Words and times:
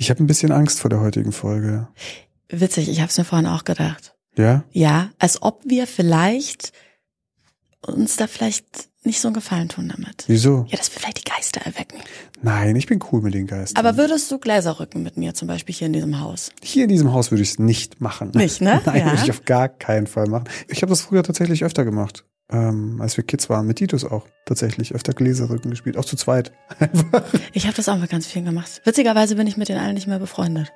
Ich 0.00 0.08
habe 0.08 0.24
ein 0.24 0.26
bisschen 0.26 0.50
Angst 0.50 0.80
vor 0.80 0.88
der 0.88 1.00
heutigen 1.00 1.30
Folge. 1.30 1.86
Witzig, 2.48 2.88
ich 2.88 3.00
habe 3.00 3.10
es 3.10 3.18
mir 3.18 3.24
vorhin 3.24 3.46
auch 3.46 3.64
gedacht. 3.64 4.14
Ja? 4.34 4.64
Ja, 4.70 5.10
als 5.18 5.42
ob 5.42 5.60
wir 5.66 5.86
vielleicht 5.86 6.72
uns 7.86 8.16
da 8.16 8.26
vielleicht 8.26 8.88
nicht 9.04 9.20
so 9.20 9.28
einen 9.28 9.34
Gefallen 9.34 9.68
tun 9.68 9.92
damit. 9.94 10.24
Wieso? 10.26 10.64
Ja, 10.70 10.78
dass 10.78 10.90
wir 10.94 11.00
vielleicht 11.00 11.18
die 11.26 11.30
Geister 11.30 11.60
erwecken. 11.60 11.98
Nein, 12.40 12.76
ich 12.76 12.86
bin 12.86 12.98
cool 13.12 13.20
mit 13.20 13.34
den 13.34 13.46
Geistern. 13.46 13.76
Aber 13.84 13.98
würdest 13.98 14.30
du 14.32 14.38
Gläser 14.38 14.80
rücken 14.80 15.02
mit 15.02 15.18
mir, 15.18 15.34
zum 15.34 15.48
Beispiel 15.48 15.74
hier 15.74 15.86
in 15.88 15.92
diesem 15.92 16.18
Haus? 16.18 16.50
Hier 16.62 16.84
in 16.84 16.88
diesem 16.88 17.12
Haus 17.12 17.30
würde 17.30 17.42
ich 17.42 17.50
es 17.50 17.58
nicht 17.58 18.00
machen. 18.00 18.30
Nicht, 18.34 18.62
ne? 18.62 18.80
Nein, 18.86 19.00
Ja. 19.00 19.04
würde 19.12 19.22
ich 19.22 19.30
auf 19.30 19.44
gar 19.44 19.68
keinen 19.68 20.06
Fall 20.06 20.28
machen. 20.28 20.44
Ich 20.68 20.80
habe 20.80 20.88
das 20.88 21.02
früher 21.02 21.22
tatsächlich 21.22 21.62
öfter 21.62 21.84
gemacht. 21.84 22.24
Ähm, 22.52 23.00
als 23.00 23.16
wir 23.16 23.24
Kids 23.24 23.48
waren, 23.48 23.66
mit 23.66 23.78
Titus 23.78 24.04
auch 24.04 24.26
tatsächlich 24.44 24.94
öfter 24.94 25.12
Gläserrücken 25.12 25.70
gespielt, 25.70 25.96
auch 25.96 26.04
zu 26.04 26.16
zweit. 26.16 26.52
Einfach. 26.80 27.22
Ich 27.52 27.66
habe 27.66 27.76
das 27.76 27.88
auch 27.88 27.98
mit 27.98 28.10
ganz 28.10 28.26
vielen 28.26 28.44
gemacht. 28.44 28.80
Witzigerweise 28.84 29.36
bin 29.36 29.46
ich 29.46 29.56
mit 29.56 29.68
den 29.68 29.78
allen 29.78 29.94
nicht 29.94 30.08
mehr 30.08 30.18
befreundet. 30.18 30.72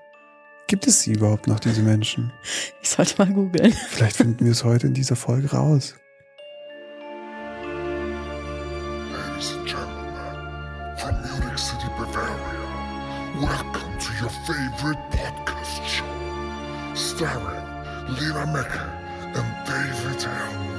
Gibt 0.66 0.86
es 0.86 1.02
sie 1.02 1.13
überhaupt 1.13 1.46
noch, 1.46 1.61
diese 1.61 1.82
Menschen? 1.82 2.32
Ich 2.80 2.89
sollte 2.89 3.14
mal 3.18 3.32
googeln. 3.32 3.72
Vielleicht 3.72 4.16
finden 4.16 4.44
wir 4.44 4.52
es 4.52 4.64
heute 4.64 4.86
in 4.86 4.94
dieser 4.94 5.16
Folge 5.16 5.50
raus. 5.50 5.94
Ladies 9.13 9.52
and 9.52 9.66
gentlemen, 9.66 10.96
from 10.96 11.14
Munich 11.21 11.58
City, 11.58 11.86
Bavaria, 11.99 13.41
welcome 13.41 13.99
to 13.99 14.13
your 14.22 14.30
favorite 14.46 14.99
podcast 15.11 15.85
show, 15.86 16.04
starring 16.94 17.64
Lena 18.18 18.46
Mecker 18.46 18.88
and 19.35 19.66
David 19.66 20.22
Helmut. 20.22 20.74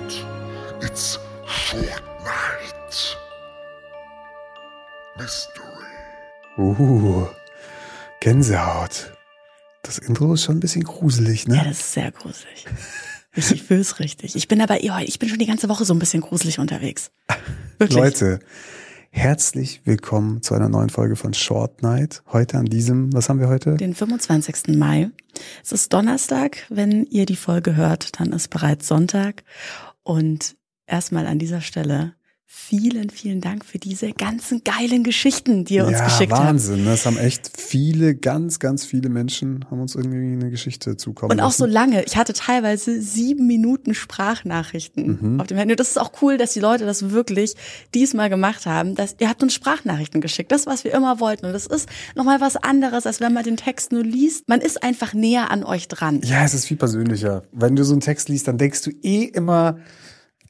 It's 0.81 1.19
Short 1.45 2.03
Night. 2.23 3.17
Mystery. 5.17 5.63
Uh, 6.57 7.27
Gänsehaut. 8.19 9.11
Das 9.83 9.97
Intro 9.99 10.33
ist 10.33 10.43
schon 10.43 10.57
ein 10.57 10.59
bisschen 10.59 10.83
gruselig, 10.83 11.45
Ja, 11.45 11.55
ne? 11.55 11.63
das 11.69 11.79
ist 11.79 11.93
sehr 11.93 12.11
gruselig. 12.11 12.65
Ich, 13.35 13.51
ich 13.51 13.63
fühl's 13.63 13.99
richtig. 13.99 14.35
Ich 14.35 14.47
bin 14.47 14.61
aber, 14.61 14.83
ja, 14.83 14.99
ich 14.99 15.19
bin 15.19 15.29
schon 15.29 15.39
die 15.39 15.45
ganze 15.45 15.69
Woche 15.69 15.85
so 15.85 15.93
ein 15.93 15.99
bisschen 15.99 16.21
gruselig 16.21 16.59
unterwegs. 16.59 17.11
Wirklich. 17.77 17.97
Leute, 17.99 18.39
herzlich 19.11 19.81
willkommen 19.85 20.41
zu 20.41 20.55
einer 20.55 20.69
neuen 20.69 20.89
Folge 20.89 21.15
von 21.15 21.33
Short 21.33 21.81
Night. 21.83 22.23
Heute 22.31 22.57
an 22.57 22.65
diesem, 22.65 23.13
was 23.13 23.29
haben 23.29 23.39
wir 23.39 23.47
heute? 23.49 23.75
Den 23.75 23.93
25. 23.93 24.75
Mai. 24.77 25.09
Es 25.63 25.71
ist 25.71 25.93
Donnerstag. 25.93 26.65
Wenn 26.69 27.05
ihr 27.05 27.25
die 27.25 27.35
Folge 27.35 27.75
hört, 27.75 28.19
dann 28.19 28.31
ist 28.31 28.49
bereits 28.49 28.87
Sonntag. 28.87 29.43
Und 30.03 30.55
erstmal 30.87 31.27
an 31.27 31.39
dieser 31.39 31.61
Stelle 31.61 32.13
vielen, 32.47 33.09
vielen 33.09 33.41
Dank 33.41 33.65
für 33.65 33.79
diese 33.79 34.13
ganzen 34.13 34.63
geilen 34.63 35.03
Geschichten, 35.03 35.65
die 35.65 35.75
ihr 35.75 35.85
uns 35.85 35.97
ja, 35.97 36.05
geschickt 36.05 36.31
habt. 36.31 36.43
Wahnsinn. 36.45 36.85
Ne? 36.85 36.91
Es 36.93 37.05
haben 37.05 37.17
echt 37.17 37.51
viele, 37.59 38.15
ganz, 38.15 38.59
ganz 38.59 38.85
viele 38.85 39.09
Menschen 39.09 39.65
haben 39.69 39.81
uns 39.81 39.95
irgendwie 39.95 40.33
eine 40.33 40.51
Geschichte 40.51 40.95
zukommen 40.95 41.31
Und 41.33 41.41
auch 41.41 41.51
so 41.51 41.65
lassen. 41.65 41.73
lange. 41.73 42.03
Ich 42.05 42.15
hatte 42.17 42.33
teilweise 42.33 43.01
sieben 43.01 43.47
Minuten 43.47 43.93
Sprachnachrichten 43.93 45.19
Mhm. 45.33 45.41
auf 45.41 45.47
dem 45.47 45.57
Handy. 45.57 45.73
Und 45.73 45.79
das 45.79 45.89
ist 45.89 45.97
auch 45.99 46.11
cool, 46.21 46.37
dass 46.37 46.53
die 46.53 46.59
Leute 46.59 46.85
das 46.85 47.09
wirklich 47.09 47.55
diesmal 47.93 48.29
gemacht 48.29 48.65
haben. 48.67 48.95
Dass, 48.95 49.15
ihr 49.19 49.27
habt 49.27 49.41
uns 49.43 49.53
Sprachnachrichten 49.53 50.21
geschickt. 50.21 50.51
Das, 50.51 50.65
was 50.65 50.83
wir 50.83 50.93
immer 50.93 51.19
wollten. 51.19 51.47
Und 51.47 51.53
das 51.53 51.65
ist 51.65 51.89
nochmal 52.15 52.41
was 52.41 52.55
anderes, 52.57 53.05
als 53.05 53.19
wenn 53.19 53.33
man 53.33 53.43
den 53.43 53.57
Text 53.57 53.91
nur 53.91 54.03
liest. 54.03 54.47
Man 54.47 54.61
ist 54.61 54.81
einfach 54.83 55.13
näher 55.13 55.51
an 55.51 55.63
euch 55.63 55.87
dran. 55.87 56.21
Ja, 56.23 56.43
es 56.45 56.53
ist 56.53 56.65
viel 56.65 56.77
persönlicher. 56.77 57.43
Wenn 57.51 57.75
du 57.75 57.83
so 57.83 57.93
einen 57.93 58.01
Text 58.01 58.29
liest, 58.29 58.47
dann 58.47 58.57
denkst 58.59 58.81
du 58.83 58.91
eh 59.01 59.23
immer, 59.25 59.77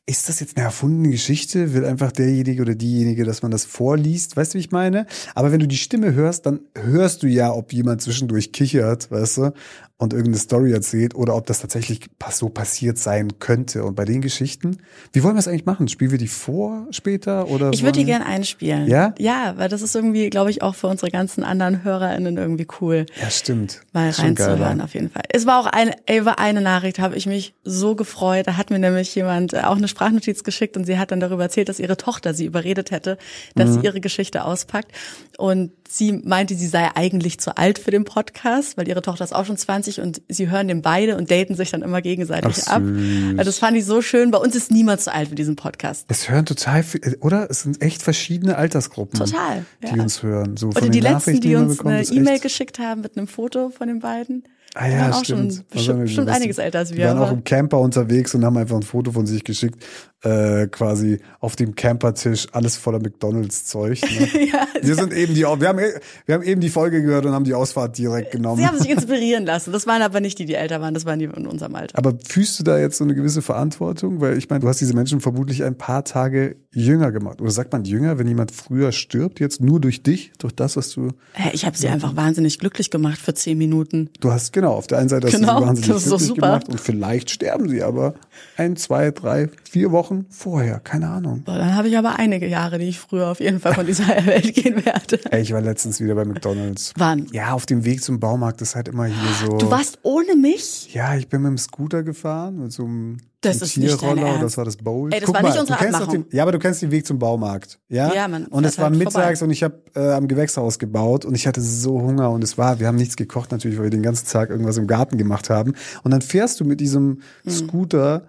ist 0.08 0.30
das 0.30 0.40
jetzt 0.40 0.56
eine 0.56 0.66
erfundene 0.66 1.10
Geschichte? 1.10 1.74
Will 1.74 1.84
einfach 1.84 2.12
derjenige 2.12 2.62
oder 2.62 2.76
diejenige, 2.76 3.26
dass 3.26 3.42
man 3.42 3.50
das 3.52 3.66
vorliest? 3.66 4.38
Weißt 4.38 4.54
du, 4.54 4.58
wie 4.58 4.62
ich 4.62 4.72
meine? 4.72 5.08
Aber 5.34 5.52
wenn 5.52 5.60
du 5.60 5.68
die 5.68 5.78
Stimme 5.78 6.14
hörst, 6.14 6.46
dann 6.46 6.60
hörst 6.76 7.24
du 7.24 7.28
ja, 7.28 7.52
ob 7.52 7.74
jemand 7.74 8.04
zwischendurch 8.04 8.52
kichert, 8.52 9.10
weißt 9.10 9.38
du, 9.38 9.54
und 9.98 10.12
irgendeine 10.12 10.38
Story 10.40 10.74
erzählt 10.74 11.16
oder 11.16 11.36
ob 11.38 11.46
das 11.46 11.60
tatsächlich 11.62 12.02
so 12.32 12.50
passiert 12.50 12.98
sein 12.98 13.40
könnte. 13.40 13.86
Und 13.86 13.96
bei 13.96 14.04
den 14.04 14.20
Geschichten, 14.20 14.78
wie 15.14 15.24
wollen 15.24 15.36
wir 15.36 15.40
es 15.40 15.48
eigentlich 15.48 15.66
machen? 15.66 15.88
Spielen 15.88 16.12
wir 16.12 16.18
die 16.18 16.28
vor 16.28 16.88
später 16.92 17.48
oder? 17.50 17.70
Ich 17.72 17.82
würde 17.82 17.94
die 17.94 18.00
wollen- 18.00 18.08
gern 18.08 18.22
einspielen. 18.22 18.88
Ja? 18.88 19.16
Ja, 19.20 19.54
weil 19.56 19.70
das 19.70 19.82
ist 19.82 19.96
irgendwie, 19.96 20.30
glaube 20.30 20.50
ich, 20.52 20.62
auch 20.62 20.76
für 20.76 20.88
unsere 20.88 21.12
ganzen 21.12 21.46
anderen 21.46 21.86
HörerInnen 21.86 22.36
irgendwie 22.36 22.68
cool. 22.82 23.06
Ja, 23.22 23.30
stimmt. 23.30 23.82
Mal 23.94 24.10
reinzuhören, 24.10 24.82
auf 24.82 24.94
jeden 24.96 25.10
Fall. 25.12 25.24
Es 25.32 25.46
war 25.46 25.62
auch 25.62 25.68
eine, 25.68 25.96
über 26.14 26.40
eine 26.40 26.60
Nachricht 26.60 27.00
habe 27.00 27.16
ich 27.16 27.26
mich 27.26 27.54
so 27.64 27.96
gefreut. 27.96 28.48
Da 28.48 28.58
hat 28.58 28.72
mir 28.72 28.80
nämlich 28.80 29.16
jemand 29.16 29.54
äh, 29.54 29.62
auch 29.62 29.78
eine 29.78 29.88
Sprachnotiz 29.88 30.44
geschickt 30.44 30.76
und 30.76 30.84
sie 30.84 30.98
hat 31.00 31.12
dann 31.12 31.22
darüber 31.22 31.44
erzählt, 31.44 31.70
dass 31.70 31.80
ihre 31.80 31.96
Tochter 31.96 32.34
sie 32.34 32.44
überredet 32.46 32.92
hätte, 32.92 33.18
dass 33.56 33.70
Mhm. 33.70 33.74
sie 33.80 33.86
ihre 33.86 34.02
Geschichte 34.02 34.44
auspackt. 34.44 34.92
Und 35.38 35.72
sie 35.88 36.12
meinte, 36.12 36.56
sie 36.56 36.68
sei 36.68 36.90
eigentlich 36.96 37.40
zu 37.40 37.56
alt 37.58 37.80
für 37.80 37.92
den 37.92 38.04
Podcast, 38.04 38.76
weil 38.78 38.88
ihre 38.90 39.02
Tochter 39.02 39.24
ist 39.24 39.34
auch 39.34 39.46
schon 39.46 39.56
20 39.58 39.85
und 40.02 40.22
sie 40.30 40.50
hören 40.50 40.68
den 40.68 40.82
beide 40.82 41.16
und 41.18 41.32
daten 41.32 41.56
sich 41.56 41.72
dann 41.72 41.82
immer 41.82 42.02
gegenseitig 42.02 42.64
Ach, 42.68 42.74
ab. 42.78 42.84
Also 42.84 43.44
das 43.44 43.60
fand 43.60 43.78
ich 43.78 43.86
so 43.86 44.02
schön. 44.02 44.32
Bei 44.32 44.38
uns 44.38 44.56
ist 44.56 44.72
niemand 44.72 45.02
zu 45.02 45.14
alt 45.14 45.30
für 45.30 45.36
diesen 45.36 45.56
Podcast. 45.56 46.06
Es 46.10 46.30
hören 46.30 46.46
total 46.46 46.84
viel, 46.84 47.18
oder? 47.22 47.48
Es 47.50 47.62
sind 47.62 47.82
echt 47.82 48.02
verschiedene 48.02 48.58
Altersgruppen, 48.58 49.20
Total, 49.20 49.66
die 49.84 49.96
ja. 49.96 50.02
uns 50.04 50.22
hören. 50.24 50.58
So 50.58 50.68
Oder 50.70 50.90
die 50.90 51.00
letzten, 51.00 51.40
die 51.40 51.50
wir 51.50 51.60
uns 51.60 51.78
bekommen, 51.78 51.96
eine 51.96 52.06
E-Mail 52.08 52.40
geschickt 52.40 52.80
haben 52.80 53.02
mit 53.02 53.18
einem 53.18 53.28
Foto 53.28 53.70
von 53.70 53.88
den 53.88 54.00
beiden. 54.00 54.44
Ah 54.78 54.88
Die 54.88 54.92
ja, 54.92 55.00
waren 55.04 55.14
auch 55.14 55.24
stimmt. 55.24 55.54
schon 55.54 55.64
bestimmt, 55.72 56.02
bestimmt 56.02 56.30
einiges 56.30 56.58
älter 56.58 56.80
als 56.80 56.90
Die 56.90 56.98
wir. 56.98 57.08
waren 57.08 57.18
auch 57.20 57.28
aber- 57.28 57.32
im 57.34 57.44
Camper 57.46 57.80
unterwegs 57.80 58.36
und 58.36 58.44
haben 58.44 58.58
einfach 58.58 58.76
ein 58.76 58.84
Foto 58.84 59.12
von 59.14 59.26
sich 59.26 59.44
geschickt, 59.46 59.82
äh, 60.24 60.68
quasi 60.68 61.20
auf 61.40 61.56
dem 61.56 61.76
Campertisch, 61.76 62.48
alles 62.52 62.78
voller 62.78 63.00
McDonalds-Zeug. 63.00 64.02
Ne? 64.02 64.46
ja, 64.52 64.68
wir 64.82 64.96
sind 64.96 65.14
eben 65.14 65.34
die, 65.36 65.42
wir 65.42 65.50
haben, 65.68 65.80
wir 66.26 66.36
haben 66.36 66.44
eben 66.44 66.62
die 66.62 66.70
Folge 66.70 67.02
gehört 67.04 67.26
und 67.26 67.34
haben 67.34 67.44
die 67.44 67.54
Ausfahrt 67.54 67.98
direkt 67.98 68.32
genommen. 68.32 68.58
Sie 68.58 68.66
haben 68.68 68.80
sich 68.80 68.90
inspirieren 68.92 69.46
lassen. 69.46 69.72
Das 69.72 69.86
waren 69.86 70.02
aber 70.02 70.22
nicht 70.22 70.40
die, 70.40 70.46
die 70.46 70.56
älter 70.56 70.82
waren, 70.82 70.94
das 70.94 71.06
waren 71.06 71.20
die 71.20 71.26
in 71.26 71.46
unserem 71.46 71.76
Alter. 71.76 71.98
Aber 71.98 72.14
fühlst 72.28 72.60
du 72.60 72.64
da 72.64 72.80
jetzt 72.80 72.98
so 72.98 73.04
eine 73.04 73.14
gewisse 73.14 73.42
Verantwortung? 73.42 74.22
Weil 74.22 74.38
ich 74.38 74.50
meine, 74.50 74.62
du 74.62 74.68
hast 74.68 74.82
diese 74.82 74.96
Menschen 74.96 75.22
vermutlich 75.22 75.64
ein 75.64 75.78
paar 75.78 76.04
Tage 76.04 76.56
jünger 76.72 77.12
gemacht. 77.12 77.42
Oder 77.42 77.52
sagt 77.52 77.72
man 77.72 77.84
jünger, 77.86 78.18
wenn 78.18 78.28
jemand 78.28 78.52
früher 78.52 78.92
stirbt, 78.92 79.40
jetzt 79.40 79.62
nur 79.62 79.80
durch 79.80 80.02
dich, 80.02 80.32
durch 80.40 80.56
das, 80.56 80.76
was 80.76 80.90
du. 80.92 81.10
Ich 81.54 81.66
habe 81.66 81.78
sie 81.78 81.88
einfach 81.88 82.16
wahnsinnig 82.16 82.58
glücklich 82.60 82.90
gemacht 82.90 83.20
für 83.20 83.34
zehn 83.34 83.58
Minuten. 83.58 84.10
Du 84.22 84.32
hast, 84.32 84.54
genau, 84.54 84.74
auf 84.74 84.88
der 84.88 84.98
einen 85.00 85.10
Seite 85.10 85.28
hast 85.28 85.34
Genau, 85.36 85.60
du 85.60 85.62
sie 85.62 85.68
wahnsinnig 85.68 85.90
das 85.90 86.04
ist 86.04 86.12
doch 86.12 86.18
glücklich 86.18 86.28
super. 86.28 86.42
gemacht 86.48 86.70
und 86.70 86.82
vielleicht 86.82 87.30
sterben 87.30 87.70
sie 87.70 87.84
aber 87.84 88.16
ein, 88.58 88.76
zwei, 88.76 89.12
drei, 89.12 89.50
vier 89.70 89.92
Wochen 89.92 90.15
vorher. 90.30 90.80
Keine 90.80 91.10
Ahnung. 91.10 91.44
So, 91.46 91.52
dann 91.54 91.76
habe 91.76 91.88
ich 91.90 91.98
aber 91.98 92.18
einige 92.18 92.48
Jahre, 92.48 92.80
die 92.80 92.86
ich 92.86 93.00
früher 93.00 93.28
auf 93.30 93.40
jeden 93.40 93.60
Fall 93.60 93.74
von 93.74 93.86
dieser 93.86 94.08
Welt 94.26 94.54
gehen 94.54 94.86
werde. 94.86 95.20
Ey, 95.32 95.42
ich 95.42 95.52
war 95.54 95.62
letztens 95.62 96.00
wieder 96.00 96.16
bei 96.16 96.24
McDonalds. 96.26 96.94
Wann? 96.98 97.28
Ja, 97.32 97.52
auf 97.54 97.66
dem 97.66 97.84
Weg 97.86 98.02
zum 98.04 98.20
Baumarkt 98.20 98.62
ist 98.62 98.76
halt 98.76 98.88
immer 98.88 99.06
hier 99.06 99.34
so. 99.46 99.58
Du 99.58 99.70
warst 99.70 100.00
ohne 100.04 100.36
mich? 100.36 100.94
Ja, 100.94 101.16
ich 101.16 101.28
bin 101.28 101.42
mit 101.42 101.50
dem 101.50 101.58
Scooter 101.58 102.04
gefahren, 102.04 102.60
mit 102.60 102.72
so 102.72 102.86
einem 102.86 103.18
Das 103.42 103.62
ist 103.62 103.78
nicht 103.78 104.00
Tierroller, 104.00 104.22
Ernst. 104.28 104.44
das 104.44 104.58
war 104.58 104.66
das 104.66 104.78
Bowl. 104.78 105.14
Ey, 105.14 105.20
das 105.20 105.34
war 105.34 105.44
nicht 105.44 105.60
unsere 105.60 105.80
Abmachung. 105.80 106.12
den, 106.12 106.26
Ja, 106.32 106.44
aber 106.44 106.52
du 106.52 106.60
kennst 106.60 106.82
den 106.82 106.92
Weg 106.92 107.06
zum 107.06 107.20
Baumarkt. 107.20 107.80
Ja, 107.90 108.14
Ja, 108.14 108.28
man 108.28 108.46
Und 108.46 108.64
es 108.66 108.78
war 108.78 108.86
halt 108.86 108.96
mittags 108.98 109.40
vorbei. 109.40 109.46
und 109.46 109.52
ich 109.52 109.64
habe 109.64 109.76
äh, 109.96 110.14
am 110.14 110.28
Gewächshaus 110.28 110.80
gebaut 110.80 111.26
und 111.26 111.36
ich 111.36 111.46
hatte 111.48 111.62
so 111.62 112.02
Hunger 112.02 112.32
und 112.32 112.44
es 112.44 112.58
war, 112.58 112.80
wir 112.80 112.88
haben 112.88 112.96
nichts 112.98 113.16
gekocht 113.16 113.52
natürlich, 113.52 113.78
weil 113.78 113.86
wir 113.86 113.92
den 113.92 114.04
ganzen 114.04 114.28
Tag 114.28 114.50
irgendwas 114.50 114.78
im 114.78 114.88
Garten 114.88 115.18
gemacht 115.18 115.50
haben. 115.50 115.74
Und 116.04 116.12
dann 116.12 116.22
fährst 116.22 116.60
du 116.60 116.66
mit 116.66 116.80
diesem 116.80 117.20
Hm. 117.44 117.52
Scooter, 117.52 118.24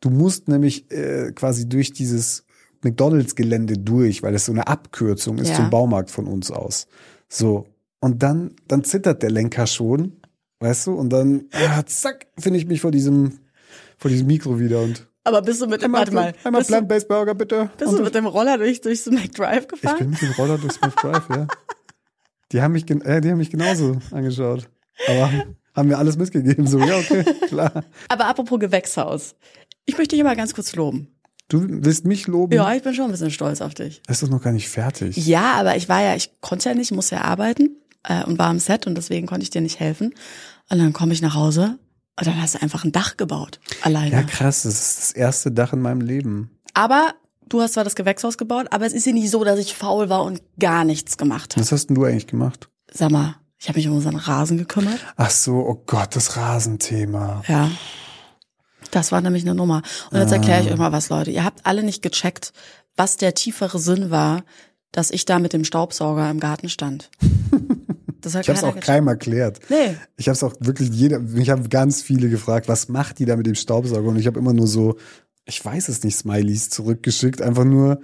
du 0.00 0.10
musst 0.10 0.48
nämlich 0.48 0.90
äh, 0.90 1.32
quasi 1.32 1.68
durch 1.68 1.92
dieses 1.92 2.44
McDonalds-Gelände 2.82 3.78
durch, 3.78 4.22
weil 4.22 4.34
es 4.34 4.46
so 4.46 4.52
eine 4.52 4.66
Abkürzung 4.66 5.38
ist 5.38 5.50
Ja. 5.50 5.56
zum 5.56 5.70
Baumarkt 5.70 6.10
von 6.10 6.26
uns 6.26 6.50
aus. 6.50 6.86
So. 7.28 7.66
Und 8.00 8.22
dann, 8.22 8.54
dann 8.66 8.82
zittert 8.84 9.22
der 9.22 9.30
Lenker 9.30 9.66
schon, 9.66 10.16
weißt 10.60 10.86
du, 10.86 10.94
und 10.94 11.10
dann, 11.10 11.44
ah, 11.52 11.84
zack, 11.84 12.26
finde 12.38 12.58
ich 12.58 12.66
mich 12.66 12.80
vor 12.80 12.90
diesem, 12.90 13.40
vor 13.98 14.10
diesem 14.10 14.26
Mikro 14.26 14.58
wieder 14.58 14.80
und 14.80 15.06
Aber 15.24 15.42
bist 15.42 15.60
du 15.60 15.66
mit, 15.66 15.84
einmal, 15.84 16.00
warte 16.00 16.14
mal, 16.14 16.34
einmal 16.44 16.64
Plant-Based 16.64 17.08
Burger, 17.08 17.34
bitte. 17.34 17.70
bist 17.76 17.90
Und 17.92 17.98
du 17.98 18.04
mit 18.04 18.14
dem 18.14 18.24
Roller 18.24 18.56
durch, 18.56 18.80
durchs 18.80 19.04
McDrive 19.04 19.64
ich 19.64 19.68
gefahren? 19.68 19.98
bin 19.98 20.10
mit 20.10 20.22
dem 20.22 20.32
Roller 20.32 20.56
durch 20.56 20.72
Smith 20.72 20.94
Drive, 20.96 21.28
ja. 21.28 21.46
Die 22.52 22.62
haben 22.62 22.72
mich, 22.72 22.90
äh, 22.90 23.20
die 23.20 23.30
haben 23.30 23.38
mich 23.38 23.50
genauso 23.50 23.98
angeschaut. 24.10 24.68
Aber 25.06 25.30
haben 25.74 25.88
mir 25.88 25.98
alles 25.98 26.16
mitgegeben, 26.16 26.66
so, 26.66 26.78
ja, 26.78 26.96
okay, 26.98 27.22
klar. 27.48 27.84
Aber 28.08 28.26
apropos 28.26 28.58
Gewächshaus. 28.58 29.34
Ich 29.90 29.98
möchte 29.98 30.14
dich 30.14 30.24
aber 30.24 30.36
ganz 30.36 30.54
kurz 30.54 30.76
loben. 30.76 31.08
Du 31.48 31.66
willst 31.68 32.04
mich 32.04 32.28
loben? 32.28 32.54
Ja, 32.54 32.72
ich 32.72 32.82
bin 32.82 32.94
schon 32.94 33.06
ein 33.06 33.10
bisschen 33.10 33.32
stolz 33.32 33.60
auf 33.60 33.74
dich. 33.74 34.02
Das 34.06 34.18
ist 34.18 34.22
doch 34.22 34.32
noch 34.32 34.40
gar 34.40 34.52
nicht 34.52 34.68
fertig. 34.68 35.16
Ja, 35.16 35.54
aber 35.54 35.76
ich 35.76 35.88
war 35.88 36.00
ja, 36.00 36.14
ich 36.14 36.40
konnte 36.40 36.68
ja 36.68 36.76
nicht, 36.76 36.92
musste 36.92 37.16
ja 37.16 37.22
arbeiten 37.22 37.70
äh, 38.04 38.22
und 38.22 38.38
war 38.38 38.46
am 38.46 38.60
Set 38.60 38.86
und 38.86 38.94
deswegen 38.94 39.26
konnte 39.26 39.42
ich 39.42 39.50
dir 39.50 39.60
nicht 39.60 39.80
helfen. 39.80 40.14
Und 40.70 40.78
dann 40.78 40.92
komme 40.92 41.12
ich 41.12 41.22
nach 41.22 41.34
Hause 41.34 41.80
und 42.16 42.26
dann 42.28 42.40
hast 42.40 42.54
du 42.54 42.62
einfach 42.62 42.84
ein 42.84 42.92
Dach 42.92 43.16
gebaut. 43.16 43.58
Alleine. 43.82 44.12
Ja, 44.12 44.22
krass, 44.22 44.62
das 44.62 44.74
ist 44.74 44.98
das 45.00 45.12
erste 45.12 45.50
Dach 45.50 45.72
in 45.72 45.80
meinem 45.80 46.02
Leben. 46.02 46.56
Aber 46.72 47.14
du 47.48 47.60
hast 47.60 47.72
zwar 47.72 47.82
das 47.82 47.96
Gewächshaus 47.96 48.38
gebaut, 48.38 48.68
aber 48.70 48.86
es 48.86 48.92
ist 48.92 49.06
ja 49.06 49.12
nicht 49.12 49.28
so, 49.28 49.42
dass 49.42 49.58
ich 49.58 49.74
faul 49.74 50.08
war 50.08 50.22
und 50.22 50.40
gar 50.60 50.84
nichts 50.84 51.16
gemacht 51.16 51.56
habe. 51.56 51.62
Was 51.62 51.72
hast 51.72 51.88
denn 51.88 51.96
du 51.96 52.04
eigentlich 52.04 52.28
gemacht? 52.28 52.70
Sag 52.92 53.10
mal, 53.10 53.34
ich 53.58 53.66
habe 53.68 53.76
mich 53.76 53.88
um 53.88 53.96
unseren 53.96 54.14
Rasen 54.14 54.56
gekümmert. 54.56 55.00
Ach 55.16 55.30
so, 55.30 55.56
oh 55.56 55.82
Gott, 55.84 56.14
das 56.14 56.36
Rasenthema. 56.36 57.42
Ja. 57.48 57.72
Das 58.90 59.12
war 59.12 59.20
nämlich 59.20 59.44
eine 59.44 59.54
Nummer. 59.54 59.82
Und 60.10 60.18
jetzt 60.18 60.32
erkläre 60.32 60.62
ich 60.62 60.70
euch 60.70 60.78
mal 60.78 60.92
was, 60.92 61.08
Leute. 61.08 61.30
Ihr 61.30 61.44
habt 61.44 61.64
alle 61.66 61.82
nicht 61.82 62.02
gecheckt, 62.02 62.52
was 62.96 63.16
der 63.16 63.34
tiefere 63.34 63.78
Sinn 63.78 64.10
war, 64.10 64.42
dass 64.92 65.10
ich 65.10 65.24
da 65.24 65.38
mit 65.38 65.52
dem 65.52 65.64
Staubsauger 65.64 66.28
im 66.30 66.40
Garten 66.40 66.68
stand. 66.68 67.10
Das 68.22 68.34
hat 68.34 68.42
Ich 68.42 68.48
habe 68.50 68.58
es 68.58 68.64
auch 68.64 68.68
gecheckt. 68.74 68.86
keinem 68.86 69.08
erklärt. 69.08 69.60
Nee. 69.70 69.96
Ich 70.18 70.28
habe 70.28 70.34
es 70.34 70.42
auch 70.42 70.52
wirklich 70.60 70.90
jeder, 70.90 71.20
mich 71.20 71.48
haben 71.48 71.70
ganz 71.70 72.02
viele 72.02 72.28
gefragt, 72.28 72.68
was 72.68 72.90
macht 72.90 73.18
die 73.18 73.24
da 73.24 73.34
mit 73.34 73.46
dem 73.46 73.54
Staubsauger? 73.54 74.08
Und 74.10 74.18
ich 74.18 74.26
habe 74.26 74.38
immer 74.38 74.52
nur 74.52 74.66
so, 74.66 74.98
ich 75.46 75.64
weiß 75.64 75.88
es 75.88 76.04
nicht, 76.04 76.18
Smileys 76.18 76.68
zurückgeschickt, 76.68 77.40
einfach 77.40 77.64
nur, 77.64 78.00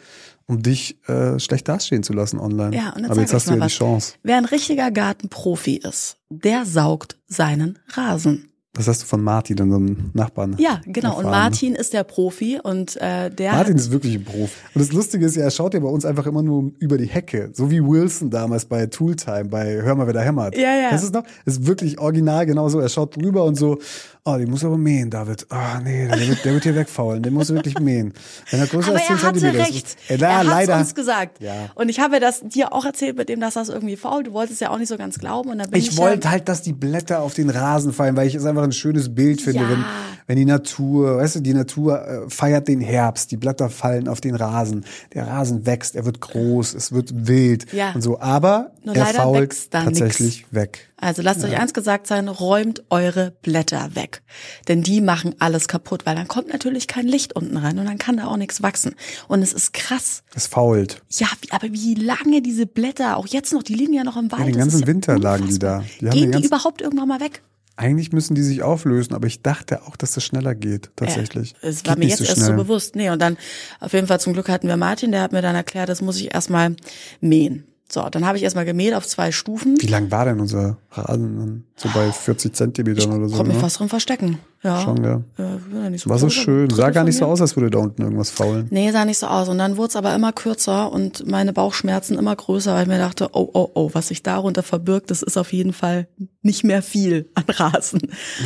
um 0.46 0.62
dich 0.62 1.06
äh, 1.06 1.38
schlecht 1.38 1.68
dastehen 1.68 2.02
zu 2.02 2.14
lassen 2.14 2.38
online. 2.40 2.74
Ja, 2.74 2.94
und 2.94 3.00
jetzt 3.02 3.10
Aber 3.10 3.20
jetzt 3.20 3.34
hast 3.34 3.48
du 3.48 3.54
ja 3.56 3.60
was. 3.60 3.72
die 3.72 3.76
Chance. 3.78 4.14
Wer 4.22 4.38
ein 4.38 4.46
richtiger 4.46 4.90
Gartenprofi 4.90 5.76
ist, 5.76 6.16
der 6.30 6.64
saugt 6.64 7.18
seinen 7.26 7.78
Rasen. 7.88 8.48
Das 8.76 8.88
hast 8.88 9.02
du 9.02 9.06
von 9.06 9.22
Martin, 9.22 9.58
unserem 9.60 10.10
Nachbarn. 10.12 10.56
Ja, 10.58 10.80
genau. 10.84 11.16
Und 11.16 11.24
erfahren, 11.24 11.24
ne? 11.24 11.30
Martin 11.30 11.74
ist 11.74 11.92
der 11.94 12.04
Profi 12.04 12.60
und 12.62 12.96
äh, 13.00 13.30
der 13.30 13.52
Martin 13.52 13.76
ist 13.76 13.90
wirklich 13.90 14.14
ein 14.14 14.24
Profi. 14.24 14.52
Und 14.74 14.80
das 14.80 14.92
Lustige 14.92 15.24
ist 15.24 15.36
ja, 15.36 15.44
er 15.44 15.50
schaut 15.50 15.72
ja 15.74 15.80
bei 15.80 15.88
uns 15.88 16.04
einfach 16.04 16.26
immer 16.26 16.42
nur 16.42 16.72
über 16.78 16.98
die 16.98 17.06
Hecke. 17.06 17.50
So 17.54 17.70
wie 17.70 17.82
Wilson 17.82 18.30
damals 18.30 18.66
bei 18.66 18.86
Tooltime, 18.86 19.46
bei 19.46 19.82
Hör 19.82 19.94
mal, 19.94 20.06
wer 20.06 20.14
da 20.14 20.20
hämmert. 20.20 20.56
Ja, 20.56 20.74
ja. 20.74 20.90
Das 20.90 21.02
ist 21.02 21.14
noch, 21.14 21.24
das 21.44 21.58
ist 21.58 21.66
wirklich 21.66 21.98
original 21.98 22.44
genau 22.44 22.68
so. 22.68 22.78
Er 22.80 22.88
schaut 22.88 23.16
drüber 23.16 23.44
und 23.44 23.54
so, 23.54 23.78
oh, 24.26 24.36
den 24.36 24.50
muss 24.50 24.64
aber 24.64 24.76
mähen, 24.76 25.08
David. 25.08 25.46
Ah, 25.50 25.80
nee, 25.82 26.06
der 26.08 26.18
wird, 26.28 26.44
der 26.44 26.52
wird 26.54 26.64
hier 26.64 26.74
wegfaulen. 26.74 27.22
Den 27.22 27.32
muss 27.32 27.48
wirklich 27.48 27.78
mähen. 27.78 28.12
Wenn 28.50 28.60
er 28.60 28.66
größer 28.66 28.88
aber 28.90 28.98
als 28.98 29.06
10 29.06 29.16
er 29.16 29.22
hatte 29.22 29.38
Zentimeter 29.40 29.68
ist- 29.68 29.74
recht. 29.74 29.96
Äh, 30.08 30.16
na, 30.20 30.26
er 30.28 30.38
hat 30.38 30.46
leider. 30.46 30.76
uns 30.78 30.94
gesagt. 30.94 31.40
Ja. 31.40 31.52
Und 31.74 31.88
ich 31.88 32.00
habe 32.00 32.20
das 32.20 32.40
dir 32.42 32.72
auch 32.72 32.84
erzählt 32.84 33.16
mit 33.16 33.28
dem, 33.28 33.40
dass 33.40 33.54
das 33.54 33.68
irgendwie 33.70 33.96
faul. 33.96 34.24
Du 34.24 34.32
wolltest 34.32 34.60
ja 34.60 34.70
auch 34.70 34.78
nicht 34.78 34.88
so 34.88 34.96
ganz 34.98 35.18
glauben. 35.18 35.50
Und 35.50 35.58
dann 35.58 35.70
bin 35.70 35.80
ich, 35.80 35.88
Ich 35.88 35.96
wollte 35.96 36.24
ja, 36.26 36.30
halt, 36.32 36.48
dass 36.48 36.62
die 36.62 36.72
Blätter 36.72 37.20
auf 37.22 37.34
den 37.34 37.48
Rasen 37.50 37.92
fallen, 37.92 38.16
weil 38.16 38.26
ich 38.26 38.34
es 38.34 38.44
einfach 38.44 38.64
ein 38.64 38.72
schönes 38.72 39.14
Bild 39.14 39.40
finde, 39.40 39.60
Ja. 39.62 39.70
wenn, 39.70 39.84
wenn 40.26 40.36
die 40.36 40.44
Natur, 40.44 41.18
weißt 41.18 41.36
du, 41.36 41.40
die 41.40 41.54
Natur 41.54 42.04
äh, 42.06 42.28
feiert 42.28 42.68
den 42.68 42.80
Herbst, 42.80 43.30
die 43.30 43.36
Blätter 43.36 43.70
fallen 43.70 44.08
auf 44.08 44.20
den 44.20 44.34
Rasen, 44.34 44.84
der 45.14 45.26
Rasen 45.28 45.64
wächst, 45.66 45.94
er 45.94 46.04
wird 46.04 46.20
groß, 46.20 46.74
es 46.74 46.90
wird 46.92 47.28
wild 47.28 47.72
Ja. 47.72 47.92
und 47.92 48.02
so, 48.02 48.18
aber 48.20 48.72
Nur 48.84 48.96
er 48.96 49.06
fault 49.06 49.70
tatsächlich 49.70 50.46
weg. 50.50 50.88
Also 50.98 51.20
lasst 51.20 51.44
euch 51.44 51.58
eins 51.58 51.74
gesagt 51.74 52.06
sein, 52.06 52.26
räumt 52.28 52.84
eure 52.88 53.32
Blätter 53.42 53.94
weg. 53.94 54.22
Denn 54.66 54.82
die 54.82 55.02
machen 55.02 55.34
alles 55.38 55.68
kaputt, 55.68 56.06
weil 56.06 56.16
dann 56.16 56.26
kommt 56.26 56.48
natürlich 56.48 56.86
kein 56.86 57.06
Licht 57.06 57.34
unten 57.34 57.58
rein 57.58 57.78
und 57.78 57.84
dann 57.84 57.98
kann 57.98 58.16
da 58.16 58.28
auch 58.28 58.38
nichts 58.38 58.62
wachsen. 58.62 58.94
Und 59.28 59.42
es 59.42 59.52
ist 59.52 59.74
krass. 59.74 60.22
Es 60.34 60.46
fault. 60.46 61.02
Ja, 61.10 61.26
wie, 61.42 61.52
aber 61.52 61.70
wie 61.70 61.94
lange 61.94 62.40
diese 62.40 62.64
Blätter, 62.64 63.18
auch 63.18 63.26
jetzt 63.26 63.52
noch, 63.52 63.62
die 63.62 63.74
liegen 63.74 63.92
ja 63.92 64.04
noch 64.04 64.16
im 64.16 64.32
Wald. 64.32 64.46
den 64.46 64.54
das 64.54 64.58
ganzen 64.58 64.80
ja 64.80 64.86
Winter 64.86 65.18
lagen 65.18 65.46
die 65.46 65.54
unfassbar. 65.54 65.84
da. 66.00 66.10
Die 66.12 66.18
Gehen 66.18 66.32
den 66.32 66.40
die 66.40 66.46
überhaupt 66.46 66.80
irgendwann 66.80 67.08
mal 67.08 67.20
weg? 67.20 67.42
Eigentlich 67.78 68.12
müssen 68.12 68.34
die 68.34 68.42
sich 68.42 68.62
auflösen, 68.62 69.14
aber 69.14 69.26
ich 69.26 69.42
dachte 69.42 69.82
auch, 69.82 69.96
dass 69.96 70.12
das 70.12 70.24
schneller 70.24 70.54
geht, 70.54 70.90
tatsächlich. 70.96 71.52
Ja, 71.60 71.68
es 71.68 71.82
Geht 71.82 71.88
war 71.88 71.98
mir 71.98 72.06
jetzt 72.06 72.22
erst 72.22 72.40
so 72.40 72.54
bewusst. 72.54 72.96
Nee, 72.96 73.10
und 73.10 73.20
dann 73.20 73.36
auf 73.80 73.92
jeden 73.92 74.06
Fall 74.06 74.18
zum 74.18 74.32
Glück 74.32 74.48
hatten 74.48 74.66
wir 74.66 74.78
Martin, 74.78 75.12
der 75.12 75.20
hat 75.20 75.32
mir 75.32 75.42
dann 75.42 75.54
erklärt, 75.54 75.90
das 75.90 76.00
muss 76.00 76.18
ich 76.18 76.32
erstmal 76.34 76.74
mähen. 77.20 77.66
So, 77.88 78.02
dann 78.10 78.26
habe 78.26 78.36
ich 78.36 78.42
erstmal 78.42 78.64
gemäht 78.64 78.94
auf 78.94 79.06
zwei 79.06 79.30
Stufen. 79.30 79.76
Wie 79.80 79.86
lang 79.86 80.10
war 80.10 80.24
denn 80.24 80.40
unser 80.40 80.76
Rasen? 80.90 81.38
dann? 81.38 81.64
So 81.76 81.88
bei 81.94 82.10
40 82.10 82.52
Zentimetern 82.52 83.12
oder 83.12 83.28
so, 83.28 83.36
Konnte 83.36 83.48
mich 83.50 83.56
ne? 83.58 83.60
fast 83.62 83.78
drin 83.78 83.88
verstecken. 83.88 84.38
Ja. 84.62 84.80
Schon, 84.80 85.04
ja. 85.04 85.22
Ja, 85.38 85.56
bin 85.70 85.82
ja 85.84 85.90
nicht 85.90 86.02
so 86.02 86.10
War 86.10 86.18
so 86.18 86.28
schön. 86.28 86.68
Sah 86.70 86.90
gar 86.90 87.04
nicht 87.04 87.16
so 87.16 87.26
aus, 87.26 87.40
als 87.40 87.54
würde 87.54 87.70
da 87.70 87.78
unten 87.78 88.02
irgendwas 88.02 88.30
faulen. 88.30 88.66
Nee, 88.70 88.90
sah 88.90 89.04
nicht 89.04 89.18
so 89.18 89.28
aus. 89.28 89.48
Und 89.48 89.58
dann 89.58 89.76
wurde 89.76 89.90
es 89.90 89.96
aber 89.96 90.12
immer 90.16 90.32
kürzer 90.32 90.90
und 90.90 91.28
meine 91.28 91.52
Bauchschmerzen 91.52 92.18
immer 92.18 92.34
größer, 92.34 92.74
weil 92.74 92.82
ich 92.82 92.88
mir 92.88 92.98
dachte, 92.98 93.28
oh, 93.34 93.48
oh, 93.52 93.70
oh, 93.74 93.90
was 93.92 94.08
sich 94.08 94.24
darunter 94.24 94.64
verbirgt, 94.64 95.12
das 95.12 95.22
ist 95.22 95.36
auf 95.36 95.52
jeden 95.52 95.72
Fall 95.72 96.08
nicht 96.42 96.64
mehr 96.64 96.82
viel 96.82 97.30
an 97.34 97.44
Rasen. 97.48 98.00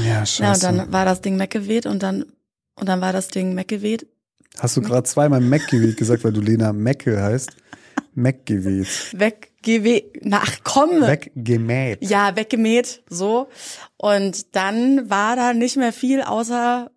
Ja, 0.05 0.11
Ja, 0.19 0.27
scheiße. 0.27 0.69
und 0.69 0.77
dann 0.77 0.93
war 0.93 1.07
das 1.07 1.23
Ding 1.23 1.39
weggeweht 1.39 1.87
und 1.87 2.03
dann, 2.03 2.27
und 2.75 2.89
dann 2.91 3.01
war 3.01 3.15
das 3.15 3.29
Ding 3.29 3.57
weggeweht. 3.57 4.07
Hast 4.59 4.77
du 4.77 4.83
gerade 4.83 5.05
zweimal 5.05 5.41
Mac-Geweht 5.41 5.97
gesagt, 5.97 6.25
weil 6.25 6.33
du 6.33 6.41
Lena 6.43 6.75
Mecke 6.75 7.23
heißt? 7.23 7.51
Mac-Geweht. 8.15 8.89
Weggeweht. 9.13 10.21
Na, 10.23 10.41
ach 10.43 10.59
komm. 10.65 11.03
Weggemäht. 11.03 11.99
Ja, 12.03 12.37
weggemäht, 12.37 13.03
so. 13.09 13.49
Und 13.97 14.55
dann 14.57 15.11
war 15.11 15.37
da 15.37 15.53
nicht 15.53 15.77
mehr 15.77 15.93
viel 15.93 16.23
außer 16.23 16.91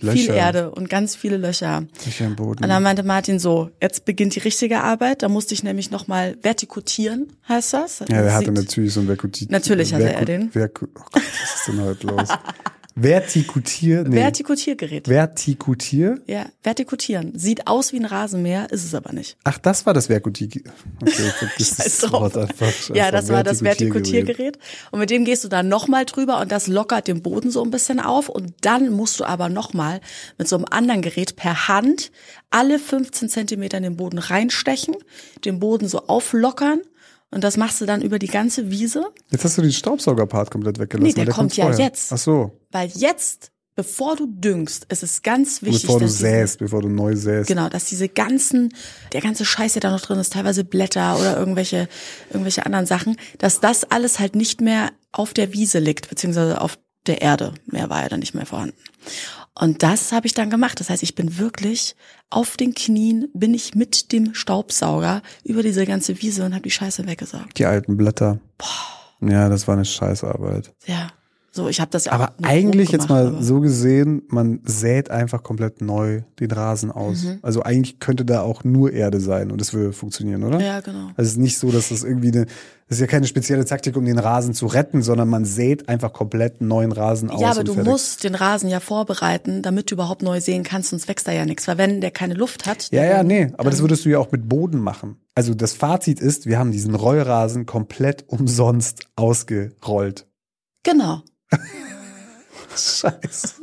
viel 0.00 0.08
Löcher. 0.08 0.34
Erde 0.34 0.70
und 0.72 0.90
ganz 0.90 1.16
viele 1.16 1.38
Löcher. 1.38 1.86
Löcher 2.04 2.26
im 2.26 2.36
Boden. 2.36 2.62
Und 2.62 2.68
dann 2.68 2.82
meinte 2.82 3.02
Martin 3.02 3.38
so, 3.38 3.70
jetzt 3.80 4.04
beginnt 4.04 4.34
die 4.34 4.40
richtige 4.40 4.82
Arbeit. 4.82 5.22
Da 5.22 5.28
musste 5.28 5.54
ich 5.54 5.62
nämlich 5.62 5.90
nochmal 5.90 6.36
vertikutieren, 6.42 7.32
heißt 7.48 7.72
das? 7.72 8.00
ja, 8.00 8.22
Das 8.22 8.34
hatte 8.34 8.52
natürlich 8.52 8.92
so 8.92 9.00
ein 9.00 9.06
Verkuti. 9.06 9.46
Natürlich 9.48 9.94
hatte 9.94 10.12
er 10.12 10.24
den. 10.24 10.50
Verku 10.50 10.86
oh 10.86 11.00
Gott, 11.12 11.22
was 11.22 11.54
ist 11.54 11.68
denn 11.68 11.80
heute 11.80 12.06
los? 12.08 12.28
Vertikutier? 12.98 14.04
Nee. 14.04 14.16
Vertikutiergerät. 14.16 15.06
Vertikutier? 15.06 16.18
ja, 16.26 16.46
vertikutieren. 16.62 17.38
Sieht 17.38 17.66
aus 17.66 17.92
wie 17.92 17.98
ein 17.98 18.06
Rasenmäher, 18.06 18.70
ist 18.70 18.84
es 18.84 18.94
aber 18.94 19.12
nicht. 19.12 19.36
Ach, 19.44 19.58
das 19.58 19.84
war 19.84 19.92
das 19.92 20.06
Verkuti. 20.06 20.64
Okay, 21.02 21.12
Scheiß 21.58 21.76
das 21.76 21.98
drauf. 21.98 22.22
Wort 22.22 22.38
einfach. 22.38 22.72
Ja, 22.94 23.10
das 23.10 23.28
war 23.28 23.44
das 23.44 23.62
Vertikutiergerät. 23.62 24.38
Vertikutiergerät. 24.38 24.58
Und 24.92 25.00
mit 25.00 25.10
dem 25.10 25.26
gehst 25.26 25.44
du 25.44 25.48
dann 25.48 25.68
nochmal 25.68 26.06
drüber 26.06 26.40
und 26.40 26.50
das 26.50 26.68
lockert 26.68 27.06
den 27.06 27.22
Boden 27.22 27.50
so 27.50 27.62
ein 27.62 27.70
bisschen 27.70 28.00
auf. 28.00 28.30
Und 28.30 28.54
dann 28.62 28.90
musst 28.90 29.20
du 29.20 29.24
aber 29.24 29.50
nochmal 29.50 30.00
mit 30.38 30.48
so 30.48 30.56
einem 30.56 30.64
anderen 30.70 31.02
Gerät 31.02 31.36
per 31.36 31.68
Hand 31.68 32.10
alle 32.50 32.78
15 32.78 33.28
Zentimeter 33.28 33.76
in 33.76 33.82
den 33.82 33.96
Boden 33.96 34.18
reinstechen, 34.18 34.96
den 35.44 35.60
Boden 35.60 35.86
so 35.86 36.06
auflockern. 36.06 36.80
Und 37.30 37.42
das 37.42 37.56
machst 37.56 37.80
du 37.80 37.86
dann 37.86 38.02
über 38.02 38.18
die 38.18 38.28
ganze 38.28 38.70
Wiese. 38.70 39.06
Jetzt 39.30 39.44
hast 39.44 39.58
du 39.58 39.62
den 39.62 39.72
Staubsaugerpart 39.72 40.50
komplett 40.50 40.78
weggelassen. 40.78 41.08
Nee, 41.08 41.12
der 41.12 41.26
weil 41.26 41.34
kommt 41.34 41.56
ja 41.56 41.66
vorher. 41.66 41.86
jetzt. 41.86 42.12
Ach 42.12 42.18
so. 42.18 42.60
Weil 42.70 42.88
jetzt, 42.94 43.50
bevor 43.74 44.16
du 44.16 44.26
düngst, 44.26 44.86
ist 44.90 45.02
es 45.02 45.22
ganz 45.22 45.60
wichtig, 45.62 45.82
Bevor 45.82 46.00
du 46.00 46.08
säst, 46.08 46.60
bevor 46.60 46.82
du 46.82 46.88
neu 46.88 47.16
säst. 47.16 47.48
Genau, 47.48 47.68
dass 47.68 47.86
diese 47.86 48.08
ganzen, 48.08 48.72
der 49.12 49.20
ganze 49.20 49.44
Scheiß, 49.44 49.72
der 49.74 49.80
da 49.80 49.90
noch 49.90 50.00
drin 50.00 50.18
ist, 50.18 50.32
teilweise 50.32 50.64
Blätter 50.64 51.18
oder 51.18 51.36
irgendwelche, 51.36 51.88
irgendwelche 52.30 52.64
anderen 52.64 52.86
Sachen, 52.86 53.16
dass 53.38 53.60
das 53.60 53.84
alles 53.84 54.18
halt 54.20 54.36
nicht 54.36 54.60
mehr 54.60 54.92
auf 55.10 55.34
der 55.34 55.52
Wiese 55.52 55.78
liegt, 55.80 56.08
beziehungsweise 56.08 56.60
auf 56.60 56.78
der 57.06 57.22
Erde. 57.22 57.54
Mehr 57.66 57.90
war 57.90 58.02
ja 58.02 58.08
dann 58.08 58.20
nicht 58.20 58.34
mehr 58.34 58.46
vorhanden. 58.46 58.76
Und 59.58 59.82
das 59.82 60.12
habe 60.12 60.26
ich 60.26 60.34
dann 60.34 60.50
gemacht. 60.50 60.80
Das 60.80 60.90
heißt, 60.90 61.02
ich 61.02 61.14
bin 61.14 61.38
wirklich 61.38 61.96
auf 62.28 62.56
den 62.56 62.74
Knien, 62.74 63.28
bin 63.32 63.54
ich 63.54 63.74
mit 63.74 64.12
dem 64.12 64.34
Staubsauger 64.34 65.22
über 65.44 65.62
diese 65.62 65.86
ganze 65.86 66.20
Wiese 66.20 66.44
und 66.44 66.52
habe 66.52 66.62
die 66.62 66.70
Scheiße 66.70 67.06
weggesaugt. 67.06 67.58
Die 67.58 67.64
alten 67.64 67.96
Blätter. 67.96 68.38
Ja, 69.20 69.48
das 69.48 69.66
war 69.66 69.74
eine 69.74 69.86
Scheißarbeit. 69.86 70.74
Ja, 70.86 71.08
so, 71.56 71.68
ich 71.68 71.80
habe 71.80 71.90
das 71.90 72.04
ja 72.04 72.12
Aber 72.12 72.34
eigentlich 72.42 72.90
grob 72.90 73.00
jetzt 73.00 73.08
gemacht, 73.08 73.24
mal 73.24 73.34
aber- 73.34 73.42
so 73.42 73.60
gesehen, 73.60 74.22
man 74.28 74.60
sät 74.64 75.10
einfach 75.10 75.42
komplett 75.42 75.80
neu 75.80 76.22
den 76.38 76.50
Rasen 76.52 76.90
aus. 76.92 77.24
Mhm. 77.24 77.38
Also 77.42 77.62
eigentlich 77.62 77.98
könnte 77.98 78.24
da 78.24 78.42
auch 78.42 78.62
nur 78.62 78.92
Erde 78.92 79.18
sein 79.20 79.50
und 79.50 79.60
es 79.60 79.72
würde 79.74 79.92
funktionieren, 79.92 80.44
oder? 80.44 80.60
Ja, 80.60 80.80
genau. 80.80 81.06
Also 81.16 81.22
es 81.22 81.28
ist 81.30 81.38
nicht 81.38 81.58
so, 81.58 81.72
dass 81.72 81.88
das 81.88 82.04
irgendwie 82.04 82.28
eine, 82.28 82.44
das 82.88 82.98
ist 82.98 83.00
ja 83.00 83.06
keine 83.08 83.26
spezielle 83.26 83.64
Taktik, 83.64 83.96
um 83.96 84.04
den 84.04 84.18
Rasen 84.20 84.54
zu 84.54 84.66
retten, 84.66 85.02
sondern 85.02 85.28
man 85.28 85.44
sät 85.44 85.88
einfach 85.88 86.12
komplett 86.12 86.60
neuen 86.60 86.92
Rasen 86.92 87.30
aus. 87.30 87.40
Ja, 87.40 87.50
aber 87.50 87.64
du 87.64 87.74
fertig. 87.74 87.90
musst 87.90 88.22
den 88.22 88.36
Rasen 88.36 88.68
ja 88.68 88.78
vorbereiten, 88.78 89.62
damit 89.62 89.90
du 89.90 89.96
überhaupt 89.96 90.22
neu 90.22 90.40
sehen 90.40 90.62
kannst, 90.62 90.90
sonst 90.90 91.08
wächst 91.08 91.26
da 91.26 91.32
ja 91.32 91.44
nichts. 91.46 91.66
Weil 91.66 91.78
wenn 91.78 92.00
der 92.00 92.12
keine 92.12 92.34
Luft 92.34 92.66
hat. 92.66 92.88
Ja, 92.92 93.04
ja, 93.04 93.22
nee, 93.24 93.48
aber 93.56 93.70
das 93.70 93.80
würdest 93.80 94.04
du 94.04 94.10
ja 94.10 94.18
auch 94.20 94.30
mit 94.30 94.48
Boden 94.48 94.78
machen. 94.78 95.16
Also 95.34 95.52
das 95.54 95.72
Fazit 95.72 96.20
ist, 96.20 96.46
wir 96.46 96.58
haben 96.58 96.70
diesen 96.70 96.94
Rollrasen 96.94 97.66
komplett 97.66 98.24
umsonst 98.28 99.06
ausgerollt. 99.16 100.26
Genau. 100.84 101.22
Scheiße. 102.76 103.54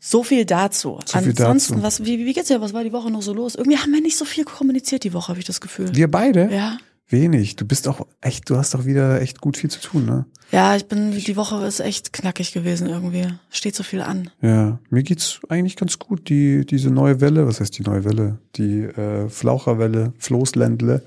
So 0.00 0.22
viel 0.22 0.44
dazu. 0.44 1.00
So 1.04 1.18
viel 1.18 1.30
Ansonsten, 1.30 1.74
dazu. 1.74 1.82
was, 1.82 2.04
wie, 2.04 2.24
wie 2.24 2.32
geht's 2.32 2.48
dir? 2.48 2.60
Was 2.60 2.72
war 2.72 2.84
die 2.84 2.92
Woche 2.92 3.10
noch 3.10 3.22
so 3.22 3.32
los? 3.32 3.54
Irgendwie 3.54 3.78
haben 3.78 3.92
wir 3.92 4.00
nicht 4.00 4.16
so 4.16 4.24
viel 4.24 4.44
kommuniziert 4.44 5.04
die 5.04 5.12
Woche, 5.12 5.28
habe 5.28 5.40
ich 5.40 5.46
das 5.46 5.60
Gefühl. 5.60 5.94
Wir 5.94 6.10
beide? 6.10 6.48
Ja. 6.52 6.78
Wenig. 7.08 7.54
Du 7.54 7.64
bist 7.64 7.86
auch 7.86 8.04
echt, 8.20 8.50
du 8.50 8.56
hast 8.56 8.74
doch 8.74 8.84
wieder 8.84 9.20
echt 9.20 9.40
gut 9.40 9.56
viel 9.56 9.70
zu 9.70 9.80
tun, 9.80 10.06
ne? 10.06 10.26
Ja, 10.50 10.76
ich 10.76 10.86
bin, 10.86 11.12
die 11.12 11.36
Woche 11.36 11.64
ist 11.64 11.80
echt 11.80 12.12
knackig 12.12 12.52
gewesen 12.52 12.88
irgendwie. 12.88 13.26
Steht 13.50 13.76
so 13.76 13.82
viel 13.82 14.00
an. 14.00 14.30
Ja, 14.40 14.78
mir 14.90 15.02
geht's 15.04 15.40
eigentlich 15.48 15.76
ganz 15.76 15.98
gut. 15.98 16.28
Die, 16.28 16.66
diese 16.66 16.90
neue 16.90 17.20
Welle, 17.20 17.46
was 17.46 17.60
heißt 17.60 17.78
die 17.78 17.82
neue 17.82 18.04
Welle? 18.04 18.38
Die 18.56 18.82
äh, 18.82 19.28
Flaucherwelle, 19.28 20.12
Floßländle, 20.18 21.04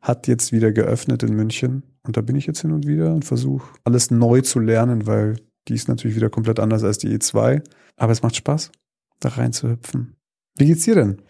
hat 0.00 0.26
jetzt 0.26 0.52
wieder 0.52 0.72
geöffnet 0.72 1.22
in 1.22 1.34
München. 1.34 1.82
Und 2.04 2.16
da 2.16 2.20
bin 2.20 2.36
ich 2.36 2.46
jetzt 2.46 2.60
hin 2.60 2.72
und 2.72 2.86
wieder 2.86 3.12
und 3.14 3.24
versuche 3.24 3.68
alles 3.84 4.10
neu 4.10 4.40
zu 4.40 4.58
lernen, 4.58 5.06
weil 5.06 5.36
die 5.68 5.74
ist 5.74 5.88
natürlich 5.88 6.16
wieder 6.16 6.30
komplett 6.30 6.58
anders 6.58 6.82
als 6.82 6.98
die 6.98 7.16
E2. 7.16 7.62
Aber 7.96 8.12
es 8.12 8.22
macht 8.22 8.36
Spaß, 8.36 8.72
da 9.20 9.28
reinzuhüpfen. 9.30 10.16
Wie 10.56 10.66
geht's 10.66 10.84
dir 10.84 10.94
denn? 10.96 11.22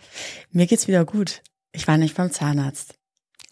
Mir 0.50 0.66
geht's 0.66 0.88
wieder 0.88 1.04
gut. 1.04 1.42
Ich 1.72 1.86
war 1.86 1.98
nicht 1.98 2.16
beim 2.16 2.30
Zahnarzt. 2.30 2.94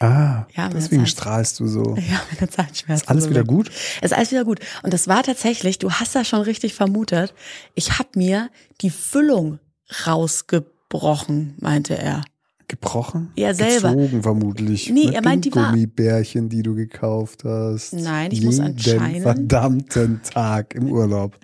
Ah, 0.02 0.46
Ja, 0.54 0.70
deswegen 0.70 1.06
strahlst 1.06 1.60
du 1.60 1.66
so. 1.66 1.94
Ja, 2.10 2.22
meine 2.34 2.50
Zahnschmerzen. 2.50 3.02
Ist 3.04 3.08
alles 3.10 3.24
sind 3.24 3.30
wieder 3.34 3.44
gut? 3.44 3.70
Ist 4.00 4.14
alles 4.14 4.30
wieder 4.30 4.44
gut. 4.44 4.60
Und 4.82 4.94
das 4.94 5.08
war 5.08 5.22
tatsächlich, 5.22 5.78
du 5.78 5.90
hast 5.92 6.14
das 6.14 6.26
schon 6.26 6.40
richtig 6.40 6.74
vermutet, 6.74 7.34
ich 7.74 7.98
habe 7.98 8.08
mir 8.16 8.48
die 8.80 8.88
Füllung 8.88 9.58
rausgebrochen, 10.06 11.54
meinte 11.60 11.96
er. 11.98 12.22
Gebrochen? 12.70 13.32
Ja, 13.36 13.52
selber. 13.52 13.94
Gezogen 13.94 14.22
vermutlich. 14.22 14.90
Nee, 14.90 15.10
er 15.12 15.22
meint, 15.22 15.44
die 15.44 15.50
Gummibärchen, 15.50 16.48
die 16.48 16.62
du 16.62 16.76
gekauft 16.76 17.42
hast. 17.44 17.94
Nein, 17.94 18.30
ich 18.30 18.42
muss 18.42 18.58
Jeden 18.58 18.70
anscheinend- 18.76 19.22
verdammten 19.22 20.20
Tag 20.22 20.74
im 20.76 20.90
Urlaub. 20.90 21.36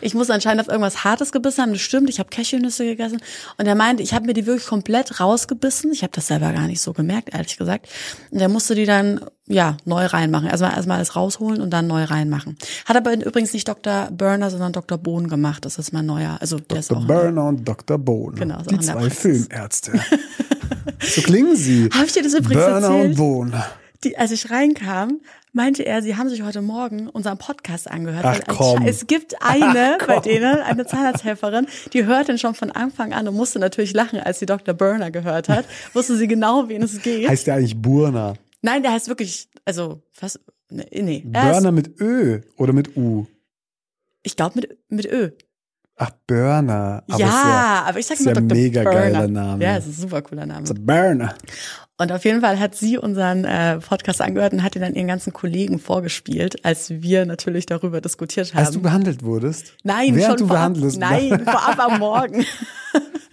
Ich 0.00 0.14
muss 0.14 0.30
anscheinend 0.30 0.62
auf 0.62 0.68
irgendwas 0.68 1.04
Hartes 1.04 1.32
gebissen 1.32 1.62
haben. 1.62 1.72
Das 1.72 1.82
stimmt, 1.82 2.08
ich 2.08 2.18
habe 2.18 2.30
Cashewnüsse 2.30 2.86
gegessen. 2.86 3.20
Und 3.58 3.66
er 3.66 3.74
meinte, 3.74 4.02
ich 4.02 4.14
habe 4.14 4.24
mir 4.24 4.32
die 4.32 4.46
wirklich 4.46 4.66
komplett 4.66 5.20
rausgebissen. 5.20 5.92
Ich 5.92 6.02
habe 6.02 6.12
das 6.14 6.28
selber 6.28 6.50
gar 6.52 6.66
nicht 6.66 6.80
so 6.80 6.94
gemerkt, 6.94 7.34
ehrlich 7.34 7.58
gesagt. 7.58 7.86
Und 8.30 8.40
er 8.40 8.48
musste 8.48 8.74
die 8.74 8.86
dann 8.86 9.20
ja, 9.46 9.76
neu 9.84 10.06
reinmachen. 10.06 10.48
Erstmal 10.48 10.74
erstmal 10.74 10.96
alles 10.98 11.16
rausholen 11.16 11.60
und 11.60 11.70
dann 11.70 11.86
neu 11.86 12.04
reinmachen. 12.04 12.56
Hat 12.84 12.96
aber 12.96 13.12
übrigens 13.14 13.52
nicht 13.52 13.66
Dr. 13.66 14.08
Burner, 14.12 14.50
sondern 14.50 14.72
Dr. 14.72 14.96
Bohn 14.96 15.28
gemacht. 15.28 15.64
Das 15.64 15.78
ist 15.78 15.92
mein 15.92 16.06
neuer. 16.06 16.38
Also 16.40 16.58
der 16.58 16.78
ist 16.78 16.90
Dr. 16.90 17.02
auch. 17.02 17.06
Burner 17.06 17.46
und 17.46 17.66
Dr. 17.66 17.98
Bohn. 17.98 18.34
Genau, 18.36 18.62
die 18.62 18.78
zwei. 18.78 19.10
Filmärzte. 19.10 19.92
so 21.00 21.22
klingen 21.22 21.56
sie. 21.56 21.88
Habe 21.92 22.06
ich 22.06 22.12
dir 22.12 22.22
das 22.22 22.34
übrigens 22.34 22.64
Burner 22.64 22.88
und 22.88 22.94
erzählt? 22.94 23.16
Bohn. 23.16 23.54
Die, 24.04 24.16
als 24.16 24.30
ich 24.30 24.50
reinkam, 24.50 25.20
meinte 25.52 25.84
er, 25.84 26.00
sie 26.00 26.16
haben 26.16 26.28
sich 26.30 26.42
heute 26.42 26.62
Morgen 26.62 27.08
unseren 27.08 27.36
Podcast 27.36 27.90
angehört. 27.90 28.24
Ach, 28.24 28.40
komm. 28.46 28.86
Es 28.86 29.06
gibt 29.06 29.34
eine 29.42 29.98
Ach, 30.00 30.06
bei 30.06 30.20
denen, 30.20 30.60
eine 30.60 30.86
Zahnarzthelferin, 30.86 31.66
die 31.92 32.06
hört 32.06 32.28
den 32.28 32.38
schon 32.38 32.54
von 32.54 32.70
Anfang 32.70 33.12
an 33.12 33.28
und 33.28 33.34
musste 33.34 33.58
natürlich 33.58 33.92
lachen, 33.92 34.20
als 34.20 34.38
sie 34.38 34.46
Dr. 34.46 34.74
Burner 34.74 35.10
gehört 35.10 35.48
hat. 35.48 35.66
Wusste 35.92 36.16
sie 36.16 36.28
genau, 36.28 36.68
wen 36.68 36.82
es 36.82 37.02
geht. 37.02 37.28
Heißt 37.28 37.46
der 37.46 37.56
eigentlich 37.56 37.76
Burner? 37.76 38.34
Nein, 38.62 38.82
der 38.82 38.92
heißt 38.92 39.08
wirklich, 39.08 39.48
also, 39.64 40.02
was, 40.20 40.38
nee, 40.70 41.02
nee. 41.02 41.16
Ist, 41.18 41.32
Burner 41.32 41.72
mit 41.72 42.00
Ö 42.00 42.40
oder 42.56 42.72
mit 42.72 42.96
U? 42.96 43.26
ich 44.22 44.36
glaube 44.36 44.60
mit, 44.60 44.78
mit 44.88 45.06
Ö. 45.06 45.30
Ach, 45.96 46.10
Burner. 46.26 47.04
Aber 47.10 47.18
ja, 47.20 47.84
aber 47.86 47.98
ich 47.98 48.06
sag 48.06 48.18
immer 48.20 48.30
ja 48.30 48.34
Dr. 48.40 48.56
mega 48.56 48.82
Burner. 48.82 48.98
geiler 48.98 49.28
Name. 49.28 49.62
Ja, 49.64 49.76
es 49.76 49.86
ist 49.86 49.98
ein 49.98 50.02
super 50.02 50.22
cooler 50.22 50.46
Name. 50.46 50.66
Ja 50.66 50.74
Burner. 50.74 51.34
Und 51.98 52.12
auf 52.12 52.24
jeden 52.24 52.40
Fall 52.40 52.58
hat 52.58 52.74
sie 52.74 52.96
unseren 52.96 53.44
äh, 53.44 53.78
Podcast 53.80 54.22
angehört 54.22 54.54
und 54.54 54.62
hat 54.62 54.74
ihn 54.76 54.80
dann 54.80 54.94
ihren 54.94 55.08
ganzen 55.08 55.34
Kollegen 55.34 55.78
vorgespielt, 55.78 56.64
als 56.64 56.88
wir 56.88 57.26
natürlich 57.26 57.66
darüber 57.66 58.00
diskutiert 58.00 58.54
haben. 58.54 58.60
Als 58.64 58.70
du 58.70 58.80
behandelt 58.80 59.22
wurdest? 59.22 59.74
Nein, 59.84 60.14
Während 60.14 60.38
schon 60.38 60.48
du 60.48 60.54
vorab, 60.54 60.72
behandelt 60.72 60.96
nein, 60.98 61.44
vorab 61.44 61.78
am 61.78 61.98
Morgen. 61.98 62.46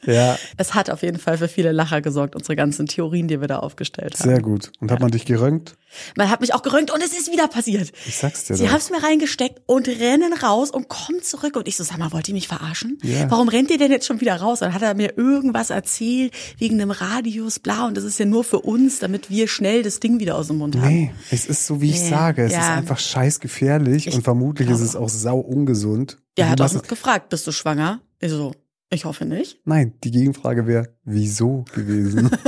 Ja, 0.08 0.38
Es 0.58 0.74
hat 0.74 0.90
auf 0.90 1.04
jeden 1.04 1.20
Fall 1.20 1.38
für 1.38 1.48
viele 1.48 1.72
Lacher 1.72 2.02
gesorgt, 2.02 2.36
unsere 2.36 2.56
ganzen 2.56 2.88
Theorien, 2.88 3.28
die 3.28 3.40
wir 3.40 3.48
da 3.48 3.60
aufgestellt 3.60 4.20
haben. 4.20 4.30
sehr 4.30 4.42
gut. 4.42 4.72
Und 4.80 4.92
hat 4.92 5.00
man 5.00 5.12
dich 5.12 5.26
geröntgt? 5.26 5.76
Man 6.16 6.30
hat 6.30 6.42
mich 6.42 6.54
auch 6.54 6.64
gerönt 6.64 6.92
und 6.92 7.02
es 7.04 7.18
ist 7.18 7.32
wieder 7.32 7.48
passiert. 7.48 7.92
Ich 8.06 8.18
sag's 8.18 8.46
dir 8.46 8.56
Sie 8.56 8.66
doch. 8.66 8.72
haben 8.72 8.80
es 8.80 8.90
mir 8.90 9.02
reingesteckt 9.04 9.62
und 9.68 9.88
rennen 9.88 10.34
raus 10.34 10.70
und 10.72 10.90
kommen 10.90 11.22
zurück. 11.22 11.56
Und 11.56 11.68
ich 11.68 11.78
so, 11.78 11.84
sag 11.84 11.98
mal, 11.98 12.12
wollt 12.12 12.28
ihr 12.28 12.34
mich 12.34 12.48
verarschen? 12.48 12.98
Ja. 13.04 13.30
Warum 13.32 13.48
rennt 13.48 13.70
ihr 13.72 13.78
denn 13.78 13.92
jetzt 13.92 14.06
schon 14.06 14.20
wieder 14.22 14.36
raus? 14.36 14.60
Dann 14.60 14.74
hat 14.74 14.82
er 14.82 14.94
mir 14.96 15.18
irgendwas 15.18 15.70
erzählt 15.70 16.34
wegen 16.58 16.76
einem 16.82 16.92
Radius, 16.92 17.60
bla. 17.60 17.88
Und 17.88 17.96
das 17.98 18.04
ist 18.04 18.20
ja 18.20 18.26
nur 18.26 18.44
für 18.44 18.60
uns, 18.60 19.00
damit 19.00 19.30
wir 19.30 19.48
schnell 19.48 19.84
das 19.84 20.00
Ding 20.00 20.20
wieder 20.20 20.36
aus 20.36 20.48
dem 20.48 20.58
Mund 20.58 20.76
haben. 20.76 20.88
Nee, 20.88 21.12
es 21.32 21.46
ist 21.46 21.66
so, 21.66 21.82
wie 21.82 21.90
ich 21.90 22.02
Nee, 22.02 22.10
sage. 22.10 22.44
Es 22.46 22.52
ja. 22.54 22.60
ist 22.60 22.70
einfach 22.70 23.00
scheiß 23.00 23.40
gefährlich 23.40 24.08
Ich 24.08 24.16
und 24.16 24.24
vermutlich 24.24 24.70
ist 24.70 24.82
es 24.82 24.96
auch 24.96 25.10
sau 25.10 25.40
ungesund. 25.40 26.18
Der 26.38 26.50
hat 26.50 26.62
auch 26.62 26.82
gefragt, 26.84 27.30
bist 27.30 27.48
du 27.48 27.52
schwanger? 27.52 28.02
Ich 28.20 28.30
so, 28.32 28.54
ich 28.90 29.06
hoffe 29.06 29.26
nicht. 29.26 29.60
Nein, 29.66 29.94
die 30.04 30.12
Gegenfrage 30.12 30.66
wäre, 30.68 30.96
wieso 31.04 31.66
gewesen? 31.74 32.30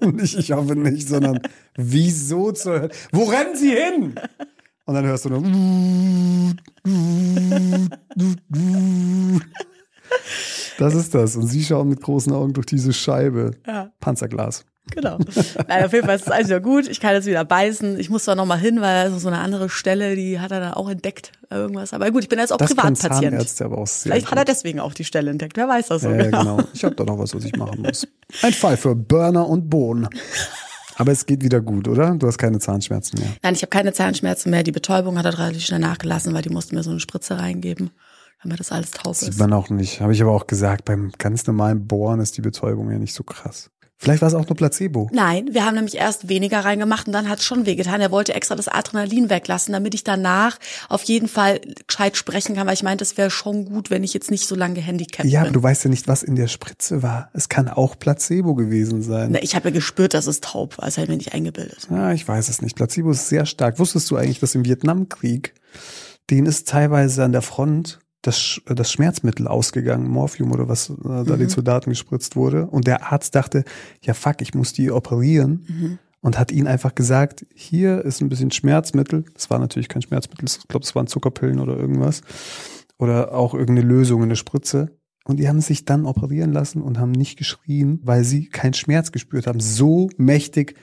nicht, 0.12 0.38
ich 0.38 0.52
hoffe 0.52 0.76
nicht, 0.76 1.08
sondern 1.08 1.40
wieso 1.76 2.52
zur 2.52 2.80
Hölle? 2.80 2.90
Wo 3.12 3.24
rennen 3.24 3.56
sie 3.56 3.70
hin? 3.70 4.14
Und 4.86 4.94
dann 4.94 5.06
hörst 5.06 5.24
du 5.24 5.30
nur. 5.30 5.42
Das 10.78 10.94
ist 10.94 11.14
das. 11.14 11.36
Und 11.36 11.46
sie 11.46 11.62
schauen 11.62 11.88
mit 11.88 12.00
großen 12.00 12.32
Augen 12.32 12.52
durch 12.52 12.66
diese 12.66 12.92
Scheibe. 12.92 13.52
Ja. 13.66 13.92
Panzerglas. 14.00 14.64
Genau. 14.90 15.18
Nein, 15.66 15.84
auf 15.84 15.92
jeden 15.92 16.04
Fall 16.04 16.16
ist 16.16 16.26
es 16.26 16.30
alles 16.30 16.48
wieder 16.48 16.60
gut. 16.60 16.88
Ich 16.88 17.00
kann 17.00 17.14
jetzt 17.14 17.26
wieder 17.26 17.44
beißen. 17.44 17.98
Ich 17.98 18.10
muss 18.10 18.24
zwar 18.24 18.34
noch 18.34 18.44
mal 18.44 18.58
hin, 18.58 18.80
weil 18.80 19.06
das 19.06 19.16
ist 19.16 19.22
so 19.22 19.28
eine 19.28 19.38
andere 19.38 19.70
Stelle, 19.70 20.14
die 20.14 20.40
hat 20.40 20.50
er 20.52 20.60
dann 20.60 20.74
auch 20.74 20.90
entdeckt, 20.90 21.32
irgendwas. 21.50 21.94
Aber 21.94 22.10
gut, 22.10 22.22
ich 22.22 22.28
bin 22.28 22.38
jetzt 22.38 22.52
auch 22.52 22.58
Das 22.58 22.74
Privatpatient. 22.74 23.62
Aber 23.62 23.78
auch 23.78 23.86
sehr 23.86 24.12
Vielleicht 24.12 24.30
hat 24.30 24.38
er 24.38 24.44
deswegen 24.44 24.80
auch 24.80 24.92
die 24.92 25.04
Stelle 25.04 25.30
entdeckt. 25.30 25.56
Wer 25.56 25.68
weiß 25.68 25.88
das 25.88 26.02
so 26.02 26.10
Ja, 26.10 26.16
ja, 26.16 26.24
genau. 26.24 26.56
genau. 26.56 26.68
Ich 26.74 26.84
habe 26.84 26.94
da 26.94 27.04
noch 27.04 27.18
was, 27.18 27.34
was 27.34 27.44
ich 27.44 27.56
machen 27.56 27.80
muss. 27.82 28.06
Ein 28.42 28.52
Fall 28.52 28.76
für 28.76 28.94
Burner 28.94 29.48
und 29.48 29.70
Bohnen. 29.70 30.08
Aber 30.96 31.12
es 31.12 31.26
geht 31.26 31.42
wieder 31.42 31.60
gut, 31.60 31.88
oder? 31.88 32.14
Du 32.14 32.26
hast 32.26 32.38
keine 32.38 32.58
Zahnschmerzen 32.58 33.18
mehr. 33.18 33.30
Nein, 33.42 33.54
ich 33.54 33.62
habe 33.62 33.70
keine 33.70 33.92
Zahnschmerzen 33.92 34.50
mehr. 34.50 34.62
Die 34.62 34.72
Betäubung 34.72 35.18
hat 35.18 35.24
er 35.24 35.38
relativ 35.38 35.64
schnell 35.64 35.80
nachgelassen, 35.80 36.34
weil 36.34 36.42
die 36.42 36.50
mussten 36.50 36.76
mir 36.76 36.82
so 36.82 36.90
eine 36.90 37.00
Spritze 37.00 37.38
reingeben, 37.38 37.90
damit 38.44 38.60
das 38.60 38.70
alles 38.72 38.92
taub 38.92 39.16
Sieht 39.16 39.30
ist. 39.30 39.38
man 39.40 39.52
auch 39.52 39.68
nicht. 39.70 40.00
Habe 40.00 40.12
ich 40.12 40.22
aber 40.22 40.32
auch 40.32 40.46
gesagt, 40.46 40.84
beim 40.84 41.10
ganz 41.18 41.46
normalen 41.46 41.86
Bohren 41.88 42.20
ist 42.20 42.36
die 42.36 42.42
Betäubung 42.42 42.90
ja 42.90 42.98
nicht 42.98 43.14
so 43.14 43.24
krass. 43.24 43.70
Vielleicht 43.96 44.22
war 44.22 44.28
es 44.28 44.34
auch 44.34 44.46
nur 44.46 44.56
Placebo. 44.56 45.08
Nein, 45.14 45.48
wir 45.52 45.64
haben 45.64 45.76
nämlich 45.76 45.94
erst 45.96 46.28
weniger 46.28 46.64
reingemacht 46.64 47.06
und 47.06 47.12
dann 47.12 47.28
hat 47.28 47.38
es 47.38 47.44
schon 47.44 47.64
wehgetan. 47.64 48.00
Er 48.00 48.10
wollte 48.10 48.34
extra 48.34 48.54
das 48.56 48.66
Adrenalin 48.68 49.30
weglassen, 49.30 49.72
damit 49.72 49.94
ich 49.94 50.02
danach 50.04 50.58
auf 50.88 51.04
jeden 51.04 51.28
Fall 51.28 51.60
gescheit 51.86 52.16
sprechen 52.16 52.56
kann, 52.56 52.66
weil 52.66 52.74
ich 52.74 52.82
meinte, 52.82 53.02
es 53.04 53.16
wäre 53.16 53.30
schon 53.30 53.64
gut, 53.66 53.90
wenn 53.90 54.02
ich 54.02 54.12
jetzt 54.12 54.32
nicht 54.32 54.46
so 54.48 54.56
lange 54.56 54.74
gehandicapt 54.74 55.26
Ja, 55.28 55.40
aber 55.40 55.50
bin. 55.50 55.54
du 55.54 55.62
weißt 55.62 55.84
ja 55.84 55.90
nicht, 55.90 56.08
was 56.08 56.22
in 56.24 56.34
der 56.34 56.48
Spritze 56.48 57.02
war. 57.04 57.30
Es 57.34 57.48
kann 57.48 57.68
auch 57.68 57.96
Placebo 57.98 58.54
gewesen 58.56 59.00
sein. 59.00 59.30
Na, 59.30 59.42
Ich 59.42 59.54
habe 59.54 59.68
ja 59.68 59.74
gespürt, 59.74 60.12
dass 60.12 60.26
es 60.26 60.40
taub 60.40 60.76
war. 60.76 60.84
Das 60.86 60.96
habe 60.96 61.04
ich 61.04 61.10
mir 61.10 61.16
nicht 61.16 61.32
eingebildet. 61.32 61.86
Ja, 61.88 62.12
ich 62.12 62.26
weiß 62.26 62.48
es 62.48 62.60
nicht. 62.60 62.74
Placebo 62.76 63.12
ist 63.12 63.28
sehr 63.28 63.46
stark. 63.46 63.78
Wusstest 63.78 64.10
du 64.10 64.16
eigentlich, 64.16 64.40
dass 64.40 64.54
im 64.56 64.64
Vietnamkrieg, 64.66 65.54
denen 66.30 66.46
ist 66.48 66.68
teilweise 66.68 67.22
an 67.24 67.32
der 67.32 67.42
Front 67.42 68.00
das, 68.26 68.38
Sch- 68.38 68.74
das 68.74 68.90
Schmerzmittel 68.90 69.46
ausgegangen, 69.46 70.08
Morphium 70.08 70.52
oder 70.52 70.68
was 70.68 70.90
äh, 70.90 70.94
da 71.02 71.36
den 71.36 71.48
Soldaten 71.48 71.90
gespritzt 71.90 72.36
wurde. 72.36 72.66
Und 72.66 72.86
der 72.86 73.12
Arzt 73.12 73.34
dachte, 73.34 73.64
ja 74.02 74.14
fuck, 74.14 74.40
ich 74.40 74.54
muss 74.54 74.72
die 74.72 74.90
operieren. 74.90 75.98
Und 76.20 76.38
hat 76.38 76.50
ihnen 76.52 76.66
einfach 76.66 76.94
gesagt, 76.94 77.44
hier 77.54 78.02
ist 78.02 78.22
ein 78.22 78.30
bisschen 78.30 78.50
Schmerzmittel. 78.50 79.26
Das 79.34 79.50
war 79.50 79.58
natürlich 79.58 79.88
kein 79.88 80.00
Schmerzmittel, 80.00 80.46
ich 80.46 80.68
glaube, 80.68 80.84
es 80.84 80.94
waren 80.94 81.06
Zuckerpillen 81.06 81.60
oder 81.60 81.76
irgendwas. 81.76 82.22
Oder 82.96 83.34
auch 83.34 83.52
irgendeine 83.52 83.86
Lösung 83.86 84.22
in 84.22 84.30
der 84.30 84.36
Spritze. 84.36 84.96
Und 85.26 85.38
die 85.38 85.48
haben 85.48 85.60
sich 85.60 85.84
dann 85.84 86.06
operieren 86.06 86.52
lassen 86.52 86.80
und 86.80 86.98
haben 86.98 87.12
nicht 87.12 87.36
geschrien, 87.36 88.00
weil 88.02 88.24
sie 88.24 88.46
keinen 88.48 88.74
Schmerz 88.74 89.12
gespürt 89.12 89.46
haben. 89.46 89.60
So 89.60 90.08
mächtig 90.16 90.76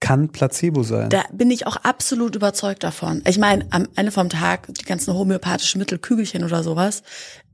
kann 0.00 0.28
Placebo 0.28 0.82
sein. 0.82 1.08
Da 1.10 1.24
bin 1.32 1.50
ich 1.50 1.66
auch 1.66 1.76
absolut 1.76 2.36
überzeugt 2.36 2.84
davon. 2.84 3.22
Ich 3.26 3.38
meine, 3.38 3.66
am 3.70 3.88
Ende 3.96 4.12
vom 4.12 4.28
Tag, 4.28 4.68
die 4.74 4.84
ganzen 4.84 5.14
homöopathischen 5.14 5.78
Mittel, 5.78 5.98
Kügelchen 5.98 6.44
oder 6.44 6.62
sowas, 6.62 7.02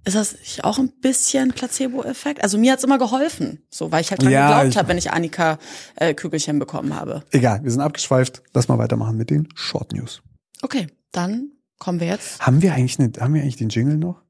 ist 0.05 0.17
das 0.17 0.37
auch 0.63 0.79
ein 0.79 0.91
bisschen 1.01 1.53
Placebo-Effekt? 1.53 2.43
Also 2.43 2.59
mir 2.59 2.73
hat's 2.73 2.83
immer 2.83 2.99
geholfen, 2.99 3.63
so 3.71 3.93
weil 3.93 4.01
ich 4.01 4.11
halt 4.11 4.23
dran 4.23 4.33
Ja, 4.33 4.59
geglaubt 4.59 4.77
habe, 4.77 4.89
wenn 4.89 4.99
ich 4.99 5.13
Annika 5.13 5.59
äh, 5.95 6.13
Kügelchen 6.15 6.59
bekommen 6.59 6.97
habe. 6.97 7.23
Egal, 7.31 7.63
wir 7.63 7.71
sind 7.71 7.81
abgeschweift. 7.81 8.43
Lass 8.53 8.67
mal 8.67 8.79
weitermachen 8.79 9.17
mit 9.17 9.31
den 9.31 9.49
Short 9.55 9.93
News. 9.93 10.23
Okay, 10.63 10.89
dann 11.13 11.53
kommen 11.79 12.01
wir 12.01 12.09
jetzt. 12.09 12.41
Haben 12.45 12.63
wir 12.63 12.75
eigentlich 12.75 12.99
eine, 12.99 13.13
haben 13.21 13.35
wir 13.35 13.43
eigentlich 13.43 13.57
den 13.57 13.69
Jingle 13.69 13.97
noch? 13.97 14.21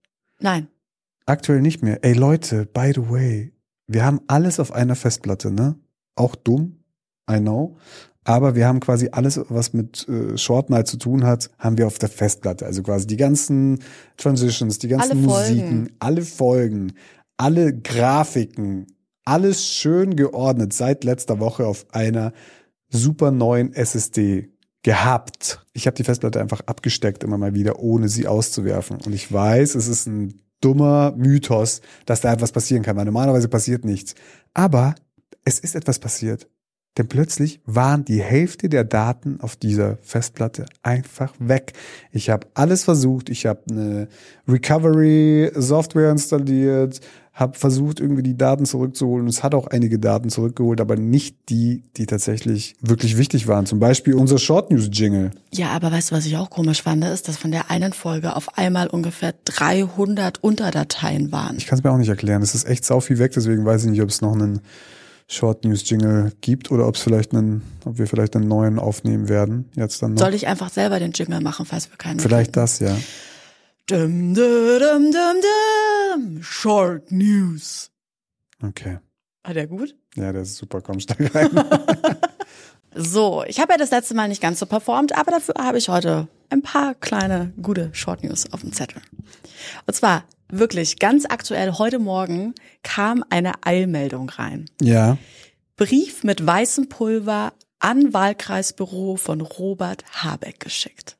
Nein, 0.40 0.69
Aktuell 1.26 1.61
nicht 1.61 1.83
mehr. 1.83 2.04
Ey 2.04 2.14
Leute, 2.14 2.66
by 2.66 2.92
the 2.95 3.09
way, 3.09 3.52
wir 3.87 4.04
haben 4.04 4.21
alles 4.26 4.59
auf 4.59 4.73
einer 4.73 4.97
Festplatte, 4.97 5.50
ne? 5.50 5.76
Auch 6.14 6.35
dumm, 6.35 6.81
I 7.31 7.38
know. 7.38 7.76
Aber 8.25 8.55
wir 8.55 8.69
haben 8.69 8.81
quasi 8.81 9.09
alles, 9.11 9.41
was 9.49 9.73
mit 9.73 10.09
äh, 10.09 10.38
Short 10.38 10.71
Night 10.71 10.87
zu 10.87 10.97
tun 10.97 11.25
hat, 11.25 11.50
haben 11.59 11.76
wir 11.76 11.87
auf 11.87 11.99
der 11.99 12.09
Festplatte. 12.09 12.67
Also 12.67 12.83
quasi 12.83 13.07
die 13.07 13.17
ganzen 13.17 13.81
Transitions, 14.17 14.79
die 14.79 14.88
ganzen 14.88 15.11
Alle. 15.11 15.21
Musiken, 15.21 15.93
alle 15.99 16.23
Folgen, 16.23 16.93
alle 17.37 17.76
Grafiken, 17.76 18.87
alles 19.25 19.67
schön 19.67 20.14
geordnet 20.14 20.73
seit 20.73 21.02
letzter 21.02 21.41
Woche 21.41 21.67
auf 21.67 21.87
einer 21.91 22.33
super 22.88 23.33
neuen 23.33 23.73
SSD 23.73 24.50
gehabt. 24.83 25.64
Ich 25.73 25.87
habe 25.87 25.97
die 25.97 26.05
Festplatte 26.05 26.41
einfach 26.41 26.61
abgesteckt 26.67 27.25
immer 27.25 27.38
mal 27.38 27.55
wieder, 27.55 27.81
ohne 27.81 28.09
sie 28.09 28.26
auszuwerfen. 28.26 28.99
Und 29.05 29.14
ich 29.14 29.33
weiß, 29.33 29.75
es 29.75 29.88
ist 29.88 30.07
ein 30.07 30.41
dummer 30.61 31.12
Mythos, 31.17 31.81
dass 32.07 32.21
da 32.21 32.33
etwas 32.33 32.52
passieren 32.52 32.85
kann, 32.85 32.97
weil 32.97 33.05
normalerweise 33.05 33.49
passiert 33.49 33.85
nichts. 33.85 34.14
Aber 34.55 34.95
es 35.45 35.59
ist 35.59 35.75
etwas 35.75 35.99
passiert. 35.99 36.49
Denn 36.99 37.08
plötzlich 37.08 37.61
waren 37.64 38.04
die 38.04 38.20
Hälfte 38.20 38.68
der 38.68 38.84
Daten 38.84 39.40
auf 39.40 39.56
dieser 39.56 39.96
Festplatte 40.02 40.66
einfach 40.82 41.32
weg. 41.38 41.72
Ich 42.11 42.28
habe 42.28 42.46
alles 42.52 42.84
versucht. 42.84 43.30
Ich 43.30 43.46
habe 43.46 43.61
eine 43.70 44.08
Recovery-Software 44.46 46.11
installiert, 46.11 47.00
habe 47.32 47.58
versucht, 47.58 47.99
irgendwie 47.99 48.22
die 48.22 48.37
Daten 48.37 48.66
zurückzuholen. 48.66 49.26
Es 49.26 49.42
hat 49.42 49.54
auch 49.54 49.68
einige 49.68 49.99
Daten 49.99 50.28
zurückgeholt, 50.28 50.82
aber 50.82 50.96
nicht 50.96 51.49
die, 51.49 51.82
die 51.96 52.04
tatsächlich 52.04 52.76
wirklich 52.82 53.16
wichtig 53.16 53.49
waren. 53.49 53.64
Zum 53.64 53.78
Beispiel 53.80 54.12
unser 54.12 54.37
Short 54.37 54.70
News 54.70 54.90
Jingle. 54.92 55.30
Ja, 55.50 55.70
aber 55.70 55.90
weißt 55.90 56.11
du, 56.11 56.14
was 56.14 56.26
ich 56.26 56.37
auch 56.37 56.50
komisch 56.50 56.82
fand, 56.82 57.04
ist, 57.04 57.26
dass 57.26 57.38
von 57.38 57.52
der 57.52 57.70
einen 57.70 57.94
Folge 57.94 58.37
auf 58.37 58.58
einmal 58.58 58.88
ungefähr 58.88 59.32
300 59.46 60.44
Unterdateien 60.44 61.32
waren. 61.32 61.56
Ich 61.56 61.66
kann 61.66 61.78
es 61.78 61.84
mir 61.84 61.90
auch 61.90 61.96
nicht 61.96 62.11
erklären. 62.11 62.42
Es 62.42 62.54
ist 62.54 62.66
echt 62.66 62.84
sau 62.84 63.00
viel 63.00 63.18
weg, 63.18 63.32
deswegen 63.34 63.64
weiß 63.64 63.84
ich 63.84 63.90
nicht, 63.90 64.02
ob 64.02 64.11
es 64.11 64.20
noch 64.20 64.34
einen 64.34 64.61
Short 65.32 65.64
News 65.64 65.88
Jingle 65.88 66.32
gibt 66.42 66.70
oder 66.70 66.86
ob 66.86 66.96
es 66.96 67.02
vielleicht 67.02 67.32
einen, 67.32 67.62
ob 67.86 67.96
wir 67.96 68.06
vielleicht 68.06 68.36
einen 68.36 68.48
neuen 68.48 68.78
aufnehmen 68.78 69.30
werden. 69.30 69.70
Jetzt 69.74 70.02
dann 70.02 70.12
noch. 70.12 70.20
Soll 70.20 70.34
ich 70.34 70.46
einfach 70.46 70.68
selber 70.68 70.98
den 70.98 71.12
Jingle 71.12 71.40
machen, 71.40 71.64
falls 71.64 71.90
wir 71.90 71.96
keinen 71.96 72.20
vielleicht 72.20 72.54
das, 72.56 72.80
ja. 72.80 72.94
Dum, 73.86 74.34
dum, 74.34 74.78
dum, 74.78 75.10
dum, 75.10 75.40
dum. 76.34 76.42
Short 76.42 77.10
News. 77.10 77.90
Okay. 78.62 78.98
War 79.42 79.54
der 79.54 79.66
gut? 79.66 79.96
Ja, 80.14 80.32
der 80.32 80.42
ist 80.42 80.56
super. 80.56 80.82
Komm, 80.82 81.00
steig 81.00 81.34
rein. 81.34 81.48
So, 82.94 83.42
ich 83.46 83.58
habe 83.58 83.72
ja 83.72 83.78
das 83.78 83.90
letzte 83.90 84.14
Mal 84.14 84.28
nicht 84.28 84.42
ganz 84.42 84.58
so 84.58 84.66
performt, 84.66 85.16
aber 85.16 85.30
dafür 85.30 85.54
habe 85.58 85.78
ich 85.78 85.88
heute 85.88 86.28
ein 86.50 86.60
paar 86.60 86.94
kleine 86.94 87.54
gute 87.62 87.88
Short 87.94 88.22
News 88.22 88.52
auf 88.52 88.60
dem 88.60 88.74
Zettel. 88.74 89.00
Und 89.86 89.94
zwar 89.94 90.24
wirklich 90.52 90.99
ganz 90.99 91.25
aktuell 91.28 91.73
heute 91.78 91.99
Morgen 91.99 92.54
kam 92.82 93.25
eine 93.30 93.54
Eilmeldung 93.64 94.28
rein. 94.28 94.71
ja. 94.80 95.18
Brief 95.75 96.23
mit 96.23 96.47
weißem 96.47 96.90
Pulver 96.90 97.54
an 97.80 98.12
Wahlkreisbüro 98.12 99.16
von 99.16 99.40
Robert 99.40 100.04
Habeck 100.23 100.61
geschickt. 100.61 101.16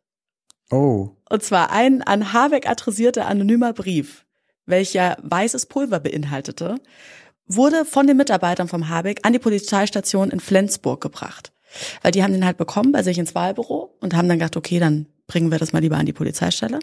Oh. 0.71 1.17
Und 1.29 1.43
zwar 1.43 1.73
ein 1.73 2.03
an 2.03 2.33
Habeck 2.33 2.69
adressierter 2.69 3.27
anonymer 3.27 3.73
Brief, 3.73 4.25
welcher 4.67 5.17
weißes 5.23 5.67
Pulver 5.67 6.01
beinhaltete, 6.01 6.77
wurde 7.47 7.85
von 7.85 8.07
den 8.07 8.19
Mitarbeitern 8.19 8.69
vom 8.69 8.89
Habeck 8.89 9.21
an 9.25 9.33
die 9.33 9.39
Polizeistation 9.39 10.31
in 10.31 10.39
Flensburg 10.39 11.01
gebracht. 11.01 11.53
Weil 12.03 12.12
die 12.12 12.23
haben 12.23 12.33
den 12.33 12.45
halt 12.45 12.59
bekommen 12.59 12.93
bei 12.93 13.03
sich 13.03 13.19
ins 13.19 13.35
Wahlbüro 13.35 13.97
und 14.01 14.15
haben 14.15 14.29
dann 14.29 14.39
gedacht, 14.39 14.57
okay, 14.57 14.79
dann 14.79 15.07
bringen 15.33 15.51
wir 15.51 15.59
das 15.59 15.73
mal 15.73 15.79
lieber 15.79 15.97
an 15.97 16.05
die 16.05 16.12
Polizeistelle. 16.12 16.79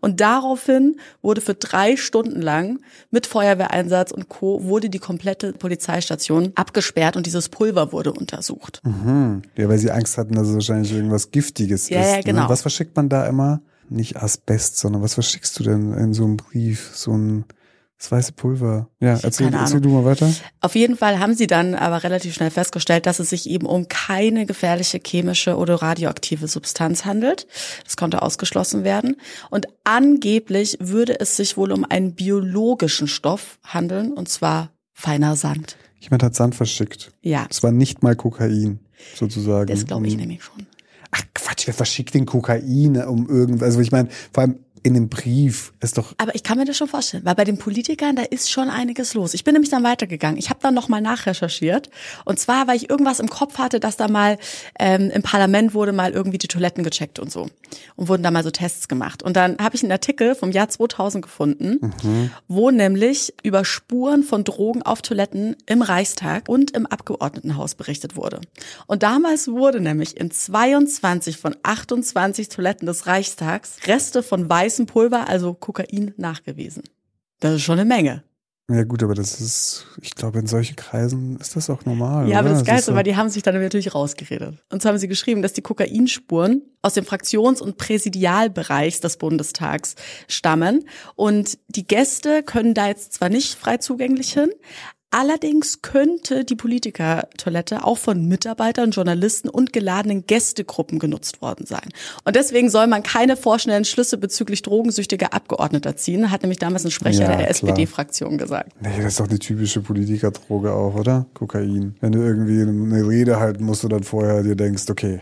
Und 0.00 0.20
daraufhin 0.20 0.96
wurde 1.20 1.42
für 1.42 1.52
drei 1.52 1.96
Stunden 1.98 2.40
lang 2.40 2.78
mit 3.10 3.26
Feuerwehreinsatz 3.26 4.10
und 4.10 4.30
Co. 4.30 4.64
wurde 4.64 4.88
die 4.88 4.98
komplette 4.98 5.52
Polizeistation 5.52 6.52
abgesperrt 6.54 7.16
und 7.16 7.26
dieses 7.26 7.50
Pulver 7.50 7.92
wurde 7.92 8.14
untersucht. 8.14 8.80
Mhm. 8.84 9.42
Ja, 9.54 9.68
weil 9.68 9.76
sie 9.76 9.90
Angst 9.90 10.16
hatten, 10.16 10.34
dass 10.34 10.48
es 10.48 10.54
wahrscheinlich 10.54 10.92
irgendwas 10.92 11.30
Giftiges 11.30 11.90
Ja, 11.90 12.00
ist. 12.00 12.10
ja, 12.10 12.20
genau. 12.22 12.44
Ne? 12.44 12.48
Was 12.48 12.62
verschickt 12.62 12.96
man 12.96 13.10
da 13.10 13.26
immer? 13.26 13.60
Nicht 13.90 14.16
Asbest, 14.16 14.78
sondern 14.78 15.02
was 15.02 15.12
verschickst 15.14 15.58
du 15.58 15.64
denn 15.64 15.92
in 15.92 16.14
so 16.14 16.24
einem 16.24 16.38
Brief? 16.38 16.92
So 16.94 17.12
ein 17.12 17.44
das 18.00 18.10
weiße 18.10 18.32
Pulver. 18.32 18.88
Ja, 18.98 19.18
erzähl, 19.22 19.52
erzähl 19.52 19.80
du 19.82 19.90
mal 19.90 20.04
weiter. 20.06 20.32
Auf 20.62 20.74
jeden 20.74 20.96
Fall 20.96 21.18
haben 21.18 21.34
sie 21.34 21.46
dann 21.46 21.74
aber 21.74 22.02
relativ 22.02 22.34
schnell 22.34 22.50
festgestellt, 22.50 23.04
dass 23.04 23.18
es 23.20 23.28
sich 23.30 23.48
eben 23.48 23.66
um 23.66 23.88
keine 23.88 24.46
gefährliche 24.46 24.98
chemische 25.06 25.56
oder 25.56 25.74
radioaktive 25.76 26.48
Substanz 26.48 27.04
handelt. 27.04 27.46
Das 27.84 27.98
konnte 27.98 28.22
ausgeschlossen 28.22 28.84
werden. 28.84 29.16
Und 29.50 29.66
angeblich 29.84 30.78
würde 30.80 31.20
es 31.20 31.36
sich 31.36 31.56
wohl 31.58 31.72
um 31.72 31.84
einen 31.84 32.14
biologischen 32.14 33.06
Stoff 33.06 33.58
handeln, 33.64 34.12
und 34.14 34.28
zwar 34.30 34.70
feiner 34.94 35.36
Sand. 35.36 35.76
Jemand 36.00 36.22
hat 36.22 36.34
Sand 36.34 36.54
verschickt. 36.54 37.12
Ja, 37.20 37.46
Es 37.50 37.62
war 37.62 37.70
nicht 37.72 38.02
mal 38.02 38.16
Kokain, 38.16 38.80
sozusagen. 39.14 39.66
das 39.70 39.84
glaube 39.86 40.06
ich 40.06 40.14
Um- 40.14 40.20
nämlich 40.20 40.42
schon. 40.42 40.66
Ach 41.12 41.22
Quatsch, 41.34 41.66
wer 41.66 41.74
verschickt 41.74 42.14
den 42.14 42.24
Kokain 42.24 42.96
um 43.02 43.28
irgendwas? 43.28 43.62
Also 43.66 43.80
ich 43.80 43.90
meine, 43.90 44.08
vor 44.32 44.42
allem 44.42 44.60
in 44.82 44.94
dem 44.94 45.08
Brief 45.08 45.72
ist 45.80 45.98
doch. 45.98 46.14
Aber 46.18 46.34
ich 46.34 46.42
kann 46.42 46.58
mir 46.58 46.64
das 46.64 46.76
schon 46.76 46.88
vorstellen, 46.88 47.24
weil 47.24 47.34
bei 47.34 47.44
den 47.44 47.58
Politikern, 47.58 48.16
da 48.16 48.22
ist 48.22 48.50
schon 48.50 48.70
einiges 48.70 49.14
los. 49.14 49.34
Ich 49.34 49.44
bin 49.44 49.52
nämlich 49.52 49.70
dann 49.70 49.84
weitergegangen. 49.84 50.38
Ich 50.38 50.50
habe 50.50 50.60
dann 50.62 50.74
nochmal 50.74 51.00
nachrecherchiert. 51.00 51.90
Und 52.24 52.38
zwar, 52.38 52.66
weil 52.66 52.76
ich 52.76 52.88
irgendwas 52.88 53.20
im 53.20 53.28
Kopf 53.28 53.58
hatte, 53.58 53.80
dass 53.80 53.96
da 53.96 54.08
mal 54.08 54.38
ähm, 54.78 55.10
im 55.10 55.22
Parlament 55.22 55.74
wurde 55.74 55.92
mal 55.92 56.12
irgendwie 56.12 56.38
die 56.38 56.48
Toiletten 56.48 56.84
gecheckt 56.84 57.18
und 57.18 57.30
so. 57.30 57.48
Und 57.96 58.08
wurden 58.08 58.22
da 58.22 58.30
mal 58.30 58.42
so 58.42 58.50
Tests 58.50 58.88
gemacht. 58.88 59.22
Und 59.22 59.36
dann 59.36 59.56
habe 59.60 59.76
ich 59.76 59.82
einen 59.82 59.92
Artikel 59.92 60.34
vom 60.34 60.50
Jahr 60.50 60.68
2000 60.68 61.22
gefunden, 61.22 61.92
wo 62.48 62.70
nämlich 62.70 63.34
über 63.42 63.64
Spuren 63.64 64.22
von 64.22 64.44
Drogen 64.44 64.82
auf 64.82 65.02
Toiletten 65.02 65.56
im 65.66 65.82
Reichstag 65.82 66.48
und 66.48 66.70
im 66.72 66.86
Abgeordnetenhaus 66.86 67.74
berichtet 67.74 68.16
wurde. 68.16 68.40
Und 68.86 69.02
damals 69.02 69.48
wurde 69.48 69.80
nämlich 69.80 70.16
in 70.16 70.30
22 70.30 71.36
von 71.36 71.56
28 71.62 72.48
Toiletten 72.48 72.86
des 72.86 73.06
Reichstags 73.06 73.76
Reste 73.86 74.22
von 74.22 74.48
weißem 74.70 74.86
Pulver, 74.86 75.28
also 75.28 75.54
Kokain, 75.54 76.14
nachgewiesen. 76.16 76.84
Das 77.40 77.54
ist 77.54 77.62
schon 77.62 77.78
eine 77.78 77.88
Menge. 77.88 78.22
Ja 78.70 78.84
gut, 78.84 79.02
aber 79.02 79.14
das 79.14 79.40
ist, 79.40 79.86
ich 80.00 80.14
glaube, 80.14 80.38
in 80.38 80.46
solchen 80.46 80.76
Kreisen 80.76 81.36
ist 81.38 81.56
das 81.56 81.68
auch 81.70 81.84
normal. 81.84 82.28
Ja, 82.28 82.38
aber 82.38 82.50
oder? 82.50 82.58
das 82.58 82.64
Geilste 82.64 82.94
so- 82.94 83.02
die 83.02 83.16
haben 83.16 83.28
sich 83.28 83.42
dann 83.42 83.60
natürlich 83.60 83.96
rausgeredet. 83.96 84.62
Und 84.70 84.80
zwar 84.80 84.92
haben 84.92 84.98
sie 84.98 85.08
geschrieben, 85.08 85.42
dass 85.42 85.52
die 85.52 85.62
Kokainspuren 85.62 86.62
aus 86.80 86.94
dem 86.94 87.04
Fraktions- 87.04 87.60
und 87.60 87.78
Präsidialbereichs 87.78 89.00
des 89.00 89.16
Bundestags 89.16 89.96
stammen. 90.28 90.84
Und 91.16 91.58
die 91.66 91.84
Gäste 91.84 92.44
können 92.44 92.74
da 92.74 92.86
jetzt 92.86 93.14
zwar 93.14 93.28
nicht 93.28 93.54
frei 93.58 93.78
zugänglich 93.78 94.32
hin, 94.34 94.50
Allerdings 95.12 95.82
könnte 95.82 96.44
die 96.44 96.54
Politikertoilette 96.54 97.84
auch 97.84 97.98
von 97.98 98.28
Mitarbeitern, 98.28 98.92
Journalisten 98.92 99.48
und 99.48 99.72
geladenen 99.72 100.24
Gästegruppen 100.24 101.00
genutzt 101.00 101.42
worden 101.42 101.66
sein. 101.66 101.88
Und 102.24 102.36
deswegen 102.36 102.70
soll 102.70 102.86
man 102.86 103.02
keine 103.02 103.36
vorschnellen 103.36 103.84
Schlüsse 103.84 104.18
bezüglich 104.18 104.62
drogensüchtiger 104.62 105.34
Abgeordneter 105.34 105.96
ziehen, 105.96 106.30
hat 106.30 106.42
nämlich 106.42 106.60
damals 106.60 106.84
ein 106.84 106.92
Sprecher 106.92 107.22
Ja, 107.22 107.36
der. 107.36 107.50
SPD-Fraktion 107.50 108.38
gesagt. 108.38 108.72
Nee, 108.80 108.98
das 108.98 109.06
ist 109.06 109.20
doch 109.20 109.28
eine 109.28 109.40
typische 109.40 109.80
Politikerdroge 109.80 110.72
auch, 110.72 110.94
oder? 110.94 111.26
Kokain. 111.34 111.96
Wenn 112.00 112.12
du 112.12 112.20
irgendwie 112.20 112.62
eine 112.62 113.08
Rede 113.08 113.40
halten 113.40 113.64
musst 113.64 113.82
und 113.82 113.90
dann 113.90 114.04
vorher 114.04 114.44
dir 114.44 114.54
denkst, 114.54 114.84
okay, 114.90 115.20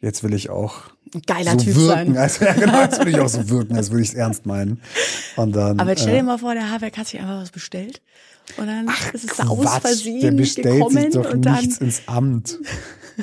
jetzt 0.00 0.22
will 0.22 0.34
ich 0.34 0.50
auch 0.50 0.82
geiler 1.26 1.52
so 1.52 1.64
Typ 1.64 1.76
wirken. 1.76 2.14
sein. 2.14 2.16
Also, 2.18 2.44
ja, 2.44 2.52
genau, 2.52 2.82
jetzt 2.82 3.00
will 3.00 3.08
ich 3.08 3.20
auch 3.20 3.28
so 3.28 3.48
wirken, 3.48 3.74
als 3.76 3.90
würde 3.90 4.02
ich 4.02 4.10
es 4.10 4.14
ernst 4.14 4.44
meinen. 4.44 4.82
Und 5.36 5.56
dann. 5.56 5.80
Aber 5.80 5.90
jetzt 5.90 6.02
stell 6.02 6.14
äh, 6.14 6.18
dir 6.18 6.24
mal 6.24 6.38
vor, 6.38 6.52
der 6.52 6.70
Habeck 6.70 6.98
hat 6.98 7.06
sich 7.06 7.20
einfach 7.20 7.40
was 7.40 7.50
bestellt 7.50 8.02
und 8.58 8.66
dann 8.66 8.88
ist 9.12 9.30
es 9.30 9.36
da 9.36 9.46
aus 9.46 9.60
Quatsch, 9.60 9.80
Versehen 9.80 10.20
der 10.20 10.30
bestellt 10.32 10.76
gekommen 10.76 10.96
sich 10.96 11.14
doch 11.14 11.32
und 11.32 11.44
dann 11.44 11.60
nichts 11.60 11.78
ins 11.78 12.02
Amt. 12.06 12.58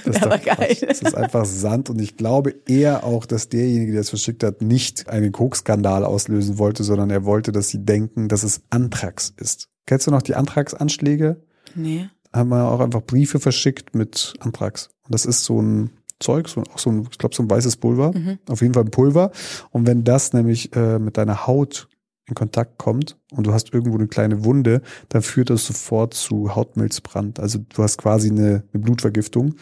Das 0.06 0.18
ist, 0.18 0.24
Aber 0.24 0.38
geil. 0.38 0.78
Das 0.82 1.02
ist 1.02 1.16
einfach 1.16 1.46
Sand 1.46 1.90
und 1.90 2.00
ich 2.00 2.18
glaube 2.18 2.54
eher 2.68 3.04
auch, 3.04 3.26
dass 3.26 3.50
derjenige, 3.50 3.94
der 3.94 4.02
es 4.02 4.10
verschickt 4.10 4.44
hat, 4.44 4.62
nicht 4.62 5.10
einen 5.10 5.32
Koksskandal 5.32 6.04
auslösen 6.04 6.60
wollte, 6.60 6.84
sondern 6.84 7.10
er 7.10 7.26
wollte, 7.26 7.52
dass 7.52 7.70
sie 7.70 7.84
denken, 7.84 8.28
dass 8.28 8.44
es 8.44 8.62
Anthrax 8.70 9.34
ist. 9.38 9.70
Kennst 9.88 10.06
du 10.06 10.12
noch 10.12 10.22
die 10.22 10.36
Anthrax-Anschläge? 10.36 11.42
nee. 11.74 12.10
Haben 12.34 12.50
wir 12.50 12.70
auch 12.70 12.82
einfach 12.82 13.02
Briefe 13.02 13.40
verschickt 13.40 13.96
mit 13.96 14.34
Anthrax. 14.40 14.90
Und 15.06 15.16
das 15.16 15.26
ist 15.26 15.46
so 15.46 15.62
ein 15.62 15.92
Zeug, 16.20 16.50
so, 16.50 16.62
auch 16.62 16.78
so 16.78 16.90
ein, 16.90 17.08
ich 17.10 17.18
glaube, 17.18 17.34
so 17.34 17.42
ein 17.42 17.50
weißes 17.50 17.78
Pulver. 17.78 18.12
Mhm. 18.14 18.40
Auf 18.50 18.62
jeden 18.62 18.74
Fall 18.74 18.84
ein 18.84 18.92
Pulver. 18.92 19.32
Und 19.72 19.88
wenn 19.88 20.04
das 20.04 20.34
nämlich 20.34 20.76
äh, 20.76 21.00
mit 21.00 21.18
deiner 21.18 21.48
Haut 21.48 21.88
in 22.28 22.36
Kontakt 22.36 22.78
kommt 22.78 23.18
und 23.32 23.48
du 23.48 23.54
hast 23.54 23.74
irgendwo 23.74 23.98
eine 23.98 24.08
kleine 24.08 24.44
Wunde, 24.44 24.82
dann 25.10 25.22
führt 25.22 25.50
das 25.50 25.66
sofort 25.66 26.14
zu 26.14 26.56
Hautmilzbrand. 26.56 27.40
Also 27.40 27.60
du 27.60 27.84
hast 27.84 27.98
quasi 27.98 28.30
eine, 28.30 28.64
eine 28.74 28.84
Blutvergiftung 28.84 29.56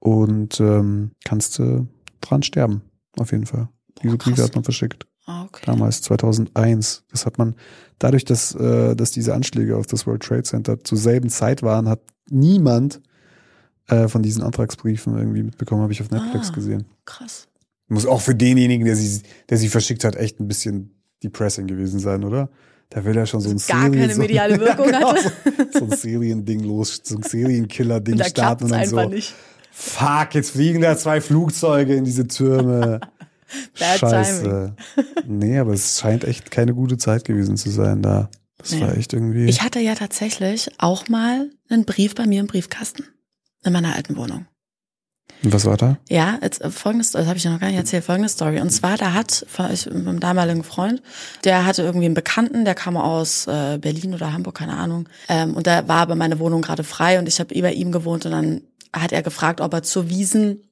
und 0.00 0.60
ähm, 0.60 1.12
kannst 1.24 1.60
äh, 1.60 1.82
dran 2.20 2.42
sterben. 2.42 2.82
Auf 3.18 3.32
jeden 3.32 3.46
Fall. 3.46 3.68
Diese. 4.02 4.16
Briefe 4.16 4.42
hat 4.42 4.54
man 4.54 4.64
verschickt. 4.64 5.06
Ah, 5.26 5.44
okay. 5.44 5.62
Damals, 5.66 6.02
2001. 6.02 7.04
Das 7.10 7.26
hat 7.26 7.38
man, 7.38 7.54
dadurch, 7.98 8.24
dass, 8.24 8.54
äh, 8.54 8.94
dass 8.94 9.10
diese 9.10 9.34
Anschläge 9.34 9.76
auf 9.76 9.86
das 9.86 10.06
World 10.06 10.22
Trade 10.22 10.42
Center 10.42 10.82
zur 10.84 10.98
selben 10.98 11.30
Zeit 11.30 11.62
waren, 11.62 11.88
hat 11.88 12.00
niemand 12.30 13.00
äh, 13.88 14.08
von 14.08 14.22
diesen 14.22 14.42
Antragsbriefen 14.42 15.16
irgendwie 15.16 15.42
mitbekommen, 15.42 15.82
habe 15.82 15.92
ich 15.92 16.02
auf 16.02 16.10
Netflix 16.10 16.50
Ah. 16.50 16.54
gesehen. 16.54 16.84
Krass. 17.04 17.48
Muss 17.88 18.06
auch 18.06 18.20
für 18.20 18.34
denjenigen, 18.34 18.84
der 18.84 18.96
sie, 18.96 19.22
der 19.48 19.58
sie 19.58 19.68
verschickt 19.68 20.04
hat, 20.04 20.16
echt 20.16 20.40
ein 20.40 20.48
bisschen 20.48 20.95
depressing 21.22 21.66
gewesen 21.66 22.00
sein, 22.00 22.24
oder? 22.24 22.48
Da 22.90 23.04
will 23.04 23.16
er 23.16 23.26
schon 23.26 23.40
so 23.40 23.50
ein 23.50 23.58
Gar 23.66 23.90
keine 23.90 24.14
so, 24.14 24.20
mediale 24.20 24.58
Wirkung 24.60 24.88
Ja, 24.90 24.98
genau, 24.98 25.12
hatte. 25.14 25.32
So, 25.72 25.78
so 25.80 25.84
ein 25.86 25.90
Seriending 25.96 26.60
los, 26.60 27.00
so 27.02 27.16
ein 27.16 27.22
Serienkiller-Ding 27.22 28.22
starten 28.24 28.64
und 28.64 28.70
dann 28.70 28.86
so, 28.86 29.08
nicht. 29.08 29.34
fuck, 29.72 30.34
jetzt 30.34 30.50
fliegen 30.50 30.80
da 30.82 30.96
zwei 30.96 31.20
Flugzeuge 31.20 31.96
in 31.96 32.04
diese 32.04 32.26
Türme. 32.28 33.00
Bad 33.78 33.98
Scheiße. 34.00 34.74
Nee, 35.26 35.58
aber 35.58 35.72
es 35.72 35.98
scheint 36.00 36.24
echt 36.24 36.50
keine 36.50 36.74
gute 36.74 36.96
Zeit 36.96 37.24
gewesen 37.24 37.56
zu 37.56 37.70
sein 37.70 38.02
da. 38.02 38.28
Das 38.58 38.72
Nee. 38.72 38.80
war 38.80 38.96
echt 38.96 39.12
irgendwie. 39.12 39.44
Ich 39.46 39.62
hatte 39.62 39.78
ja 39.80 39.94
tatsächlich 39.94 40.70
auch 40.78 41.08
mal 41.08 41.50
einen 41.68 41.84
Brief 41.84 42.14
bei 42.14 42.26
mir 42.26 42.40
im 42.40 42.46
Briefkasten 42.48 43.04
in 43.64 43.72
meiner 43.72 43.94
alten 43.94 44.16
Wohnung. 44.16 44.46
Was 45.42 45.64
war 45.64 45.76
da? 45.76 45.98
Ja, 46.08 46.38
jetzt 46.42 46.62
äh, 46.62 46.70
folgendes, 46.70 47.12
das 47.12 47.26
habe 47.26 47.36
ich 47.36 47.44
ja 47.44 47.50
noch 47.50 47.60
gar 47.60 47.68
nicht 47.68 47.76
erzählt, 47.76 48.04
folgende 48.04 48.28
Story. 48.28 48.60
Und 48.60 48.70
zwar, 48.70 48.96
da 48.96 49.12
hat 49.12 49.46
ich, 49.72 49.86
mit 49.86 49.94
einem 49.94 50.20
damaligen 50.20 50.64
Freund, 50.64 51.02
der 51.44 51.66
hatte 51.66 51.82
irgendwie 51.82 52.06
einen 52.06 52.14
Bekannten, 52.14 52.64
der 52.64 52.74
kam 52.74 52.96
aus 52.96 53.46
äh, 53.46 53.78
Berlin 53.78 54.14
oder 54.14 54.32
Hamburg, 54.32 54.56
keine 54.56 54.76
Ahnung. 54.76 55.08
Ähm, 55.28 55.54
und 55.54 55.66
da 55.66 55.86
war 55.88 55.98
aber 55.98 56.14
meine 56.14 56.38
Wohnung 56.38 56.62
gerade 56.62 56.84
frei 56.84 57.18
und 57.18 57.28
ich 57.28 57.38
habe 57.38 57.60
bei 57.60 57.72
ihm 57.72 57.92
gewohnt 57.92 58.24
und 58.24 58.32
dann 58.32 58.62
hat 58.94 59.12
er 59.12 59.22
gefragt, 59.22 59.60
ob 59.60 59.72
er 59.74 59.82
zur 59.82 60.08
Wiesen 60.08 60.62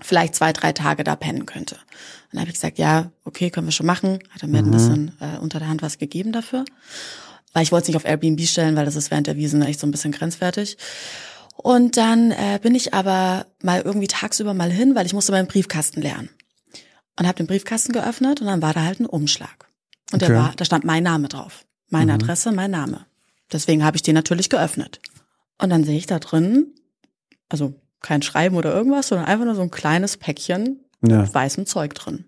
vielleicht 0.00 0.34
zwei, 0.34 0.52
drei 0.52 0.72
Tage 0.72 1.04
da 1.04 1.16
pennen 1.16 1.46
könnte. 1.46 1.74
Und 1.74 2.32
dann 2.32 2.40
habe 2.40 2.50
ich 2.50 2.56
gesagt, 2.56 2.78
ja, 2.78 3.10
okay, 3.24 3.50
können 3.50 3.66
wir 3.66 3.72
schon 3.72 3.86
machen. 3.86 4.18
Hat 4.30 4.42
er 4.42 4.48
mir 4.48 4.58
ein 4.58 4.70
bisschen 4.70 5.12
äh, 5.20 5.38
unter 5.38 5.58
der 5.58 5.68
Hand 5.68 5.82
was 5.82 5.98
gegeben 5.98 6.32
dafür. 6.32 6.64
Weil 7.52 7.62
ich 7.62 7.70
wollte 7.70 7.84
es 7.84 7.88
nicht 7.88 7.96
auf 7.96 8.04
Airbnb 8.04 8.40
stellen, 8.42 8.74
weil 8.74 8.84
das 8.84 8.96
ist 8.96 9.10
während 9.10 9.28
der 9.28 9.36
Wiesen 9.36 9.62
echt 9.62 9.78
so 9.78 9.86
ein 9.86 9.92
bisschen 9.92 10.12
grenzwertig. 10.12 10.76
Und 11.56 11.96
dann 11.96 12.30
äh, 12.32 12.58
bin 12.62 12.74
ich 12.74 12.92
aber 12.94 13.46
mal 13.62 13.80
irgendwie 13.80 14.06
tagsüber 14.08 14.54
mal 14.54 14.70
hin, 14.70 14.94
weil 14.94 15.06
ich 15.06 15.12
musste 15.14 15.32
meinen 15.32 15.46
Briefkasten 15.48 16.00
leeren. 16.02 16.28
Und 17.18 17.26
habe 17.26 17.36
den 17.36 17.46
Briefkasten 17.46 17.92
geöffnet 17.92 18.40
und 18.40 18.48
dann 18.48 18.60
war 18.60 18.74
da 18.74 18.82
halt 18.82 19.00
ein 19.00 19.06
Umschlag. 19.06 19.68
Und 20.12 20.22
Okay. 20.22 20.32
der 20.32 20.36
war, 20.42 20.52
da 20.56 20.64
stand 20.64 20.84
mein 20.84 21.04
Name 21.04 21.28
drauf. 21.28 21.64
Meine 21.90 22.12
Mhm. 22.12 22.20
Adresse, 22.22 22.50
mein 22.52 22.70
Name. 22.72 23.06
Deswegen 23.52 23.84
habe 23.84 23.96
ich 23.96 24.02
den 24.02 24.14
natürlich 24.14 24.50
geöffnet. 24.50 25.00
Und 25.58 25.70
dann 25.70 25.84
sehe 25.84 25.96
ich 25.96 26.06
da 26.06 26.18
drin, 26.18 26.74
also 27.48 27.74
kein 28.00 28.20
Schreiben 28.22 28.56
oder 28.56 28.74
irgendwas, 28.74 29.08
sondern 29.08 29.28
einfach 29.28 29.44
nur 29.44 29.54
so 29.54 29.62
ein 29.62 29.70
kleines 29.70 30.16
Päckchen 30.16 30.80
Ja. 31.06 31.22
mit 31.22 31.32
weißem 31.34 31.66
Zeug 31.66 31.94
drin. 31.94 32.24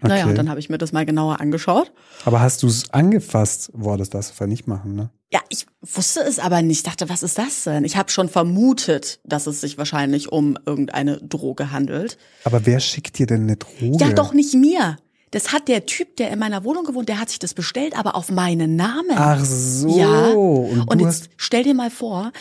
Okay. 0.00 0.08
Naja, 0.08 0.26
und 0.26 0.36
dann 0.36 0.48
habe 0.48 0.60
ich 0.60 0.68
mir 0.68 0.78
das 0.78 0.92
mal 0.92 1.04
genauer 1.04 1.40
angeschaut. 1.40 1.92
aber 2.24 2.40
hast 2.40 2.62
du 2.62 2.68
es 2.68 2.90
angefasst? 2.92 3.70
Boah, 3.74 3.96
das 3.98 4.10
darfst 4.10 4.38
du 4.38 4.46
nicht 4.46 4.66
machen, 4.66 4.94
ne? 4.94 5.10
Ja, 5.30 5.40
ich 5.50 5.66
wusste 5.82 6.20
es 6.20 6.38
aber 6.38 6.62
nicht. 6.62 6.86
Dachte, 6.86 7.08
was 7.08 7.22
ist 7.22 7.36
das 7.36 7.64
denn? 7.64 7.84
Ich 7.84 7.96
habe 7.96 8.10
schon 8.10 8.28
vermutet, 8.28 9.20
dass 9.24 9.46
es 9.46 9.60
sich 9.60 9.76
wahrscheinlich 9.76 10.32
um 10.32 10.56
irgendeine 10.64 11.18
Droge 11.18 11.70
handelt. 11.70 12.16
Aber 12.44 12.64
wer 12.64 12.80
schickt 12.80 13.18
dir 13.18 13.26
denn 13.26 13.42
eine 13.42 13.56
Droge? 13.56 14.02
Ja, 14.02 14.12
doch 14.12 14.32
nicht 14.32 14.54
mir. 14.54 14.96
Das 15.30 15.52
hat 15.52 15.68
der 15.68 15.86
Typ, 15.86 16.16
der 16.16 16.30
in 16.30 16.38
meiner 16.38 16.64
Wohnung 16.64 16.84
gewohnt, 16.84 17.08
der 17.08 17.20
hat 17.20 17.28
sich 17.30 17.38
das 17.38 17.54
bestellt, 17.54 17.96
aber 17.98 18.14
auf 18.16 18.30
meinen 18.30 18.76
Namen. 18.76 19.10
Ach 19.16 19.44
so. 19.44 19.98
Ja. 19.98 20.30
Und, 20.30 20.88
Und 20.90 21.00
jetzt 21.00 21.30
stell 21.36 21.62
dir 21.64 21.74
mal 21.74 21.90
vor, 21.90 22.32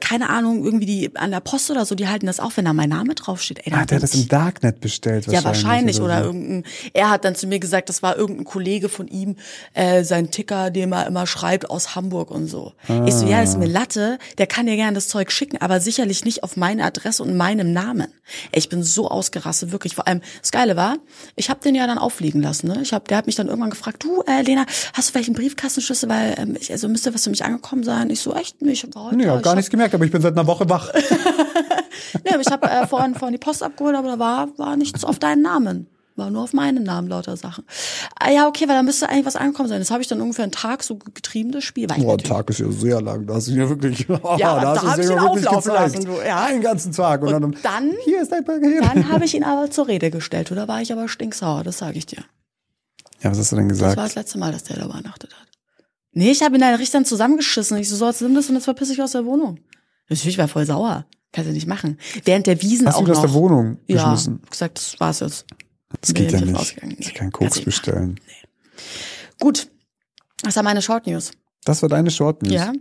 keine 0.00 0.28
Ahnung, 0.28 0.64
irgendwie 0.64 0.86
die 0.86 1.16
an 1.16 1.30
der 1.30 1.40
Post 1.40 1.70
oder 1.70 1.84
so, 1.86 1.94
die 1.94 2.08
halten 2.08 2.26
das 2.26 2.40
auch, 2.40 2.52
wenn 2.56 2.64
da 2.64 2.72
mein 2.72 2.88
Name 2.90 3.14
draufsteht. 3.14 3.60
Ey, 3.66 3.72
ah, 3.72 3.78
hat 3.78 3.90
denk 3.90 4.00
das 4.02 4.14
im 4.14 4.20
ich- 4.20 4.28
Darknet 4.28 4.80
bestellt 4.80 5.26
ja, 5.26 5.42
wahrscheinlich. 5.44 6.00
Oder, 6.00 6.20
so. 6.20 6.24
irgendein, 6.26 6.64
er 6.92 7.10
hat 7.10 7.24
dann 7.24 7.34
zu 7.34 7.46
mir 7.46 7.58
gesagt, 7.60 7.88
das 7.88 8.02
war 8.02 8.16
irgendein 8.16 8.44
Kollege 8.44 8.88
von 8.88 9.08
ihm, 9.08 9.36
äh, 9.74 10.04
sein 10.04 10.30
Ticker, 10.30 10.70
den 10.70 10.92
er 10.92 11.06
immer 11.06 11.26
schreibt 11.26 11.70
aus 11.70 11.94
Hamburg 11.94 12.30
und 12.30 12.46
so. 12.46 12.72
Ich 13.06 13.14
so, 13.14 13.26
ja, 13.26 13.40
das 13.40 13.50
ist 13.50 13.54
Ah. 13.56 13.58
mir 13.58 13.66
Latte, 13.68 14.18
der 14.38 14.46
kann 14.46 14.66
dir 14.66 14.76
gerne 14.76 14.94
das 14.94 15.08
Zeug 15.08 15.30
schicken, 15.32 15.58
aber 15.60 15.80
sicherlich 15.80 16.24
nicht 16.24 16.42
auf 16.42 16.56
meine 16.56 16.84
Adresse 16.84 17.22
und 17.22 17.36
meinem 17.36 17.72
Namen. 17.72 18.08
Ey, 18.52 18.58
ich 18.58 18.68
bin 18.68 18.82
so 18.82 19.08
ausgerastet, 19.08 19.72
wirklich. 19.72 19.94
Vor 19.94 20.06
allem, 20.08 20.20
das 20.40 20.50
Geile 20.50 20.76
war, 20.76 20.96
ich 21.36 21.50
habe 21.50 21.60
den 21.60 21.74
ja 21.74 21.86
dann 21.86 21.98
auffliegen 21.98 22.33
lassen. 22.42 22.68
Ne? 22.68 22.78
Ich 22.82 22.92
hab, 22.92 23.08
der 23.08 23.16
hat 23.18 23.26
mich 23.26 23.34
dann 23.36 23.48
irgendwann 23.48 23.70
gefragt, 23.70 24.04
du, 24.04 24.22
äh, 24.26 24.42
Lena, 24.42 24.64
hast 24.92 25.08
du 25.08 25.12
vielleicht 25.12 25.28
einen 25.28 25.36
Briefkastenschlüssel, 25.36 26.08
weil 26.08 26.34
ähm, 26.38 26.56
ich, 26.58 26.70
also 26.72 26.88
müsste 26.88 27.14
was 27.14 27.24
für 27.24 27.30
mich 27.30 27.44
angekommen 27.44 27.82
sein. 27.84 28.10
Ich 28.10 28.20
so, 28.20 28.34
echt 28.34 28.62
nicht, 28.62 28.94
war 28.94 29.06
heute 29.06 29.16
Nee, 29.16 29.26
hab 29.28 29.38
Ich 29.38 29.42
gar 29.42 29.50
hab- 29.52 29.56
nichts 29.56 29.70
gemerkt, 29.70 29.94
aber 29.94 30.04
ich 30.04 30.10
bin 30.12 30.22
seit 30.22 30.32
einer 30.32 30.46
Woche 30.46 30.68
wach. 30.68 30.90
Nee, 32.24 32.30
aber 32.32 32.40
ich 32.42 32.50
habe 32.50 32.68
äh, 32.68 32.86
vorhin, 32.86 33.14
vorhin 33.14 33.32
die 33.32 33.38
Post 33.44 33.62
abgeholt, 33.62 33.96
aber 33.96 34.08
da 34.08 34.18
war, 34.18 34.48
war 34.58 34.76
nichts 34.76 35.04
auf 35.04 35.18
deinen 35.18 35.42
Namen. 35.42 35.88
War 36.16 36.30
nur 36.30 36.42
auf 36.44 36.52
meinen 36.52 36.84
Namen 36.84 37.08
lauter 37.08 37.36
Sachen. 37.36 37.64
Ah, 38.20 38.30
ja, 38.30 38.46
okay, 38.46 38.68
weil 38.68 38.76
da 38.76 38.84
müsste 38.84 39.08
eigentlich 39.08 39.26
was 39.26 39.34
angekommen 39.34 39.68
sein. 39.68 39.80
Das 39.80 39.90
habe 39.90 40.00
ich 40.00 40.06
dann 40.06 40.20
ungefähr 40.20 40.44
einen 40.44 40.52
Tag 40.52 40.84
so 40.84 40.96
getrieben, 40.96 41.50
das 41.50 41.64
Spiel. 41.64 41.90
Weil 41.90 42.00
Boah, 42.00 42.12
ein 42.12 42.18
Tag 42.18 42.48
ist 42.50 42.60
ja 42.60 42.70
sehr 42.70 43.02
lang. 43.02 43.26
Da 43.26 43.34
hast 43.34 43.48
du 43.48 43.52
ihn 43.52 43.58
ja 43.58 43.68
wirklich. 43.68 44.06
Ja, 44.08 44.20
da 44.60 44.74
da 44.74 44.82
hast 44.82 44.98
du 44.98 45.02
ja 45.12 45.20
wirklich 45.22 45.44
gezeigt. 45.44 45.66
lassen, 45.66 46.04
du, 46.04 46.12
ja. 46.24 46.44
Einen 46.44 46.60
ganzen 46.62 46.92
Tag. 46.92 47.22
Und, 47.22 47.34
Und 47.34 47.42
dann, 47.42 47.56
dann- 47.62 47.92
Hier 48.04 48.22
ist 48.22 48.30
dein 48.30 48.44
Paket. 48.44 48.80
Dann 48.84 49.08
habe 49.08 49.24
ich 49.24 49.34
ihn 49.34 49.42
aber 49.42 49.70
zur 49.72 49.88
Rede 49.88 50.12
gestellt. 50.12 50.52
Oder 50.52 50.68
war 50.68 50.80
ich 50.80 50.92
aber 50.92 51.08
stinksauer, 51.08 51.64
das 51.64 51.78
sage 51.78 51.98
ich 51.98 52.06
dir. 52.06 52.22
Ja, 53.22 53.30
was 53.32 53.38
hast 53.38 53.50
du 53.50 53.56
denn 53.56 53.68
Das 53.68 53.80
war 53.80 53.88
gesagt? 53.90 54.06
das 54.10 54.14
letzte 54.14 54.38
Mal, 54.38 54.52
dass 54.52 54.62
der 54.64 54.76
da 54.76 54.84
übernachtet 54.84 55.32
hat. 55.34 55.48
Nee, 56.12 56.30
ich 56.30 56.44
habe 56.44 56.54
ihn 56.54 56.60
dann 56.60 56.70
richtig 56.74 56.92
dann 56.92 57.04
zusammengeschissen. 57.04 57.76
Ich 57.78 57.88
so, 57.88 57.96
so, 57.96 58.06
jetzt 58.06 58.22
nimm 58.22 58.36
das 58.36 58.48
und 58.48 58.54
jetzt 58.54 58.64
verpiss 58.66 58.90
ich 58.90 59.02
aus 59.02 59.12
der 59.12 59.24
Wohnung. 59.24 59.58
Natürlich 60.08 60.38
war 60.38 60.46
voll 60.46 60.64
sauer. 60.64 61.06
Kannst 61.32 61.50
du 61.50 61.52
nicht 61.54 61.66
machen. 61.66 61.98
Während 62.24 62.46
der 62.46 62.62
Wiesen 62.62 62.86
Hast 62.86 62.94
auch 62.94 63.04
du 63.04 63.10
aus 63.10 63.16
noch. 63.16 63.24
der 63.24 63.32
Wohnung 63.34 63.78
ja, 63.88 63.96
geschmissen? 64.04 64.38
hab 64.44 64.50
gesagt, 64.52 64.78
das 64.78 65.00
war's 65.00 65.18
jetzt. 65.18 65.44
Das 66.00 66.14
geht 66.14 66.32
ja 66.32 66.40
Nee, 66.40 66.46
nicht. 66.46 66.56
ausgegangen. 66.56 66.96
Ich 66.98 67.08
Nee, 67.08 67.12
kann 67.14 67.32
Koks 67.32 67.56
nicht 67.56 67.64
bestellen. 67.64 68.20
Gut. 69.40 69.68
Das 70.42 70.56
war 70.56 70.62
meine 70.62 70.82
Short 70.82 71.06
News. 71.06 71.32
Das 71.64 71.82
war 71.82 71.88
deine 71.88 72.10
Short 72.10 72.42
News. 72.42 72.52
Ja? 72.52 72.72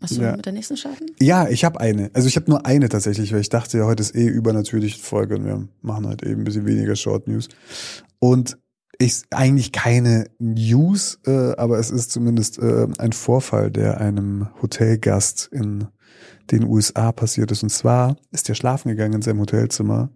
Was 0.00 0.10
du 0.10 0.20
Ja. 0.20 0.36
mit 0.36 0.44
der 0.44 0.52
nächsten 0.52 0.76
starten? 0.76 1.06
Ja, 1.20 1.48
ich 1.48 1.64
habe 1.64 1.80
eine. 1.80 2.10
Also 2.12 2.28
ich 2.28 2.36
habe 2.36 2.50
nur 2.50 2.66
eine 2.66 2.88
tatsächlich, 2.90 3.32
weil 3.32 3.40
ich 3.40 3.48
dachte 3.48 3.78
ja, 3.78 3.86
heute 3.86 4.02
ist 4.02 4.14
eh 4.14 4.26
übernatürliche 4.26 4.98
Folge 5.00 5.36
und 5.36 5.46
wir 5.46 5.66
machen 5.80 6.06
halt 6.06 6.22
eben 6.22 6.42
ein 6.42 6.44
bisschen 6.44 6.66
weniger 6.66 6.94
Short 6.96 7.26
News. 7.28 7.48
Und 8.18 8.58
ist 8.98 9.26
eigentlich 9.30 9.72
keine 9.72 10.26
News, 10.38 11.18
äh, 11.26 11.54
aber 11.56 11.78
es 11.78 11.90
ist 11.90 12.10
zumindest 12.12 12.58
äh, 12.58 12.86
ein 12.98 13.12
Vorfall, 13.12 13.70
der 13.70 14.00
einem 14.00 14.48
Hotelgast 14.62 15.48
in 15.52 15.88
den 16.50 16.64
USA 16.64 17.12
passiert 17.12 17.50
ist. 17.50 17.62
Und 17.62 17.70
zwar 17.70 18.16
ist 18.32 18.48
er 18.48 18.54
schlafen 18.54 18.88
gegangen 18.90 19.14
in 19.14 19.22
seinem 19.22 19.40
Hotelzimmer 19.40 20.10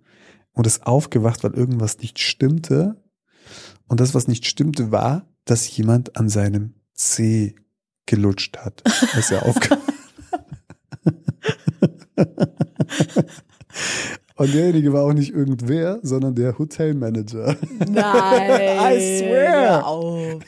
und 0.53 0.67
ist 0.67 0.87
aufgewacht, 0.87 1.45
weil 1.45 1.55
irgendwas 1.55 1.99
nicht 1.99 2.19
stimmte. 2.19 2.97
Und 3.89 4.01
das, 4.01 4.15
was 4.15 4.29
nicht 4.29 4.47
stimmte, 4.47 4.93
war, 4.93 5.27
dass 5.45 5.77
jemand 5.77 6.17
an 6.17 6.29
seinem 6.29 6.75
Zeh 6.95 7.55
gelutscht 8.07 8.59
hat, 8.59 8.83
als 9.15 9.31
er 9.31 9.47
aufgewacht 9.47 9.81
Und 14.37 14.55
derjenige 14.55 14.93
war 14.95 15.05
auch 15.05 15.13
nicht 15.13 15.35
irgendwer, 15.35 15.99
sondern 16.03 16.35
der 16.35 16.59
Hotelmanager. 16.59 17.57
Nein. 17.87 18.51
I 18.97 19.19
swear. 19.19 19.87
Auf. 19.87 20.39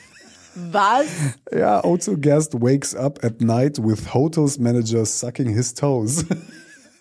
Was? 0.55 1.05
Ja, 1.51 1.83
Otto 1.83 2.17
Gerst 2.17 2.59
wakes 2.59 2.95
up 2.95 3.23
at 3.23 3.41
night 3.41 3.77
with 3.77 4.13
Hotels 4.13 4.57
Manager 4.57 5.05
sucking 5.05 5.49
his 5.49 5.73
toes. 5.73 6.25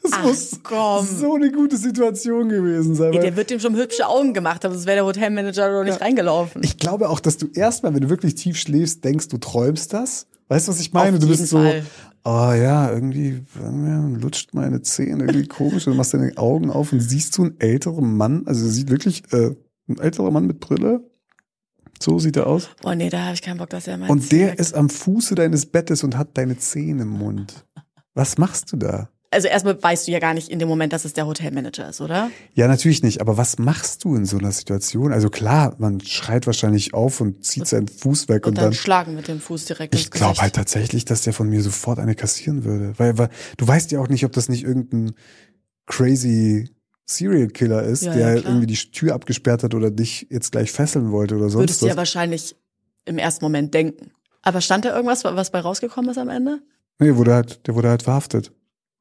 Das 0.02 0.12
Ach, 0.14 0.24
muss 0.24 0.58
komm. 0.64 1.06
so 1.06 1.34
eine 1.36 1.52
gute 1.52 1.76
Situation 1.76 2.48
gewesen 2.48 2.94
sein. 2.96 3.12
Ey, 3.12 3.20
der 3.20 3.36
wird 3.36 3.50
dem 3.50 3.60
schon 3.60 3.76
hübsche 3.76 4.06
Augen 4.08 4.34
gemacht 4.34 4.64
haben, 4.64 4.72
sonst 4.72 4.86
wäre 4.86 4.96
der 4.96 5.04
Hotelmanager 5.04 5.70
doch 5.70 5.84
nicht 5.84 6.00
reingelaufen. 6.00 6.62
ich 6.64 6.76
glaube 6.78 7.08
auch, 7.08 7.20
dass 7.20 7.36
du 7.36 7.46
erstmal, 7.54 7.94
wenn 7.94 8.00
du 8.02 8.08
wirklich 8.10 8.34
tief 8.34 8.56
schläfst, 8.58 9.04
denkst, 9.04 9.28
du 9.28 9.38
träumst 9.38 9.92
das. 9.92 10.26
Weißt 10.48 10.66
du, 10.66 10.72
was 10.72 10.80
ich 10.80 10.92
meine? 10.92 11.16
Auf 11.16 11.22
du 11.22 11.28
bist 11.28 11.40
jeden 11.40 11.48
so, 11.50 11.56
Fall. 11.58 11.84
oh 12.24 12.52
ja, 12.52 12.90
irgendwie, 12.92 13.42
lutscht 14.20 14.54
meine 14.54 14.82
Zähne 14.82 15.24
irgendwie 15.24 15.46
komisch. 15.46 15.86
Und 15.86 15.92
du 15.92 15.96
machst 15.96 16.14
deine 16.14 16.36
Augen 16.36 16.70
auf 16.70 16.92
und 16.92 17.00
siehst 17.00 17.38
du 17.38 17.44
einen 17.44 17.60
älteren 17.60 18.16
Mann, 18.16 18.42
also 18.46 18.66
sieht 18.68 18.90
wirklich 18.90 19.22
äh, 19.32 19.54
ein 19.88 19.98
älterer 19.98 20.30
Mann 20.30 20.46
mit 20.46 20.58
Brille. 20.60 21.08
So 22.00 22.18
sieht 22.18 22.36
er 22.36 22.48
aus. 22.48 22.68
Oh 22.84 22.92
nee, 22.94 23.08
da 23.08 23.20
habe 23.26 23.34
ich 23.34 23.42
keinen 23.42 23.58
Bock, 23.58 23.70
dass 23.70 23.86
er 23.86 23.96
mein 23.96 24.10
Und 24.10 24.32
der 24.32 24.56
Zeh- 24.56 24.60
ist 24.60 24.74
am 24.74 24.90
Fuße 24.90 25.36
deines 25.36 25.66
Bettes 25.66 26.02
und 26.02 26.18
hat 26.18 26.36
deine 26.36 26.58
Zähne 26.58 27.02
im 27.02 27.10
Mund. 27.10 27.64
Was 28.14 28.36
machst 28.38 28.72
du 28.72 28.76
da? 28.76 29.08
Also 29.32 29.48
erstmal 29.48 29.82
weißt 29.82 30.06
du 30.06 30.12
ja 30.12 30.18
gar 30.18 30.34
nicht 30.34 30.48
in 30.50 30.58
dem 30.58 30.68
Moment, 30.68 30.92
dass 30.92 31.04
es 31.04 31.14
der 31.14 31.26
Hotelmanager 31.26 31.88
ist, 31.88 32.00
oder? 32.00 32.30
Ja, 32.54 32.68
natürlich 32.68 33.02
nicht. 33.02 33.20
Aber 33.20 33.36
was 33.36 33.58
machst 33.58 34.04
du 34.04 34.14
in 34.14 34.26
so 34.26 34.38
einer 34.38 34.52
Situation? 34.52 35.12
Also 35.12 35.30
klar, 35.30 35.74
man 35.78 36.00
schreit 36.00 36.46
wahrscheinlich 36.46 36.94
auf 36.94 37.20
und 37.20 37.44
zieht 37.44 37.66
seinen 37.66 37.88
Fuß 37.88 38.28
weg 38.28 38.44
Und, 38.46 38.50
und, 38.50 38.58
dann, 38.58 38.64
dann. 38.66 38.74
schlagen 38.74 39.14
mit 39.14 39.28
dem 39.28 39.40
Fuß 39.40 39.64
direkt 39.64 39.94
Ich 39.94 40.10
glaube 40.10 40.40
halt 40.40 40.54
tatsächlich, 40.54 41.04
dass 41.04 41.22
der 41.22 41.32
von 41.32 41.48
mir 41.48 41.62
sofort 41.62 41.98
eine 41.98 42.14
kassieren 42.14 42.64
würde. 42.64 42.92
Weil, 42.98 43.16
weil 43.18 43.30
du 43.56 43.66
weißt 43.66 43.90
ja 43.92 44.00
auch 44.00 44.08
nicht, 44.08 44.24
ob 44.24 44.32
das 44.32 44.48
nicht 44.48 44.64
irgendein 44.64 45.14
crazy 45.86 46.68
Serial 47.04 47.48
Killer 47.48 47.82
ist, 47.82 48.02
Ja, 48.04 48.12
der 48.14 48.28
ja, 48.36 48.42
irgendwie 48.42 48.66
die 48.66 48.76
Tür 48.76 49.14
abgesperrt 49.14 49.62
hat 49.64 49.74
oder 49.74 49.90
dich 49.90 50.26
jetzt 50.30 50.52
gleich 50.52 50.70
fesseln 50.70 51.10
wollte 51.10 51.34
oder 51.36 51.48
sonst 51.50 51.62
Würdest 51.62 51.82
du 51.82 51.86
was. 51.86 51.90
ja 51.92 51.96
wahrscheinlich 51.96 52.56
im 53.04 53.18
ersten 53.18 53.44
Moment 53.44 53.74
denken. 53.74 54.12
Aber 54.42 54.60
stand 54.60 54.84
da 54.84 54.94
irgendwas, 54.94 55.24
was 55.24 55.50
bei 55.50 55.60
rausgekommen 55.60 56.10
ist 56.10 56.18
am 56.18 56.28
Ende? 56.28 56.60
Nee, 56.98 57.16
wurde 57.16 57.34
halt, 57.34 57.66
der 57.66 57.74
wurde 57.74 57.88
halt 57.88 58.02
verhaftet. 58.02 58.52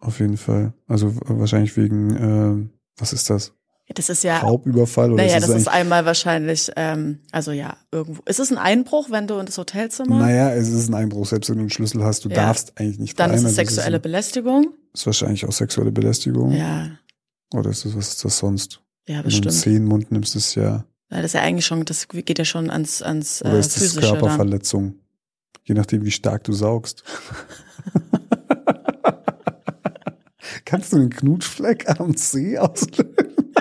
Auf 0.02 0.20
jeden 0.20 0.38
Fall. 0.38 0.74
Also 0.88 1.08
äh, 1.08 1.14
wahrscheinlich 1.28 1.78
wegen, 1.78 2.16
ähm, 2.16 2.70
was 2.98 3.14
ist 3.14 3.30
das? 3.30 3.54
Das 3.94 4.10
ist 4.10 4.24
ja, 4.24 4.40
Raubüberfall 4.40 5.12
oder 5.12 5.22
naja, 5.24 5.38
ist 5.38 5.50
das 5.50 5.56
ist 5.56 5.68
einmal 5.68 6.06
wahrscheinlich, 6.06 6.72
ähm, 6.78 7.20
also 7.34 7.52
ja, 7.52 7.76
irgendwo. 7.92 8.22
Ist 8.26 8.40
es 8.40 8.50
ein 8.50 8.58
Einbruch, 8.58 9.10
wenn 9.12 9.28
du 9.28 9.38
in 9.38 9.46
das 9.46 9.58
Hotelzimmer? 9.58 10.18
Naja, 10.18 10.52
es 10.54 10.70
ist 10.70 10.88
ein 10.90 10.94
Einbruch, 10.94 11.26
selbst 11.26 11.50
wenn 11.50 11.58
du 11.58 11.62
einen 11.64 11.70
Schlüssel 11.72 12.02
hast, 12.04 12.24
du 12.24 12.30
Ja. 12.30 12.36
darfst 12.36 12.80
eigentlich 12.80 13.00
nicht 13.00 13.20
Dann 13.20 13.32
ist 13.32 13.40
rein. 13.40 13.40
es 13.40 13.46
Also 13.46 13.56
sexuelle 13.58 13.98
ist, 13.98 14.04
Belästigung. 14.04 14.74
ist 14.94 15.06
wahrscheinlich 15.06 15.46
auch 15.46 15.52
sexuelle 15.52 15.92
Belästigung. 15.92 16.52
Ja, 16.54 16.90
Oder 17.54 17.70
ist 17.70 17.84
das, 17.84 17.96
was 17.98 18.08
ist 18.10 18.24
das 18.24 18.38
sonst? 18.38 18.80
ja, 19.08 19.16
Wenn 19.16 19.16
du 19.16 19.18
einen 19.18 19.24
bestimmt. 19.26 19.52
Zeh 19.54 19.70
in 19.72 19.76
den 19.76 19.86
Mund 19.86 20.10
nimmst, 20.12 20.38
ist 20.38 20.56
ja, 20.56 20.86
Weil 21.10 21.22
das 21.22 21.32
ist 21.32 21.34
ja 21.36 21.42
eigentlich 21.42 21.66
schon, 21.66 21.84
das 21.84 22.08
geht 22.08 22.40
ja 22.40 22.46
schon 22.46 22.70
ans, 22.70 23.02
ans 23.02 23.42
oder 23.42 23.56
äh, 23.56 23.60
ist 23.60 23.76
das 23.76 23.84
physische 23.84 24.00
dann. 24.08 24.20
Körperverletzung? 24.20 24.96
Je 25.66 25.76
nachdem, 25.76 26.06
wie 26.06 26.12
stark 26.12 26.46
du 26.46 26.54
saugst. 26.54 27.04
Kannst 30.72 30.94
du 30.94 30.98
einen 31.00 31.10
Knutschfleck 31.10 32.00
am 32.00 32.16
Zeh 32.16 32.58
auslösen? 32.58 33.54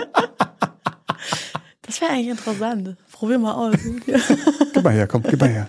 Das 1.83 2.01
wäre 2.01 2.13
eigentlich 2.13 2.29
interessant. 2.29 2.97
Probier 3.11 3.41
mal 3.41 3.53
aus. 3.53 3.75
Gib 3.83 4.85
mal 4.85 4.93
her, 4.93 5.09
komm, 5.09 5.25
gib 5.25 5.41
mal 5.41 5.49
her. 5.49 5.69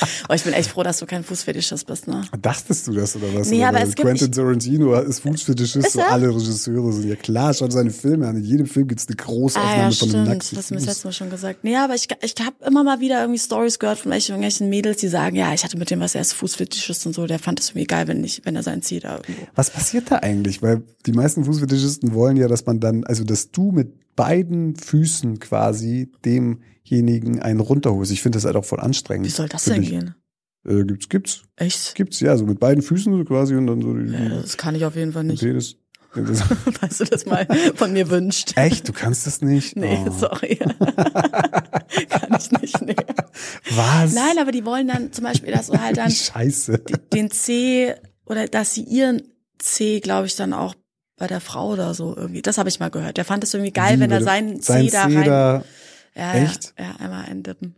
oh, 0.28 0.32
ich 0.34 0.42
bin 0.44 0.52
echt 0.52 0.70
froh, 0.70 0.82
dass 0.82 0.98
du 0.98 1.06
kein 1.06 1.22
Fußfetischist 1.24 1.86
bist, 1.86 2.08
ne? 2.08 2.22
Dachtest 2.40 2.86
du 2.86 2.92
das 2.92 3.16
oder 3.16 3.26
was? 3.34 3.50
Nee, 3.50 3.58
oder 3.58 3.68
aber 3.68 3.80
es 3.82 3.94
gibt- 3.94 4.08
Quentin 4.08 4.32
Tarantino 4.32 4.94
ist 5.00 5.20
Fußfetischist, 5.20 5.86
Ist 5.86 5.92
so 5.94 6.00
alle 6.02 6.28
Regisseure 6.28 6.92
sind. 6.92 7.08
Ja 7.08 7.16
klar, 7.16 7.52
schau 7.54 7.66
dir 7.66 7.72
seine 7.72 7.90
Filme 7.90 8.26
an. 8.28 8.36
In 8.36 8.44
jedem 8.44 8.66
Film 8.66 8.88
gibt's 8.88 9.06
eine 9.08 9.16
Großaufnahme 9.16 9.82
Ah 9.84 9.88
ja, 9.88 9.90
von 9.90 10.08
einem 10.14 10.24
Das 10.24 10.28
nackten 10.34 10.58
hast 10.58 10.70
du 10.70 10.74
mir 10.74 10.80
das 10.80 10.86
letzte 10.88 11.06
Mal 11.08 11.12
schon 11.12 11.30
gesagt. 11.30 11.64
Nee, 11.64 11.76
aber 11.76 11.94
ich, 11.94 12.08
ich 12.22 12.34
habe 12.44 12.56
immer 12.66 12.84
mal 12.84 13.00
wieder 13.00 13.20
irgendwie 13.20 13.38
Stories 13.40 13.78
gehört 13.78 13.98
von 13.98 14.10
welchen- 14.12 14.32
irgendwelchen 14.32 14.68
Mädels, 14.70 14.98
die 14.98 15.08
sagen, 15.08 15.36
ja, 15.36 15.52
ich 15.54 15.64
hatte 15.64 15.76
mit 15.78 15.90
dem 15.90 16.00
was, 16.00 16.14
er 16.14 16.20
ist 16.22 16.32
Fußfetischist 16.34 17.06
und 17.06 17.14
so, 17.14 17.26
der 17.26 17.38
fand 17.38 17.60
es 17.60 17.70
irgendwie 17.70 17.86
geil, 17.86 18.06
wenn 18.08 18.22
ich, 18.24 18.42
wenn 18.44 18.56
er 18.56 18.62
sein 18.62 18.82
Ziel 18.82 19.00
da 19.00 19.16
irgendwo. 19.16 19.46
Was 19.54 19.70
passiert 19.70 20.10
da 20.10 20.16
eigentlich? 20.16 20.62
Weil 20.62 20.82
die 21.06 21.12
meisten 21.12 21.44
Fußfetischisten 21.44 22.14
wollen 22.14 22.36
ja, 22.36 22.48
dass 22.48 22.66
man 22.66 22.80
dann, 22.80 23.04
also 23.04 23.24
dass 23.24 23.50
du 23.50 23.72
mit 23.72 23.92
beiden 24.16 24.76
Füßen 24.76 25.38
quasi 25.40 26.10
demjenigen 26.24 27.40
einen 27.40 27.60
runterholst. 27.60 28.12
Ich 28.12 28.22
finde 28.22 28.36
das 28.36 28.44
halt 28.44 28.56
auch 28.56 28.64
voll 28.64 28.80
anstrengend. 28.80 29.26
Wie 29.26 29.30
soll 29.30 29.48
das 29.48 29.64
denn 29.64 29.82
gehen? 29.82 30.14
Äh, 30.66 30.84
gibt's, 30.84 31.08
gibt's, 31.08 31.42
Echt? 31.56 31.94
gibt's, 31.94 32.20
ja, 32.20 32.36
so 32.36 32.44
mit 32.44 32.60
beiden 32.60 32.82
Füßen 32.82 33.16
so 33.16 33.24
quasi 33.24 33.54
und 33.54 33.66
dann 33.66 33.80
so 33.80 33.94
die, 33.94 34.12
Ja, 34.12 34.28
das 34.28 34.56
kann 34.58 34.74
ich 34.74 34.84
auf 34.84 34.94
jeden 34.96 35.12
Fall 35.12 35.24
nicht. 35.24 35.42
jedes. 35.42 35.76
Falls 36.12 36.98
du 36.98 37.04
das 37.04 37.24
mal 37.24 37.46
von 37.76 37.92
mir 37.92 38.10
wünscht. 38.10 38.52
Echt? 38.56 38.86
Du 38.88 38.92
kannst 38.92 39.26
das 39.26 39.40
nicht? 39.42 39.76
Nee, 39.76 40.04
Oh. 40.06 40.10
sorry. 40.10 40.56
kann 42.08 42.36
ich 42.38 42.50
nicht, 42.60 42.82
nee. 42.82 42.96
Was? 43.74 44.12
Nein, 44.14 44.38
aber 44.40 44.52
die 44.52 44.64
wollen 44.64 44.88
dann 44.88 45.12
zum 45.12 45.24
Beispiel, 45.24 45.52
dass 45.52 45.68
du 45.68 45.80
halt 45.80 45.96
dann 45.98 46.10
Scheiße. 46.10 46.78
den 47.12 47.30
C 47.30 47.94
oder 48.26 48.48
dass 48.48 48.74
sie 48.74 48.82
ihren 48.82 49.22
C, 49.58 50.00
glaube 50.00 50.26
ich, 50.26 50.36
dann 50.36 50.52
auch 50.52 50.74
bei 51.20 51.28
der 51.28 51.40
Frau 51.40 51.68
oder 51.68 51.94
so 51.94 52.16
irgendwie. 52.16 52.42
Das 52.42 52.58
habe 52.58 52.68
ich 52.68 52.80
mal 52.80 52.90
gehört. 52.90 53.16
Der 53.16 53.24
fand 53.24 53.44
es 53.44 53.54
irgendwie 53.54 53.70
geil, 53.72 53.96
Wie 53.98 54.00
wenn 54.00 54.10
er 54.10 54.22
seinen 54.22 54.60
sein 54.60 54.88
C 54.88 54.90
da 54.90 55.06
Zeh 55.08 55.16
rein. 55.18 55.24
da 55.26 55.64
ja, 56.16 56.34
echt? 56.34 56.74
Ja, 56.76 56.84
ja, 56.86 56.90
einmal 56.98 57.24
eindippen. 57.26 57.76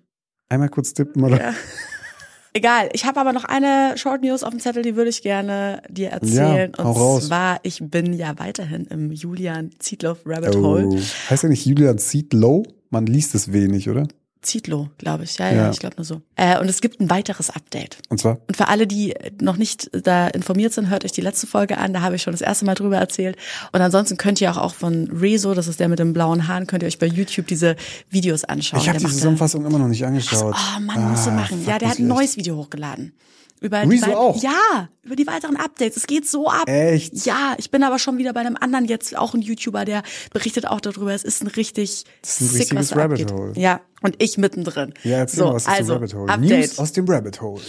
einmal 0.49 0.71
kurz 0.71 0.95
tippen 0.95 1.23
oder? 1.23 1.39
Ja. 1.39 1.55
Egal, 2.55 2.91
ich 2.93 3.07
habe 3.07 3.19
aber 3.19 3.33
noch 3.33 3.45
eine 3.45 3.97
Short 3.97 4.23
News 4.23 4.43
auf 4.43 4.51
dem 4.51 4.61
Zettel, 4.61 4.83
die 4.83 4.95
würde 4.95 5.09
ich 5.09 5.23
gerne 5.23 5.83
dir 5.89 6.11
erzählen. 6.11 6.73
Ja, 6.77 6.85
und 6.85 6.97
raus. 6.97 7.27
zwar, 7.29 7.61
ich 7.63 7.79
bin 7.83 8.13
ja 8.13 8.39
weiterhin 8.39 8.85
im 8.87 9.11
Julian 9.11 9.71
Zietlow 9.79 10.17
Rabbit 10.27 10.57
Oh. 10.57 10.63
Hole. 10.63 11.03
Heißt 11.31 11.43
ja 11.45 11.49
nicht 11.49 11.65
Julian 11.65 11.97
Zietlow? 11.99 12.63
Man 12.91 13.07
liest 13.07 13.35
es 13.35 13.53
wenig, 13.55 13.89
oder? 13.89 14.07
Zietlow, 14.43 14.89
glaube 14.99 15.25
ich. 15.25 15.39
Ja, 15.39 15.49
ja, 15.51 15.55
Ja. 15.55 15.71
ich 15.71 15.79
glaube 15.79 15.97
nur 15.97 16.05
so. 16.05 16.21
Äh, 16.37 16.59
und 16.59 16.69
es 16.69 16.81
gibt 16.81 17.01
ein 17.01 17.09
weiteres 17.11 17.49
Update. 17.51 17.99
Und 18.09 18.19
zwar? 18.21 18.39
Und 18.49 18.57
für 18.57 18.69
alle, 18.69 18.87
die 18.87 19.15
noch 19.41 19.57
nicht 19.57 19.89
da 19.93 20.27
informiert 20.29 20.73
sind, 20.73 20.91
hört 20.91 21.05
euch 21.05 21.13
die 21.13 21.21
letzte 21.21 21.47
Folge 21.47 21.79
an. 21.79 21.93
Da 21.93 22.01
habe 22.03 22.17
ich 22.17 22.23
schon 22.23 22.33
das 22.33 22.41
erste 22.41 22.65
Mal 22.65 22.75
drüber 22.75 22.97
erzählt. 22.99 23.37
Und 23.73 23.81
ansonsten 23.81 24.17
könnt 24.17 24.41
ihr 24.41 24.51
auch, 24.51 24.59
auch 24.59 24.75
von 24.75 25.09
Rezo, 25.13 25.55
das 25.55 25.69
ist 25.69 25.81
der 25.81 25.89
mit 25.89 25.99
dem 25.99 26.13
blauen 26.13 26.49
Haaren, 26.49 26.67
könnt 26.67 26.83
ihr 26.83 26.87
euch 26.89 26.99
bei 26.99 27.07
YouTube 27.07 27.47
diese 27.47 27.77
Videos 28.11 28.45
anschauen. 28.45 28.81
ich 28.81 28.89
habe 28.89 28.99
die 28.99 29.07
Zusammenfassung 29.07 29.65
immer 29.65 29.79
noch 29.79 29.89
nicht 29.89 30.05
angeschaut. 30.05 30.55
Oh 30.57 30.81
Mann, 30.81 31.11
musst 31.11 31.27
du 31.27 31.31
Ah, 31.31 31.35
machen. 31.35 31.59
fuck, 31.59 31.69
Ja, 31.69 31.79
der 31.79 31.91
hat 31.91 31.99
ein 31.99 32.07
neues 32.09 32.31
echt. 32.31 32.39
Video 32.39 32.57
hochgeladen. 32.57 33.13
Über 33.63 33.83
Rezo 33.83 34.07
die 34.07 34.15
auch? 34.15 34.43
Ja, 34.43 34.89
über 35.03 35.15
die 35.15 35.27
weiteren 35.27 35.57
Updates. 35.57 35.97
Es 35.97 36.07
geht 36.07 36.29
so 36.29 36.49
ab. 36.49 36.69
Echt? 36.69 37.25
Ja, 37.25 37.55
ich 37.59 37.71
bin 37.71 37.83
aber 37.85 37.99
schon 37.99 38.19
wieder 38.19 38.33
bei 38.33 38.41
einem 38.41 38.57
anderen 38.57 38.87
jetzt, 38.87 39.17
auch 39.17 39.35
ein 39.35 39.41
YouTuber, 39.41 39.85
der 39.85 40.03
berichtet 40.33 40.67
auch 40.67 40.81
darüber. 40.81 41.15
Es 41.15 41.23
ist 41.23 41.43
ein 41.43 41.47
richtig 41.47 42.05
Das 42.23 42.41
ist 42.41 42.53
ein 42.53 42.57
sick, 42.59 42.75
was 42.75 42.97
Rabbit 42.97 43.23
abgeht. 43.23 43.33
Hole. 43.33 43.53
Ja, 43.57 43.81
und 44.03 44.21
ich 44.21 44.37
mittendrin. 44.37 44.95
Ja, 45.05 45.19
erzähl 45.19 45.39
so, 45.39 45.47
aus 45.47 45.67
also, 45.67 45.93
dem 45.95 45.99
Rabbit 45.99 46.15
Hole. 46.15 46.33
Update. 46.33 46.51
News 46.51 46.79
aus 46.79 46.93
dem 46.93 47.09
Rabbit 47.09 47.41
Hole. 47.41 47.63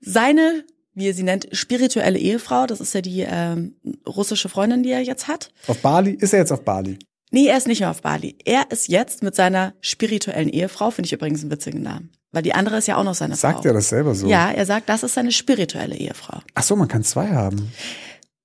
Seine, 0.00 0.64
wie 0.94 1.08
er 1.08 1.14
sie 1.14 1.22
nennt, 1.22 1.48
spirituelle 1.52 2.18
Ehefrau, 2.18 2.66
das 2.66 2.80
ist 2.80 2.94
ja 2.94 3.02
die 3.02 3.20
ähm, 3.20 3.76
russische 4.06 4.48
Freundin, 4.48 4.82
die 4.82 4.90
er 4.90 5.02
jetzt 5.02 5.28
hat. 5.28 5.52
Auf 5.66 5.78
Bali? 5.78 6.12
Ist 6.12 6.32
er 6.32 6.38
jetzt 6.38 6.52
auf 6.52 6.64
Bali? 6.64 6.98
Nee, 7.30 7.48
er 7.48 7.58
ist 7.58 7.66
nicht 7.66 7.80
mehr 7.80 7.90
auf 7.90 8.02
Bali. 8.02 8.36
Er 8.44 8.70
ist 8.70 8.88
jetzt 8.88 9.22
mit 9.22 9.34
seiner 9.34 9.74
spirituellen 9.80 10.48
Ehefrau, 10.48 10.90
finde 10.90 11.06
ich 11.06 11.12
übrigens 11.12 11.42
einen 11.42 11.50
witzigen 11.50 11.82
Namen. 11.82 12.10
Weil 12.36 12.42
die 12.42 12.52
andere 12.52 12.76
ist 12.76 12.86
ja 12.86 12.98
auch 12.98 13.02
noch 13.02 13.14
seine 13.14 13.34
Sagt 13.34 13.60
Frau. 13.60 13.68
er 13.68 13.72
das 13.72 13.88
selber 13.88 14.14
so? 14.14 14.26
Ja, 14.26 14.50
er 14.50 14.66
sagt, 14.66 14.90
das 14.90 15.02
ist 15.02 15.14
seine 15.14 15.32
spirituelle 15.32 15.96
Ehefrau. 15.96 16.40
Ach 16.52 16.62
so, 16.62 16.76
man 16.76 16.86
kann 16.86 17.02
zwei 17.02 17.28
haben. 17.28 17.72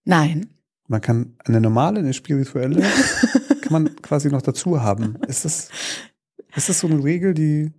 Nein. 0.06 0.48
Man 0.88 1.02
kann 1.02 1.36
eine 1.44 1.60
normale, 1.60 2.00
eine 2.00 2.14
spirituelle, 2.14 2.82
kann 3.62 3.74
man 3.74 3.96
quasi 4.02 4.30
noch 4.30 4.42
dazu 4.42 4.82
haben. 4.82 5.18
Ist 5.28 5.44
das, 5.44 5.68
ist 6.56 6.70
das 6.70 6.80
so 6.80 6.88
eine 6.88 7.04
Regel, 7.04 7.34
die 7.34 7.74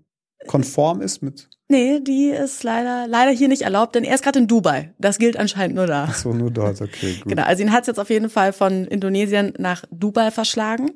konform 0.47 1.01
ist 1.01 1.23
mit, 1.23 1.49
Nee, 1.69 2.01
die 2.01 2.27
ist 2.29 2.63
leider, 2.65 3.07
leider 3.09 3.31
hier 3.31 3.49
nicht 3.49 3.63
erlaubt, 3.63 3.95
denn 3.95 4.05
er 4.05 4.15
ist 4.15 4.23
gerade 4.23 4.41
in 4.41 4.47
Dubai. 4.47 4.93
Das 4.99 5.17
gilt 5.19 5.39
anscheinend 5.39 5.77
nur 5.77 5.87
da. 5.87 6.09
ach 6.11 6.15
so, 6.15 6.35
nur 6.35 6.51
dort, 6.51 6.83
okay, 6.83 7.15
gut. 7.15 7.31
Genau, 7.31 7.45
also 7.45 7.63
ihn 7.63 7.73
hat 7.73 7.87
jetzt 7.87 7.99
auf 7.99 8.11
jeden 8.11 8.29
Fall 8.29 8.53
von 8.53 8.85
Indonesien 8.85 9.55
nach 9.57 9.85
Dubai 9.91 10.31
verschlagen. 10.31 10.91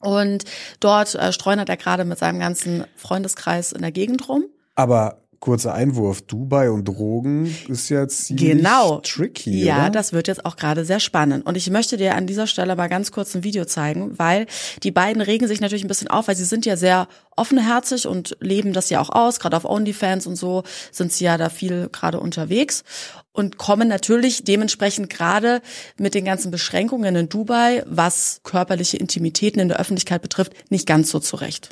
Und 0.00 0.44
dort 0.80 1.14
äh, 1.14 1.32
streunert 1.32 1.68
er 1.68 1.76
gerade 1.76 2.04
mit 2.04 2.18
seinem 2.18 2.40
ganzen 2.40 2.84
Freundeskreis 2.96 3.72
in 3.72 3.82
der 3.82 3.92
Gegend 3.92 4.28
rum. 4.28 4.44
Aber 4.74 5.18
kurzer 5.40 5.72
Einwurf, 5.72 6.20
Dubai 6.20 6.70
und 6.70 6.84
Drogen 6.84 7.54
ist 7.68 7.88
ja 7.88 8.06
ziemlich 8.06 8.50
Genau. 8.58 9.00
tricky, 9.00 9.64
Ja, 9.64 9.82
oder? 9.84 9.90
das 9.90 10.12
wird 10.12 10.28
jetzt 10.28 10.44
auch 10.44 10.56
gerade 10.56 10.84
sehr 10.84 11.00
spannend. 11.00 11.46
Und 11.46 11.56
ich 11.56 11.70
möchte 11.70 11.96
dir 11.96 12.14
an 12.14 12.26
dieser 12.26 12.46
Stelle 12.46 12.76
mal 12.76 12.88
ganz 12.88 13.10
kurz 13.10 13.34
ein 13.34 13.42
Video 13.42 13.64
zeigen, 13.64 14.18
weil 14.18 14.46
die 14.82 14.90
beiden 14.90 15.22
regen 15.22 15.48
sich 15.48 15.62
natürlich 15.62 15.82
ein 15.84 15.88
bisschen 15.88 16.08
auf, 16.08 16.28
weil 16.28 16.36
sie 16.36 16.44
sind 16.44 16.66
ja 16.66 16.76
sehr 16.76 17.08
offenherzig 17.36 18.06
und 18.06 18.36
leben 18.40 18.74
das 18.74 18.90
ja 18.90 19.00
auch 19.00 19.08
aus. 19.08 19.40
Gerade 19.40 19.56
auf 19.56 19.64
OnlyFans 19.64 20.26
und 20.26 20.36
so 20.36 20.62
sind 20.92 21.10
sie 21.10 21.24
ja 21.24 21.38
da 21.38 21.48
viel 21.48 21.88
gerade 21.90 22.20
unterwegs 22.20 22.84
und 23.32 23.56
kommen 23.56 23.88
natürlich 23.88 24.44
dementsprechend 24.44 25.08
gerade 25.08 25.62
mit 25.96 26.14
den 26.14 26.26
ganzen 26.26 26.50
Beschränkungen 26.50 27.16
in 27.16 27.28
Dubai, 27.30 27.82
was 27.86 28.40
körperliche 28.44 28.98
Intimitäten 28.98 29.58
in 29.58 29.68
der 29.68 29.80
Öffentlichkeit 29.80 30.20
betrifft, 30.20 30.52
nicht 30.70 30.86
ganz 30.86 31.10
so 31.10 31.18
zurecht. 31.18 31.70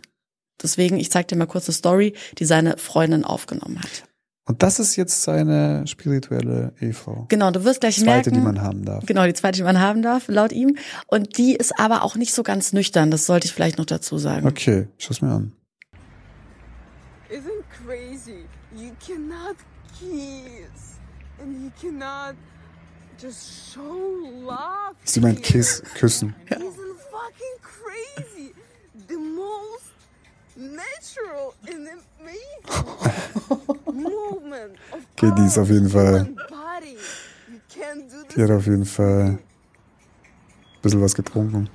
Deswegen, 0.63 0.97
ich 0.99 1.11
zeig 1.11 1.29
dir 1.29 1.37
mal 1.37 1.47
kurz 1.47 1.69
eine 1.69 1.75
Story, 1.75 2.15
die 2.39 2.45
seine 2.45 2.77
Freundin 2.79 3.25
aufgenommen 3.25 3.81
hat. 3.81 4.05
Und 4.45 4.63
das 4.63 4.79
ist 4.81 4.97
jetzt 4.97 5.23
seine 5.23 5.87
spirituelle 5.87 6.73
Ehefrau. 6.81 7.27
Genau, 7.29 7.51
du 7.51 7.65
wirst 7.65 7.81
gleich 7.81 7.97
Zweite, 7.97 8.31
merken. 8.31 8.35
die 8.35 8.41
man 8.41 8.63
haben 8.63 8.85
darf. 8.85 9.05
Genau, 9.05 9.27
die 9.27 9.35
zweite, 9.35 9.59
die 9.59 9.63
man 9.63 9.79
haben 9.79 10.01
darf, 10.01 10.25
laut 10.29 10.53
ihm. 10.53 10.77
Und 11.07 11.37
die 11.37 11.55
ist 11.55 11.79
aber 11.79 12.03
auch 12.03 12.17
nicht 12.17 12.33
so 12.33 12.43
ganz 12.43 12.73
nüchtern, 12.73 13.11
das 13.11 13.27
sollte 13.27 13.47
ich 13.47 13.53
vielleicht 13.53 13.77
noch 13.77 13.85
dazu 13.85 14.17
sagen. 14.17 14.47
Okay, 14.47 14.89
schau's 14.97 15.21
mir 15.21 15.33
an. 15.33 15.53
isn't 17.31 17.65
crazy. 17.85 18.47
You 18.75 18.93
cannot 19.07 19.57
kiss 19.99 20.99
and 21.41 21.63
you 21.63 21.71
cannot 21.81 22.35
just 23.21 23.73
show 23.73 24.31
love. 24.47 24.97
Sie 25.05 25.21
meint. 25.21 25.43
Kiss, 25.43 25.83
küssen. 25.95 26.35
Isn't 26.47 26.63
fucking 27.11 27.57
crazy. 27.63 28.55
The 29.09 29.17
most 29.17 29.93
Okay, 35.17 35.33
die 35.39 35.47
ist 35.47 35.59
auf 35.59 35.69
jeden 35.69 35.89
Fall- 35.89 36.29
Die 38.37 38.43
hat 38.43 38.51
auf 38.51 38.67
jeden 38.67 38.85
Fall 38.85 39.21
ein 39.27 39.39
bisschen 40.83 41.01
was 41.01 41.15
getrunken. 41.15 41.69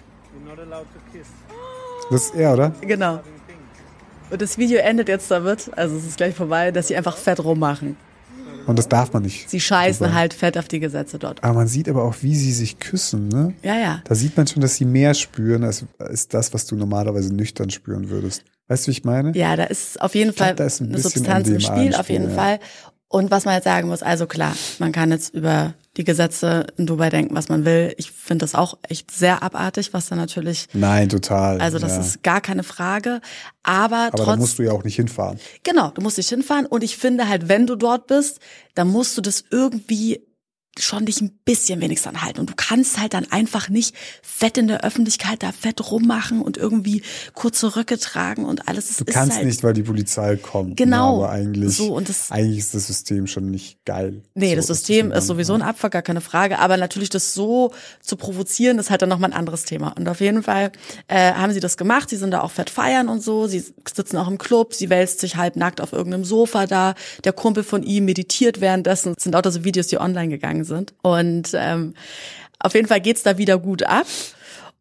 Das 2.12 2.26
ist 2.26 2.36
er, 2.36 2.54
oder? 2.54 2.70
Genau. 2.82 3.22
Und 4.30 4.42
das 4.42 4.58
Video 4.58 4.80
endet 4.80 5.08
jetzt 5.10 5.30
damit, 5.32 5.70
also 5.78 5.96
es 5.96 6.06
ist 6.06 6.18
gleich 6.18 6.36
vorbei, 6.36 6.72
dass 6.72 6.88
sie 6.88 6.96
einfach 6.96 7.18
fett 7.18 7.44
rummachen. 7.44 7.96
Und 8.66 8.80
das 8.80 8.88
darf 8.88 9.12
man 9.12 9.24
nicht. 9.24 9.50
Sie 9.50 9.60
scheißen 9.60 10.14
halt 10.14 10.34
fett 10.34 10.58
auf 10.58 10.68
die 10.70 10.80
Gesetze 10.80 11.20
dort. 11.20 11.44
Aber 11.44 11.54
man 11.54 11.68
sieht 11.68 11.90
aber 11.90 12.04
auch, 12.04 12.16
wie 12.22 12.34
sie 12.36 12.54
sich 12.54 12.80
küssen, 12.80 13.28
ne? 13.28 13.54
Ja, 13.62 13.76
ja. 13.76 14.02
Da 14.06 14.16
sieht 14.16 14.38
man 14.38 14.48
schon, 14.48 14.62
dass 14.62 14.76
sie 14.76 14.86
mehr 14.86 15.14
spüren, 15.14 15.66
als, 15.66 15.86
als 16.00 16.30
das, 16.30 16.54
was 16.54 16.66
du 16.66 16.76
normalerweise 16.78 17.34
nüchtern 17.34 17.70
spüren 17.70 18.10
würdest. 18.10 18.44
Weißt 18.68 18.86
du, 18.86 18.88
wie 18.88 18.92
ich 18.94 19.04
meine? 19.04 19.38
Ja, 19.38 19.56
da 19.56 19.66
ist 19.66 20.02
auf 20.02 20.16
jeden 20.16 20.34
glaub, 20.34 20.48
Fall 20.48 20.56
da 20.56 20.66
ist 20.66 20.82
ein 20.82 20.90
eine 20.90 21.00
Substanz 21.00 21.50
im 21.50 21.60
Spiel, 21.60 21.94
im 21.94 21.96
auf 21.96 22.10
jeden 22.10 22.30
ja. 22.30 22.36
Fall. 22.36 22.60
Und 23.14 23.30
was 23.30 23.46
man 23.46 23.54
jetzt 23.54 23.66
sagen 23.66 23.90
muss, 23.90 24.02
also 24.02 24.26
klar, 24.26 24.56
man 24.80 24.92
kann 24.92 25.12
jetzt 25.12 25.36
über 25.36 25.76
die 25.98 26.04
Gesetze 26.04 26.66
in 26.78 26.88
Dubai 26.88 27.12
denken, 27.12 27.36
was 27.36 27.48
man 27.48 27.64
will. 27.64 27.94
Ich 27.98 28.10
finde 28.10 28.44
das 28.44 28.56
auch 28.56 28.80
echt 28.90 29.12
sehr 29.12 29.44
abartig, 29.44 29.94
was 29.94 30.08
da 30.08 30.16
natürlich 30.16 30.68
Nein, 30.74 31.10
total. 31.10 31.62
Also 31.62 31.78
das 31.78 31.92
ja. 31.92 32.00
ist 32.00 32.24
gar 32.24 32.42
keine 32.42 32.64
Frage. 32.64 33.22
Aber, 33.62 34.08
Aber 34.08 34.18
da 34.18 34.24
trotz, 34.24 34.40
musst 34.40 34.58
du 34.58 34.64
ja 34.64 34.72
auch 34.72 34.84
nicht 34.84 34.96
hinfahren. 34.96 35.40
genau, 35.62 35.92
du 35.92 36.02
musst 36.02 36.18
dich 36.18 36.28
hinfahren. 36.30 36.66
Und 36.66 36.84
ich 36.84 36.98
finde 36.98 37.30
halt, 37.30 37.48
wenn 37.50 37.68
du 37.68 37.76
dort 37.76 38.08
bist, 38.08 38.40
dann 38.74 38.88
musst 38.88 39.16
du 39.16 39.22
das 39.22 39.44
irgendwie 39.52 40.26
schon 40.80 41.06
dich 41.06 41.22
ein 41.22 41.30
bisschen 41.46 41.82
wenigstens 41.82 42.10
anhalten. 42.16 42.40
Und 42.40 42.50
du 42.50 42.54
kannst 42.56 43.00
halt 43.00 43.14
dann 43.14 43.32
einfach 43.32 43.70
nicht 43.70 43.96
fett 44.24 44.58
in 44.58 44.68
der 44.68 44.84
Öffentlichkeit 44.84 45.44
da 45.44 45.52
fett 45.52 45.92
rummachen 45.92 46.42
und 46.42 46.58
irgendwie 46.58 47.04
kurze 47.34 47.76
Röcke 47.76 48.00
tragen 48.00 48.46
und 48.46 48.68
alles. 48.68 48.90
Es 48.90 48.98
Du 48.98 49.06
ist 49.06 49.14
kannst 49.14 49.36
halt, 49.38 49.46
nicht, 49.46 49.64
weil 49.64 49.74
die 49.74 49.84
Polizei 49.84 50.36
kommt. 50.36 50.76
Genau. 50.78 51.20
Ja, 51.22 51.26
aber 51.28 51.34
eigentlich, 51.34 51.78
So, 51.78 51.94
und 51.94 52.10
das- 52.10 52.32
eigentlich 52.32 52.58
ist 52.60 52.74
das 52.74 52.88
System 52.88 53.28
schon 53.28 53.52
nicht 53.52 53.86
geil. 53.86 54.24
Nee, 54.34 54.50
So 54.52 54.56
das 54.56 54.68
System 54.68 55.12
es 55.12 55.20
ist 55.20 55.28
sowieso 55.28 55.54
ein 55.54 55.62
Abfuck, 55.62 55.92
gar 55.92 56.02
keine 56.02 56.22
Frage. 56.22 56.58
Aber 56.58 56.78
natürlich 56.78 57.10
das 57.10 57.34
so 57.36 57.72
zu 58.02 58.16
provozieren, 58.16 58.80
ist 58.80 58.90
halt 58.90 59.02
dann 59.04 59.10
nochmal 59.10 59.30
ein 59.30 59.38
anderes 59.38 59.66
Thema. 59.66 59.90
Und 59.96 60.10
auf 60.10 60.22
jeden 60.22 60.42
Fall 60.42 60.72
äh, 61.08 61.34
haben 61.34 61.54
sie 61.54 61.60
das 61.60 61.78
gemacht. 61.78 62.10
Sie 62.10 62.18
sind 62.18 62.32
da 62.32 62.42
auch 62.42 62.52
fett 62.52 62.72
feiern 62.72 63.10
und 63.10 63.22
so. 63.22 63.46
Sie 63.46 63.60
sitzen 63.94 64.18
auch 64.18 64.28
im 64.28 64.40
Club. 64.40 64.74
Sie 64.74 64.90
wälzt 64.90 65.20
sich 65.20 65.36
halb 65.36 65.56
nackt 65.56 65.82
auf 65.82 65.94
irgendeinem 65.94 66.26
Sofa 66.26 66.66
da. 66.66 66.96
Der 67.24 67.34
Kumpel 67.34 67.64
von 67.64 67.84
ihm 67.84 68.06
meditiert 68.06 68.60
währenddessen. 68.60 69.14
Das 69.14 69.24
sind 69.24 69.34
lauter 69.34 69.52
so 69.52 69.64
Videos, 69.64 69.86
die 69.88 70.00
online 70.00 70.30
gegangen 70.30 70.63
sind. 70.64 70.94
Und 71.02 71.52
ähm, 71.54 71.94
auf 72.60 72.74
jeden 72.74 72.88
Fall 72.88 73.02
geht's 73.02 73.24
da 73.24 73.38
wieder 73.38 73.58
gut 73.60 73.84
ab. 73.84 74.08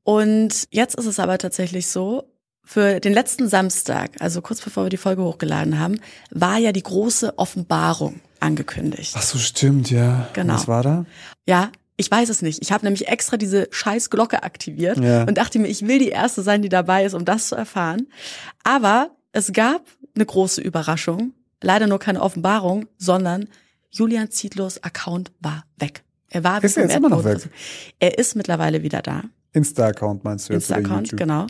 Und 0.05 0.67
jetzt 0.71 0.95
ist 0.97 1.07
es 1.07 1.19
aber 1.19 1.39
tatsächlich 1.39 1.87
so, 1.89 2.25
für 2.65 3.01
den 3.01 3.13
letzten 3.13 3.49
Samstag, 3.49 4.13
also 4.21 4.41
kurz 4.41 4.61
bevor 4.61 4.85
wir 4.85 4.91
die 4.91 4.97
Folge 4.97 5.23
hochgeladen 5.23 5.79
haben, 5.81 6.01
war 6.31 6.59
ja 6.59 6.73
die 6.73 6.83
große 6.83 7.37
Offenbarung 7.39 8.21
angekündigt. 8.41 9.15
Ach 9.17 9.23
so, 9.23 9.39
stimmt, 9.39 9.91
ja. 9.91 10.29
Genau. 10.33 10.55
Was 10.55 10.69
war 10.69 10.83
da? 10.83 11.05
Ja, 11.47 11.71
ich 11.97 12.11
weiß 12.11 12.29
es 12.29 12.41
nicht. 12.41 12.63
Ich 12.63 12.73
habe 12.73 12.85
nämlich 12.85 13.09
extra 13.09 13.37
diese 13.37 13.69
scheiß 13.71 14.11
Glocke 14.11 14.43
aktiviert 14.43 14.99
Ja. 14.99 15.25
und 15.25 15.39
dachte 15.39 15.59
mir, 15.59 15.69
ich 15.69 15.87
will 15.87 15.99
die 15.99 16.09
erste 16.09 16.43
sein, 16.43 16.63
die 16.63 16.69
dabei 16.69 17.05
ist, 17.05 17.15
um 17.15 17.25
das 17.25 17.49
zu 17.49 17.57
erfahren. 17.57 18.07
Aber 18.65 19.11
es 19.33 19.53
gab 19.53 19.83
eine 20.15 20.25
große 20.27 20.61
Überraschung, 20.61 21.33
leider 21.63 21.87
nur 21.87 21.99
keine 21.99 22.23
Offenbarung, 22.23 22.87
sondern 22.97 23.49
Julian 23.93 24.31
Zietlos 24.31 24.83
Account 24.83 25.31
war 25.41 25.65
weg. 25.79 26.03
Er 26.31 26.45
war 26.45 26.65
Ist 26.65 26.77
er 26.79 26.85
jetzt 26.85 26.97
immer 26.97 27.11
noch 27.11 27.25
weg? 27.25 27.49
Er 27.99 28.19
ist 28.19 28.35
mittlerweile 28.37 28.83
wieder 28.83 29.03
da. 29.03 29.23
Insta-Account 29.53 30.25
meinst 30.25 30.49
du 30.49 30.55
jetzt? 30.55 30.71
Insta-Account, 30.71 31.15
genau. 31.15 31.47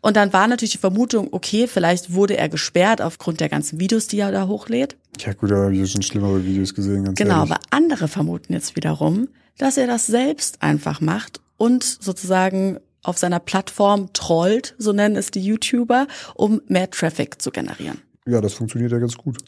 Und 0.00 0.16
dann 0.16 0.32
war 0.32 0.48
natürlich 0.48 0.72
die 0.72 0.78
Vermutung, 0.78 1.28
okay, 1.30 1.68
vielleicht 1.68 2.12
wurde 2.12 2.36
er 2.36 2.48
gesperrt 2.48 3.00
aufgrund 3.00 3.38
der 3.38 3.48
ganzen 3.48 3.78
Videos, 3.78 4.08
die 4.08 4.18
er 4.18 4.32
da 4.32 4.48
hochlädt. 4.48 4.96
Ja 5.20 5.32
gut, 5.32 5.52
da 5.52 5.56
habe 5.56 5.72
ich 5.74 5.78
ja 5.78 5.86
schon 5.86 6.02
schlimmere 6.02 6.44
Videos 6.44 6.74
gesehen, 6.74 7.04
ganz 7.04 7.16
Genau, 7.18 7.36
ehrlich. 7.36 7.52
aber 7.52 7.60
andere 7.70 8.08
vermuten 8.08 8.52
jetzt 8.52 8.74
wiederum, 8.74 9.28
dass 9.58 9.76
er 9.76 9.86
das 9.86 10.06
selbst 10.06 10.60
einfach 10.60 11.00
macht 11.00 11.40
und 11.56 11.84
sozusagen 11.84 12.80
auf 13.04 13.16
seiner 13.16 13.38
Plattform 13.38 14.12
trollt, 14.12 14.74
so 14.78 14.92
nennen 14.92 15.14
es 15.14 15.30
die 15.30 15.40
YouTuber, 15.40 16.08
um 16.34 16.60
mehr 16.66 16.90
Traffic 16.90 17.40
zu 17.40 17.52
generieren. 17.52 18.02
Ja, 18.26 18.40
das 18.40 18.54
funktioniert 18.54 18.90
ja 18.90 18.98
ganz 18.98 19.16
gut. 19.16 19.38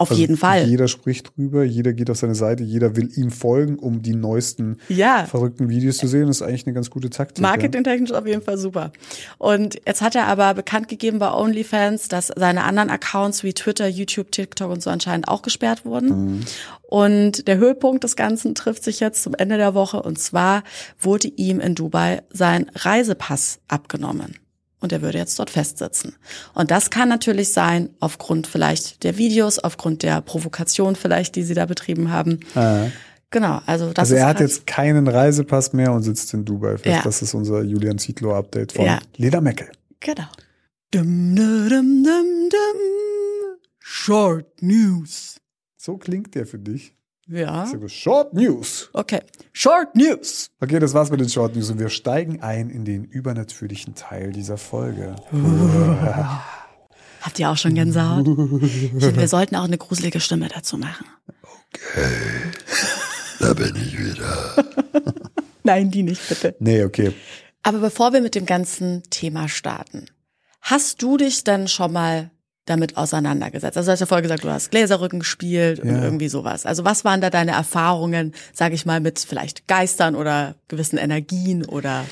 Auf 0.00 0.10
Also 0.10 0.20
jeden 0.20 0.36
Fall. 0.36 0.64
Jeder 0.64 0.86
spricht 0.86 1.36
drüber, 1.36 1.64
jeder 1.64 1.92
geht 1.92 2.08
auf 2.08 2.16
seine 2.18 2.36
Seite, 2.36 2.62
jeder 2.62 2.94
will 2.94 3.10
ihm 3.16 3.32
folgen, 3.32 3.80
um 3.80 4.00
die 4.00 4.14
neuesten 4.14 4.76
Ja. 4.88 5.26
verrückten 5.26 5.68
Videos 5.68 5.96
zu 5.96 6.06
sehen. 6.06 6.28
Das 6.28 6.36
ist 6.36 6.42
eigentlich 6.42 6.66
eine 6.66 6.74
ganz 6.74 6.88
gute 6.88 7.10
Taktik. 7.10 7.42
Marketingtechnisch 7.42 8.12
auf 8.12 8.24
jeden 8.24 8.40
Fall 8.42 8.58
super. 8.58 8.92
Und 9.38 9.80
jetzt 9.86 10.00
hat 10.00 10.14
er 10.14 10.28
aber 10.28 10.54
bekannt 10.54 10.86
gegeben 10.86 11.18
bei 11.18 11.32
OnlyFans, 11.32 12.06
dass 12.06 12.32
seine 12.36 12.62
anderen 12.62 12.90
Accounts 12.90 13.42
wie 13.42 13.52
Twitter, 13.54 13.88
YouTube, 13.88 14.30
TikTok 14.30 14.70
und 14.70 14.82
so 14.84 14.90
anscheinend 14.90 15.26
auch 15.26 15.42
gesperrt 15.42 15.84
wurden. 15.84 16.44
Und 16.82 17.48
der 17.48 17.58
Höhepunkt 17.58 18.04
des 18.04 18.14
Ganzen 18.14 18.54
trifft 18.54 18.84
sich 18.84 19.00
jetzt 19.00 19.24
zum 19.24 19.34
Ende 19.34 19.56
der 19.56 19.74
Woche. 19.74 20.00
Und 20.00 20.18
zwar 20.20 20.62
wurde 21.00 21.26
ihm 21.26 21.58
in 21.58 21.74
Dubai 21.74 22.22
sein 22.32 22.70
Reisepass 22.76 23.58
abgenommen. 23.66 24.36
Und 24.80 24.92
er 24.92 25.02
würde 25.02 25.18
jetzt 25.18 25.38
dort 25.38 25.50
festsitzen. 25.50 26.14
Und 26.54 26.70
das 26.70 26.90
kann 26.90 27.08
natürlich 27.08 27.52
sein, 27.52 27.90
aufgrund 27.98 28.46
vielleicht 28.46 29.02
der 29.02 29.16
Videos, 29.18 29.58
aufgrund 29.58 30.02
der 30.02 30.20
Provokation 30.20 30.94
vielleicht, 30.94 31.34
die 31.34 31.42
sie 31.42 31.54
da 31.54 31.66
betrieben 31.66 32.10
haben. 32.12 32.40
Ja. 32.54 32.84
Ah. 32.84 32.92
Genau, 33.30 33.60
also 33.66 33.92
das 33.92 34.04
Also 34.04 34.14
ist 34.14 34.20
er 34.20 34.26
hat 34.26 34.38
halt, 34.38 34.48
jetzt 34.48 34.66
keinen 34.66 35.06
Reisepass 35.06 35.74
mehr 35.74 35.92
und 35.92 36.02
sitzt 36.02 36.32
in 36.32 36.46
Dubai 36.46 36.78
fest. 36.78 36.86
Ja. 36.86 37.02
Das 37.02 37.20
ist 37.20 37.34
unser 37.34 37.62
Julian 37.62 37.98
Zietlow-Update 37.98 38.72
von 38.72 38.86
Ja. 38.86 39.00
Leda 39.16 39.42
Meckel. 39.42 39.70
Genau. 40.00 40.24
Dum, 40.92 41.36
dum, 41.36 41.68
dum, 41.68 42.04
dum, 42.04 42.48
dum. 42.50 43.58
Short 43.78 44.62
News. 44.62 45.36
So 45.76 45.98
klingt 45.98 46.34
der 46.34 46.46
für 46.46 46.58
dich. 46.58 46.94
Ja. 47.28 47.70
Short 47.86 48.32
News. 48.32 48.88
Okay. 48.92 49.20
Short 49.52 49.94
News. 49.94 50.50
Okay, 50.60 50.78
das 50.78 50.94
war's 50.94 51.10
mit 51.10 51.20
den 51.20 51.28
Short 51.28 51.54
News 51.54 51.70
und 51.70 51.78
wir 51.78 51.90
steigen 51.90 52.40
ein 52.40 52.70
in 52.70 52.84
den 52.84 53.04
übernatürlichen 53.04 53.94
Teil 53.94 54.32
dieser 54.32 54.56
Folge. 54.56 55.14
Habt 57.20 57.38
ihr 57.38 57.50
auch 57.50 57.56
schon 57.56 57.74
Gänsehaut? 57.74 58.24
Finde, 58.24 59.16
wir 59.16 59.28
sollten 59.28 59.56
auch 59.56 59.64
eine 59.64 59.76
gruselige 59.76 60.20
Stimme 60.20 60.48
dazu 60.48 60.78
machen. 60.78 61.06
Da 63.40 63.52
bin 63.54 63.74
ich 63.76 63.98
wieder. 63.98 64.64
Nein, 65.64 65.90
die 65.90 66.02
nicht, 66.02 66.26
bitte. 66.28 66.56
Nee, 66.60 66.84
okay. 66.84 67.12
Aber 67.62 67.78
bevor 67.78 68.12
wir 68.12 68.22
mit 68.22 68.34
dem 68.34 68.46
ganzen 68.46 69.02
Thema 69.10 69.48
starten, 69.48 70.06
hast 70.62 71.02
du 71.02 71.16
dich 71.18 71.44
denn 71.44 71.68
schon 71.68 71.92
mal 71.92 72.30
damit 72.68 72.96
auseinandergesetzt? 72.96 73.76
Also 73.76 73.88
du 73.88 73.92
hast 73.92 74.00
ja 74.00 74.06
vorher 74.06 74.22
gesagt, 74.22 74.44
du 74.44 74.50
hast 74.50 74.70
Gläserrücken 74.70 75.20
gespielt 75.20 75.80
und 75.80 75.88
Ja. 75.88 76.02
irgendwie 76.04 76.28
sowas. 76.28 76.66
Also 76.66 76.84
was 76.84 77.04
waren 77.04 77.20
da 77.20 77.30
deine 77.30 77.52
Erfahrungen, 77.52 78.32
sage 78.52 78.74
ich 78.74 78.86
mal, 78.86 79.00
mit 79.00 79.18
vielleicht 79.18 79.66
Geistern 79.68 80.14
oder 80.14 80.54
gewissen 80.68 80.98
Energien 80.98 81.64
oder 81.64 82.04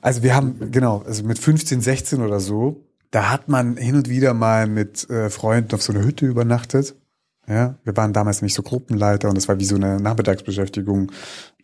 Also 0.00 0.22
wir 0.22 0.34
haben, 0.34 0.72
genau, 0.72 1.02
also 1.06 1.22
mit 1.24 1.38
15, 1.38 1.80
16 1.80 2.22
oder 2.22 2.40
so, 2.40 2.84
da 3.12 3.30
hat 3.30 3.48
man 3.48 3.76
hin 3.76 3.94
und 3.94 4.08
wieder 4.08 4.34
mal 4.34 4.66
mit 4.66 5.08
äh, 5.10 5.30
Freunden 5.30 5.74
auf 5.74 5.82
so 5.82 5.92
einer 5.92 6.02
Hütte 6.04 6.26
übernachtet. 6.26 6.94
Ja, 7.48 7.74
wir 7.82 7.96
waren 7.96 8.12
damals 8.12 8.40
nämlich 8.40 8.54
so 8.54 8.62
Gruppenleiter 8.62 9.28
und 9.28 9.36
das 9.36 9.48
war 9.48 9.58
wie 9.58 9.64
so 9.64 9.74
eine 9.74 9.98
Nachmittagsbeschäftigung 10.00 11.10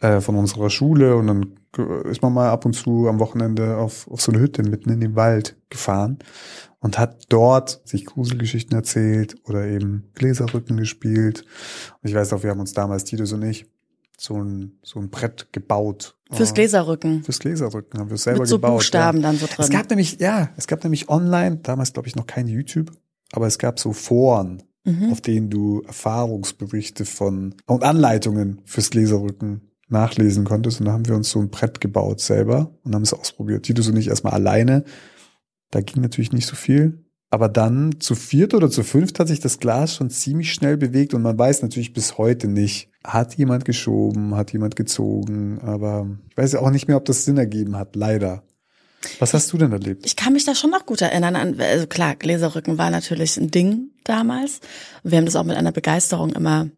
äh, 0.01 0.21
von 0.21 0.35
unserer 0.35 0.71
Schule 0.71 1.15
und 1.17 1.27
dann 1.29 1.53
äh, 1.79 2.11
ist 2.11 2.21
man 2.21 2.33
mal 2.35 2.51
ab 2.51 2.65
und 2.65 2.75
zu 2.75 3.09
am 3.09 3.21
Wochenende 3.21 3.77
auf, 3.77 4.09
auf 4.11 4.21
so 4.21 4.33
eine 4.33 4.41
Hütte 4.41 4.63
mitten 4.65 4.91
in 4.91 5.01
den 5.01 5.15
Wald 5.17 5.57
gefahren 5.71 6.19
und 6.81 6.99
hat 6.99 7.25
dort 7.29 7.81
sich 7.85 8.07
Gruselgeschichten 8.07 8.77
erzählt 8.77 9.37
oder 9.45 9.67
eben 9.67 10.11
Gläserrücken 10.15 10.77
gespielt. 10.77 11.45
Und 12.03 12.09
ich 12.09 12.15
weiß 12.15 12.33
auch, 12.33 12.43
wir 12.43 12.51
haben 12.51 12.61
uns 12.61 12.73
damals, 12.73 13.05
Titus 13.05 13.33
und 13.33 13.43
ich, 13.43 13.67
so 14.17 14.35
ein, 14.43 14.79
so 14.83 14.99
ein 14.99 15.11
Brett 15.11 15.49
gebaut. 15.53 16.17
fürs 16.33 16.51
Äh, 16.51 16.55
Gläserrücken? 16.55 17.23
Fürs 17.23 17.39
Gläserrücken 17.39 18.01
haben 18.01 18.11
wir 18.11 18.15
es 18.17 18.25
selber 18.25 18.41
Mit 18.41 18.49
so 18.49 18.57
gebaut. 18.57 18.73
Buchstaben 18.79 19.19
ja. 19.19 19.29
dann 19.29 19.37
so 19.39 19.47
drin. 19.47 19.57
Es 19.59 19.71
gab 19.71 19.89
nämlich, 19.91 20.19
ja, 20.21 20.51
es 20.57 20.67
gab 20.67 20.83
nämlich 20.83 21.09
online, 21.09 21.59
damals 21.59 21.93
glaube 21.93 22.09
ich 22.09 22.17
noch 22.17 22.27
kein 22.27 22.49
YouTube, 22.49 22.91
aber 23.33 23.47
es 23.47 23.59
gab 23.59 23.79
so 23.79 23.93
Foren, 23.93 24.63
Mhm. 24.85 25.13
auf 25.13 25.21
denen 25.21 25.51
du 25.51 25.83
Erfahrungsberichte 25.83 27.05
von 27.05 27.55
und 27.67 27.83
Anleitungen 27.83 28.63
fürs 28.65 28.89
Gläserrücken 28.91 29.71
nachlesen 29.89 30.45
konntest. 30.45 30.81
Und 30.81 30.87
da 30.87 30.93
haben 30.93 31.07
wir 31.07 31.15
uns 31.15 31.31
so 31.31 31.41
ein 31.41 31.51
Brett 31.51 31.81
gebaut 31.81 32.21
selber 32.21 32.71
und 32.85 32.95
haben 32.95 33.03
es 33.03 33.13
ausprobiert. 33.13 33.65
Titus 33.65 33.89
und 33.89 33.97
ich 33.97 34.09
erstmal 34.09 34.33
alleine. 34.33 34.85
Da 35.71 35.81
ging 35.81 36.03
natürlich 36.03 36.33
nicht 36.33 36.47
so 36.47 36.57
viel. 36.57 37.05
Aber 37.31 37.49
dann 37.49 38.01
zu 38.01 38.15
viert 38.15 38.55
oder 38.55 38.71
zu 38.71 38.83
fünft 38.83 39.21
hat 39.21 39.29
sich 39.29 39.41
das 39.41 39.59
Glas 39.59 39.95
schon 39.95 40.09
ziemlich 40.09 40.55
schnell 40.55 40.79
bewegt 40.79 41.13
und 41.13 41.21
man 41.21 41.39
weiß 41.39 41.61
natürlich 41.61 41.93
bis 41.93 42.17
heute 42.17 42.49
nicht, 42.49 42.91
hat 43.05 43.35
jemand 43.35 43.67
geschoben, 43.67 44.35
hat 44.35 44.53
jemand 44.53 44.77
gezogen, 44.77 45.59
aber 45.61 46.09
ich 46.31 46.37
weiß 46.39 46.53
ja 46.53 46.61
auch 46.61 46.71
nicht 46.71 46.89
mehr, 46.89 46.97
ob 46.97 47.05
das 47.05 47.27
Sinn 47.27 47.37
ergeben 47.37 47.77
hat, 47.77 47.97
leider. 47.97 48.45
Was 49.19 49.35
hast 49.35 49.53
du 49.53 49.59
denn 49.59 49.73
erlebt? 49.73 50.07
Ich 50.07 50.17
kann 50.17 50.33
mich 50.33 50.47
da 50.47 50.55
schon 50.55 50.71
noch 50.71 50.87
gut 50.87 51.03
erinnern 51.03 51.37
an, 51.37 51.61
also 51.61 51.87
klar, 51.87 52.17
Gläserrücken 52.17 52.79
war 52.79 52.91
natürlich 52.91 53.37
ein 53.37 53.51
Ding 53.51 53.91
damals. 54.05 54.61
Wir 55.03 55.19
haben 55.19 55.27
das 55.27 55.37
auch 55.37 55.45
mit 55.45 55.57
einer 55.57 55.73
Begeisterung 55.73 56.31
immer 56.31 56.71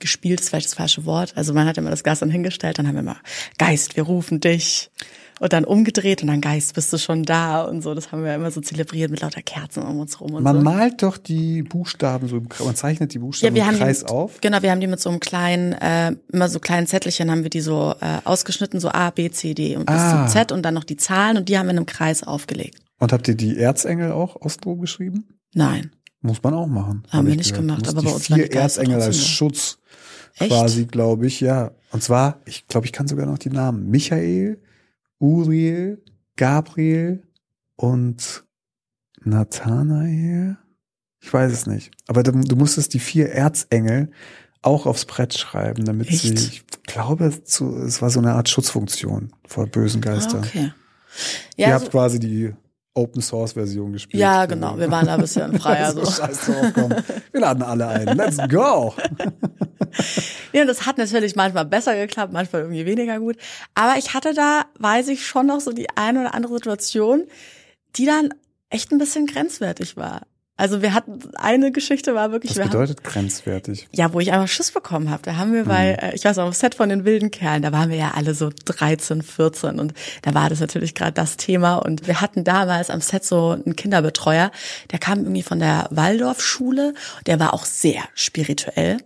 gespielt, 0.00 0.40
ist 0.40 0.48
vielleicht 0.48 0.68
das 0.68 0.74
falsche 0.74 1.04
Wort. 1.04 1.36
Also 1.36 1.52
man 1.52 1.66
hat 1.66 1.76
immer 1.76 1.90
das 1.90 2.02
Gas 2.02 2.20
dann 2.20 2.30
hingestellt, 2.30 2.78
dann 2.78 2.88
haben 2.88 2.94
wir 2.94 3.00
immer, 3.00 3.20
Geist, 3.58 3.96
wir 3.96 4.04
rufen 4.04 4.40
dich. 4.40 4.90
Und 5.40 5.52
dann 5.52 5.64
umgedreht 5.64 6.22
und 6.22 6.28
dann 6.28 6.40
Geist, 6.40 6.74
bist 6.74 6.92
du 6.92 6.98
schon 6.98 7.22
da 7.22 7.62
und 7.62 7.82
so. 7.82 7.94
Das 7.94 8.10
haben 8.10 8.24
wir 8.24 8.34
immer 8.34 8.50
so 8.50 8.60
zelebriert 8.60 9.10
mit 9.10 9.20
lauter 9.20 9.42
Kerzen 9.42 9.82
um 9.84 10.00
uns 10.00 10.20
rum 10.20 10.34
und 10.34 10.42
Man 10.42 10.56
so. 10.56 10.62
malt 10.62 11.02
doch 11.02 11.16
die 11.16 11.62
Buchstaben 11.62 12.26
so 12.28 12.36
im 12.38 12.48
Kreis, 12.48 12.66
man 12.66 12.74
zeichnet 12.74 13.14
die 13.14 13.18
Buchstaben 13.20 13.54
Ja, 13.54 13.62
wir 13.64 13.68
im 13.70 13.74
haben 13.76 13.84
Kreis 13.84 14.00
die, 14.00 14.06
auf. 14.06 14.40
Genau, 14.40 14.62
wir 14.62 14.70
haben 14.70 14.80
die 14.80 14.86
mit 14.88 15.00
so 15.00 15.10
einem 15.10 15.20
kleinen, 15.20 15.72
äh, 15.74 16.16
immer 16.32 16.48
so 16.48 16.58
kleinen 16.58 16.86
Zettelchen 16.86 17.30
haben 17.30 17.42
wir 17.44 17.50
die 17.50 17.60
so 17.60 17.94
äh, 18.00 18.18
ausgeschnitten, 18.24 18.80
so 18.80 18.88
A, 18.90 19.10
B, 19.10 19.30
C, 19.30 19.54
D 19.54 19.76
und 19.76 19.86
bis 19.86 19.94
Ah. 19.96 20.26
zum 20.26 20.32
Z 20.32 20.50
und 20.52 20.62
dann 20.62 20.74
noch 20.74 20.84
die 20.84 20.96
Zahlen 20.96 21.36
und 21.36 21.48
die 21.48 21.56
haben 21.58 21.66
wir 21.66 21.70
in 21.72 21.76
einem 21.78 21.86
Kreis 21.86 22.22
aufgelegt. 22.24 22.78
Und 22.98 23.12
habt 23.12 23.28
ihr 23.28 23.34
die 23.36 23.56
Erzengel 23.58 24.10
auch 24.12 24.36
ausdruck 24.42 24.80
geschrieben? 24.80 25.38
Nein. 25.54 25.92
Muss 26.20 26.42
man 26.42 26.52
auch 26.54 26.66
machen. 26.66 27.04
Haben 27.10 27.18
hab 27.18 27.24
wir 27.26 27.30
ich 27.32 27.36
nicht 27.38 27.50
gehört. 27.54 27.66
gemacht, 27.68 27.88
aber 27.88 28.02
bei 28.02 28.10
uns 28.10 28.28
waren 28.28 28.40
vier 28.40 28.52
Erzengel 28.52 29.00
als. 29.00 29.24
Schutz 29.24 29.78
Echt? 30.36 30.50
quasi, 30.50 30.86
glaube 30.86 31.28
ich, 31.28 31.40
ja. 31.40 31.70
Und 31.92 32.02
zwar, 32.02 32.40
ich 32.44 32.66
glaube, 32.66 32.86
ich 32.86 32.92
kann 32.92 33.06
sogar 33.06 33.26
noch 33.26 33.38
die 33.38 33.50
Namen. 33.50 33.88
Michael, 33.88 34.60
Uriel, 35.18 36.02
Gabriel 36.36 37.22
und 37.76 38.44
Nathanael. 39.22 40.56
Ich 41.20 41.32
weiß 41.32 41.52
es 41.52 41.66
nicht. 41.66 41.90
Aber 42.06 42.22
du, 42.22 42.32
du 42.32 42.56
musstest 42.56 42.94
die 42.94 43.00
vier 43.00 43.30
Erzengel 43.32 44.10
auch 44.62 44.86
aufs 44.86 45.04
Brett 45.04 45.34
schreiben, 45.36 45.84
damit 45.84 46.08
Echt? 46.08 46.20
sie, 46.20 46.34
ich 46.34 46.66
glaube, 46.84 47.42
zu, 47.44 47.76
es 47.78 48.02
war 48.02 48.10
so 48.10 48.20
eine 48.20 48.34
Art 48.34 48.48
Schutzfunktion 48.48 49.32
vor 49.46 49.66
bösen 49.66 50.02
Ah, 50.04 50.06
Geistern. 50.14 50.44
okay. 50.44 50.72
Ihr 51.56 51.68
Ja, 51.68 51.74
habt 51.74 51.90
quasi 51.90 52.18
die 52.18 52.54
Open 52.98 53.22
Source 53.22 53.52
Version 53.52 53.92
gespielt. 53.92 54.20
ja, 54.20 54.46
genau. 54.46 54.78
Wir 54.78 54.90
waren 54.90 55.06
da 55.06 55.14
ein 55.14 55.20
bisschen 55.20 55.58
freier. 55.60 55.92
so 55.92 56.04
scheiß 56.04 56.46
drauf. 56.46 57.02
Wir 57.32 57.40
laden 57.40 57.62
alle 57.62 57.86
ein. 57.88 58.16
Let's 58.16 58.38
go. 58.48 58.94
Ja, 60.52 60.64
das 60.64 60.86
hat 60.86 60.98
natürlich 60.98 61.36
manchmal 61.36 61.64
besser 61.64 61.94
geklappt, 61.94 62.32
manchmal 62.32 62.62
irgendwie 62.62 62.86
weniger 62.86 63.18
gut. 63.18 63.36
Aber 63.74 63.98
ich 63.98 64.14
hatte 64.14 64.34
da, 64.34 64.62
weiß 64.78 65.08
ich, 65.08 65.26
schon 65.26 65.46
noch 65.46 65.60
so 65.60 65.72
die 65.72 65.88
eine 65.96 66.20
oder 66.20 66.34
andere 66.34 66.54
Situation, 66.54 67.24
die 67.96 68.06
dann 68.06 68.34
echt 68.70 68.90
ein 68.92 68.98
bisschen 68.98 69.26
grenzwertig 69.26 69.96
war. 69.96 70.22
Also 70.58 70.82
wir 70.82 70.92
hatten, 70.92 71.20
eine 71.36 71.72
Geschichte 71.72 72.14
war 72.14 72.32
wirklich, 72.32 72.50
Das 72.50 72.58
wir 72.58 72.64
haben, 72.64 72.70
bedeutet 72.72 73.02
grenzwertig. 73.04 73.88
ja, 73.92 74.12
wo 74.12 74.20
ich 74.20 74.32
einfach 74.32 74.48
Schiss 74.48 74.70
bekommen 74.72 75.08
habe. 75.08 75.22
Da 75.22 75.36
haben 75.36 75.54
wir 75.54 75.64
bei, 75.64 75.92
äh, 75.94 76.14
ich 76.14 76.24
weiß 76.24 76.36
noch, 76.36 76.44
am 76.46 76.52
Set 76.52 76.74
von 76.74 76.88
den 76.90 77.04
wilden 77.06 77.30
Kerlen, 77.30 77.62
da 77.62 77.72
waren 77.72 77.88
wir 77.90 77.96
ja 77.96 78.12
alle 78.16 78.34
so 78.34 78.50
13, 78.66 79.22
14 79.22 79.78
und 79.78 79.94
da 80.22 80.34
war 80.34 80.50
das 80.50 80.60
natürlich 80.60 80.94
gerade 80.94 81.12
das 81.12 81.36
Thema 81.36 81.76
und 81.76 82.06
wir 82.06 82.20
hatten 82.20 82.44
damals 82.44 82.90
am 82.90 83.00
Set 83.00 83.24
so 83.24 83.50
einen 83.50 83.76
Kinderbetreuer, 83.76 84.50
der 84.90 84.98
kam 84.98 85.20
irgendwie 85.20 85.42
von 85.44 85.58
der 85.60 85.86
Waldorfschule, 85.90 86.92
der 87.26 87.38
war 87.40 87.54
auch 87.54 87.64
sehr 87.64 88.02
spirituell 88.14 88.98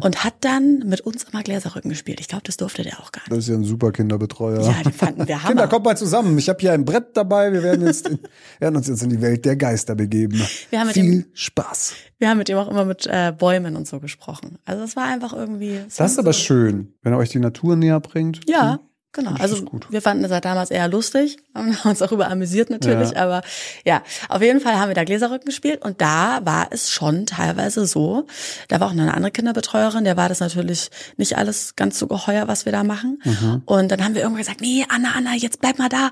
und 0.00 0.22
hat 0.24 0.34
dann 0.42 0.78
mit 0.86 1.00
uns 1.00 1.24
immer 1.24 1.42
Gläserrücken 1.42 1.90
gespielt. 1.90 2.20
Ich 2.20 2.28
glaube, 2.28 2.44
das 2.46 2.56
durfte 2.56 2.82
der 2.82 3.00
auch 3.00 3.10
gar 3.12 3.22
nicht. 3.22 3.32
Das 3.32 3.38
ist 3.38 3.48
ja 3.48 3.54
ein 3.56 3.64
super 3.64 3.90
Kinderbetreuer. 3.92 4.62
Ja, 4.62 4.74
die 4.86 4.92
fanden 4.92 5.26
wir 5.26 5.36
Hammer. 5.42 5.48
Kinder, 5.48 5.68
kommt 5.68 5.84
mal 5.84 5.96
zusammen. 5.96 6.38
Ich 6.38 6.48
habe 6.48 6.60
hier 6.60 6.72
ein 6.72 6.84
Brett 6.84 7.16
dabei. 7.16 7.52
Wir 7.52 7.62
werden, 7.62 7.86
jetzt 7.86 8.08
in, 8.08 8.18
werden 8.60 8.76
uns 8.76 8.86
jetzt 8.86 9.02
in 9.02 9.10
die 9.10 9.20
Welt 9.20 9.44
der 9.44 9.56
Geister 9.56 9.94
begeben. 9.94 10.40
Wir 10.70 10.83
haben 10.84 10.88
mit 10.88 10.94
Viel 10.94 11.22
dem- 11.22 11.30
Spaß. 11.34 11.94
Wir 12.18 12.28
haben 12.30 12.38
mit 12.38 12.48
ihm 12.48 12.56
auch 12.56 12.68
immer 12.68 12.84
mit 12.84 13.06
äh, 13.06 13.32
Bäumen 13.36 13.76
und 13.76 13.86
so 13.86 14.00
gesprochen. 14.00 14.58
Also 14.64 14.84
es 14.84 14.96
war 14.96 15.04
einfach 15.04 15.32
irgendwie. 15.32 15.80
Das 15.96 16.12
ist 16.12 16.18
aber 16.18 16.32
so- 16.32 16.38
schön, 16.40 16.94
wenn 17.02 17.12
er 17.12 17.18
euch 17.18 17.30
die 17.30 17.38
Natur 17.40 17.76
näher 17.76 18.00
bringt. 18.00 18.40
Ja, 18.48 18.80
genau. 19.14 19.32
Also 19.38 19.64
wir 19.88 20.02
fanden 20.02 20.22
das 20.22 20.32
halt 20.32 20.44
damals 20.44 20.70
eher 20.70 20.86
lustig, 20.88 21.38
haben 21.54 21.76
uns 21.84 22.02
auch 22.02 22.12
über 22.12 22.28
amüsiert 22.28 22.68
natürlich, 22.68 23.12
Ja. 23.12 23.22
aber 23.22 23.42
ja, 23.86 24.02
auf 24.28 24.42
jeden 24.42 24.60
Fall 24.60 24.78
haben 24.78 24.88
wir 24.88 24.94
da 24.94 25.04
Gläserrücken 25.04 25.46
gespielt 25.46 25.82
und 25.82 26.00
da 26.02 26.40
war 26.44 26.68
es 26.70 26.90
schon 26.90 27.24
teilweise 27.26 27.86
so, 27.86 28.26
da 28.68 28.80
war 28.80 28.88
auch 28.88 28.92
noch 28.92 29.02
eine 29.04 29.14
andere 29.14 29.30
Kinderbetreuerin, 29.32 30.04
der 30.04 30.16
war 30.16 30.28
das 30.28 30.40
natürlich 30.40 30.90
nicht 31.16 31.38
alles 31.38 31.76
ganz 31.76 31.98
so 31.98 32.06
geheuer, 32.06 32.48
was 32.48 32.64
wir 32.66 32.72
da 32.72 32.84
machen. 32.84 33.20
Mhm. 33.24 33.62
Und 33.64 33.90
dann 33.90 34.04
haben 34.04 34.14
wir 34.14 34.22
irgendwann 34.22 34.42
gesagt, 34.42 34.60
nee, 34.60 34.84
Anna, 34.88 35.12
Anna, 35.16 35.34
jetzt 35.36 35.60
bleib 35.60 35.78
mal 35.78 35.88
da, 35.88 36.10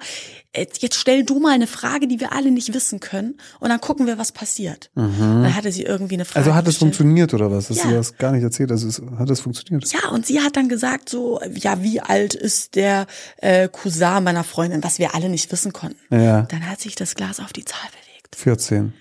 jetzt, 0.56 0.80
stell 0.94 1.24
du 1.24 1.40
mal 1.40 1.52
eine 1.52 1.66
Frage, 1.66 2.06
die 2.06 2.20
wir 2.20 2.32
alle 2.32 2.50
nicht 2.50 2.72
wissen 2.74 3.00
können 3.00 3.34
und 3.60 3.68
dann 3.70 3.80
gucken 3.80 4.06
wir, 4.06 4.18
was 4.18 4.32
passiert. 4.32 4.90
Dann 4.94 5.54
hatte 5.56 5.72
sie 5.72 5.82
irgendwie 5.82 6.14
eine 6.14 6.24
Frage 6.24 6.42
Mhm. 6.44 6.48
Also 6.52 6.54
hat 6.56 6.68
es 6.68 6.76
funktioniert 6.76 7.34
oder 7.34 7.50
was? 7.50 7.70
Hast 7.70 7.78
Ja. 7.84 7.90
du 7.90 7.94
das 7.96 8.16
gar 8.16 8.32
nicht 8.32 8.42
erzählt? 8.42 8.70
Also 8.70 8.88
es, 8.88 9.00
hat 9.18 9.30
es 9.30 9.40
funktioniert? 9.40 9.90
Ja, 9.92 10.10
und 10.10 10.26
sie 10.26 10.40
hat 10.40 10.56
dann 10.56 10.68
gesagt 10.68 11.08
so, 11.08 11.40
ja, 11.54 11.82
wie 11.82 12.00
alt 12.00 12.34
ist 12.34 12.74
der 12.74 12.91
äh, 13.38 13.68
Cousin 13.68 14.22
meiner 14.24 14.44
Freundin, 14.44 14.82
was 14.84 14.98
wir 14.98 15.14
alle 15.14 15.28
nicht 15.28 15.50
wissen 15.52 15.72
konnten. 15.72 15.98
Ja, 16.14 16.42
Dann 16.42 16.68
hat 16.68 16.80
sich 16.80 16.94
das 16.94 17.14
Glas 17.14 17.40
auf 17.40 17.52
die 17.52 17.64
Zahl 17.64 17.88
bewegt. 17.90 18.36
14. 18.36 18.92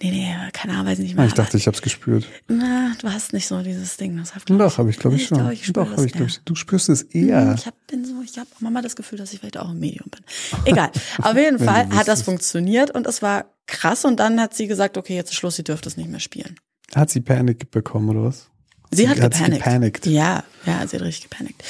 Nee, 0.00 0.10
nee, 0.12 0.34
keine 0.52 0.74
Ahnung, 0.74 0.86
weiß 0.86 1.00
ich 1.00 1.06
nicht 1.06 1.16
mehr. 1.16 1.24
Ah, 1.24 1.26
ich 1.26 1.34
dachte, 1.34 1.56
ich 1.56 1.66
habe 1.66 1.74
es 1.76 1.82
gespürt. 1.82 2.24
na, 2.46 2.92
du 3.00 3.10
hast 3.10 3.32
nicht 3.32 3.48
so 3.48 3.60
dieses 3.62 3.96
Ding. 3.96 4.16
Das 4.16 4.32
hat, 4.36 4.44
Doch, 4.48 4.78
habe 4.78 4.90
ich, 4.90 4.98
glaube 4.98 5.16
ich, 5.16 5.26
schon. 5.26 5.38
glaub, 5.38 5.50
ich 5.52 5.72
Doch, 5.72 5.90
habe 5.90 6.06
ich, 6.06 6.12
glaube 6.12 6.28
ich. 6.30 6.38
Du 6.44 6.54
spürst 6.54 6.88
es 6.88 7.02
eher. 7.02 7.54
Ich 7.58 7.66
habe 7.66 7.76
bin 7.88 8.04
so, 8.04 8.22
ich 8.24 8.38
habe 8.38 8.48
manchmal 8.60 8.84
das 8.84 8.94
Gefühl, 8.94 9.18
dass 9.18 9.32
ich 9.32 9.40
vielleicht 9.40 9.58
auch 9.58 9.70
ein 9.70 9.78
Medium 9.78 10.08
bin. 10.08 10.20
Egal. 10.66 10.92
Auf 11.22 11.36
jeden 11.36 11.58
Fall 11.58 11.88
hat 11.90 12.06
das 12.06 12.22
funktioniert 12.22 12.92
und 12.92 13.08
es 13.08 13.22
war 13.22 13.46
krass. 13.66 14.04
Und 14.04 14.20
dann 14.20 14.40
hat 14.40 14.54
sie 14.54 14.68
gesagt, 14.68 14.96
okay, 14.96 15.16
jetzt 15.16 15.30
ist 15.30 15.36
Schluss, 15.36 15.56
sie 15.56 15.64
dürfte 15.64 15.88
es 15.88 15.96
nicht 15.96 16.08
mehr 16.08 16.20
spielen. 16.20 16.54
Hat 16.94 17.10
sie 17.10 17.20
Panik 17.20 17.72
bekommen 17.72 18.08
oder 18.10 18.22
was? 18.28 18.50
Sie 18.90 19.08
hat 19.08 19.20
Hat 19.20 19.32
gepanikt. 19.32 19.64
gepanikt? 19.64 20.06
Ja, 20.06 20.44
ja, 20.64 20.86
sie 20.86 20.96
hat 20.96 21.04
richtig 21.04 21.30
gepanikt. 21.30 21.62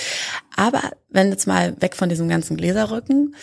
Aber 0.56 0.82
wenn 1.08 1.30
jetzt 1.30 1.46
mal 1.46 1.80
weg 1.80 1.96
von 1.96 2.08
diesem 2.08 2.28
ganzen 2.28 2.56
Gläserrücken, 2.56 3.34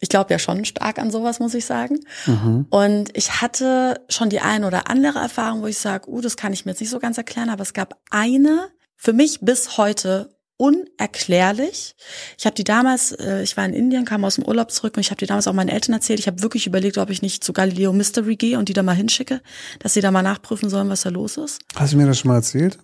ich 0.00 0.08
glaube 0.08 0.32
ja 0.32 0.38
schon 0.38 0.64
stark 0.64 0.98
an 0.98 1.10
sowas, 1.10 1.40
muss 1.40 1.54
ich 1.54 1.64
sagen. 1.64 1.98
Mhm. 2.26 2.66
Und 2.70 3.16
ich 3.16 3.40
hatte 3.40 4.00
schon 4.08 4.30
die 4.30 4.40
ein 4.40 4.64
oder 4.64 4.88
andere 4.88 5.18
Erfahrung, 5.18 5.62
wo 5.62 5.66
ich 5.66 5.78
sage, 5.78 6.08
uh, 6.08 6.20
das 6.20 6.36
kann 6.36 6.52
ich 6.52 6.64
mir 6.64 6.72
jetzt 6.72 6.80
nicht 6.80 6.90
so 6.90 7.00
ganz 7.00 7.18
erklären, 7.18 7.50
aber 7.50 7.62
es 7.62 7.72
gab 7.72 7.98
eine, 8.10 8.68
für 8.96 9.12
mich 9.12 9.40
bis 9.40 9.76
heute 9.76 10.30
unerklärlich. 10.56 11.94
Ich 12.36 12.44
habe 12.44 12.54
die 12.54 12.64
damals, 12.64 13.12
äh, 13.12 13.42
ich 13.42 13.56
war 13.56 13.64
in 13.64 13.72
Indien, 13.72 14.04
kam 14.04 14.24
aus 14.24 14.34
dem 14.34 14.44
Urlaub 14.44 14.72
zurück 14.72 14.96
und 14.96 15.00
ich 15.00 15.10
habe 15.10 15.18
die 15.18 15.26
damals 15.26 15.46
auch 15.46 15.52
meinen 15.52 15.68
Eltern 15.68 15.94
erzählt. 15.94 16.18
Ich 16.18 16.26
habe 16.26 16.42
wirklich 16.42 16.66
überlegt, 16.66 16.98
ob 16.98 17.10
ich 17.10 17.22
nicht 17.22 17.44
zu 17.44 17.52
Galileo 17.52 17.92
Mystery 17.92 18.34
gehe 18.34 18.58
und 18.58 18.68
die 18.68 18.72
da 18.72 18.82
mal 18.82 18.94
hinschicke, 18.94 19.40
dass 19.78 19.94
sie 19.94 20.00
da 20.00 20.10
mal 20.10 20.22
nachprüfen 20.22 20.68
sollen, 20.68 20.88
was 20.88 21.02
da 21.02 21.10
los 21.10 21.36
ist. 21.36 21.60
Hast 21.76 21.92
du 21.92 21.96
mir 21.96 22.06
das 22.06 22.18
schon 22.18 22.30
mal 22.30 22.36
erzählt? 22.36 22.78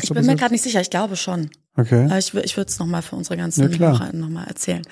Ich 0.00 0.08
bin 0.08 0.24
mir 0.24 0.36
gerade 0.36 0.54
nicht 0.54 0.62
sicher, 0.62 0.80
ich 0.80 0.90
glaube 0.90 1.16
schon. 1.16 1.50
Okay. 1.76 2.04
Aber 2.06 2.18
ich, 2.18 2.34
ich 2.34 2.56
würde 2.56 2.68
es 2.68 2.78
nochmal 2.78 3.02
für 3.02 3.16
unsere 3.16 3.36
ganzen 3.36 3.70
Ja. 3.70 3.78
Hörer 3.78 4.12
nochmal 4.14 4.46
erzählen. 4.46 4.82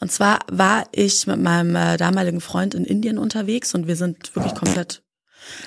Und 0.00 0.12
zwar 0.12 0.40
war 0.50 0.84
ich 0.92 1.26
mit 1.26 1.40
meinem 1.40 1.74
äh, 1.76 1.96
damaligen 1.96 2.40
Freund 2.40 2.74
in 2.74 2.84
Indien 2.84 3.18
unterwegs 3.18 3.74
und 3.74 3.86
wir 3.86 3.96
sind 3.96 4.34
wirklich 4.34 4.54
komplett 4.54 5.02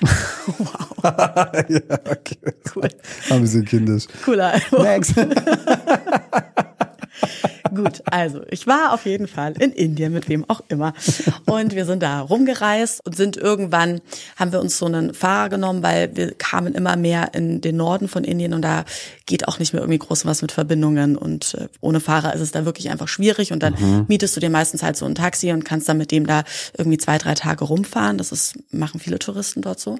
wow, 0.58 1.52
ja, 1.68 1.80
okay. 2.10 2.38
cool. 2.74 2.88
Ein 3.30 3.40
bisschen 3.40 3.64
kindisch. 3.64 4.04
Cooler 4.24 4.52
Album. 4.52 4.82
Next. 4.82 5.14
Gut, 7.74 8.02
also 8.06 8.42
ich 8.50 8.66
war 8.66 8.92
auf 8.92 9.06
jeden 9.06 9.28
Fall 9.28 9.54
in 9.58 9.72
Indien, 9.72 10.12
mit 10.12 10.28
wem 10.28 10.48
auch 10.48 10.62
immer. 10.68 10.92
Und 11.46 11.74
wir 11.74 11.84
sind 11.84 12.02
da 12.02 12.20
rumgereist 12.20 13.00
und 13.04 13.16
sind 13.16 13.36
irgendwann, 13.36 14.00
haben 14.36 14.52
wir 14.52 14.60
uns 14.60 14.78
so 14.78 14.86
einen 14.86 15.14
Fahrer 15.14 15.48
genommen, 15.48 15.82
weil 15.82 16.16
wir 16.16 16.32
kamen 16.34 16.74
immer 16.74 16.96
mehr 16.96 17.34
in 17.34 17.60
den 17.60 17.76
Norden 17.76 18.08
von 18.08 18.24
Indien 18.24 18.54
und 18.54 18.62
da 18.62 18.84
geht 19.26 19.46
auch 19.46 19.58
nicht 19.58 19.72
mehr 19.72 19.82
irgendwie 19.82 19.98
groß 19.98 20.26
was 20.26 20.42
mit 20.42 20.52
Verbindungen 20.52 21.16
und 21.16 21.54
äh, 21.54 21.68
ohne 21.80 22.00
Fahrer 22.00 22.34
ist 22.34 22.40
es 22.40 22.52
da 22.52 22.64
wirklich 22.64 22.90
einfach 22.90 23.08
schwierig 23.08 23.52
und 23.52 23.62
dann 23.62 24.04
mietest 24.08 24.36
du 24.36 24.40
dir 24.40 24.50
meistens 24.50 24.82
halt 24.82 24.96
so 24.96 25.06
ein 25.06 25.14
Taxi 25.14 25.52
und 25.52 25.64
kannst 25.64 25.88
dann 25.88 25.98
mit 25.98 26.10
dem 26.10 26.26
da 26.26 26.44
irgendwie 26.76 26.98
zwei, 26.98 27.18
drei 27.18 27.34
Tage 27.34 27.64
rumfahren. 27.64 28.18
Das 28.18 28.32
ist, 28.32 28.58
machen 28.72 29.00
viele 29.00 29.18
Touristen 29.18 29.62
dort 29.62 29.80
so. 29.80 29.98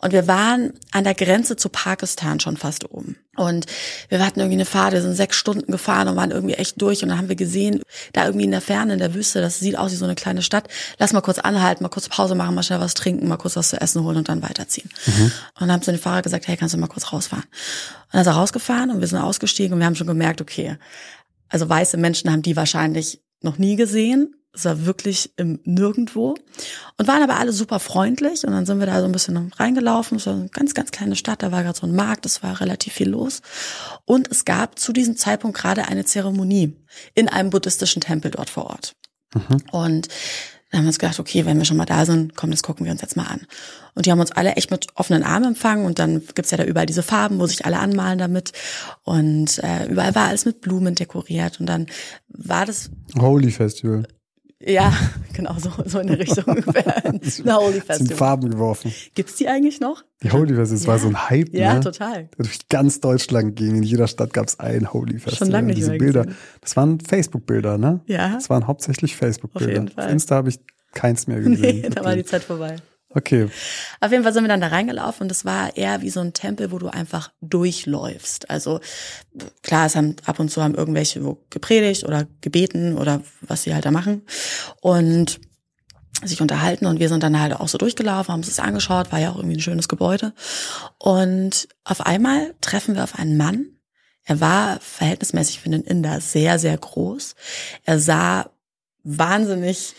Und 0.00 0.12
wir 0.12 0.26
waren 0.26 0.72
an 0.90 1.04
der 1.04 1.14
Grenze 1.14 1.56
zu 1.56 1.68
Pakistan 1.68 2.40
schon 2.40 2.56
fast 2.56 2.90
oben. 2.90 3.16
Und 3.34 3.64
wir 4.10 4.24
hatten 4.24 4.40
irgendwie 4.40 4.56
eine 4.56 4.66
Fahrt, 4.66 4.92
wir 4.92 5.00
sind 5.00 5.14
sechs 5.14 5.36
Stunden 5.36 5.72
gefahren 5.72 6.06
und 6.06 6.16
waren 6.16 6.30
irgendwie 6.30 6.54
echt 6.54 6.80
durch. 6.82 7.02
Und 7.02 7.08
dann 7.08 7.16
haben 7.16 7.30
wir 7.30 7.36
gesehen, 7.36 7.82
da 8.12 8.26
irgendwie 8.26 8.44
in 8.44 8.50
der 8.50 8.60
Ferne, 8.60 8.92
in 8.92 8.98
der 8.98 9.14
Wüste, 9.14 9.40
das 9.40 9.58
sieht 9.58 9.78
aus 9.78 9.90
wie 9.90 9.96
so 9.96 10.04
eine 10.04 10.14
kleine 10.14 10.42
Stadt. 10.42 10.68
Lass 10.98 11.14
mal 11.14 11.22
kurz 11.22 11.38
anhalten, 11.38 11.82
mal 11.82 11.88
kurz 11.88 12.10
Pause 12.10 12.34
machen, 12.34 12.54
mal 12.54 12.62
schnell 12.62 12.80
was 12.80 12.92
trinken, 12.92 13.26
mal 13.28 13.38
kurz 13.38 13.56
was 13.56 13.70
zu 13.70 13.80
essen 13.80 14.02
holen 14.02 14.18
und 14.18 14.28
dann 14.28 14.42
weiterziehen. 14.42 14.90
Und 15.54 15.60
dann 15.60 15.72
haben 15.72 15.82
sie 15.82 15.92
den 15.92 16.00
Fahrer 16.00 16.20
gesagt, 16.20 16.46
hey, 16.46 16.58
kannst 16.58 16.74
du 16.74 16.78
mal 16.78 16.88
kurz 16.88 17.10
rausfahren? 17.10 17.44
Und 17.44 18.12
dann 18.12 18.20
ist 18.20 18.26
er 18.26 18.34
rausgefahren 18.34 18.90
und 18.90 19.00
wir 19.00 19.08
sind 19.08 19.18
ausgestiegen 19.18 19.72
und 19.72 19.78
wir 19.78 19.86
haben 19.86 19.96
schon 19.96 20.06
gemerkt, 20.06 20.42
okay, 20.42 20.76
also 21.48 21.68
weiße 21.68 21.96
Menschen 21.96 22.30
haben 22.30 22.42
die 22.42 22.56
wahrscheinlich 22.56 23.22
noch 23.40 23.56
nie 23.56 23.76
gesehen. 23.76 24.34
Es 24.54 24.64
war 24.64 24.84
wirklich 24.84 25.32
im 25.36 25.60
Nirgendwo. 25.64 26.34
Und 26.98 27.08
waren 27.08 27.22
aber 27.22 27.38
alle 27.38 27.52
super 27.52 27.80
freundlich. 27.80 28.44
Und 28.44 28.52
dann 28.52 28.66
sind 28.66 28.80
wir 28.80 28.86
da 28.86 29.00
so 29.00 29.06
ein 29.06 29.12
bisschen 29.12 29.52
reingelaufen. 29.54 30.18
Es 30.18 30.26
war 30.26 30.34
eine 30.34 30.48
ganz, 30.48 30.74
ganz 30.74 30.90
kleine 30.90 31.16
Stadt. 31.16 31.42
Da 31.42 31.52
war 31.52 31.62
gerade 31.62 31.78
so 31.78 31.86
ein 31.86 31.94
Markt. 31.94 32.26
Es 32.26 32.42
war 32.42 32.60
relativ 32.60 32.92
viel 32.92 33.08
los. 33.08 33.40
Und 34.04 34.30
es 34.30 34.44
gab 34.44 34.78
zu 34.78 34.92
diesem 34.92 35.16
Zeitpunkt 35.16 35.56
gerade 35.56 35.88
eine 35.88 36.04
Zeremonie 36.04 36.76
in 37.14 37.28
einem 37.28 37.50
buddhistischen 37.50 38.02
Tempel 38.02 38.30
dort 38.30 38.50
vor 38.50 38.66
Ort. 38.66 38.94
Und 39.72 40.08
dann 40.70 40.78
haben 40.78 40.84
wir 40.86 40.88
uns 40.88 40.98
gedacht, 40.98 41.20
okay, 41.20 41.44
wenn 41.44 41.58
wir 41.58 41.66
schon 41.66 41.76
mal 41.76 41.84
da 41.84 42.06
sind, 42.06 42.34
komm, 42.34 42.50
das 42.50 42.62
gucken 42.62 42.86
wir 42.86 42.92
uns 42.92 43.02
jetzt 43.02 43.16
mal 43.16 43.26
an. 43.26 43.46
Und 43.94 44.06
die 44.06 44.10
haben 44.10 44.20
uns 44.20 44.32
alle 44.32 44.52
echt 44.52 44.70
mit 44.70 44.86
offenen 44.94 45.22
Armen 45.22 45.48
empfangen 45.48 45.84
und 45.84 45.98
dann 45.98 46.22
gibt's 46.34 46.50
ja 46.50 46.56
da 46.56 46.64
überall 46.64 46.86
diese 46.86 47.02
Farben, 47.02 47.38
wo 47.40 47.46
sich 47.46 47.66
alle 47.66 47.78
anmalen 47.78 48.18
damit. 48.18 48.52
Und 49.02 49.58
äh, 49.62 49.86
überall 49.90 50.14
war 50.14 50.28
alles 50.28 50.46
mit 50.46 50.62
Blumen 50.62 50.94
dekoriert. 50.94 51.60
Und 51.60 51.66
dann 51.66 51.88
war 52.28 52.64
das 52.64 52.90
Holy 53.18 53.50
Festival. 53.50 54.06
Ja, 54.66 54.92
genau, 55.34 55.54
so, 55.58 55.70
so 55.86 55.98
in 56.00 56.06
der 56.08 56.18
Richtung. 56.18 56.44
Eine 56.46 57.56
Holy 57.56 57.72
Sind 57.74 57.84
Festival. 57.84 58.16
Farben 58.16 58.50
geworfen. 58.50 58.92
Gibt's 59.14 59.36
die 59.36 59.48
eigentlich 59.48 59.80
noch? 59.80 60.04
Die 60.22 60.30
Holy 60.30 60.54
Festival, 60.54 60.78
das 60.78 60.86
war 60.86 60.98
so 60.98 61.08
ein 61.08 61.28
Hype, 61.30 61.52
Ja, 61.54 61.74
ne? 61.74 61.80
total. 61.80 62.28
Durch 62.36 62.68
ganz 62.68 63.00
Deutschland 63.00 63.56
ging. 63.56 63.76
In 63.76 63.82
jeder 63.82 64.06
Stadt 64.06 64.32
gab's 64.32 64.58
ein 64.60 64.92
Holy 64.92 65.18
Festival. 65.18 65.50
lange 65.50 65.66
nicht 65.68 65.78
Diese 65.78 65.90
mehr 65.90 65.98
Bilder. 65.98 66.24
gesehen. 66.24 66.38
Das 66.60 66.76
waren 66.76 67.00
Facebook-Bilder, 67.00 67.78
ne? 67.78 68.00
Ja. 68.06 68.34
Das 68.34 68.48
waren 68.50 68.66
hauptsächlich 68.66 69.16
Facebook-Bilder. 69.16 69.72
jeden 69.72 69.88
Fall. 69.88 70.10
Insta 70.10 70.36
habe 70.36 70.48
ich 70.50 70.60
keins 70.92 71.26
mehr 71.26 71.40
gesehen. 71.40 71.82
Nee, 71.82 71.88
da 71.90 72.04
war 72.04 72.14
die. 72.14 72.24
Zeit 72.24 72.42
vorbei. 72.44 72.76
Okay. 73.14 73.48
Auf 74.00 74.10
jeden 74.10 74.24
Fall 74.24 74.32
sind 74.32 74.44
wir 74.44 74.48
dann 74.48 74.60
da 74.60 74.68
reingelaufen 74.68 75.24
und 75.24 75.32
es 75.32 75.44
war 75.44 75.76
eher 75.76 76.02
wie 76.02 76.10
so 76.10 76.20
ein 76.20 76.32
Tempel, 76.32 76.70
wo 76.70 76.78
du 76.78 76.88
einfach 76.88 77.30
durchläufst. 77.40 78.50
Also 78.50 78.80
klar, 79.62 79.86
es 79.86 79.96
haben 79.96 80.16
ab 80.24 80.38
und 80.38 80.50
zu 80.50 80.62
haben 80.62 80.74
irgendwelche 80.74 81.24
wo 81.24 81.38
gepredigt 81.50 82.04
oder 82.04 82.26
gebeten 82.40 82.96
oder 82.98 83.22
was 83.40 83.62
sie 83.62 83.74
halt 83.74 83.84
da 83.84 83.90
machen 83.90 84.22
und 84.80 85.40
sich 86.24 86.40
unterhalten 86.40 86.86
und 86.86 87.00
wir 87.00 87.08
sind 87.08 87.22
dann 87.22 87.40
halt 87.40 87.54
auch 87.54 87.68
so 87.68 87.78
durchgelaufen, 87.78 88.32
haben 88.32 88.40
uns 88.40 88.48
das 88.48 88.60
angeschaut, 88.60 89.10
war 89.10 89.18
ja 89.18 89.30
auch 89.30 89.36
irgendwie 89.36 89.56
ein 89.56 89.60
schönes 89.60 89.88
Gebäude 89.88 90.32
und 90.98 91.68
auf 91.84 92.00
einmal 92.00 92.54
treffen 92.60 92.94
wir 92.94 93.02
auf 93.02 93.18
einen 93.18 93.36
Mann. 93.36 93.66
Er 94.24 94.40
war 94.40 94.78
verhältnismäßig 94.80 95.60
für 95.60 95.70
den 95.70 95.82
Inder 95.82 96.20
sehr, 96.20 96.60
sehr 96.60 96.76
groß. 96.78 97.34
Er 97.84 97.98
sah 97.98 98.50
wahnsinnig 99.02 99.94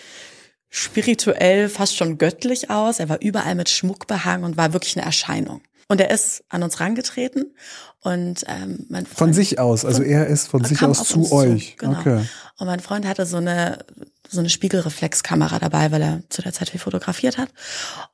spirituell, 0.76 1.70
fast 1.70 1.96
schon 1.96 2.18
göttlich 2.18 2.72
aus. 2.72 3.00
Er 3.00 3.08
war 3.08 3.22
überall 3.22 3.54
mit 3.54 3.70
Schmuck 3.70 4.08
behangen 4.08 4.44
und 4.44 4.58
war 4.58 4.74
wirklich 4.74 4.98
eine 4.98 5.06
Erscheinung. 5.06 5.62
Und 5.88 6.02
er 6.02 6.10
ist 6.10 6.44
an 6.50 6.64
uns 6.64 6.80
rangetreten 6.80 7.54
und 8.00 8.44
ähm, 8.48 8.88
mein 8.90 9.06
Freund, 9.06 9.20
Von 9.20 9.34
sich 9.34 9.60
aus. 9.60 9.86
Also 9.86 10.02
er 10.02 10.26
ist 10.26 10.48
von 10.48 10.62
er 10.62 10.68
sich 10.68 10.82
aus 10.82 11.08
zu 11.08 11.32
euch. 11.32 11.78
Genau. 11.78 12.00
Okay. 12.00 12.26
Und 12.58 12.66
mein 12.66 12.80
Freund 12.80 13.06
hatte 13.06 13.28
so 13.28 13.38
eine 13.38 13.86
so 14.28 14.40
eine 14.40 14.50
Spiegelreflexkamera 14.50 15.60
dabei, 15.60 15.92
weil 15.92 16.02
er 16.02 16.24
zu 16.30 16.42
der 16.42 16.54
Zeit 16.54 16.72
viel 16.72 16.80
fotografiert 16.80 17.38
hat. 17.38 17.50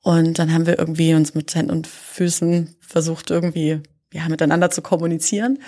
Und 0.01 0.37
dann 0.37 0.51
haben 0.53 0.65
wir 0.65 0.77
irgendwie 0.77 1.13
uns 1.13 1.35
mit 1.35 1.55
Händen 1.55 1.71
und 1.71 1.87
Füßen 1.87 2.75
versucht 2.81 3.31
irgendwie 3.31 3.81
ja 4.11 4.27
miteinander 4.27 4.69
zu 4.69 4.81
kommunizieren. 4.81 5.59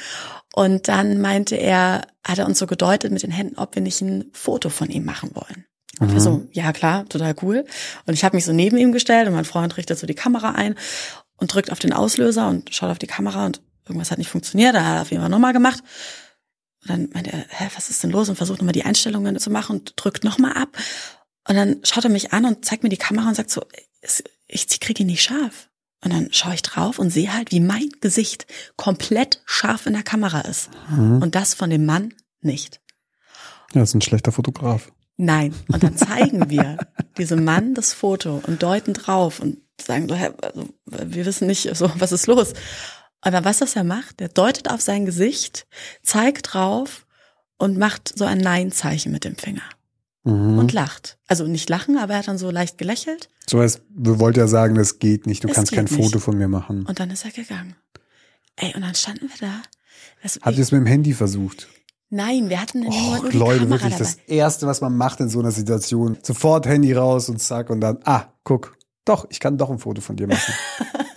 Und 0.54 0.90
dann 0.90 1.22
meinte 1.22 1.56
er, 1.56 2.02
hat 2.28 2.40
er 2.40 2.48
uns 2.48 2.60
so 2.60 2.68
gedeutet 2.68 3.14
mit 3.14 3.24
den 3.24 3.32
Händen, 3.32 3.58
ob 3.58 3.76
wir 3.76 3.82
nicht 3.82 4.02
ein 4.02 4.26
Foto 4.34 4.68
von 4.68 4.90
ihm 4.90 5.06
machen 5.06 5.32
wollen. 5.36 5.66
Und 6.02 6.14
wir 6.14 6.20
so, 6.20 6.48
ja 6.52 6.74
klar, 6.74 7.08
total 7.08 7.36
cool. 7.44 7.64
Und 8.08 8.14
ich 8.16 8.24
habe 8.24 8.36
mich 8.36 8.44
so 8.44 8.54
neben 8.54 8.76
ihm 8.78 8.92
gestellt 8.92 9.28
und 9.28 9.36
mein 9.36 9.46
Freund 9.46 9.78
richtet 9.78 10.00
so 10.00 10.08
die 10.08 10.16
Kamera 10.16 10.52
ein 10.52 10.74
und 11.38 11.54
drückt 11.54 11.72
auf 11.72 11.78
den 11.78 11.94
Auslöser 11.94 12.48
und 12.50 12.74
schaut 12.74 12.90
auf 12.90 12.98
die 12.98 13.08
Kamera 13.08 13.46
und 13.46 13.62
irgendwas 13.86 14.10
hat 14.10 14.18
nicht 14.18 14.32
funktioniert. 14.32 14.74
Da 14.74 14.84
hat 14.84 14.96
er 14.96 15.02
auf 15.04 15.12
jeden 15.12 15.22
Fall 15.22 15.30
nochmal 15.30 15.54
gemacht. 15.54 15.84
Und 16.82 16.90
dann 16.90 17.10
meint 17.14 17.28
er, 17.28 17.46
hä, 17.50 17.70
was 17.76 17.92
ist 17.92 18.02
denn 18.02 18.10
los? 18.10 18.30
Und 18.30 18.36
versucht 18.36 18.60
nochmal 18.60 18.74
die 18.74 18.84
Einstellungen 18.84 19.38
zu 19.38 19.52
machen 19.52 19.80
und 19.80 19.94
drückt 19.96 20.24
nochmal 20.24 20.54
ab. 20.54 20.76
Und 21.48 21.56
dann 21.56 21.82
schaut 21.84 22.04
er 22.04 22.10
mich 22.10 22.34
an 22.34 22.46
und 22.46 22.66
zeigt 22.66 22.82
mir 22.82 22.90
die 22.90 22.98
Kamera 22.98 23.28
und 23.28 23.36
sagt 23.36 23.52
so, 23.52 23.64
ich 24.48 24.80
kriege 24.80 25.04
ihn 25.04 25.08
nicht 25.08 25.22
scharf. 25.22 25.70
Und 26.04 26.12
dann 26.12 26.34
schaue 26.34 26.56
ich 26.56 26.64
drauf 26.64 26.98
und 26.98 27.12
sehe 27.12 27.32
halt, 27.32 27.52
wie 27.52 27.60
mein 27.60 27.92
Gesicht 28.02 28.48
komplett 28.76 29.44
scharf 29.46 29.86
in 29.86 29.94
der 29.94 30.02
Kamera 30.02 30.42
ist. 30.42 30.72
Und 31.22 31.36
das 31.36 31.54
von 31.54 31.70
dem 31.70 31.86
Mann 31.86 32.16
nicht. 32.42 32.82
Ja, 33.76 33.84
ist 33.84 33.94
ein 33.94 34.02
schlechter 34.02 34.32
Fotograf. 34.32 34.92
Nein. 35.24 35.54
Und 35.68 35.84
dann 35.84 35.96
zeigen 36.10 36.50
wir 36.50 36.78
diesem 37.18 37.44
Mann 37.44 37.74
das 37.76 37.94
Foto 37.94 38.42
und 38.48 38.64
deuten 38.64 38.94
drauf 38.94 39.40
und 39.40 39.58
sagen, 39.80 40.08
so, 40.10 40.16
also, 40.16 40.70
wir 40.86 41.26
wissen 41.26 41.48
nicht, 41.48 41.70
so, 41.76 41.92
was 41.98 42.12
ist 42.12 42.28
los? 42.28 42.54
Dann, 43.22 43.46
was 43.46 43.60
das 43.60 43.76
er 43.76 43.84
macht, 43.84 44.20
der 44.20 44.30
deutet 44.30 44.70
auf 44.72 44.82
sein 44.82 45.06
Gesicht, 45.06 45.68
zeigt 46.02 46.54
drauf 46.54 47.06
und 47.58 47.78
macht 47.78 48.18
so 48.18 48.26
ein 48.26 48.40
Nein-Zeichen 48.40 49.12
mit 49.12 49.24
dem 49.26 49.36
Finger 49.36 49.62
Mhm. 50.24 50.60
und 50.60 50.72
lacht. 50.72 51.18
Also 51.28 51.48
nicht 51.48 51.68
lachen, 51.70 51.98
aber 51.98 52.14
er 52.14 52.20
hat 52.20 52.28
dann 52.28 52.38
so 52.38 52.52
leicht 52.52 52.78
gelächelt 52.78 53.30
So 53.50 53.60
als 53.60 53.82
wir 53.90 54.20
wollten 54.20 54.38
ja 54.40 54.48
sagen, 54.48 54.76
das 54.76 55.00
geht 55.00 55.26
nicht. 55.26 55.44
Du 55.44 55.48
Es 55.48 55.56
kannst 55.56 55.72
kein 55.72 55.86
nicht. 55.86 55.96
Foto 55.96 56.20
von 56.20 56.38
mir 56.38 56.48
machen. 56.48 56.86
und 56.86 57.00
dann 57.00 57.10
ist 57.10 57.26
er 57.26 57.32
gegangen. 57.32 57.76
Ey, 58.56 58.74
und 58.76 58.82
dann 58.82 58.94
standen 58.94 59.30
wir 59.30 59.48
da. 59.48 59.62
Das, 60.22 60.40
Habt 60.44 60.58
ihr 60.58 60.62
es 60.64 60.72
mit 60.72 60.80
dem 60.82 60.86
Handy 60.86 61.14
versucht? 61.14 61.68
Nein, 62.12 62.50
wir 62.50 62.62
hatten 62.62 62.82
nur, 62.82 62.90
Och, 62.90 63.22
nur 63.24 63.32
die 63.32 63.38
Leute, 63.38 63.60
Kamera 63.60 63.70
wirklich 63.72 63.94
dabei. 63.94 64.04
das 64.04 64.16
Erste, 64.28 64.68
was 64.68 64.82
man 64.82 64.96
macht 64.96 65.20
in 65.20 65.30
so 65.30 65.40
einer 65.40 65.52
Situation. 65.52 66.18
Sofort 66.22 66.68
Handy 66.68 66.94
raus 66.94 67.28
und 67.30 67.42
zack 67.42 67.70
und 67.70 67.82
dann, 67.82 67.98
ah, 68.04 68.26
guck, 68.44 68.78
doch, 69.06 69.26
ich 69.30 69.40
kann 69.40 69.58
doch 69.58 69.70
ein 69.72 69.80
Foto 69.80 70.02
von 70.02 70.16
dir 70.16 70.28
machen. 70.28 70.54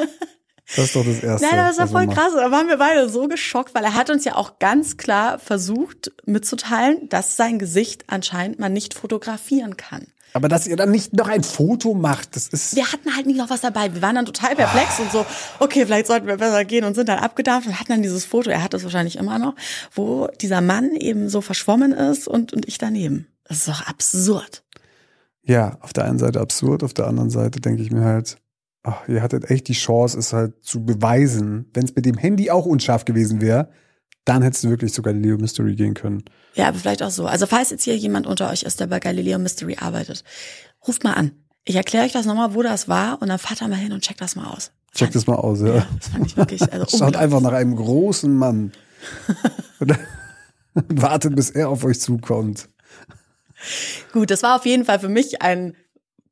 das 0.76 0.86
ist 0.86 0.97
doch 0.97 1.05
das 1.05 1.22
Erste. 1.22 1.47
Nein, 1.47 1.57
das 1.57 1.78
war 1.78 1.88
voll 1.88 2.07
krass. 2.07 2.32
Da 2.34 2.51
waren 2.51 2.68
wir 2.68 2.78
beide 2.78 3.09
so 3.09 3.28
geschockt, 3.28 3.74
weil 3.74 3.84
er 3.84 3.95
hat 3.95 4.09
uns 4.09 4.24
ja 4.24 4.36
auch 4.36 4.59
ganz 4.59 4.97
klar 4.97 5.38
versucht 5.38 6.12
mitzuteilen, 6.24 7.09
dass 7.11 7.36
sein 7.36 7.59
Gesicht 7.59 8.05
anscheinend 8.07 8.59
man 8.59 8.72
nicht 8.72 8.95
fotografieren 8.95 9.76
kann. 9.76 10.07
Aber 10.37 10.49
dass 10.49 10.66
ihr 10.66 10.74
dann 10.74 10.91
nicht 10.91 11.12
noch 11.12 11.28
ein 11.28 11.45
Foto 11.45 11.95
macht, 11.95 12.35
das 12.35 12.49
ist. 12.49 12.74
wir 12.74 12.93
hatten 12.93 13.14
halt 13.14 13.24
nie 13.24 13.35
noch 13.35 13.51
was 13.51 13.61
dabei. 13.61 13.95
Wir 13.95 14.03
waren 14.03 14.16
dann 14.16 14.26
total 14.26 14.57
perplex 14.57 14.99
und 14.99 15.12
so, 15.12 15.24
okay, 15.61 15.87
vielleicht 15.87 16.09
sollten 16.09 16.26
wir 16.26 16.37
besser 16.37 16.64
gehen 16.64 16.85
und 16.85 16.95
sind 16.95 17.09
dann 17.09 17.20
abgedampft 17.20 17.68
und 17.68 17.78
hatten 17.78 17.93
dann 17.93 18.03
dieses 18.03 18.24
Foto, 18.24 18.51
er 18.51 18.62
hat 18.62 18.74
es 18.74 18.82
wahrscheinlich 18.82 19.16
immer 19.16 19.39
noch, 19.39 19.55
wo 19.93 20.26
dieser 20.41 20.61
Mann 20.61 20.91
eben 20.97 21.28
so 21.28 21.41
verschwommen 21.41 21.93
ist 21.93 22.26
und, 22.26 22.53
und 22.53 22.66
ich 22.66 22.78
daneben. 22.78 23.28
Das 23.45 23.59
ist 23.59 23.68
doch 23.68 23.87
absurd. 23.87 24.64
Ja, 25.45 25.78
auf 25.80 25.93
der 25.93 26.05
einen 26.05 26.18
Seite 26.18 26.41
absurd, 26.41 26.82
auf 26.82 26.95
der 26.95 27.07
anderen 27.07 27.30
Seite 27.30 27.61
denke 27.61 27.82
ich 27.82 27.93
mir 27.93 28.03
halt, 28.03 28.39
ach, 28.82 29.07
ihr 29.07 29.22
hattet 29.22 29.51
echt 29.51 29.68
die 29.68 29.74
Chance, 29.74 30.18
es 30.18 30.32
halt 30.32 30.64
zu 30.64 30.85
beweisen. 30.85 31.70
Wenn 31.74 31.85
es 31.85 31.95
mit 31.95 32.07
dem 32.07 32.18
Handy 32.18 32.51
auch 32.51 32.66
unscharf 32.66 33.05
gewesen 33.05 33.41
wäre, 33.41 33.68
dann 34.25 34.43
hättest 34.43 34.64
du 34.64 34.70
wirklich 34.70 34.93
zu 34.93 35.03
Galileo 35.03 35.37
Mystery 35.37 35.75
gehen 35.75 35.95
können. 35.95 36.25
Ja, 36.55 36.68
aber 36.68 36.79
vielleicht 36.79 37.03
auch 37.03 37.11
so. 37.11 37.27
Also 37.27 37.47
falls 37.47 37.70
jetzt 37.70 37.85
hier 37.85 37.97
jemand 37.97 38.27
unter 38.27 38.51
euch 38.51 38.62
ist, 38.62 38.81
der 38.81 38.87
bei 38.87 39.01
Galileo 39.01 39.39
Mystery 39.39 39.77
arbeitet, 39.79 40.25
ruft 40.87 41.05
mal 41.05 41.14
an. 41.14 41.33
Ich 41.64 41.77
erkläre 41.77 42.05
euch 42.05 42.12
das 42.12 42.27
nochmal, 42.27 42.55
wo 42.55 42.62
das 42.62 42.89
war 42.89 43.20
und 43.20 43.29
dann 43.29 43.39
fahrt 43.39 43.61
da 43.61 43.68
mal 43.68 43.77
hin 43.77 43.93
und 43.93 44.03
checkt 44.03 44.20
das 44.20 44.37
mal 44.37 44.47
aus. 44.47 44.70
Check 44.95 45.12
das 45.12 45.27
mal 45.27 45.37
aus, 45.37 45.61
ja. 45.61 45.77
Ja, 45.77 45.87
das 45.99 46.09
fand 46.09 46.27
ich 46.27 46.37
wirklich, 46.37 46.72
also 46.72 46.87
Schaut 46.99 47.16
einfach 47.16 47.41
nach 47.41 47.53
einem 47.53 47.75
großen 47.75 48.35
Mann. 48.35 48.72
und 49.81 49.99
wartet, 50.89 51.37
bis 51.37 51.51
er 51.51 51.68
auf 51.68 51.85
euch 51.85 52.01
zukommt. 52.01 52.68
Gut, 54.12 54.31
das 54.31 54.43
war 54.43 54.57
auf 54.57 54.66
jeden 54.66 54.85
Fall 54.85 55.01
für 55.01 55.09
mich 55.09 55.43
ein 55.43 55.75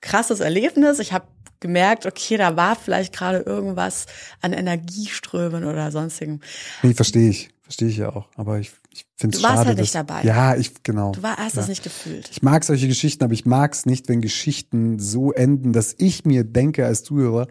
krasses 0.01 0.41
Erlebnis. 0.41 0.99
Ich 0.99 1.13
habe 1.13 1.27
gemerkt, 1.63 2.05
okay, 2.05 2.37
da 2.37 2.57
war 2.57 2.77
vielleicht 2.77 3.15
gerade 3.15 3.39
irgendwas 3.39 4.05
an 4.43 4.53
Energieströmen 4.53 5.65
oder 5.65 5.91
sonstigem. 5.91 6.41
Nee, 6.83 6.93
verstehe 6.93 7.31
ich. 7.31 7.49
Verstehe 7.63 7.89
ich 7.89 7.97
ja 7.97 8.11
auch. 8.15 8.29
Aber 8.37 8.59
ich, 8.59 8.73
ich 8.93 9.07
finde 9.17 9.37
es 9.37 9.41
Du 9.41 9.49
warst 9.49 9.59
schade. 9.59 9.69
halt 9.69 9.79
nicht 9.79 9.95
dass- 9.95 10.07
dabei. 10.07 10.23
Ja, 10.25 10.55
ich, 10.57 10.83
genau. 10.83 11.13
Du 11.13 11.23
war, 11.23 11.37
hast 11.39 11.55
ja. 11.55 11.63
das 11.63 11.69
nicht 11.69 11.83
gefühlt. 11.83 12.29
Ich 12.31 12.43
mag 12.43 12.65
solche 12.65 12.87
Geschichten, 12.87 13.25
aber 13.25 13.33
ich 13.33 13.47
mag 13.47 13.73
es 13.73 13.87
nicht, 13.87 14.11
wenn 14.11 14.21
Geschichten 14.21 14.99
so 14.99 15.33
enden, 15.33 15.73
dass 15.73 15.95
ich 15.97 16.27
mir 16.27 16.45
denke 16.45 16.85
als 16.85 17.03
Zuhörer, 17.03 17.47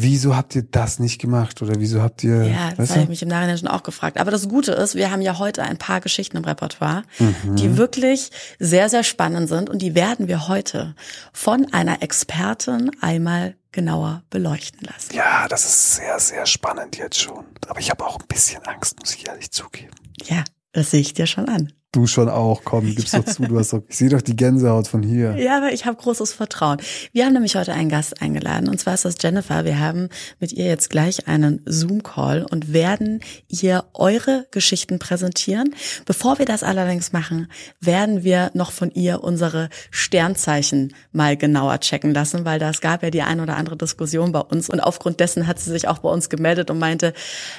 wieso 0.00 0.36
habt 0.36 0.54
ihr 0.54 0.62
das 0.62 1.00
nicht 1.00 1.20
gemacht 1.20 1.60
oder 1.60 1.74
wieso 1.78 2.00
habt 2.02 2.22
ihr, 2.22 2.44
Ja, 2.44 2.72
das 2.76 2.90
habe 2.90 3.02
ich 3.02 3.08
mich 3.08 3.22
im 3.22 3.28
Nachhinein 3.28 3.58
schon 3.58 3.66
auch 3.68 3.82
gefragt. 3.82 4.16
Aber 4.18 4.30
das 4.30 4.48
Gute 4.48 4.70
ist, 4.72 4.94
wir 4.94 5.10
haben 5.10 5.22
ja 5.22 5.38
heute 5.38 5.62
ein 5.64 5.76
paar 5.76 6.00
Geschichten 6.00 6.36
im 6.36 6.44
Repertoire, 6.44 7.02
Mhm. 7.18 7.56
die 7.56 7.76
wirklich 7.76 8.30
sehr, 8.60 8.88
sehr 8.88 9.02
spannend 9.02 9.48
sind 9.48 9.68
und 9.68 9.82
die 9.82 9.94
werden 9.96 10.28
wir 10.28 10.46
heute 10.46 10.94
von 11.32 11.72
einer 11.72 12.00
Expertin 12.02 12.90
einmal 13.00 13.56
genauer 13.72 14.22
beleuchten 14.30 14.80
lassen. 14.82 15.14
Ja, 15.14 15.46
das 15.48 15.64
ist 15.64 15.96
sehr, 15.96 16.18
sehr 16.20 16.46
spannend 16.46 16.96
jetzt 16.96 17.18
schon. 17.18 17.44
Aber 17.68 17.80
ich 17.80 17.90
habe 17.90 18.04
auch 18.06 18.18
ein 18.20 18.26
bisschen 18.28 18.62
Angst, 18.64 18.98
muss 19.00 19.14
ich 19.14 19.26
ehrlich 19.28 19.50
zugeben. 19.50 19.90
Ja, 20.24 20.44
das 20.72 20.92
sehe 20.92 21.00
ich 21.00 21.12
dir 21.14 21.26
schon 21.26 21.48
an. 21.48 21.72
Du 21.90 22.06
schon 22.06 22.28
auch, 22.28 22.60
komm, 22.64 22.94
gib's 22.94 23.12
doch 23.12 23.24
zu, 23.24 23.44
du 23.44 23.58
hast 23.58 23.72
doch, 23.72 23.82
ich 23.88 23.96
sehe 23.96 24.10
doch 24.10 24.20
die 24.20 24.36
Gänsehaut 24.36 24.88
von 24.88 25.02
hier. 25.02 25.38
Ja, 25.38 25.56
aber 25.56 25.72
ich 25.72 25.86
habe 25.86 25.96
großes 25.96 26.34
Vertrauen. 26.34 26.82
Wir 27.12 27.24
haben 27.24 27.32
nämlich 27.32 27.56
heute 27.56 27.72
einen 27.72 27.88
Gast 27.88 28.20
eingeladen 28.20 28.68
und 28.68 28.78
zwar 28.78 28.92
ist 28.92 29.06
das 29.06 29.14
Jennifer. 29.18 29.64
Wir 29.64 29.80
haben 29.80 30.10
mit 30.38 30.52
ihr 30.52 30.66
jetzt 30.66 30.90
gleich 30.90 31.28
einen 31.28 31.62
Zoom-Call 31.64 32.44
und 32.50 32.74
werden 32.74 33.20
ihr 33.48 33.84
eure 33.94 34.46
Geschichten 34.50 34.98
präsentieren. 34.98 35.74
Bevor 36.04 36.38
wir 36.38 36.44
das 36.44 36.62
allerdings 36.62 37.12
machen, 37.12 37.50
werden 37.80 38.22
wir 38.22 38.50
noch 38.52 38.70
von 38.70 38.90
ihr 38.90 39.24
unsere 39.24 39.70
Sternzeichen 39.90 40.92
mal 41.12 41.38
genauer 41.38 41.80
checken 41.80 42.12
lassen, 42.12 42.44
weil 42.44 42.58
das 42.58 42.82
gab 42.82 43.02
ja 43.02 43.08
die 43.08 43.22
ein 43.22 43.40
oder 43.40 43.56
andere 43.56 43.78
Diskussion 43.78 44.32
bei 44.32 44.40
uns 44.40 44.68
und 44.68 44.80
aufgrund 44.80 45.20
dessen 45.20 45.46
hat 45.46 45.58
sie 45.58 45.70
sich 45.70 45.88
auch 45.88 46.00
bei 46.00 46.10
uns 46.10 46.28
gemeldet 46.28 46.70
und 46.70 46.78
meinte, 46.78 47.14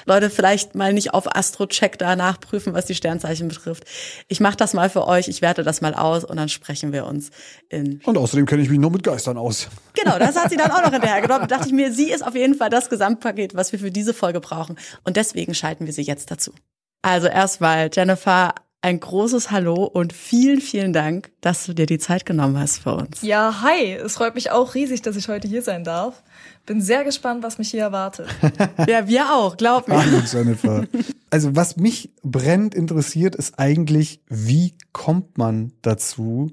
Leute, 0.05 0.29
vielleicht 0.29 0.75
mal 0.75 0.93
nicht 0.93 1.15
auf 1.15 1.35
Astrocheck 1.35 1.97
da 1.97 2.15
nachprüfen, 2.15 2.75
was 2.75 2.85
die 2.85 2.93
Sternzeichen 2.93 3.47
betrifft. 3.47 3.85
Ich 4.31 4.39
mache 4.39 4.55
das 4.55 4.73
mal 4.73 4.91
für 4.91 5.07
euch, 5.07 5.27
ich 5.27 5.41
werte 5.41 5.63
das 5.63 5.81
mal 5.81 5.95
aus 5.95 6.23
und 6.23 6.37
dann 6.37 6.49
sprechen 6.49 6.93
wir 6.93 7.05
uns 7.05 7.31
in 7.67 7.99
Und 8.05 8.15
außerdem 8.15 8.45
kenne 8.45 8.61
ich 8.61 8.69
mich 8.69 8.77
noch 8.77 8.91
mit 8.91 9.01
Geistern 9.03 9.39
aus. 9.39 9.67
Genau, 9.95 10.19
das 10.19 10.35
hat 10.35 10.51
sie 10.51 10.55
dann 10.55 10.69
auch 10.69 10.83
noch 10.83 10.91
hinterher 10.91 11.21
genommen. 11.21 11.47
Da 11.47 11.57
dachte 11.57 11.67
ich 11.67 11.73
mir, 11.73 11.91
sie 11.91 12.11
ist 12.11 12.25
auf 12.25 12.35
jeden 12.35 12.53
Fall 12.53 12.69
das 12.69 12.89
Gesamtpaket, 12.89 13.55
was 13.55 13.71
wir 13.71 13.79
für 13.79 13.89
diese 13.89 14.13
Folge 14.13 14.39
brauchen. 14.39 14.77
Und 15.03 15.17
deswegen 15.17 15.55
schalten 15.55 15.87
wir 15.87 15.93
sie 15.93 16.03
jetzt 16.03 16.29
dazu. 16.29 16.53
Also 17.01 17.27
erstmal, 17.27 17.89
Jennifer, 17.91 18.53
ein 18.81 18.99
großes 18.99 19.51
Hallo 19.51 19.83
und 19.83 20.13
vielen, 20.13 20.61
vielen 20.61 20.93
Dank, 20.93 21.31
dass 21.41 21.65
du 21.65 21.73
dir 21.73 21.85
die 21.85 21.99
Zeit 21.99 22.25
genommen 22.25 22.57
hast 22.57 22.79
für 22.83 22.93
uns. 22.93 23.21
Ja, 23.21 23.61
hi. 23.61 23.93
Es 23.93 24.13
freut 24.13 24.35
mich 24.35 24.51
auch 24.51 24.75
riesig, 24.75 25.01
dass 25.01 25.15
ich 25.15 25.27
heute 25.27 25.47
hier 25.47 25.61
sein 25.61 25.83
darf. 25.83 26.23
Bin 26.69 26.81
sehr 26.81 27.03
gespannt, 27.03 27.41
was 27.41 27.57
mich 27.57 27.71
hier 27.71 27.81
erwartet. 27.81 28.27
Ja, 28.87 29.07
wir 29.07 29.33
auch, 29.33 29.57
glaub 29.57 29.87
mir. 29.87 29.97
Hallo 29.97 30.21
Jennifer. 30.31 30.85
Also 31.31 31.55
was 31.55 31.77
mich 31.77 32.11
brennend 32.21 32.75
interessiert, 32.75 33.35
ist 33.35 33.57
eigentlich, 33.57 34.21
wie 34.27 34.75
kommt 34.93 35.39
man 35.39 35.71
dazu, 35.81 36.51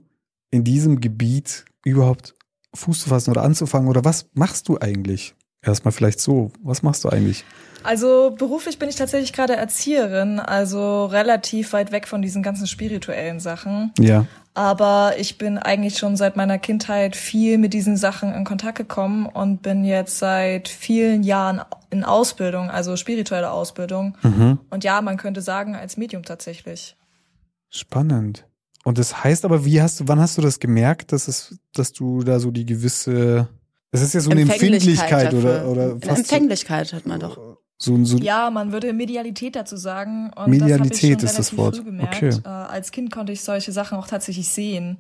in 0.51 0.64
diesem 0.64 1.03
Gebiet 1.03 1.67
überhaupt 1.85 2.35
Fuß 2.75 3.01
zu 3.01 3.11
fassen 3.11 3.31
oder 3.31 3.43
anzufangen 3.43 3.91
oder 3.91 4.07
was 4.07 4.31
machst 4.33 4.69
du 4.69 4.79
eigentlich? 4.81 5.35
Erstmal 5.61 5.93
vielleicht 5.93 6.21
so, 6.21 6.51
was 6.62 6.83
machst 6.83 7.05
du 7.05 7.11
eigentlich? 7.11 7.45
Also 7.83 8.35
beruflich 8.39 8.79
bin 8.79 8.89
ich 8.89 8.97
tatsächlich 8.97 9.35
gerade 9.35 9.55
Erzieherin, 9.55 10.41
also 10.41 11.05
relativ 11.05 11.75
weit 11.75 11.93
weg 11.93 12.09
von 12.09 12.23
diesen 12.23 12.43
ganzen 12.43 12.67
spirituellen 12.67 13.39
Sachen. 13.39 13.93
Ja. 13.99 14.27
Aber 14.57 15.13
ich 15.19 15.37
bin 15.37 15.59
eigentlich 15.59 15.99
schon 15.99 16.17
seit 16.17 16.35
meiner 16.35 16.57
Kindheit 16.57 17.15
viel 17.15 17.59
mit 17.59 17.75
diesen 17.75 17.99
Sachen 17.99 18.33
in 18.33 18.45
Kontakt 18.45 18.79
gekommen 18.79 19.27
und 19.27 19.61
bin 19.61 19.85
jetzt 19.85 20.19
seit 20.19 20.69
vielen 20.69 21.23
Jahren 21.25 21.61
in 21.91 22.05
Ausbildung, 22.05 22.71
also 22.71 22.97
spirituelle 22.97 23.51
Ausbildung. 23.51 24.17
Und 24.71 24.83
ja, 24.83 25.03
man 25.03 25.19
könnte 25.19 25.43
sagen, 25.43 25.77
als 25.77 25.99
Medium 25.99 26.23
tatsächlich. 26.23 26.97
Spannend. 27.69 28.47
Und 28.83 28.97
das 28.97 29.23
heißt 29.23 29.45
aber, 29.45 29.67
wie 29.67 29.83
hast 29.83 30.01
du, 30.01 30.09
wann 30.09 30.21
hast 30.21 30.39
du 30.39 30.43
das 30.43 30.59
gemerkt, 30.59 31.13
dass 31.13 31.29
es, 31.29 31.59
dass 31.75 31.93
du 31.93 32.23
da 32.23 32.39
so 32.39 32.51
die 32.51 32.65
gewisse, 32.65 33.49
es 33.91 34.01
ist 34.01 34.15
ja 34.15 34.21
so 34.21 34.31
eine 34.31 34.41
Empfindlichkeit 34.41 35.35
oder, 35.35 35.53
dafür. 35.53 35.71
oder 35.71 35.83
Eine 35.83 36.01
fast 36.01 36.19
Empfänglichkeit 36.21 36.95
hat 36.95 37.05
man 37.05 37.21
doch. 37.21 37.59
So, 37.79 38.03
so, 38.05 38.18
Ja, 38.18 38.51
man 38.51 38.72
würde 38.72 38.93
Medialität 38.93 39.57
dazu 39.57 39.77
sagen. 39.77 40.31
Und 40.35 40.49
Medialität 40.49 41.22
das 41.22 41.33
ist 41.33 41.39
das 41.39 41.57
Wort. 41.57 41.77
Früh 41.77 41.85
gemerkt. 41.85 42.16
Okay. 42.16 42.31
Äh, 42.45 42.49
als 42.49 42.91
Kind 42.91 43.12
konnte 43.12 43.33
ich 43.33 43.43
solche 43.43 43.72
Sachen 43.72 43.99
auch 43.99 44.07
tatsächlich 44.07 44.49
sehen. 44.49 44.99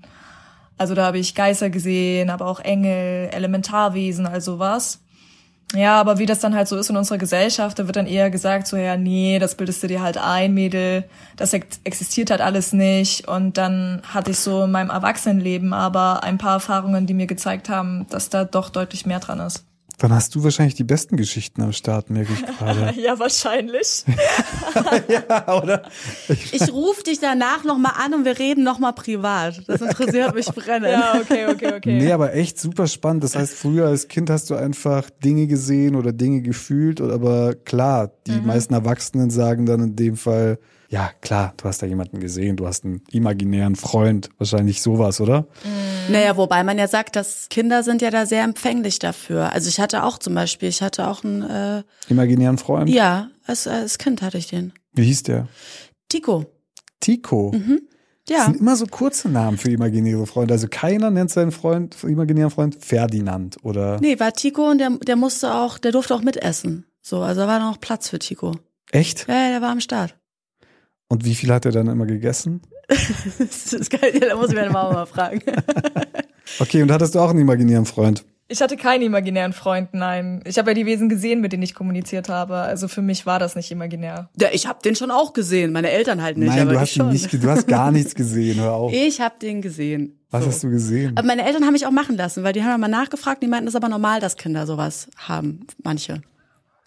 Also 0.78 0.94
da 0.94 1.06
habe 1.06 1.18
ich 1.18 1.34
Geister 1.34 1.70
gesehen, 1.70 2.28
aber 2.28 2.46
auch 2.46 2.60
Engel, 2.60 3.30
Elementarwesen, 3.32 4.26
also 4.26 4.58
was. 4.58 5.00
Ja, 5.74 5.98
aber 5.98 6.18
wie 6.18 6.26
das 6.26 6.38
dann 6.38 6.54
halt 6.54 6.68
so 6.68 6.76
ist 6.76 6.90
in 6.90 6.96
unserer 6.96 7.18
Gesellschaft, 7.18 7.78
da 7.78 7.86
wird 7.86 7.96
dann 7.96 8.06
eher 8.06 8.30
gesagt, 8.30 8.68
so 8.68 8.76
ja, 8.76 8.96
nee, 8.96 9.40
das 9.40 9.56
bildest 9.56 9.82
du 9.82 9.88
dir 9.88 10.00
halt 10.00 10.16
ein, 10.16 10.54
Mädel, 10.54 11.04
das 11.36 11.54
ex- 11.54 11.80
existiert 11.82 12.30
halt 12.30 12.40
alles 12.40 12.72
nicht. 12.72 13.26
Und 13.26 13.56
dann 13.58 14.00
hatte 14.14 14.30
ich 14.30 14.38
so 14.38 14.64
in 14.64 14.70
meinem 14.70 14.90
Erwachsenenleben 14.90 15.72
aber 15.72 16.22
ein 16.22 16.38
paar 16.38 16.54
Erfahrungen, 16.54 17.06
die 17.06 17.14
mir 17.14 17.26
gezeigt 17.26 17.68
haben, 17.68 18.06
dass 18.10 18.28
da 18.28 18.44
doch 18.44 18.68
deutlich 18.70 19.06
mehr 19.06 19.18
dran 19.18 19.40
ist. 19.40 19.64
Dann 19.98 20.12
hast 20.12 20.34
du 20.34 20.44
wahrscheinlich 20.44 20.74
die 20.74 20.84
besten 20.84 21.16
Geschichten 21.16 21.62
am 21.62 21.72
Start, 21.72 22.10
merke 22.10 22.32
ich 22.34 22.44
gerade. 22.44 22.94
Ja, 23.00 23.18
wahrscheinlich. 23.18 24.04
ja, 25.08 25.62
oder? 25.62 25.82
Ich 26.52 26.72
rufe 26.72 27.02
dich 27.02 27.18
danach 27.20 27.64
nochmal 27.64 27.92
an 28.04 28.14
und 28.14 28.24
wir 28.24 28.38
reden 28.38 28.62
nochmal 28.64 28.92
privat. 28.92 29.62
Das 29.66 29.80
interessiert 29.80 30.34
mich 30.34 30.46
brennend. 30.46 30.90
ja, 30.90 31.14
okay, 31.20 31.46
okay, 31.48 31.74
okay. 31.76 31.98
Nee, 31.98 32.12
aber 32.12 32.34
echt 32.34 32.60
super 32.60 32.86
spannend. 32.86 33.24
Das 33.24 33.34
heißt, 33.36 33.54
früher 33.54 33.86
als 33.86 34.08
Kind 34.08 34.28
hast 34.30 34.50
du 34.50 34.54
einfach 34.54 35.08
Dinge 35.24 35.46
gesehen 35.46 35.96
oder 35.96 36.12
Dinge 36.12 36.42
gefühlt, 36.42 37.00
und 37.00 37.10
aber 37.10 37.54
klar, 37.54 38.10
die 38.26 38.32
Mhm. 38.32 38.46
meisten 38.46 38.74
Erwachsenen 38.74 39.30
sagen 39.30 39.66
dann 39.66 39.80
in 39.80 39.96
dem 39.96 40.16
Fall, 40.16 40.58
ja, 40.88 41.10
klar, 41.20 41.54
du 41.56 41.64
hast 41.64 41.82
da 41.82 41.86
jemanden 41.86 42.20
gesehen, 42.20 42.56
du 42.56 42.66
hast 42.66 42.84
einen 42.84 43.02
imaginären 43.10 43.76
Freund, 43.76 44.30
wahrscheinlich 44.38 44.82
sowas, 44.82 45.20
oder? 45.20 45.46
Naja, 46.08 46.36
wobei 46.36 46.62
man 46.64 46.78
ja 46.78 46.86
sagt, 46.88 47.16
dass 47.16 47.48
Kinder 47.48 47.82
sind 47.82 48.02
ja 48.02 48.10
da 48.10 48.26
sehr 48.26 48.44
empfänglich 48.44 48.98
dafür. 48.98 49.52
Also 49.52 49.68
ich 49.68 49.80
hatte 49.80 50.04
auch 50.04 50.18
zum 50.18 50.34
Beispiel, 50.34 50.68
ich 50.68 50.82
hatte 50.82 51.08
auch 51.08 51.24
einen, 51.24 51.42
äh, 51.42 51.82
Imaginären 52.08 52.58
Freund? 52.58 52.88
ja, 52.88 53.30
als, 53.46 53.66
als 53.66 53.98
Kind 53.98 54.22
hatte 54.22 54.38
ich 54.38 54.46
den. 54.48 54.72
Wie 54.92 55.04
hieß 55.04 55.24
der? 55.24 55.48
Tico. 56.08 56.46
Tico. 57.00 57.50
Das 57.52 57.60
Mhm. 57.60 57.80
Ja. 58.28 58.44
sind 58.46 58.56
immer 58.60 58.74
so 58.74 58.86
kurze 58.86 59.28
Namen 59.28 59.56
für 59.56 59.70
imaginäre 59.70 60.26
Freunde. 60.26 60.54
Also 60.54 60.66
keiner 60.68 61.10
nennt 61.12 61.30
seinen 61.30 61.52
Freund, 61.52 61.96
imaginären 62.02 62.50
Freund 62.50 62.74
Ferdinand 62.84 63.56
oder 63.62 64.00
Nee, 64.00 64.18
war 64.18 64.32
Tico 64.32 64.68
und 64.68 64.78
der, 64.78 64.90
der 64.90 65.14
musste 65.14 65.54
auch, 65.54 65.78
der 65.78 65.92
durfte 65.92 66.12
auch 66.14 66.22
mitessen. 66.22 66.86
So, 67.02 67.20
also 67.22 67.42
da 67.42 67.46
war 67.46 67.60
noch 67.60 67.78
Platz 67.80 68.08
für 68.08 68.18
Tico. 68.18 68.52
echt? 68.90 69.28
Ja, 69.28 69.34
ja, 69.44 69.50
der 69.50 69.62
war 69.62 69.70
am 69.70 69.80
Start. 69.80 70.16
Und 71.08 71.24
wie 71.24 71.34
viel 71.34 71.52
hat 71.52 71.64
er 71.64 71.72
dann 71.72 71.88
immer 71.88 72.06
gegessen? 72.06 72.62
Das 73.38 73.72
ist 73.72 73.90
geil, 73.90 74.12
ja, 74.14 74.28
da 74.28 74.36
muss 74.36 74.50
ich 74.50 74.54
meine 74.54 74.70
Mama 74.70 74.92
mal 74.92 75.06
fragen. 75.06 75.40
Okay, 76.60 76.80
und 76.80 76.92
hattest 76.92 77.14
du 77.14 77.18
auch 77.18 77.30
einen 77.30 77.40
imaginären 77.40 77.86
Freund? 77.86 78.24
Ich 78.48 78.62
hatte 78.62 78.76
keinen 78.76 79.02
imaginären 79.02 79.52
Freund, 79.52 79.92
nein. 79.92 80.40
Ich 80.46 80.56
habe 80.58 80.70
ja 80.70 80.74
die 80.74 80.86
Wesen 80.86 81.08
gesehen, 81.08 81.40
mit 81.40 81.52
denen 81.52 81.64
ich 81.64 81.74
kommuniziert 81.74 82.28
habe. 82.28 82.54
Also 82.54 82.86
für 82.86 83.02
mich 83.02 83.26
war 83.26 83.40
das 83.40 83.56
nicht 83.56 83.72
imaginär. 83.72 84.30
Ja, 84.40 84.48
ich 84.52 84.68
habe 84.68 84.78
den 84.84 84.94
schon 84.94 85.10
auch 85.10 85.32
gesehen, 85.32 85.72
meine 85.72 85.90
Eltern 85.90 86.22
halt 86.22 86.38
nicht, 86.38 86.48
Nein, 86.48 86.60
aber 86.60 86.74
du 86.74 86.80
hast 86.80 86.94
ihn 86.94 87.00
schon. 87.00 87.08
nicht, 87.10 87.32
du 87.32 87.50
hast 87.50 87.66
gar 87.66 87.90
nichts 87.90 88.14
gesehen, 88.14 88.60
hör 88.60 88.74
auf. 88.74 88.92
Ich 88.92 89.20
habe 89.20 89.34
den 89.42 89.60
gesehen. 89.60 90.20
Was 90.30 90.44
so. 90.44 90.50
hast 90.50 90.62
du 90.62 90.70
gesehen? 90.70 91.16
Aber 91.16 91.26
meine 91.26 91.44
Eltern 91.44 91.64
haben 91.64 91.72
mich 91.72 91.86
auch 91.86 91.90
machen 91.90 92.16
lassen, 92.16 92.44
weil 92.44 92.52
die 92.52 92.62
haben 92.62 92.70
ja 92.70 92.78
mal 92.78 92.86
nachgefragt, 92.86 93.42
die 93.42 93.48
meinten, 93.48 93.66
es 93.66 93.74
ist 93.74 93.76
aber 93.76 93.88
normal, 93.88 94.20
dass 94.20 94.36
Kinder 94.36 94.64
sowas 94.66 95.08
haben, 95.16 95.66
manche. 95.82 96.22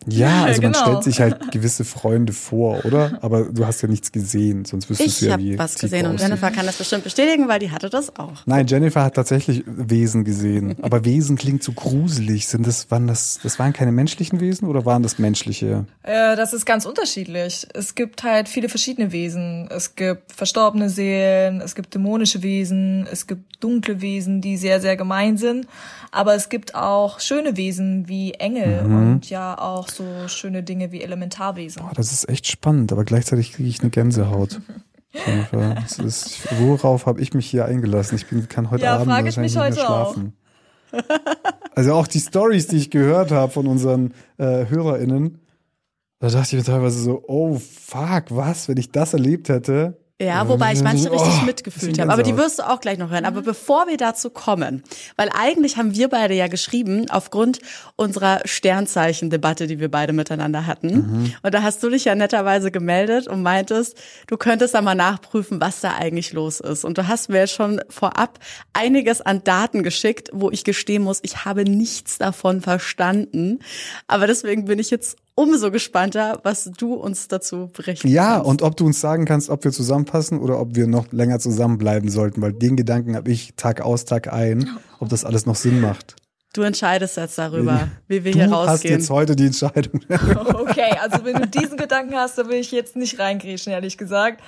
Ja, 0.08 0.46
also 0.46 0.62
man 0.62 0.72
Genau. 0.72 0.86
stellt 0.86 1.04
sich 1.04 1.20
halt 1.20 1.52
gewisse 1.52 1.84
Freunde 1.84 2.32
vor, 2.32 2.86
oder? 2.86 3.20
Aber 3.22 3.44
du 3.44 3.66
hast 3.66 3.82
ja 3.82 3.90
nichts 3.90 4.12
gesehen, 4.14 4.64
sonst 4.64 4.90
wüsstest 4.90 5.10
Ich 5.16 5.20
du 5.20 5.26
ja, 5.26 5.32
habe 5.34 5.44
wie 5.44 5.60
was 5.60 5.76
Tifa 5.76 5.88
gesehen 5.98 6.08
und. 6.12 6.22
Jennifer 6.22 6.52
kann 6.52 6.66
das 6.66 6.78
bestimmt 6.78 7.04
bestätigen, 7.04 7.50
weil 7.50 7.60
die 7.60 7.70
hatte 7.72 7.90
das 7.90 8.16
auch. 8.18 8.46
Nein, 8.46 8.66
Jennifer 8.68 9.04
hat 9.04 9.16
tatsächlich 9.16 9.64
Wesen 9.66 10.24
gesehen. 10.24 10.78
Aber 10.82 11.04
Wesen 11.06 11.36
klingt 11.38 11.64
so 11.64 11.74
gruselig. 11.74 12.48
Sind 12.48 12.66
das, 12.66 12.90
waren 12.92 13.08
das, 13.08 13.40
das 13.44 13.60
waren 13.60 13.74
keine 13.74 13.92
menschlichen 13.92 14.40
Wesen 14.40 14.70
oder 14.70 14.86
waren 14.86 15.04
das 15.04 15.20
menschliche? 15.20 15.86
Äh, 16.04 16.38
das 16.38 16.54
ist 16.54 16.66
ganz 16.66 16.86
unterschiedlich. 16.86 17.68
Es 17.74 17.94
gibt 17.94 18.24
halt 18.24 18.48
viele 18.48 18.70
verschiedene 18.70 19.12
Wesen. 19.12 19.68
Es 19.70 19.96
gibt 19.96 20.32
verstorbene 20.32 20.90
Seelen, 20.90 21.60
es 21.60 21.76
gibt 21.76 21.94
dämonische 21.94 22.42
Wesen, 22.42 23.06
es 23.12 23.28
gibt 23.28 23.62
dunkle 23.62 24.02
Wesen, 24.02 24.40
die 24.40 24.56
sehr, 24.56 24.80
sehr 24.80 24.96
gemein 24.96 25.38
sind. 25.38 25.68
Aber 26.12 26.34
es 26.36 26.48
gibt 26.48 26.74
auch 26.74 27.20
schöne 27.20 27.58
Wesen 27.58 28.08
wie 28.08 28.34
Engel 28.36 28.80
und 28.86 29.30
ja 29.30 29.58
auch 29.60 29.89
so 29.90 30.28
schöne 30.28 30.64
Dinge 30.64 30.92
wie 30.92 31.02
Elementarwesen. 31.02 31.82
Boah, 31.84 31.92
das 31.94 32.12
ist 32.12 32.28
echt 32.30 32.48
spannend, 32.48 32.92
aber 32.92 33.04
gleichzeitig 33.06 33.54
kriege 33.54 33.70
ich 33.70 33.82
eine 33.82 33.90
Gänsehaut. 33.90 34.60
Das 35.52 35.98
ist, 35.98 36.48
worauf 36.60 37.06
habe 37.08 37.20
ich 37.22 37.34
mich 37.34 37.50
hier 37.50 37.66
eingelassen? 37.66 38.16
Ich 38.16 38.28
bin, 38.28 38.48
kann 38.48 38.70
heute 38.70 38.84
Ja, 38.84 38.96
Abend 38.96 39.08
wahrscheinlich 39.08 39.38
mich 39.38 39.56
nicht 39.56 39.56
mehr 39.56 39.66
heute 39.66 39.90
auch. 39.90 40.14
schlafen. 40.14 40.34
Also 41.76 41.94
auch 41.94 42.08
die 42.08 42.20
Stories, 42.20 42.68
die 42.68 42.78
ich 42.78 42.90
gehört 42.92 43.32
habe 43.32 43.52
von 43.52 43.68
unseren 43.68 44.14
äh, 44.38 44.66
HörerInnen, 44.68 45.40
da 46.20 46.28
dachte 46.30 46.56
ich 46.58 46.62
mir 46.62 46.64
teilweise 46.64 47.00
so, 47.00 47.24
oh 47.28 47.56
fuck, 47.58 48.26
was, 48.30 48.68
wenn 48.68 48.78
ich 48.78 48.92
das 48.92 49.14
erlebt 49.14 49.50
hätte. 49.50 49.98
Ja, 50.22 50.50
wobei 50.50 50.74
ich 50.74 50.84
manche 50.84 51.10
Oh, 51.10 51.14
richtig 51.14 51.30
bisschen 51.30 51.46
mitgefühlt 51.46 52.00
habe. 52.00 52.12
Aber 52.12 52.24
die 52.24 52.36
wirst 52.36 52.60
du 52.60 52.64
auch 52.64 52.82
gleich 52.82 52.98
noch 52.98 53.10
hören. 53.10 53.24
Aber 53.26 53.42
bevor 53.42 53.88
wir 53.88 53.96
dazu 53.96 54.30
kommen, 54.30 54.84
weil 55.16 55.30
eigentlich 55.34 55.78
haben 55.78 55.96
wir 55.96 56.10
beide 56.10 56.34
ja 56.34 56.48
geschrieben, 56.48 57.10
aufgrund 57.10 57.60
unserer 57.96 58.42
Sternzeichen-Debatte, 58.44 59.68
die 59.68 59.80
wir 59.80 59.90
beide 59.90 60.12
miteinander 60.12 60.66
hatten. 60.66 61.34
Und 61.42 61.54
da 61.54 61.64
hast 61.64 61.82
du 61.84 61.90
dich 61.90 62.06
ja 62.06 62.16
netterweise 62.16 62.70
gemeldet 62.70 63.28
und 63.28 63.42
meintest, 63.44 63.98
du 64.28 64.36
könntest 64.36 64.74
da 64.74 64.82
mal 64.82 64.96
nachprüfen, 64.96 65.62
was 65.62 65.80
da 65.80 65.96
eigentlich 65.96 66.34
los 66.34 66.60
ist. 66.60 66.84
Und 66.84 66.98
du 66.98 67.08
hast 67.08 67.30
mir 67.30 67.40
jetzt 67.40 67.54
schon 67.54 67.82
vorab 67.90 68.40
einiges 68.74 69.22
an 69.22 69.44
Daten 69.44 69.84
geschickt, 69.84 70.30
wo 70.34 70.52
ich 70.52 70.66
gestehen 70.66 71.04
muss, 71.04 71.20
ich 71.22 71.46
habe 71.46 71.64
nichts 71.64 72.18
davon 72.18 72.62
verstanden. 72.62 73.60
Aber 74.08 74.28
deswegen 74.28 74.66
bin 74.66 74.80
ich 74.80 74.90
jetzt 74.90 75.18
umso 75.40 75.72
gespannter, 75.72 76.40
was 76.44 76.66
du 76.78 76.94
uns 76.96 77.28
dazu 77.30 77.70
berichten 77.76 78.08
Ja, 78.10 78.36
kannst. 78.36 78.46
und 78.48 78.62
ob 78.62 78.76
du 78.78 78.86
uns 78.86 79.00
sagen 79.00 79.26
kannst, 79.26 79.50
ob 79.50 79.64
wir 79.64 79.72
zusammenpassen 79.72 80.40
oder 80.40 80.60
ob 80.60 80.76
wir 80.76 80.86
noch 80.88 81.12
länger 81.12 81.40
zusammenbleiben 81.40 82.10
sollten, 82.10 82.42
weil 82.42 82.54
den 82.54 82.76
Gedanken 82.76 83.16
habe 83.16 83.32
ich 83.32 83.54
Tag 83.56 83.82
aus, 83.82 84.06
Tag 84.06 84.32
ein, 84.34 84.70
ob 85.00 85.10
das 85.10 85.24
alles 85.24 85.46
noch 85.46 85.56
Sinn 85.56 85.80
macht. 85.80 86.16
Du 86.54 86.64
entscheidest 86.64 87.16
jetzt 87.18 87.38
darüber, 87.38 87.88
wie 88.08 88.24
wir 88.24 88.32
du 88.32 88.40
hier 88.40 88.50
hast 88.52 88.70
rausgehen. 88.70 88.96
jetzt 89.00 89.10
heute 89.12 89.36
die 89.36 89.46
Entscheidung. 89.46 90.02
Okay, 90.70 90.96
also 91.02 91.24
wenn 91.24 91.36
du 91.36 91.48
diesen 91.48 91.78
Gedanken 91.78 92.16
hast, 92.16 92.38
da 92.38 92.48
will 92.48 92.58
ich 92.60 92.72
jetzt 92.72 92.96
nicht 92.96 93.20
reingrätschen, 93.20 93.72
ehrlich 93.72 93.98
gesagt. 93.98 94.42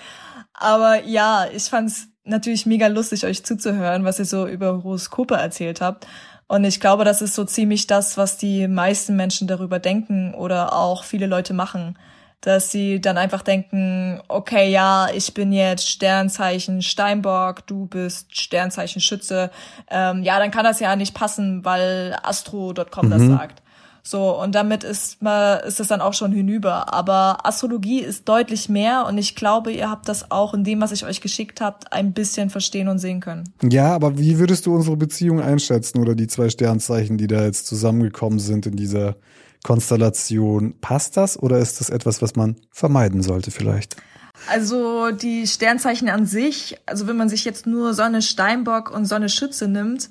Aber 0.53 1.03
ja, 1.05 1.45
ich 1.53 1.63
fand's 1.63 2.07
natürlich 2.23 2.65
mega 2.65 2.87
lustig, 2.87 3.25
euch 3.25 3.43
zuzuhören, 3.43 4.03
was 4.03 4.19
ihr 4.19 4.25
so 4.25 4.47
über 4.47 4.83
Horoskope 4.83 5.35
erzählt 5.35 5.79
habt. 5.81 6.07
Und 6.51 6.65
ich 6.65 6.81
glaube, 6.81 7.05
das 7.05 7.21
ist 7.21 7.33
so 7.33 7.45
ziemlich 7.45 7.87
das, 7.87 8.17
was 8.17 8.35
die 8.35 8.67
meisten 8.67 9.15
Menschen 9.15 9.47
darüber 9.47 9.79
denken 9.79 10.33
oder 10.33 10.73
auch 10.73 11.05
viele 11.05 11.25
Leute 11.25 11.53
machen. 11.53 11.97
Dass 12.41 12.71
sie 12.71 12.99
dann 12.99 13.17
einfach 13.17 13.41
denken, 13.41 14.21
okay, 14.27 14.69
ja, 14.69 15.07
ich 15.13 15.33
bin 15.33 15.53
jetzt 15.53 15.87
Sternzeichen 15.87 16.81
Steinbock, 16.81 17.65
du 17.67 17.85
bist 17.85 18.37
Sternzeichen 18.37 18.99
Schütze. 18.99 19.49
Ähm, 19.89 20.23
ja, 20.23 20.39
dann 20.39 20.51
kann 20.51 20.65
das 20.65 20.81
ja 20.81 20.93
nicht 20.97 21.13
passen, 21.13 21.63
weil 21.63 22.17
astro.com 22.21 23.09
das 23.09 23.21
sagt. 23.21 23.60
So, 24.03 24.41
und 24.41 24.55
damit 24.55 24.83
ist 24.83 25.21
mal, 25.21 25.57
ist 25.57 25.79
es 25.79 25.87
dann 25.87 26.01
auch 26.01 26.13
schon 26.13 26.31
hinüber. 26.31 26.93
Aber 26.93 27.45
Astrologie 27.45 27.99
ist 27.99 28.27
deutlich 28.27 28.67
mehr 28.67 29.05
und 29.07 29.17
ich 29.17 29.35
glaube, 29.35 29.71
ihr 29.71 29.89
habt 29.89 30.07
das 30.09 30.31
auch 30.31 30.53
in 30.53 30.63
dem, 30.63 30.81
was 30.81 30.91
ich 30.91 31.05
euch 31.05 31.21
geschickt 31.21 31.61
habt, 31.61 31.93
ein 31.93 32.13
bisschen 32.13 32.49
verstehen 32.49 32.87
und 32.87 32.97
sehen 32.97 33.19
können. 33.19 33.53
Ja, 33.61 33.93
aber 33.93 34.17
wie 34.17 34.39
würdest 34.39 34.65
du 34.65 34.75
unsere 34.75 34.97
Beziehung 34.97 35.39
einschätzen 35.39 35.99
oder 35.99 36.15
die 36.15 36.27
zwei 36.27 36.49
Sternzeichen, 36.49 37.17
die 37.17 37.27
da 37.27 37.43
jetzt 37.43 37.67
zusammengekommen 37.67 38.39
sind 38.39 38.65
in 38.65 38.75
dieser 38.75 39.15
Konstellation? 39.63 40.73
Passt 40.81 41.17
das 41.17 41.37
oder 41.37 41.59
ist 41.59 41.79
das 41.79 41.89
etwas, 41.89 42.21
was 42.21 42.35
man 42.35 42.55
vermeiden 42.71 43.21
sollte 43.21 43.51
vielleicht? 43.51 43.97
Also 44.49 45.11
die 45.11 45.45
Sternzeichen 45.45 46.09
an 46.09 46.25
sich, 46.25 46.77
also 46.87 47.05
wenn 47.07 47.17
man 47.17 47.29
sich 47.29 47.45
jetzt 47.45 47.67
nur 47.67 47.93
Sonne 47.93 48.23
Steinbock 48.23 48.89
und 48.89 49.05
Sonne 49.05 49.29
Schütze 49.29 49.67
nimmt, 49.67 50.09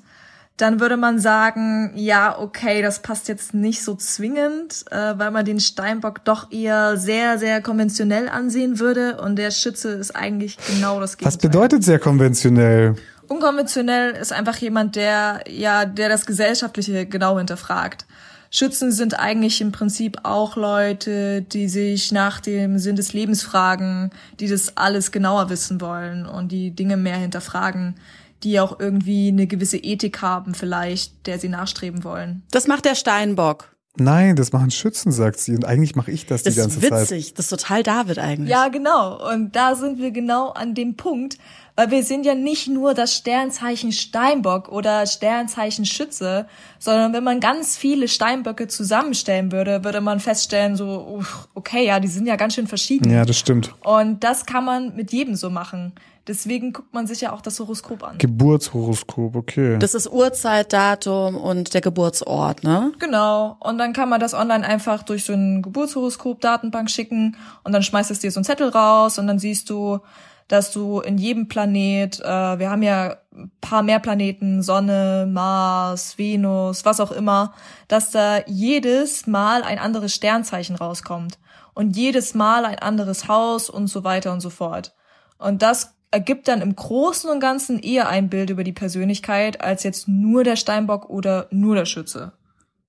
dann 0.61 0.79
würde 0.79 0.95
man 0.95 1.19
sagen, 1.19 1.91
ja, 1.95 2.37
okay, 2.37 2.81
das 2.81 2.99
passt 2.99 3.27
jetzt 3.27 3.53
nicht 3.53 3.83
so 3.83 3.95
zwingend, 3.95 4.85
äh, 4.91 5.17
weil 5.17 5.31
man 5.31 5.43
den 5.43 5.59
Steinbock 5.59 6.23
doch 6.23 6.51
eher 6.51 6.97
sehr, 6.97 7.39
sehr 7.39 7.61
konventionell 7.61 8.29
ansehen 8.29 8.79
würde 8.79 9.19
und 9.21 9.37
der 9.37 9.49
Schütze 9.49 9.89
ist 9.89 10.15
eigentlich 10.15 10.57
genau 10.67 10.99
das 10.99 11.17
Gegenteil. 11.17 11.33
Was 11.33 11.41
bedeutet 11.41 11.83
sehr 11.83 11.99
konventionell? 11.99 12.95
Unkonventionell 13.27 14.11
ist 14.11 14.33
einfach 14.33 14.57
jemand, 14.57 14.95
der 14.95 15.43
ja, 15.49 15.85
der 15.85 16.09
das 16.09 16.25
Gesellschaftliche 16.25 17.05
genau 17.05 17.37
hinterfragt. 17.37 18.05
Schützen 18.53 18.91
sind 18.91 19.17
eigentlich 19.17 19.61
im 19.61 19.71
Prinzip 19.71 20.17
auch 20.23 20.57
Leute, 20.57 21.41
die 21.41 21.69
sich 21.69 22.11
nach 22.11 22.41
dem 22.41 22.79
Sinn 22.79 22.97
des 22.97 23.13
Lebens 23.13 23.41
fragen, 23.41 24.11
die 24.41 24.49
das 24.49 24.75
alles 24.75 25.13
genauer 25.13 25.49
wissen 25.49 25.79
wollen 25.79 26.25
und 26.25 26.51
die 26.51 26.71
Dinge 26.71 26.97
mehr 26.97 27.15
hinterfragen, 27.15 27.95
die 28.43 28.59
auch 28.59 28.79
irgendwie 28.79 29.29
eine 29.29 29.47
gewisse 29.47 29.77
Ethik 29.77 30.21
haben 30.21 30.53
vielleicht, 30.53 31.27
der 31.27 31.39
sie 31.39 31.49
nachstreben 31.49 32.03
wollen. 32.03 32.43
Das 32.51 32.67
macht 32.67 32.85
der 32.85 32.95
Steinbock. 32.95 33.69
Nein, 33.97 34.37
das 34.37 34.53
machen 34.53 34.71
Schützen, 34.71 35.11
sagt 35.11 35.37
sie. 35.39 35.53
Und 35.53 35.65
eigentlich 35.65 35.95
mache 35.97 36.11
ich 36.11 36.25
das, 36.25 36.43
Das 36.43 36.53
die 36.53 36.59
ganze 36.61 36.79
ist 36.79 36.87
Zeit. 36.87 37.01
witzig. 37.01 37.33
Das 37.33 37.51
ist 37.51 37.59
total 37.59 37.83
David 37.83 38.19
eigentlich. 38.19 38.49
Ja, 38.49 38.69
genau. 38.69 39.29
Und 39.33 39.53
da 39.55 39.75
sind 39.75 39.99
wir 39.99 40.11
genau 40.11 40.49
an 40.51 40.73
dem 40.73 40.95
Punkt, 40.95 41.37
weil 41.75 41.91
wir 41.91 42.03
sind 42.03 42.25
ja 42.25 42.33
nicht 42.33 42.69
nur 42.69 42.93
das 42.93 43.13
Sternzeichen 43.17 43.91
Steinbock 43.91 44.69
oder 44.69 45.05
Sternzeichen 45.05 45.83
Schütze, 45.85 46.47
sondern 46.79 47.11
wenn 47.11 47.25
man 47.25 47.41
ganz 47.41 47.75
viele 47.75 48.07
Steinböcke 48.07 48.69
zusammenstellen 48.69 49.51
würde, 49.51 49.83
würde 49.83 49.99
man 49.99 50.21
feststellen, 50.21 50.77
so, 50.77 51.17
uff, 51.17 51.49
okay, 51.53 51.85
ja, 51.85 51.99
die 51.99 52.07
sind 52.07 52.27
ja 52.27 52.37
ganz 52.37 52.55
schön 52.55 52.67
verschieden. 52.67 53.11
Ja, 53.11 53.25
das 53.25 53.37
stimmt. 53.37 53.75
Und 53.83 54.23
das 54.23 54.45
kann 54.45 54.63
man 54.63 54.95
mit 54.95 55.11
jedem 55.11 55.35
so 55.35 55.49
machen. 55.49 55.93
Deswegen 56.27 56.71
guckt 56.71 56.93
man 56.93 57.07
sich 57.07 57.21
ja 57.21 57.33
auch 57.33 57.41
das 57.41 57.59
Horoskop 57.59 58.03
an. 58.03 58.19
Geburtshoroskop, 58.19 59.35
okay. 59.35 59.79
Das 59.79 59.95
ist 59.95 60.07
Uhrzeit, 60.11 60.71
Datum 60.71 61.35
und 61.35 61.73
der 61.73 61.81
Geburtsort, 61.81 62.63
ne? 62.63 62.91
Genau. 62.99 63.57
Und 63.59 63.79
dann 63.79 63.93
kann 63.93 64.07
man 64.07 64.19
das 64.19 64.35
online 64.35 64.65
einfach 64.65 65.01
durch 65.01 65.25
so 65.25 65.33
ein 65.33 65.63
Geburtshoroskop-Datenbank 65.63 66.91
schicken 66.91 67.37
und 67.63 67.71
dann 67.71 67.81
schmeißt 67.81 68.11
es 68.11 68.19
dir 68.19 68.31
so 68.31 68.39
einen 68.39 68.45
Zettel 68.45 68.69
raus 68.69 69.17
und 69.17 69.25
dann 69.25 69.39
siehst 69.39 69.69
du, 69.71 69.99
dass 70.47 70.71
du 70.71 70.99
in 70.99 71.17
jedem 71.17 71.47
Planet, 71.47 72.19
äh, 72.19 72.59
wir 72.59 72.69
haben 72.69 72.83
ja 72.83 73.17
ein 73.33 73.51
paar 73.61 73.81
mehr 73.81 73.99
Planeten, 73.99 74.61
Sonne, 74.61 75.27
Mars, 75.27 76.17
Venus, 76.17 76.85
was 76.85 76.99
auch 76.99 77.11
immer, 77.11 77.53
dass 77.87 78.11
da 78.11 78.41
jedes 78.45 79.25
Mal 79.25 79.63
ein 79.63 79.79
anderes 79.79 80.13
Sternzeichen 80.13 80.75
rauskommt 80.75 81.39
und 81.73 81.95
jedes 81.95 82.35
Mal 82.35 82.65
ein 82.65 82.79
anderes 82.79 83.27
Haus 83.27 83.69
und 83.69 83.87
so 83.87 84.03
weiter 84.03 84.33
und 84.33 84.41
so 84.41 84.49
fort. 84.49 84.93
Und 85.37 85.61
das 85.61 85.95
ergibt 86.11 86.47
dann 86.47 86.61
im 86.61 86.75
Großen 86.75 87.29
und 87.29 87.39
Ganzen 87.39 87.79
eher 87.79 88.09
ein 88.09 88.29
Bild 88.29 88.49
über 88.49 88.63
die 88.63 88.73
Persönlichkeit 88.73 89.61
als 89.61 89.83
jetzt 89.83 90.07
nur 90.07 90.43
der 90.43 90.55
Steinbock 90.55 91.09
oder 91.09 91.47
nur 91.51 91.75
der 91.75 91.85
Schütze. 91.85 92.33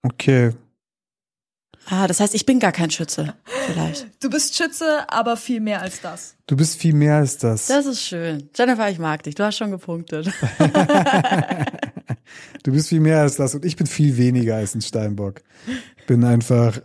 Okay. 0.02 0.52
Ah, 1.86 2.06
das 2.06 2.20
heißt, 2.20 2.34
ich 2.34 2.46
bin 2.46 2.60
gar 2.60 2.70
kein 2.70 2.90
Schütze. 2.90 3.34
Vielleicht. 3.66 4.06
Du 4.22 4.30
bist 4.30 4.56
Schütze, 4.56 5.04
aber 5.08 5.36
viel 5.36 5.60
mehr 5.60 5.82
als 5.82 6.00
das. 6.00 6.36
Du 6.46 6.56
bist 6.56 6.78
viel 6.78 6.94
mehr 6.94 7.16
als 7.16 7.38
das. 7.38 7.66
Das 7.66 7.86
ist 7.86 8.02
schön. 8.02 8.50
Jennifer, 8.54 8.88
ich 8.88 8.98
mag 8.98 9.22
dich. 9.24 9.34
Du 9.34 9.44
hast 9.44 9.56
schon 9.56 9.70
gepunktet. 9.70 10.30
Du 12.62 12.72
bist 12.72 12.88
viel 12.88 13.00
mehr 13.00 13.20
als 13.20 13.36
das 13.36 13.54
und 13.54 13.64
ich 13.64 13.76
bin 13.76 13.86
viel 13.86 14.16
weniger 14.16 14.56
als 14.56 14.74
ein 14.74 14.82
Steinbock. 14.82 15.42
Ich 15.98 16.06
bin 16.06 16.24
einfach, 16.24 16.80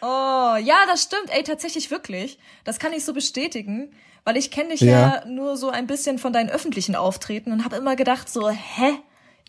Oh, 0.00 0.56
ja, 0.56 0.84
das 0.88 1.02
stimmt. 1.02 1.28
Ey, 1.28 1.44
tatsächlich 1.44 1.90
wirklich. 1.90 2.38
Das 2.64 2.78
kann 2.80 2.92
ich 2.92 3.04
so 3.04 3.12
bestätigen, 3.12 3.92
weil 4.24 4.36
ich 4.36 4.50
kenne 4.50 4.70
dich 4.70 4.80
ja. 4.80 5.22
Ja. 5.22 5.24
nur 5.26 5.56
so 5.56 5.70
ein 5.70 5.86
bisschen 5.86 6.18
von 6.18 6.32
deinen 6.32 6.50
öffentlichen 6.50 6.94
Auftreten 6.94 7.52
und 7.52 7.64
habe 7.64 7.76
immer 7.76 7.96
gedacht 7.96 8.28
so, 8.28 8.48
hä? 8.48 8.92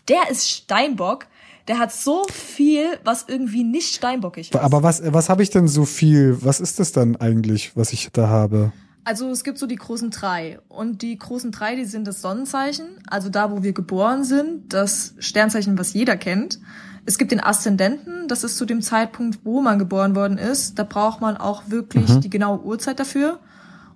Der 0.08 0.30
ist 0.30 0.48
Steinbock. 0.48 1.26
Der 1.66 1.78
hat 1.78 1.92
so 1.92 2.24
viel, 2.30 2.98
was 3.04 3.24
irgendwie 3.26 3.64
nicht 3.64 3.94
steinbockig 3.94 4.50
ist. 4.50 4.56
aber 4.56 4.82
was, 4.82 5.02
was 5.14 5.30
habe 5.30 5.42
ich 5.42 5.48
denn 5.48 5.66
so 5.66 5.86
viel? 5.86 6.36
Was 6.42 6.60
ist 6.60 6.78
das 6.78 6.92
dann 6.92 7.16
eigentlich, 7.16 7.74
was 7.74 7.94
ich 7.94 8.10
da 8.12 8.28
habe? 8.28 8.72
Also 9.04 9.30
es 9.30 9.44
gibt 9.44 9.58
so 9.58 9.66
die 9.66 9.76
großen 9.76 10.10
drei. 10.10 10.58
Und 10.68 11.00
die 11.00 11.16
großen 11.16 11.52
drei, 11.52 11.74
die 11.76 11.84
sind 11.84 12.06
das 12.06 12.20
Sonnenzeichen, 12.20 12.86
also 13.06 13.30
da, 13.30 13.50
wo 13.50 13.62
wir 13.62 13.72
geboren 13.72 14.24
sind, 14.24 14.72
das 14.72 15.14
Sternzeichen, 15.18 15.78
was 15.78 15.94
jeder 15.94 16.16
kennt. 16.16 16.58
Es 17.06 17.18
gibt 17.18 17.32
den 17.32 17.42
Aszendenten, 17.42 18.28
das 18.28 18.44
ist 18.44 18.56
zu 18.56 18.64
dem 18.64 18.80
Zeitpunkt, 18.80 19.40
wo 19.44 19.60
man 19.60 19.78
geboren 19.78 20.16
worden 20.16 20.38
ist. 20.38 20.78
Da 20.78 20.84
braucht 20.84 21.20
man 21.20 21.36
auch 21.36 21.64
wirklich 21.68 22.18
die 22.20 22.30
genaue 22.30 22.62
Uhrzeit 22.62 22.98
dafür. 22.98 23.40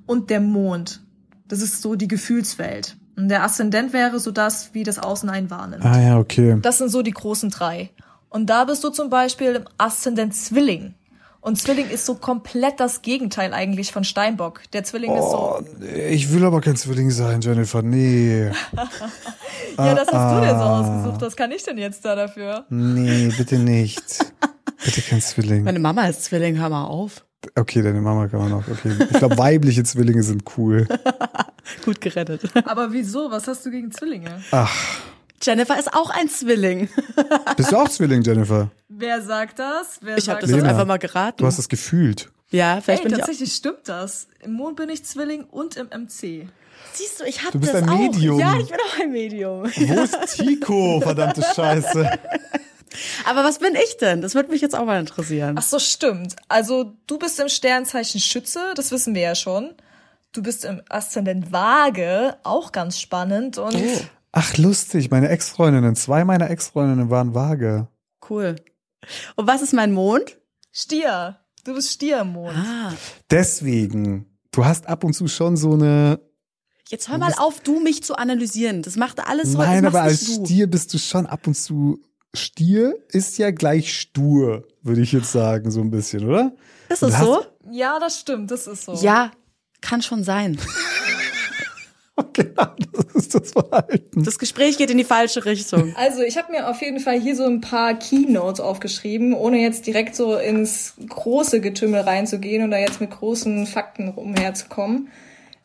Und 0.08 0.30
der 0.30 0.40
Mond, 0.40 1.02
das 1.48 1.60
ist 1.60 1.82
so 1.82 1.94
die 1.94 2.08
Gefühlswelt. 2.08 2.96
Und 3.14 3.28
der 3.28 3.42
Aszendent 3.42 3.92
wäre 3.92 4.18
so 4.18 4.30
das, 4.30 4.70
wie 4.72 4.82
das 4.82 4.98
Außen 4.98 5.28
einen 5.28 5.50
wahrnimmt. 5.50 5.84
Ah 5.84 6.00
ja, 6.00 6.18
okay. 6.18 6.56
Das 6.62 6.78
sind 6.78 6.88
so 6.88 7.02
die 7.02 7.10
großen 7.10 7.50
drei. 7.50 7.90
Und 8.30 8.46
da 8.48 8.64
bist 8.64 8.82
du 8.84 8.88
zum 8.88 9.10
Beispiel 9.10 9.54
im 9.54 9.64
Aszendent 9.76 10.34
Zwilling. 10.34 10.94
Und 11.42 11.56
Zwilling 11.56 11.90
ist 11.90 12.06
so 12.06 12.14
komplett 12.14 12.80
das 12.80 13.02
Gegenteil 13.02 13.52
eigentlich 13.52 13.92
von 13.92 14.02
Steinbock. 14.02 14.62
Der 14.72 14.82
Zwilling 14.82 15.12
ist 15.14 15.24
Oh, 15.24 15.60
so, 15.60 15.64
nee, 15.78 16.08
ich 16.08 16.32
will 16.32 16.44
aber 16.44 16.62
kein 16.62 16.76
Zwilling 16.76 17.10
sein, 17.10 17.42
Jennifer. 17.42 17.82
Nee. 17.82 18.46
ja, 19.78 19.94
das 19.94 20.08
hast 20.08 20.36
du 20.36 20.40
dir 20.40 20.50
so 20.50 20.64
ah. 20.64 20.80
ausgesucht. 20.80 21.20
Was 21.20 21.36
kann 21.36 21.52
ich 21.52 21.62
denn 21.64 21.76
jetzt 21.76 22.02
da 22.04 22.16
dafür? 22.16 22.64
Nee, 22.70 23.30
bitte 23.36 23.58
nicht. 23.58 24.02
bitte 24.84 25.02
kein 25.02 25.20
Zwilling. 25.20 25.64
Meine 25.64 25.78
Mama 25.78 26.06
ist 26.06 26.24
Zwilling, 26.24 26.58
hör 26.58 26.68
mal 26.68 26.84
auf. 26.84 27.24
Okay, 27.54 27.82
deine 27.82 28.00
Mama 28.00 28.26
kann 28.28 28.40
man 28.40 28.50
noch. 28.50 28.66
Okay. 28.68 28.92
Ich 29.10 29.18
glaube, 29.18 29.38
weibliche 29.38 29.84
Zwillinge 29.84 30.22
sind 30.22 30.42
cool. 30.56 30.88
Gut 31.84 32.00
gerettet. 32.00 32.42
Aber 32.66 32.92
wieso? 32.92 33.30
Was 33.30 33.46
hast 33.46 33.64
du 33.64 33.70
gegen 33.70 33.92
Zwillinge? 33.92 34.42
Ach, 34.50 34.72
Jennifer 35.40 35.78
ist 35.78 35.94
auch 35.94 36.10
ein 36.10 36.28
Zwilling. 36.28 36.88
bist 37.56 37.70
du 37.70 37.76
auch 37.76 37.88
Zwilling, 37.88 38.22
Jennifer? 38.22 38.70
Wer 38.88 39.22
sagt 39.22 39.60
das? 39.60 39.98
Wer 40.00 40.18
Ich 40.18 40.28
habe 40.28 40.36
sagt 40.36 40.42
das 40.42 40.50
jetzt 40.50 40.56
Lena, 40.58 40.70
einfach 40.70 40.86
mal 40.86 40.98
geraten. 40.98 41.36
Du 41.38 41.46
hast 41.46 41.58
das 41.58 41.68
gefühlt. 41.68 42.28
ja, 42.50 42.80
vielleicht 42.80 43.04
Ey, 43.04 43.04
bin 43.04 43.12
ich 43.12 43.22
auch. 43.22 43.26
tatsächlich 43.26 43.52
stimmt 43.54 43.80
das. 43.88 44.26
Im 44.42 44.52
Mond 44.54 44.76
bin 44.76 44.88
ich 44.88 45.04
Zwilling 45.04 45.44
und 45.44 45.76
im 45.76 45.86
MC. 45.86 46.48
Siehst 46.92 47.20
du, 47.20 47.24
ich 47.24 47.44
hab 47.44 47.52
Du 47.52 47.60
bist 47.60 47.72
das 47.72 47.82
ein 47.82 47.88
auch. 47.88 47.98
Medium. 47.98 48.40
Ja, 48.40 48.56
ich 48.58 48.68
bin 48.68 48.78
auch 48.78 49.00
ein 49.00 49.12
Medium. 49.12 49.62
Wo 49.64 50.00
ist 50.02 50.36
Tico? 50.36 51.00
Verdammte 51.02 51.42
Scheiße. 51.54 52.10
Aber 53.26 53.44
was 53.44 53.58
bin 53.58 53.74
ich 53.74 53.96
denn? 53.98 54.20
Das 54.22 54.34
würde 54.34 54.50
mich 54.50 54.60
jetzt 54.60 54.74
auch 54.74 54.84
mal 54.84 55.00
interessieren. 55.00 55.56
Ach 55.58 55.62
so, 55.62 55.78
stimmt. 55.78 56.36
Also 56.48 56.92
du 57.06 57.18
bist 57.18 57.38
im 57.40 57.48
Sternzeichen 57.48 58.20
Schütze, 58.20 58.60
das 58.74 58.90
wissen 58.90 59.14
wir 59.14 59.22
ja 59.22 59.34
schon. 59.34 59.74
Du 60.32 60.42
bist 60.42 60.64
im 60.64 60.82
Aszendent 60.88 61.52
Waage, 61.52 62.36
auch 62.44 62.72
ganz 62.72 63.00
spannend. 63.00 63.58
Und 63.58 63.74
Oh, 63.76 64.00
Ach, 64.32 64.56
lustig. 64.58 65.10
Meine 65.10 65.30
Ex-Freundinnen, 65.30 65.96
zwei 65.96 66.24
meiner 66.24 66.50
Ex-Freundinnen 66.50 67.08
waren 67.10 67.34
vage. 67.34 67.88
cool. 68.28 68.56
Und 69.36 69.46
was 69.46 69.62
ist 69.62 69.72
mein 69.72 69.92
Mond? 69.92 70.36
Stier, 70.70 71.38
du 71.64 71.74
bist 71.74 71.92
Stier 71.92 72.20
im 72.20 72.32
Mond. 72.34 72.54
Ah, 72.56 72.92
Deswegen, 73.30 74.26
du 74.52 74.64
hast 74.64 74.86
ab 74.86 75.04
und 75.04 75.14
zu 75.14 75.28
schon 75.28 75.56
so 75.56 75.72
eine. 75.72 76.20
jetzt 76.88 77.08
hör 77.08 77.16
mal 77.18 77.32
auf, 77.38 77.60
du 77.60 77.80
mich 77.80 78.02
zu 78.02 78.16
analysieren. 78.16 78.82
Das 78.82 78.96
macht 78.96 79.26
alles 79.26 79.56
heute. 79.56 79.68
Nein, 79.70 79.86
aber 79.86 80.02
als. 80.02 80.24
Stier 80.34 80.66
bist 80.66 80.92
du 80.92 80.98
schon 80.98 81.26
ab 81.26 81.46
und 81.46 81.54
zu. 81.54 82.00
Stier 82.34 82.94
ist 83.08 83.38
ja 83.38 83.50
gleich 83.50 83.98
stur, 83.98 84.66
würde 84.82 85.00
ich 85.00 85.12
jetzt 85.12 85.32
sagen, 85.32 85.70
so 85.70 85.80
ein 85.80 85.90
bisschen, 85.90 86.28
oder? 86.28 86.52
Ist 86.88 87.02
das 87.02 87.18
so? 87.18 87.44
Ja, 87.70 87.98
das 87.98 88.20
stimmt, 88.20 88.50
das 88.50 88.66
ist 88.66 88.84
so. 88.84 88.94
Ja, 88.94 89.30
kann 89.80 90.02
schon 90.02 90.24
sein. 90.24 90.58
Genau, 92.32 92.66
das 92.92 93.14
ist 93.14 93.34
das 93.34 93.52
Verhalten. 93.52 94.24
Das 94.24 94.38
Gespräch 94.38 94.76
geht 94.76 94.90
in 94.90 94.98
die 94.98 95.04
falsche 95.04 95.44
Richtung. 95.44 95.94
Also 95.96 96.22
ich 96.22 96.36
habe 96.36 96.52
mir 96.52 96.68
auf 96.68 96.80
jeden 96.82 97.00
Fall 97.00 97.20
hier 97.20 97.36
so 97.36 97.44
ein 97.44 97.60
paar 97.60 97.94
Keynotes 97.94 98.60
aufgeschrieben, 98.60 99.34
ohne 99.34 99.58
jetzt 99.58 99.86
direkt 99.86 100.16
so 100.16 100.36
ins 100.36 100.94
große 101.08 101.60
Getümmel 101.60 102.00
reinzugehen 102.00 102.64
und 102.64 102.70
da 102.70 102.78
jetzt 102.78 103.00
mit 103.00 103.10
großen 103.10 103.66
Fakten 103.66 104.10
umherzukommen. 104.10 105.08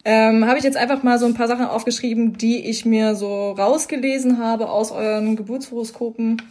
Ähm, 0.06 0.45
habe 0.45 0.58
ich 0.58 0.66
jetzt 0.66 0.76
einfach 0.76 1.01
mal 1.01 1.18
so 1.18 1.26
ein 1.26 1.34
paar 1.34 1.47
Sachen 1.47 1.66
aufgeschrieben, 1.66 2.38
die 2.38 2.66
ich 2.66 2.86
mir 2.86 3.16
so 3.16 3.51
rausgelesen 3.51 4.38
habe 4.38 4.70
aus 4.70 4.91
euren 4.91 5.36
Geburtshoroskopen 5.38 6.41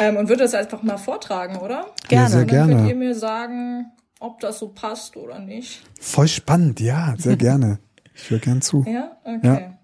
ähm, 0.00 0.16
und 0.16 0.28
würde 0.28 0.44
das 0.44 0.54
einfach 0.54 0.82
mal 0.82 0.96
vortragen, 0.96 1.56
oder? 1.56 1.86
Ja, 2.02 2.08
Gerne. 2.08 2.28
sehr 2.28 2.44
Dann 2.44 2.48
könnt 2.48 2.70
gerne. 2.70 2.88
ihr 2.88 2.96
mir 2.96 3.14
sagen, 3.14 3.92
ob 4.20 4.40
das 4.40 4.58
so 4.58 4.68
passt 4.68 5.16
oder 5.16 5.38
nicht. 5.38 5.82
Voll 6.00 6.28
spannend, 6.28 6.80
ja, 6.80 7.14
sehr 7.18 7.36
gerne. 7.48 7.78
Ich 8.14 8.30
höre 8.30 8.38
gern 8.38 8.62
zu. 8.62 8.84
Ja, 8.86 9.16
okay. 9.24 9.40
Ja. 9.42 9.78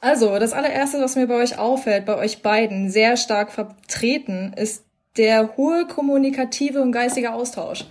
Also, 0.00 0.38
das 0.38 0.52
allererste, 0.52 1.00
was 1.00 1.16
mir 1.16 1.26
bei 1.26 1.34
euch 1.34 1.58
auffällt, 1.58 2.06
bei 2.06 2.16
euch 2.16 2.42
beiden 2.42 2.90
sehr 2.90 3.16
stark 3.16 3.50
vertreten, 3.50 4.52
ist 4.54 4.84
der 5.16 5.56
hohe 5.56 5.86
kommunikative 5.86 6.80
und 6.80 6.92
geistige 6.92 7.32
Austausch. 7.32 7.86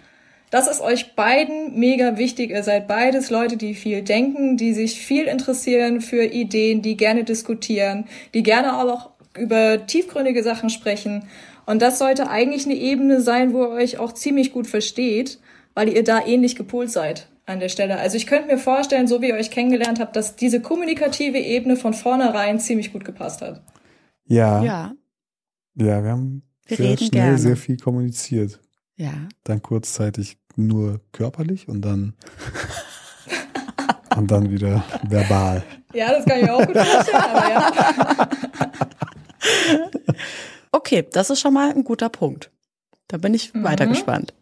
Das 0.51 0.67
ist 0.67 0.81
euch 0.81 1.15
beiden 1.15 1.77
mega 1.79 2.17
wichtig. 2.17 2.51
Ihr 2.51 2.63
seid 2.63 2.87
beides 2.87 3.29
Leute, 3.29 3.57
die 3.57 3.73
viel 3.73 4.03
denken, 4.03 4.57
die 4.57 4.73
sich 4.73 4.99
viel 4.99 5.25
interessieren 5.25 6.01
für 6.01 6.23
Ideen, 6.23 6.81
die 6.81 6.95
gerne 6.97 7.23
diskutieren, 7.23 8.05
die 8.33 8.43
gerne 8.43 8.73
aber 8.73 8.93
auch 8.93 9.09
über 9.37 9.85
tiefgründige 9.85 10.43
Sachen 10.43 10.69
sprechen. 10.69 11.27
Und 11.65 11.81
das 11.81 11.99
sollte 11.99 12.29
eigentlich 12.29 12.65
eine 12.65 12.75
Ebene 12.75 13.21
sein, 13.21 13.53
wo 13.53 13.63
ihr 13.63 13.69
euch 13.69 13.97
auch 13.97 14.13
ziemlich 14.13 14.53
gut 14.53 14.67
versteht, 14.67 15.39
weil 15.73 15.89
ihr 15.89 16.03
da 16.03 16.25
ähnlich 16.25 16.55
gepolt 16.55 16.91
seid 16.91 17.27
an 17.47 17.59
der 17.59 17.69
Stelle. 17.69 17.97
Also 17.97 18.15
ich 18.17 18.27
könnte 18.27 18.47
mir 18.47 18.57
vorstellen, 18.57 19.07
so 19.07 19.21
wie 19.21 19.29
ihr 19.29 19.35
euch 19.35 19.51
kennengelernt 19.51 19.99
habt, 19.99 20.15
dass 20.15 20.35
diese 20.35 20.61
kommunikative 20.61 21.37
Ebene 21.39 21.75
von 21.75 21.93
vornherein 21.93 22.59
ziemlich 22.59 22.93
gut 22.93 23.03
gepasst 23.03 23.41
hat. 23.41 23.61
Ja, 24.27 24.63
ja, 24.63 24.95
Ja, 25.75 26.03
wir 26.03 26.11
haben 26.11 26.43
Wir 26.65 26.77
sehr 26.77 26.85
reden 26.91 26.97
schnell 26.97 27.09
gerne. 27.09 27.37
sehr 27.37 27.57
viel 27.57 27.77
kommuniziert. 27.77 28.59
Ja. 28.95 29.13
Dann 29.43 29.61
kurzzeitig 29.61 30.37
nur 30.55 31.01
körperlich 31.11 31.67
und 31.67 31.81
dann 31.81 32.13
und 34.15 34.31
dann 34.31 34.49
wieder 34.49 34.83
verbal. 35.03 35.63
Ja, 35.93 36.11
das 36.11 36.25
kann 36.25 36.39
ich 36.39 36.45
mir 36.45 36.53
auch 36.53 36.65
gut 36.65 36.77
vorstellen, 36.77 37.23
aber 37.23 37.49
ja. 37.49 38.29
Okay, 40.71 41.05
das 41.11 41.29
ist 41.29 41.39
schon 41.39 41.53
mal 41.53 41.71
ein 41.71 41.83
guter 41.83 42.09
Punkt. 42.09 42.51
Da 43.07 43.17
bin 43.17 43.33
ich 43.33 43.53
weiter 43.53 43.87
gespannt. 43.87 44.33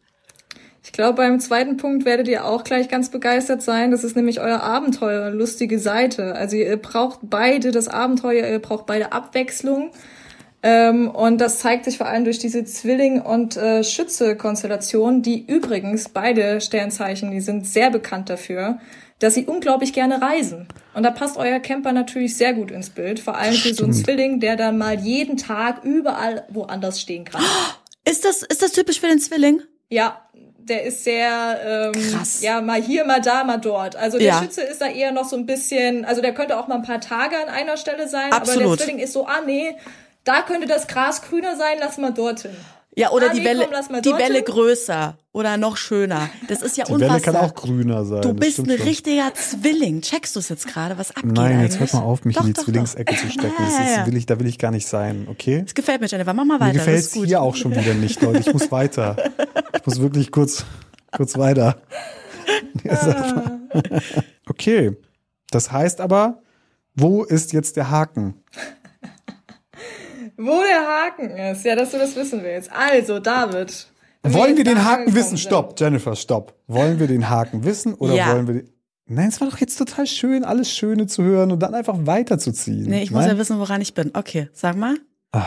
Ich 0.83 0.91
glaube, 0.91 1.17
beim 1.17 1.39
zweiten 1.39 1.77
Punkt 1.77 2.05
werdet 2.05 2.27
ihr 2.27 2.45
auch 2.45 2.63
gleich 2.63 2.89
ganz 2.89 3.09
begeistert 3.09 3.61
sein. 3.61 3.91
Das 3.91 4.03
ist 4.03 4.15
nämlich 4.15 4.41
euer 4.41 4.61
Abenteuer, 4.61 5.29
lustige 5.29 5.79
Seite. 5.79 6.35
Also 6.35 6.55
ihr 6.55 6.77
braucht 6.77 7.19
beide 7.23 7.71
das 7.71 7.87
Abenteuer, 7.87 8.47
ihr 8.47 8.59
braucht 8.59 8.85
beide 8.85 9.11
Abwechslung. 9.11 9.91
Ähm, 10.65 11.09
und 11.09 11.39
das 11.41 11.59
zeigt 11.59 11.83
sich 11.83 11.97
vor 11.97 12.07
allem 12.07 12.23
durch 12.23 12.39
diese 12.39 12.63
Zwilling- 12.63 13.21
und 13.21 13.57
äh, 13.57 13.83
Schütze-Konstellation, 13.83 15.21
die 15.21 15.45
übrigens 15.45 16.07
beide 16.09 16.61
Sternzeichen, 16.61 17.31
die 17.31 17.41
sind 17.41 17.67
sehr 17.67 17.89
bekannt 17.89 18.29
dafür, 18.29 18.79
dass 19.19 19.33
sie 19.33 19.45
unglaublich 19.45 19.91
gerne 19.91 20.21
reisen. 20.21 20.67
Und 20.93 21.03
da 21.03 21.11
passt 21.11 21.37
euer 21.37 21.59
Camper 21.59 21.91
natürlich 21.91 22.37
sehr 22.37 22.53
gut 22.53 22.71
ins 22.71 22.89
Bild. 22.89 23.19
Vor 23.19 23.37
allem 23.37 23.53
für 23.55 23.73
so 23.73 23.83
einen. 23.83 23.93
Zwilling, 23.93 24.39
der 24.39 24.55
dann 24.55 24.77
mal 24.77 24.97
jeden 24.99 25.35
Tag 25.37 25.83
überall 25.83 26.45
woanders 26.49 26.99
stehen 27.01 27.25
kann. 27.25 27.41
Ist 28.05 28.25
das, 28.25 28.43
ist 28.43 28.61
das 28.61 28.73
typisch 28.73 28.99
für 28.99 29.07
den 29.07 29.19
Zwilling? 29.19 29.61
Ja, 29.87 30.27
der 30.57 30.83
ist 30.83 31.05
sehr, 31.05 31.91
ähm, 31.95 32.01
Krass. 32.11 32.41
ja, 32.41 32.59
mal 32.59 32.81
hier, 32.81 33.05
mal 33.05 33.21
da, 33.21 33.45
mal 33.45 33.57
dort. 33.57 33.95
Also 33.95 34.17
der 34.17 34.27
Ja. 34.27 34.41
Schütze 34.41 34.61
ist 34.61 34.81
da 34.81 34.87
eher 34.87 35.13
noch 35.13 35.23
so 35.23 35.37
ein 35.37 35.45
bisschen, 35.45 36.03
also 36.03 36.21
der 36.21 36.33
könnte 36.33 36.57
auch 36.59 36.67
mal 36.67 36.75
ein 36.75 36.81
paar 36.83 36.99
Tage 36.99 37.37
an 37.37 37.47
einer 37.47 37.77
Stelle 37.77 38.09
sein, 38.09 38.33
aber 38.33 38.41
Absolut. 38.41 38.77
der 38.77 38.85
Zwilling 38.85 38.99
ist 38.99 39.13
so, 39.13 39.25
ah 39.25 39.39
nee, 39.45 39.75
da 40.23 40.41
könnte 40.41 40.67
das 40.67 40.87
Gras 40.87 41.21
grüner 41.21 41.55
sein, 41.57 41.77
lass 41.79 41.97
mal 41.97 42.13
dorthin. 42.13 42.51
Ja, 42.95 43.09
oder 43.09 43.31
Ah, 43.31 43.33
die 43.33 43.39
nee, 43.39 43.45
Welle, 43.47 43.67
komm, 43.87 44.01
die. 44.03 44.11
Welle 44.13 44.43
größer 44.43 45.17
oder 45.31 45.57
noch 45.57 45.77
schöner. 45.77 46.29
Das 46.47 46.61
ist 46.61 46.77
ja 46.77 46.83
Die 46.85 46.91
Welle 46.93 47.05
unfassbar. 47.05 47.33
kann 47.33 47.43
auch 47.49 47.55
grüner 47.55 48.05
sein. 48.05 48.21
du 48.21 48.35
bist 48.35 48.59
ein 48.59 48.65
schon. 48.69 48.81
richtiger 48.87 49.33
Zwilling. 49.33 50.01
Checkst 50.01 50.35
du 50.35 50.39
es 50.39 50.49
jetzt 50.49 50.67
gerade, 50.67 50.95
was 50.99 51.09
abgeht 51.09 51.31
Nein, 51.31 51.53
eigentlich? 51.57 51.71
jetzt 51.71 51.79
hört 51.79 51.93
mal 51.93 52.01
auf, 52.01 52.23
mich 52.23 52.35
Doch, 52.35 52.41
in 52.43 52.47
die 52.49 52.53
doch, 52.53 52.59
doch. 52.61 52.65
Zwillingsecke 52.65 53.15
zu 53.15 53.29
stecken. 53.31 53.53
Das 53.57 53.73
Ja, 53.79 54.01
ist, 54.01 54.05
will 54.07 54.15
ich, 54.15 54.27
da 54.27 54.39
will 54.39 54.45
ich 54.45 54.59
gar 54.59 54.69
nicht 54.69 54.87
sein, 54.87 55.27
okay? 55.27 55.63
Das 55.63 55.73
gefällt 55.73 56.01
mir, 56.01 56.07
Jennifer. 56.07 56.33
Mach 56.35 56.45
mal 56.45 56.59
Mir 56.59 56.65
weiter. 56.65 56.73
gefällt 56.73 56.99
das 56.99 57.15
es 57.15 57.23
hier 57.23 57.41
auch 57.41 57.55
schon 57.55 57.71
wieder 57.75 57.95
nicht, 57.95 58.21
Leute. 58.21 58.41
Ich 58.41 58.53
muss 58.53 58.71
weiter. 58.71 59.15
Ich 59.75 59.85
muss 59.87 59.99
wirklich 59.99 60.31
kurz, 60.31 60.63
kurz 61.11 61.35
weiter. 61.35 61.77
Mal. 62.83 63.59
Okay. 64.47 64.95
Das 65.49 65.71
heißt 65.71 65.99
aber, 65.99 66.43
wo 66.95 67.23
ist 67.23 67.53
jetzt 67.53 67.75
der 67.75 67.89
Haken? 67.89 68.35
Wo 70.37 70.61
der 70.61 70.87
Haken 70.87 71.29
ist, 71.37 71.63
ja, 71.65 71.75
dass 71.75 71.91
du 71.91 71.97
das 71.97 72.15
wissen 72.15 72.43
willst. 72.43 72.69
Also, 72.71 73.19
David. 73.19 73.87
Wollen 74.23 74.55
wir 74.57 74.63
den 74.63 74.83
Haken 74.85 75.13
wissen? 75.15 75.29
sind- 75.29 75.39
Stopp, 75.39 75.79
Jennifer, 75.79 76.15
stopp. 76.15 76.53
Wollen 76.67 76.99
wir 76.99 77.07
den 77.07 77.29
Haken 77.29 77.63
wissen 77.65 77.93
oder 77.93 78.13
Ja. 78.13 78.31
wollen 78.33 78.47
wir 78.47 78.53
den. 78.55 78.69
Nein, 79.05 79.27
es 79.29 79.41
war 79.41 79.49
doch 79.49 79.57
jetzt 79.57 79.75
total 79.77 80.07
schön, 80.07 80.45
alles 80.45 80.71
Schöne 80.71 81.07
zu 81.07 81.23
hören 81.23 81.51
und 81.51 81.59
dann 81.59 81.73
einfach 81.73 81.95
weiterzuziehen. 81.99 82.83
Nee, 82.89 83.03
ich 83.03 83.11
muss 83.11 83.21
Nein? 83.25 83.31
ja 83.31 83.37
wissen, 83.37 83.59
woran 83.59 83.81
ich 83.81 83.93
bin. 83.93 84.11
Okay, 84.15 84.47
sag 84.53 84.77
mal. 84.77 84.95
Ja, 85.33 85.45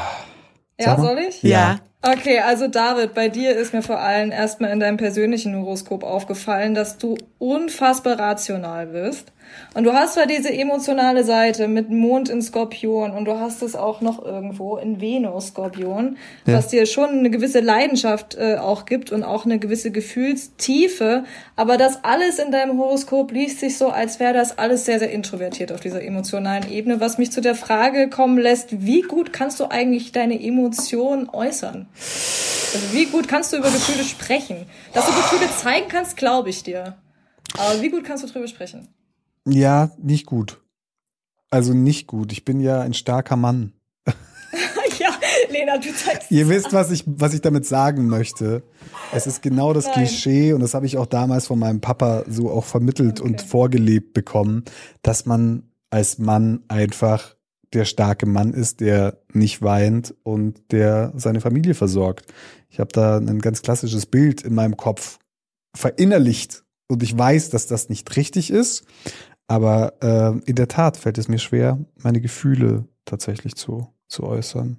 Sag 0.79 0.99
mal. 0.99 1.05
soll 1.07 1.19
ich? 1.21 1.43
Ja. 1.43 1.79
Okay, 2.03 2.39
also 2.41 2.69
David, 2.69 3.15
bei 3.15 3.29
dir 3.31 3.57
ist 3.57 3.73
mir 3.73 3.83
vor 3.83 3.99
allem 3.99 4.31
erstmal 4.31 4.71
in 4.73 4.79
deinem 4.79 4.99
persönlichen 4.99 5.57
Horoskop 5.57 6.05
aufgefallen, 6.05 6.75
dass 6.75 6.99
du 6.99 7.17
unfassbar 7.39 8.19
rational 8.19 8.87
bist. 8.89 9.33
Und 9.75 9.85
du 9.85 9.93
hast 9.93 10.15
zwar 10.15 10.27
diese 10.27 10.53
emotionale 10.53 11.25
Seite 11.25 11.69
mit 11.69 11.91
Mond 11.91 12.29
in 12.29 12.41
Skorpion 12.43 13.11
und 13.13 13.25
du 13.27 13.39
hast 13.39 13.63
es 13.63 13.77
auch 13.77 14.01
noch 14.01 14.25
irgendwo 14.25 14.77
in 14.77 15.01
Venus 15.01 15.49
Skorpion, 15.49 16.17
Ja. 16.47 16.55
was 16.55 16.69
dir 16.69 16.87
schon 16.87 17.11
eine 17.11 17.31
gewisse 17.31 17.61
Leidenschaft 17.61 18.37
äh, 18.37 18.57
auch 18.57 18.87
gibt 18.87 19.13
und 19.13 19.23
auch 19.23 19.45
eine 19.45 19.59
gewisse 19.59 19.91
Gefühlstiefe. 19.91 21.25
Aber 21.57 21.77
das 21.77 22.05
alles 22.05 22.39
in 22.39 22.51
deinem 22.53 22.79
Horoskop 22.79 23.33
liest 23.33 23.61
sich 23.61 23.77
so, 23.79 23.89
als 23.89 24.21
wäre 24.21 24.35
das 24.35 24.59
alles 24.59 24.85
sehr, 24.85 24.99
sehr 24.99 25.11
introvertiert 25.11 25.73
auf 25.73 25.81
dieser 25.81 26.03
emotionalen 26.03 26.71
Ebene, 26.71 27.01
was 27.01 27.19
mich 27.19 27.33
zu 27.33 27.41
der 27.41 27.55
Frage 27.55 28.09
kommen 28.09 28.39
lässt, 28.39 28.85
wie 28.87 29.03
gut 29.03 29.33
kannst 29.33 29.61
du 29.61 29.67
eigentlich 29.71 30.13
deine 30.13 30.41
Emotionen 30.43 31.29
äußern? 31.29 31.87
Also 31.95 32.93
wie 32.93 33.07
gut 33.07 33.29
kannst 33.29 33.53
du 33.53 33.57
über 33.59 33.71
Gefühle 33.71 34.05
sprechen? 34.05 34.67
Dass 34.93 35.07
du 35.07 35.13
Gefühle 35.13 35.51
zeigen 35.51 35.87
kannst, 35.89 36.17
glaube 36.17 36.51
ich 36.51 36.63
dir. 36.63 36.97
Aber 37.57 37.81
wie 37.81 37.91
gut 37.91 38.05
kannst 38.05 38.25
du 38.25 38.29
drüber 38.29 38.49
sprechen? 38.49 38.89
Ja, 39.47 39.91
nicht 40.03 40.27
gut. 40.27 40.61
Also 41.51 41.73
nicht 41.73 42.07
gut. 42.07 42.33
Ich 42.33 42.45
bin 42.45 42.61
ja 42.61 42.81
ein 42.81 42.95
starker 42.95 43.37
Mann. 43.37 43.73
ja, 44.99 45.09
Lena, 45.51 45.79
du 45.79 45.95
zeigst 45.95 46.31
Ihr 46.31 46.49
wisst, 46.49 46.73
was 46.73 46.91
ich, 46.91 47.05
was 47.07 47.35
ich 47.35 47.41
damit 47.41 47.65
sagen 47.67 48.07
möchte. 48.09 48.63
Es 49.13 49.27
ist 49.27 49.43
genau 49.43 49.73
das 49.73 49.85
Nein. 49.87 49.95
Klischee 49.95 50.53
und 50.53 50.61
das 50.61 50.75
habe 50.75 50.87
ich 50.87 50.97
auch 50.99 51.07
damals 51.07 51.47
von 51.47 51.59
meinem 51.59 51.81
Papa 51.81 52.25
so 52.29 52.51
auch 52.51 52.65
vermittelt 52.65 53.21
und 53.21 53.41
Okay. 53.41 53.47
vorgelebt 53.49 54.13
bekommen, 54.15 54.65
dass 55.03 55.27
man 55.27 55.63
als 55.91 56.19
Mann 56.19 56.65
einfach 56.69 57.37
der 57.73 57.85
starke 57.85 58.27
Mann 58.27 58.53
ist, 58.53 58.81
der 58.81 59.19
nicht 59.33 59.63
weint 59.63 60.15
und 60.23 60.73
der 60.73 61.13
seine 61.17 61.41
Familie 61.41 61.75
versorgt. 61.75 62.33
Ich 62.71 62.81
habe 62.81 62.91
da 62.93 63.19
ein 63.19 63.41
ganz 63.41 63.63
klassisches 63.63 64.07
Bild 64.07 64.43
in 64.43 64.55
meinem 64.55 64.77
Kopf 64.77 65.19
verinnerlicht 65.75 66.65
und 66.89 67.03
ich 67.03 67.17
weiß, 67.17 67.51
dass 67.51 67.67
das 67.67 67.89
nicht 67.89 68.17
richtig 68.17 68.51
ist, 68.51 68.85
aber 69.49 69.95
äh, 70.03 70.39
in 70.49 70.55
der 70.57 70.69
Tat 70.69 70.97
fällt 70.97 71.19
es 71.19 71.29
mir 71.29 71.39
schwer, 71.39 71.79
meine 72.03 72.21
Gefühle 72.21 72.85
tatsächlich 73.05 73.55
zu, 73.55 73.89
zu 74.09 74.25
äußern. 74.25 74.79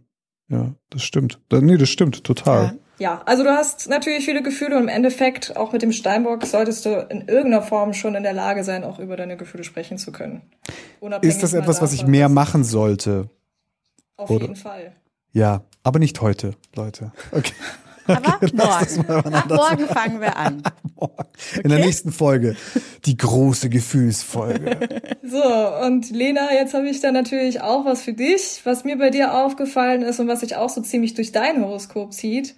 Ja, 0.49 0.73
das 0.89 1.03
stimmt. 1.03 1.39
Da- 1.49 1.61
Nee, 1.61 1.77
das 1.77 1.89
stimmt, 1.89 2.23
total. 2.23 2.63
Ja. 2.63 2.73
Ja, 2.99 3.21
also 3.27 3.43
du 3.43 3.51
hast 3.51 3.87
natürlich 3.89 4.25
viele 4.25 4.41
Gefühle 4.41 4.75
und 4.75 4.81
im 4.83 4.87
Endeffekt 4.87 5.55
auch 5.55 5.71
mit 5.71 5.83
dem 5.83 5.91
Steinbock 5.91 6.43
solltest 6.47 6.83
du 6.83 6.89
in 7.11 7.27
irgendeiner 7.27 7.61
Form 7.61 7.93
schon 7.93 8.15
in 8.15 8.23
der 8.23 8.33
Lage 8.33 8.63
sein, 8.63 8.83
auch 8.83 8.97
über 8.97 9.15
deine 9.15 9.37
Gefühle 9.37 9.63
sprechen 9.63 9.99
zu 9.99 10.11
können. 10.11 10.41
Unabhängig 10.99 11.35
Ist 11.35 11.43
das 11.43 11.53
etwas, 11.53 11.79
was 11.79 11.93
ich 11.93 12.07
mehr 12.07 12.27
machen 12.27 12.63
sollte? 12.63 13.29
Auf 14.15 14.31
oder- 14.31 14.41
jeden 14.45 14.55
Fall. 14.55 14.93
Ja, 15.31 15.61
aber 15.83 15.99
nicht 15.99 16.21
heute, 16.21 16.55
Leute. 16.75 17.11
Okay. 17.31 17.53
Aber 18.07 18.39
morgen. 18.53 19.33
Ab 19.33 19.49
morgen 19.49 19.87
fangen 19.87 20.21
wir 20.21 20.35
an. 20.35 20.63
In 21.63 21.69
der 21.69 21.79
nächsten 21.79 22.11
Folge. 22.11 22.55
Die 23.05 23.17
große 23.17 23.69
Gefühlsfolge. 23.69 24.77
So, 25.29 25.43
und 25.85 26.09
Lena, 26.11 26.53
jetzt 26.53 26.73
habe 26.73 26.87
ich 26.87 27.01
da 27.01 27.11
natürlich 27.11 27.59
auch 27.59 27.83
was 27.83 28.01
für 28.01 28.13
dich. 28.13 28.61
Was 28.63 28.85
mir 28.85 28.97
bei 28.97 29.09
dir 29.09 29.33
aufgefallen 29.33 30.01
ist 30.01 30.21
und 30.21 30.29
was 30.29 30.39
sich 30.39 30.55
auch 30.55 30.69
so 30.69 30.79
ziemlich 30.79 31.15
durch 31.15 31.33
dein 31.33 31.61
Horoskop 31.61 32.13
zieht, 32.13 32.55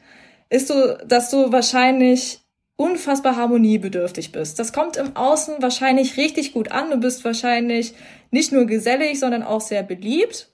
ist 0.50 0.68
so, 0.68 0.94
dass 1.08 1.32
du 1.32 1.52
wahrscheinlich 1.52 2.42
unfassbar 2.76 3.36
harmoniebedürftig 3.36 4.32
bist. 4.32 4.60
Das 4.60 4.72
kommt 4.72 4.98
im 4.98 5.16
Außen 5.16 5.56
wahrscheinlich 5.62 6.16
richtig 6.16 6.54
gut 6.54 6.72
an. 6.72 6.92
Du 6.92 6.98
bist 6.98 7.26
wahrscheinlich 7.26 7.94
nicht 8.30 8.52
nur 8.52 8.66
gesellig, 8.66 9.20
sondern 9.20 9.44
auch 9.44 9.62
sehr 9.62 9.84
beliebt, 9.84 10.50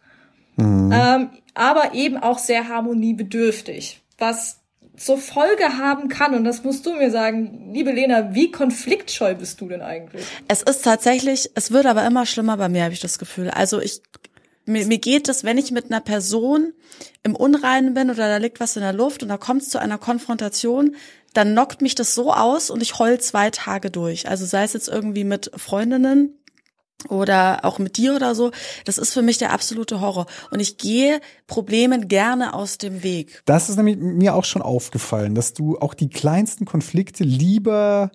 ähm, 0.57 1.29
aber 1.53 1.93
eben 1.93 2.17
auch 2.17 2.39
sehr 2.39 2.67
harmoniebedürftig. 2.67 4.01
Was 4.17 4.61
zur 4.97 5.17
Folge 5.17 5.77
haben 5.77 6.09
kann, 6.09 6.35
und 6.35 6.43
das 6.43 6.63
musst 6.63 6.85
du 6.85 6.93
mir 6.93 7.11
sagen, 7.11 7.71
liebe 7.73 7.91
Lena, 7.91 8.33
wie 8.33 8.51
konfliktscheu 8.51 9.35
bist 9.35 9.61
du 9.61 9.67
denn 9.67 9.81
eigentlich? 9.81 10.25
Es 10.47 10.61
ist 10.61 10.83
tatsächlich, 10.83 11.51
es 11.55 11.71
wird 11.71 11.85
aber 11.85 12.05
immer 12.05 12.25
schlimmer 12.25 12.57
bei 12.57 12.69
mir, 12.69 12.83
habe 12.83 12.93
ich 12.93 12.99
das 12.99 13.19
Gefühl. 13.19 13.49
Also 13.49 13.79
ich, 13.79 14.01
mir, 14.65 14.85
mir 14.85 14.97
geht 14.97 15.29
es, 15.29 15.43
wenn 15.43 15.57
ich 15.57 15.71
mit 15.71 15.85
einer 15.85 16.01
Person 16.01 16.73
im 17.23 17.35
Unreinen 17.35 17.93
bin 17.93 18.09
oder 18.09 18.27
da 18.27 18.37
liegt 18.37 18.59
was 18.59 18.75
in 18.75 18.81
der 18.81 18.93
Luft 18.93 19.23
und 19.23 19.29
da 19.29 19.37
kommt 19.37 19.63
es 19.63 19.69
zu 19.69 19.79
einer 19.79 19.97
Konfrontation, 19.97 20.95
dann 21.33 21.51
knockt 21.51 21.81
mich 21.81 21.95
das 21.95 22.15
so 22.15 22.33
aus 22.33 22.69
und 22.69 22.81
ich 22.81 22.97
heul 22.97 23.19
zwei 23.19 23.49
Tage 23.49 23.91
durch. 23.91 24.29
Also 24.29 24.45
sei 24.45 24.63
es 24.63 24.73
jetzt 24.73 24.87
irgendwie 24.87 25.25
mit 25.25 25.51
Freundinnen 25.55 26.37
oder 27.09 27.63
auch 27.63 27.79
mit 27.79 27.97
dir 27.97 28.15
oder 28.15 28.35
so, 28.35 28.51
das 28.85 28.97
ist 28.97 29.13
für 29.13 29.21
mich 29.21 29.37
der 29.37 29.51
absolute 29.51 30.01
Horror. 30.01 30.25
Und 30.51 30.59
ich 30.59 30.77
gehe 30.77 31.19
Problemen 31.47 32.07
gerne 32.07 32.53
aus 32.53 32.77
dem 32.77 33.03
Weg. 33.03 33.41
Das 33.45 33.69
ist 33.69 33.77
nämlich 33.77 33.97
mir 33.97 34.35
auch 34.35 34.45
schon 34.45 34.61
aufgefallen, 34.61 35.35
dass 35.35 35.53
du 35.53 35.77
auch 35.77 35.93
die 35.93 36.09
kleinsten 36.09 36.65
Konflikte 36.65 37.23
lieber 37.23 38.11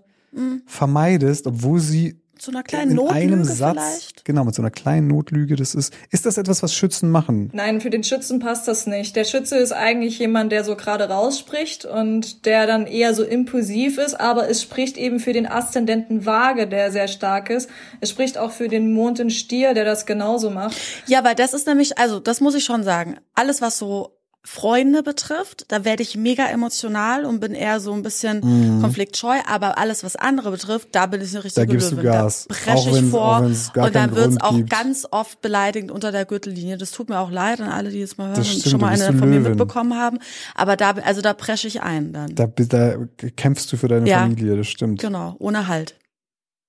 vermeidest, 0.66 1.47
obwohl 1.47 1.81
sie 1.81 2.20
Zu 2.41 2.53
einer 2.53 2.62
kleinen 2.62 2.93
in 2.93 2.97
Notlüge 2.97 3.20
einem 3.20 3.45
Satz, 3.45 3.72
vielleicht. 3.72 4.24
genau, 4.24 4.45
mit 4.45 4.55
so 4.55 4.62
einer 4.62 4.70
kleinen 4.70 5.09
Notlüge, 5.09 5.57
das 5.57 5.74
ist, 5.74 5.93
ist 6.11 6.24
das 6.24 6.38
etwas, 6.38 6.62
was 6.62 6.74
Schützen 6.74 7.11
machen? 7.11 7.51
Nein, 7.53 7.82
für 7.82 7.91
den 7.91 8.03
Schützen 8.03 8.38
passt 8.38 8.66
das 8.66 8.86
nicht. 8.86 9.14
Der 9.14 9.24
Schütze 9.24 9.59
ist 9.59 9.72
eigentlich 9.72 10.18
jemand, 10.18 10.51
der 10.51 10.64
so 10.64 10.74
gerade 10.74 11.05
rausspricht 11.11 11.84
und 11.84 12.47
der 12.47 12.66
dann 12.66 12.86
eher 12.86 13.12
so 13.14 13.24
impulsiv 13.24 13.99
ist, 13.99 14.18
aber 14.18 14.49
es 14.49 14.62
spricht 14.62 14.97
eben 14.97 15.20
für 15.20 15.34
den 15.34 15.47
Aszendenten 15.47 16.24
Waage, 16.24 16.66
der 16.66 16.91
sehr 16.91 17.09
stark 17.09 17.51
ist. 17.51 17.68
Es 18.01 18.09
spricht 18.09 18.38
auch 18.38 18.53
für 18.53 18.68
den 18.68 18.95
Mond 18.95 19.20
in 19.20 19.28
Stier, 19.28 19.74
der 19.74 19.84
das 19.84 20.07
genauso 20.07 20.49
macht. 20.49 20.78
Ja, 21.09 21.22
weil 21.24 21.34
das 21.34 21.53
ist 21.53 21.66
nämlich, 21.66 21.99
also 21.99 22.20
das 22.20 22.41
muss 22.41 22.55
ich 22.55 22.64
schon 22.64 22.84
sagen, 22.84 23.18
alles 23.34 23.61
was 23.61 23.76
so 23.76 24.20
Freunde 24.43 25.03
betrifft, 25.03 25.66
da 25.68 25.84
werde 25.84 26.03
ich 26.03 26.16
mega 26.16 26.47
emotional 26.47 27.26
und 27.26 27.41
bin 27.41 27.53
eher 27.55 27.78
so 27.78 27.93
ein 27.93 28.03
bisschen 28.03 28.80
konfliktscheu, 28.80 29.36
aber 29.47 29.76
alles 29.76 30.03
was 30.03 30.16
andere 30.16 30.51
betrifft, 30.51 30.88
da 30.93 31.05
bin 31.07 31.20
ich 31.20 31.34
eine 31.34 31.45
richtige 31.45 31.66
Mhm. 31.74 31.78
Da 31.78 31.86
Löwin. 31.91 32.03
Gas. 32.05 32.47
Da 32.49 32.55
presche 32.55 32.91
ich 32.99 33.05
vor 33.11 33.41
und 33.43 33.95
dann 33.95 34.14
wird's 34.14 34.36
Grund 34.38 34.43
auch 34.43 34.57
gibt. 34.57 34.70
ganz 34.70 35.07
oft 35.11 35.43
beleidigend 35.43 35.91
unter 35.91 36.11
der 36.11 36.24
Gürtellinie. 36.24 36.78
Das 36.78 36.91
tut 36.91 37.11
mir 37.11 37.18
auch 37.18 37.30
leid 37.30 37.61
an 37.61 37.68
alle, 37.68 37.91
die 37.91 38.01
es 38.01 38.16
mal 38.16 38.28
hören 38.28 38.36
Das 38.36 38.47
und 38.49 38.61
stimmt, 38.61 38.70
schon 38.70 38.80
mal 38.80 38.88
eine 38.88 39.18
von 39.18 39.28
mir 39.28 39.36
Löwin. 39.41 39.51
mitbekommen 39.51 39.95
haben, 39.99 40.18
aber 40.55 40.76
da 40.76 40.93
also 40.93 41.20
da 41.20 41.34
presche 41.34 41.68
ich 41.68 41.82
ein 41.82 42.14
dann. 42.14 42.34
Da, 42.34 42.47
da 42.47 42.95
kämpfst 43.36 43.70
du 43.70 43.76
für 43.76 43.88
deine 43.88 44.09
Ja. 44.09 44.20
Familie, 44.20 44.57
das 44.57 44.68
stimmt. 44.68 45.03
Genau, 45.03 45.36
ohne 45.38 45.68
Halt. 45.68 45.97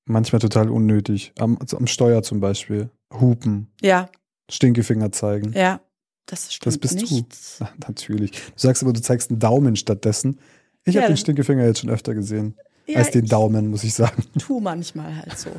Manchmal 0.06 0.40
total 0.40 0.70
unnötig. 0.70 1.32
Am, 1.40 1.58
also 1.62 1.78
am 1.78 1.88
Steuer 1.88 2.22
zum 2.22 2.42
Beispiel. 2.42 2.90
Hupen, 3.14 3.72
Ja, 3.82 4.10
Stinkefinger 4.52 5.12
zeigen. 5.14 5.54
ja. 5.56 5.80
Das 6.26 6.54
stimmt 6.54 6.68
Das 6.68 6.78
bist 6.78 6.96
nicht. 6.96 7.12
du. 7.12 7.24
Na, 7.60 7.70
natürlich. 7.88 8.32
Du 8.32 8.38
sagst 8.56 8.84
aber, 8.84 8.94
du 8.94 9.02
zeigst 9.02 9.30
einen 9.30 9.40
Daumen 9.40 9.76
stattdessen. 9.76 10.40
Ich 10.86 10.96
Ja, 10.96 11.02
habe 11.02 11.14
den 11.14 11.18
Stinkefinger 11.18 11.66
jetzt 11.66 11.80
schon 11.80 11.90
öfter 11.90 12.14
gesehen. 12.14 12.56
Ja, 12.88 13.00
als 13.00 13.12
den 13.12 13.26
Daumen, 13.26 13.70
muss 13.70 13.84
ich 13.84 13.94
sagen. 13.94 14.24
tu 14.40 14.60
manchmal 14.60 15.16
halt 15.16 15.38
so. 15.38 15.52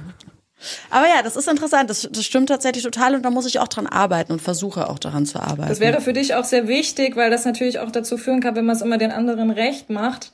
Aber 0.91 1.07
ja, 1.07 1.23
das 1.23 1.37
ist 1.37 1.49
interessant. 1.49 1.91
Das, 1.91 2.09
das 2.11 2.25
stimmt 2.25 2.49
tatsächlich 2.49 2.85
total 2.85 3.15
und 3.15 3.23
da 3.25 3.31
muss 3.31 3.47
ich 3.47 3.59
auch 3.59 3.69
dran 3.69 3.87
arbeiten 3.87 4.33
und 4.33 4.41
versuche 4.41 4.89
auch 4.89 4.99
daran 4.99 5.27
zu 5.27 5.41
arbeiten. 5.41 5.69
Das 5.69 5.81
wäre 5.81 6.01
für 6.01 6.13
dich 6.13 6.35
auch 6.35 6.45
sehr 6.45 6.69
wichtig, 6.69 7.17
weil 7.17 7.31
das 7.31 7.45
natürlich 7.45 7.79
auch 7.79 7.91
dazu 7.91 8.17
führen 8.17 8.41
kann, 8.41 8.55
wenn 8.55 8.65
man 8.65 8.77
es 8.77 8.83
immer 8.83 8.99
den 8.99 9.11
anderen 9.11 9.51
recht 9.51 9.91
macht, 9.91 10.33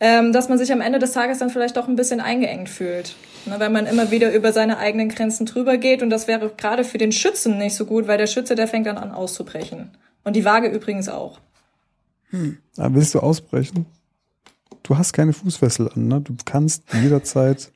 ähm, 0.00 0.32
dass 0.32 0.48
man 0.48 0.58
sich 0.58 0.72
am 0.72 0.80
Ende 0.80 0.98
des 0.98 1.12
Tages 1.12 1.38
dann 1.38 1.50
vielleicht 1.50 1.76
doch 1.76 1.86
ein 1.86 1.96
bisschen 1.96 2.20
eingeengt 2.20 2.68
fühlt. 2.68 3.14
Ne, 3.46 3.58
weil 3.58 3.70
man 3.70 3.86
immer 3.86 4.10
wieder 4.10 4.34
über 4.34 4.52
seine 4.52 4.78
eigenen 4.78 5.08
Grenzen 5.08 5.46
drüber 5.46 5.78
geht 5.78 6.02
und 6.02 6.10
das 6.10 6.28
wäre 6.28 6.50
gerade 6.56 6.84
für 6.84 6.98
den 6.98 7.12
Schützen 7.12 7.56
nicht 7.56 7.74
so 7.74 7.86
gut, 7.86 8.06
weil 8.06 8.18
der 8.18 8.26
Schütze, 8.26 8.54
der 8.54 8.68
fängt 8.68 8.86
dann 8.86 8.98
an 8.98 9.12
auszubrechen. 9.12 9.90
Und 10.24 10.36
die 10.36 10.44
Waage 10.44 10.68
übrigens 10.68 11.08
auch. 11.08 11.38
Ah, 12.76 12.88
willst 12.92 13.14
du 13.14 13.20
ausbrechen? 13.20 13.86
Du 14.82 14.96
hast 14.96 15.12
keine 15.12 15.32
Fußfessel 15.32 15.90
an, 15.94 16.08
ne? 16.08 16.20
Du 16.20 16.34
kannst 16.44 16.84
jederzeit. 16.92 17.70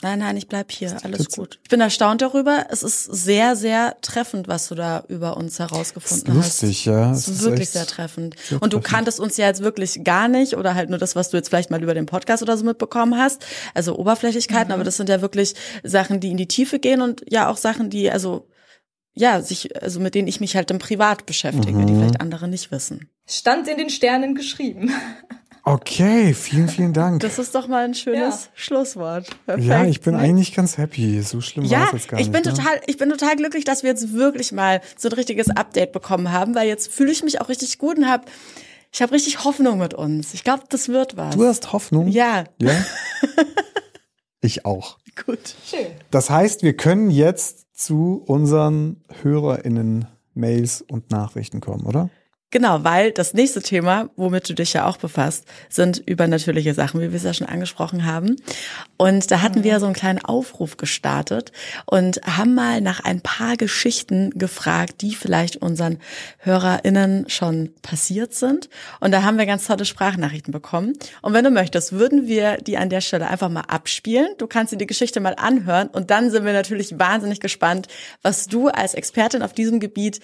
Nein, 0.00 0.20
nein, 0.20 0.36
ich 0.36 0.46
bleib 0.46 0.70
hier. 0.70 0.96
Alles 1.02 1.28
gut. 1.30 1.58
Ich 1.64 1.70
bin 1.70 1.80
erstaunt 1.80 2.22
darüber. 2.22 2.66
Es 2.70 2.84
ist 2.84 3.02
sehr, 3.04 3.56
sehr 3.56 3.96
treffend, 4.00 4.46
was 4.46 4.68
du 4.68 4.76
da 4.76 5.02
über 5.08 5.36
uns 5.36 5.58
herausgefunden 5.58 6.36
Das 6.36 6.46
ist 6.46 6.62
lustig, 6.62 6.78
hast. 6.78 6.84
ja. 6.86 7.10
Es 7.10 7.18
ist 7.26 7.28
ist 7.28 7.42
wirklich 7.42 7.70
sehr 7.70 7.84
treffend. 7.86 8.36
sehr 8.48 8.62
und 8.62 8.72
du 8.72 8.78
treffend. 8.78 8.94
kanntest 8.94 9.18
uns 9.18 9.36
ja 9.36 9.46
jetzt 9.46 9.60
wirklich 9.62 10.04
gar 10.04 10.28
nicht 10.28 10.56
oder 10.56 10.76
halt 10.76 10.88
nur 10.90 10.98
das, 11.00 11.16
was 11.16 11.30
du 11.30 11.36
jetzt 11.36 11.48
vielleicht 11.48 11.70
mal 11.72 11.82
über 11.82 11.94
den 11.94 12.06
Podcast 12.06 12.44
oder 12.44 12.56
so 12.56 12.64
mitbekommen 12.64 13.16
hast. 13.18 13.44
Also 13.74 13.96
Oberflächlichkeiten, 13.98 14.72
aber 14.72 14.84
das 14.84 14.96
sind 14.98 15.08
ja 15.08 15.20
wirklich 15.20 15.54
Sachen, 15.82 16.20
die 16.20 16.30
in 16.30 16.36
die 16.36 16.46
Tiefe 16.48 16.78
gehen 16.78 17.02
und 17.02 17.24
ja 17.28 17.48
auch 17.50 17.56
Sachen, 17.56 17.90
die 17.90 18.08
also 18.10 18.46
ja, 19.14 19.42
sich, 19.42 19.82
also 19.82 19.98
mit 19.98 20.14
denen 20.14 20.28
ich 20.28 20.38
mich 20.38 20.54
halt 20.54 20.70
im 20.70 20.78
Privat 20.78 21.26
beschäftige, 21.26 21.84
die 21.84 21.92
Mhm. 21.92 21.98
vielleicht 21.98 22.20
andere 22.20 22.46
nicht 22.46 22.70
wissen. 22.70 23.10
Stand 23.28 23.66
in 23.66 23.76
den 23.78 23.90
Sternen 23.90 24.36
geschrieben. 24.36 24.92
Okay, 25.72 26.32
vielen, 26.34 26.68
vielen 26.68 26.92
Dank. 26.92 27.20
Das 27.20 27.38
ist 27.38 27.54
doch 27.54 27.68
mal 27.68 27.84
ein 27.84 27.94
schönes 27.94 28.44
Ja. 28.44 28.50
Schlusswort. 28.54 29.26
Perfekt. 29.46 29.66
ja, 29.68 29.84
ich 29.84 30.00
bin 30.00 30.14
eigentlich 30.14 30.54
ganz 30.54 30.78
happy. 30.78 31.20
So 31.22 31.40
schlimm 31.40 31.64
war 31.64 31.70
Ja, 31.70 31.84
es 31.86 31.92
jetzt 31.92 32.08
gar 32.08 32.18
ich 32.20 32.28
nicht. 32.28 32.42
bin 32.42 32.50
ne? 32.50 32.56
total, 32.58 32.80
ich 32.86 32.96
bin 32.96 33.10
total 33.10 33.36
glücklich, 33.36 33.64
dass 33.64 33.82
wir 33.82 33.90
jetzt 33.90 34.12
wirklich 34.14 34.52
mal 34.52 34.80
so 34.96 35.08
ein 35.08 35.12
richtiges 35.14 35.50
Update 35.50 35.92
bekommen 35.92 36.32
haben, 36.32 36.54
weil 36.54 36.66
jetzt 36.68 36.90
fühle 36.92 37.12
ich 37.12 37.22
mich 37.22 37.40
auch 37.40 37.48
richtig 37.48 37.78
gut 37.78 37.98
und 37.98 38.08
habe, 38.08 38.24
ich 38.92 39.02
habe 39.02 39.12
richtig 39.12 39.44
Hoffnung 39.44 39.78
mit 39.78 39.92
uns. 39.94 40.32
Ich 40.34 40.42
glaube, 40.44 40.62
das 40.70 40.88
wird 40.88 41.16
was. 41.16 41.34
Du 41.36 41.44
hast 41.44 41.72
Hoffnung? 41.72 42.08
ja, 42.08 42.44
Ja? 42.60 42.72
ich 44.40 44.64
auch. 44.64 44.98
gut. 45.26 45.54
Schön. 45.66 45.86
Das 46.10 46.30
heißt, 46.30 46.62
wir 46.62 46.76
können 46.76 47.10
jetzt 47.10 47.66
zu 47.74 48.22
unseren 48.26 49.02
HörerInnen 49.22 50.06
Mails 50.34 50.82
und 50.82 51.10
Nachrichten 51.10 51.60
kommen, 51.60 51.84
oder? 51.86 52.08
Genau, 52.50 52.82
weil 52.82 53.12
das 53.12 53.34
nächste 53.34 53.60
Thema, 53.60 54.08
womit 54.16 54.48
du 54.48 54.54
dich 54.54 54.72
ja 54.72 54.86
auch 54.86 54.96
befasst, 54.96 55.44
sind 55.68 55.98
übernatürliche 55.98 56.72
Sachen, 56.72 56.98
wie 57.02 57.10
wir 57.10 57.16
es 57.16 57.22
ja 57.22 57.34
schon 57.34 57.46
angesprochen 57.46 58.06
haben. 58.06 58.36
Und 58.96 59.30
da 59.30 59.42
hatten 59.42 59.64
wir 59.64 59.78
so 59.80 59.84
einen 59.84 59.94
kleinen 59.94 60.24
Aufruf 60.24 60.78
gestartet 60.78 61.52
und 61.84 62.22
haben 62.24 62.54
mal 62.54 62.80
nach 62.80 63.04
ein 63.04 63.20
paar 63.20 63.58
Geschichten 63.58 64.30
gefragt, 64.30 65.02
die 65.02 65.14
vielleicht 65.14 65.58
unseren 65.58 65.98
HörerInnen 66.38 67.28
schon 67.28 67.74
passiert 67.82 68.32
sind. 68.32 68.70
Und 69.00 69.12
da 69.12 69.24
haben 69.24 69.36
wir 69.36 69.44
ganz 69.44 69.66
tolle 69.66 69.84
Sprachnachrichten 69.84 70.50
bekommen. 70.50 70.94
Und 71.20 71.34
wenn 71.34 71.44
du 71.44 71.50
möchtest, 71.50 71.92
würden 71.92 72.28
wir 72.28 72.56
die 72.56 72.78
an 72.78 72.88
der 72.88 73.02
Stelle 73.02 73.28
einfach 73.28 73.50
mal 73.50 73.64
abspielen. 73.68 74.28
Du 74.38 74.46
kannst 74.46 74.72
dir 74.72 74.78
die 74.78 74.86
Geschichte 74.86 75.20
mal 75.20 75.34
anhören 75.34 75.88
und 75.88 76.10
dann 76.10 76.30
sind 76.30 76.46
wir 76.46 76.54
natürlich 76.54 76.98
wahnsinnig 76.98 77.40
gespannt, 77.40 77.88
was 78.22 78.46
du 78.46 78.68
als 78.68 78.94
Expertin 78.94 79.42
auf 79.42 79.52
diesem 79.52 79.80
Gebiet 79.80 80.20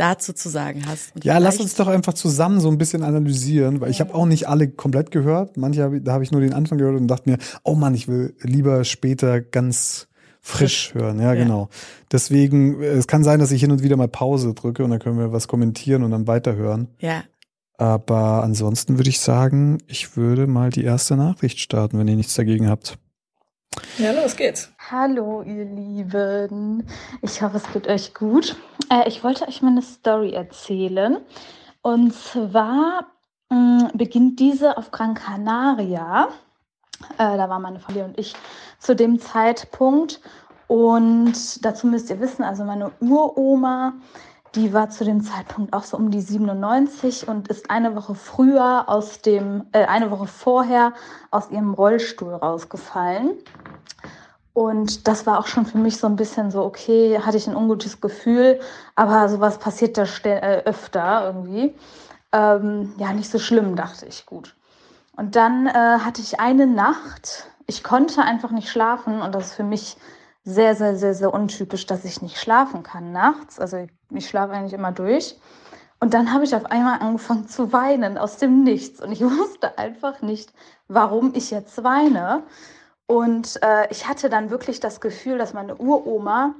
dazu 0.00 0.32
zu 0.32 0.48
sagen 0.48 0.82
hast. 0.86 1.14
Und 1.14 1.24
Ja, 1.24 1.38
lass 1.38 1.60
uns 1.60 1.74
doch 1.74 1.86
einfach 1.86 2.14
zusammen 2.14 2.60
so 2.60 2.70
ein 2.70 2.78
bisschen 2.78 3.02
analysieren, 3.02 3.80
weil 3.80 3.90
ich 3.90 4.00
habe 4.00 4.14
auch 4.14 4.26
nicht 4.26 4.48
alle 4.48 4.68
komplett 4.68 5.10
gehört. 5.10 5.56
Manche, 5.56 5.84
hab 5.84 5.92
da 6.02 6.12
habe 6.12 6.24
ich 6.24 6.32
nur 6.32 6.40
den 6.40 6.54
Anfang 6.54 6.78
gehört 6.78 6.98
und 6.98 7.06
dachte 7.08 7.28
mir, 7.28 7.38
oh 7.62 7.74
Mann, 7.74 7.94
ich 7.94 8.08
will 8.08 8.34
lieber 8.40 8.84
später 8.84 9.40
ganz 9.40 10.08
frisch 10.40 10.94
hören. 10.94 11.18
Ja, 11.20 11.34
Ja. 11.34 11.42
genau. 11.42 11.68
Deswegen, 12.10 12.80
äh, 12.82 12.86
es 12.86 13.06
kann 13.06 13.24
sein, 13.24 13.40
dass 13.40 13.52
ich 13.52 13.60
hin 13.60 13.72
und 13.72 13.82
wieder 13.82 13.96
mal 13.96 14.08
Pause 14.08 14.54
drücke 14.54 14.82
und 14.84 14.90
dann 14.90 14.98
können 14.98 15.18
wir 15.18 15.32
was 15.32 15.48
kommentieren 15.48 16.02
und 16.02 16.10
dann 16.12 16.26
weiterhören. 16.26 16.88
Ja. 16.98 17.24
Aber 17.76 18.42
ansonsten 18.42 18.98
würde 18.98 19.10
ich 19.10 19.20
sagen, 19.20 19.78
ich 19.86 20.16
würde 20.16 20.46
mal 20.46 20.70
die 20.70 20.84
erste 20.84 21.16
Nachricht 21.16 21.60
starten, 21.60 21.98
wenn 21.98 22.08
ihr 22.08 22.16
nichts 22.16 22.34
dagegen 22.34 22.68
habt. 22.68 22.98
Ja, 23.98 24.10
los 24.12 24.34
geht's. 24.34 24.72
Hallo, 24.90 25.42
ihr 25.42 25.64
Lieben. 25.64 26.84
Ich 27.22 27.40
hoffe, 27.40 27.58
es 27.58 27.72
geht 27.72 27.86
euch 27.86 28.14
gut. 28.14 28.56
Äh, 28.90 29.06
ich 29.06 29.22
wollte 29.22 29.46
euch 29.46 29.62
mal 29.62 29.70
eine 29.70 29.82
Story 29.82 30.32
erzählen. 30.32 31.18
Und 31.82 32.12
zwar 32.12 33.06
mh, 33.48 33.90
beginnt 33.94 34.40
diese 34.40 34.76
auf 34.76 34.90
Gran 34.90 35.14
Canaria. 35.14 36.28
Äh, 37.18 37.36
da 37.36 37.48
waren 37.48 37.62
meine 37.62 37.78
Familie 37.78 38.06
und 38.06 38.18
ich 38.18 38.34
zu 38.80 38.96
dem 38.96 39.20
Zeitpunkt. 39.20 40.20
Und 40.66 41.64
dazu 41.64 41.86
müsst 41.86 42.10
ihr 42.10 42.18
wissen, 42.18 42.42
also 42.42 42.64
meine 42.64 42.90
Uroma, 43.00 43.94
die 44.54 44.72
war 44.72 44.90
zu 44.90 45.04
dem 45.04 45.22
Zeitpunkt 45.22 45.72
auch 45.72 45.84
so 45.84 45.96
um 45.96 46.10
die 46.10 46.20
97 46.20 47.28
und 47.28 47.48
ist 47.48 47.70
eine 47.70 47.94
Woche 47.94 48.14
früher 48.14 48.88
aus 48.88 49.20
dem, 49.20 49.66
äh, 49.72 49.84
eine 49.84 50.10
Woche 50.10 50.26
vorher 50.26 50.92
aus 51.30 51.50
ihrem 51.50 51.74
Rollstuhl 51.74 52.34
rausgefallen. 52.34 53.32
Und 54.52 55.06
das 55.06 55.26
war 55.26 55.38
auch 55.38 55.46
schon 55.46 55.64
für 55.64 55.78
mich 55.78 55.96
so 55.98 56.06
ein 56.06 56.16
bisschen 56.16 56.50
so, 56.50 56.64
okay, 56.64 57.20
hatte 57.20 57.36
ich 57.36 57.46
ein 57.46 57.54
ungutes 57.54 58.00
Gefühl, 58.00 58.60
aber 58.96 59.28
sowas 59.28 59.58
passiert 59.58 59.96
da 59.96 60.04
äh, 60.24 60.62
öfter 60.64 61.24
irgendwie. 61.24 61.74
Ähm, 62.32 62.92
ja, 62.98 63.12
nicht 63.12 63.30
so 63.30 63.38
schlimm, 63.38 63.76
dachte 63.76 64.06
ich, 64.06 64.26
gut. 64.26 64.54
Und 65.16 65.36
dann 65.36 65.66
äh, 65.66 65.72
hatte 65.72 66.20
ich 66.20 66.40
eine 66.40 66.66
Nacht, 66.66 67.46
ich 67.66 67.84
konnte 67.84 68.22
einfach 68.22 68.50
nicht 68.50 68.68
schlafen 68.68 69.22
und 69.22 69.34
das 69.34 69.48
ist 69.48 69.54
für 69.54 69.64
mich 69.64 69.96
sehr, 70.44 70.74
sehr, 70.74 70.96
sehr, 70.96 71.14
sehr 71.14 71.32
untypisch, 71.32 71.86
dass 71.86 72.04
ich 72.04 72.22
nicht 72.22 72.38
schlafen 72.38 72.82
kann 72.82 73.12
nachts. 73.12 73.58
Also 73.58 73.78
ich, 73.78 73.90
ich 74.10 74.28
schlafe 74.28 74.52
eigentlich 74.52 74.72
immer 74.72 74.92
durch. 74.92 75.36
Und 76.00 76.14
dann 76.14 76.32
habe 76.32 76.44
ich 76.44 76.54
auf 76.54 76.64
einmal 76.66 77.00
angefangen 77.00 77.46
zu 77.46 77.72
weinen 77.72 78.16
aus 78.16 78.38
dem 78.38 78.64
Nichts. 78.64 79.00
Und 79.00 79.12
ich 79.12 79.20
wusste 79.24 79.78
einfach 79.78 80.22
nicht, 80.22 80.52
warum 80.88 81.34
ich 81.34 81.50
jetzt 81.50 81.84
weine. 81.84 82.42
Und 83.06 83.62
äh, 83.62 83.88
ich 83.90 84.08
hatte 84.08 84.30
dann 84.30 84.50
wirklich 84.50 84.80
das 84.80 85.00
Gefühl, 85.00 85.36
dass 85.36 85.52
meine 85.52 85.76
Uroma 85.76 86.54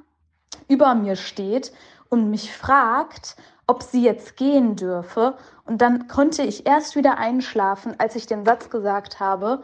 über 0.68 0.94
mir 0.94 1.16
steht 1.16 1.72
und 2.08 2.28
mich 2.30 2.52
fragt, 2.52 3.36
ob 3.66 3.82
sie 3.82 4.02
jetzt 4.02 4.36
gehen 4.36 4.76
dürfe. 4.76 5.36
Und 5.64 5.80
dann 5.80 6.08
konnte 6.08 6.42
ich 6.42 6.66
erst 6.66 6.96
wieder 6.96 7.18
einschlafen, 7.18 7.94
als 7.98 8.16
ich 8.16 8.26
den 8.26 8.44
Satz 8.44 8.68
gesagt 8.68 9.20
habe, 9.20 9.62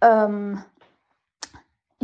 ähm, 0.00 0.62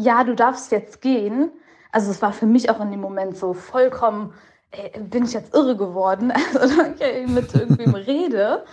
ja, 0.01 0.25
du 0.25 0.35
darfst 0.35 0.73
jetzt 0.73 1.01
gehen. 1.01 1.51
Also 1.93 2.11
es 2.11 2.23
war 2.23 2.33
für 2.33 2.47
mich 2.47 2.71
auch 2.71 2.81
in 2.81 2.91
dem 2.91 3.01
Moment 3.01 3.37
so 3.37 3.53
vollkommen, 3.53 4.33
ey, 4.71 5.01
bin 5.01 5.25
ich 5.25 5.33
jetzt 5.33 5.55
irre 5.55 5.77
geworden, 5.77 6.33
also 6.61 6.83
ich 6.83 7.29
mit 7.29 7.55
irgendwem 7.55 7.95
rede. 8.07 8.65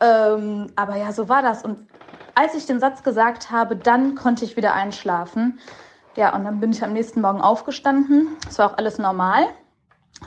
Ähm, 0.00 0.68
aber 0.76 0.96
ja, 0.96 1.12
so 1.12 1.28
war 1.28 1.42
das. 1.42 1.64
Und 1.64 1.86
als 2.34 2.54
ich 2.54 2.66
den 2.66 2.80
Satz 2.80 3.02
gesagt 3.02 3.50
habe, 3.50 3.76
dann 3.76 4.14
konnte 4.14 4.44
ich 4.44 4.56
wieder 4.56 4.74
einschlafen. 4.74 5.58
Ja, 6.16 6.34
und 6.34 6.44
dann 6.44 6.60
bin 6.60 6.72
ich 6.72 6.82
am 6.82 6.92
nächsten 6.92 7.20
Morgen 7.20 7.40
aufgestanden. 7.40 8.28
Es 8.48 8.58
war 8.58 8.72
auch 8.72 8.78
alles 8.78 8.98
normal. 8.98 9.46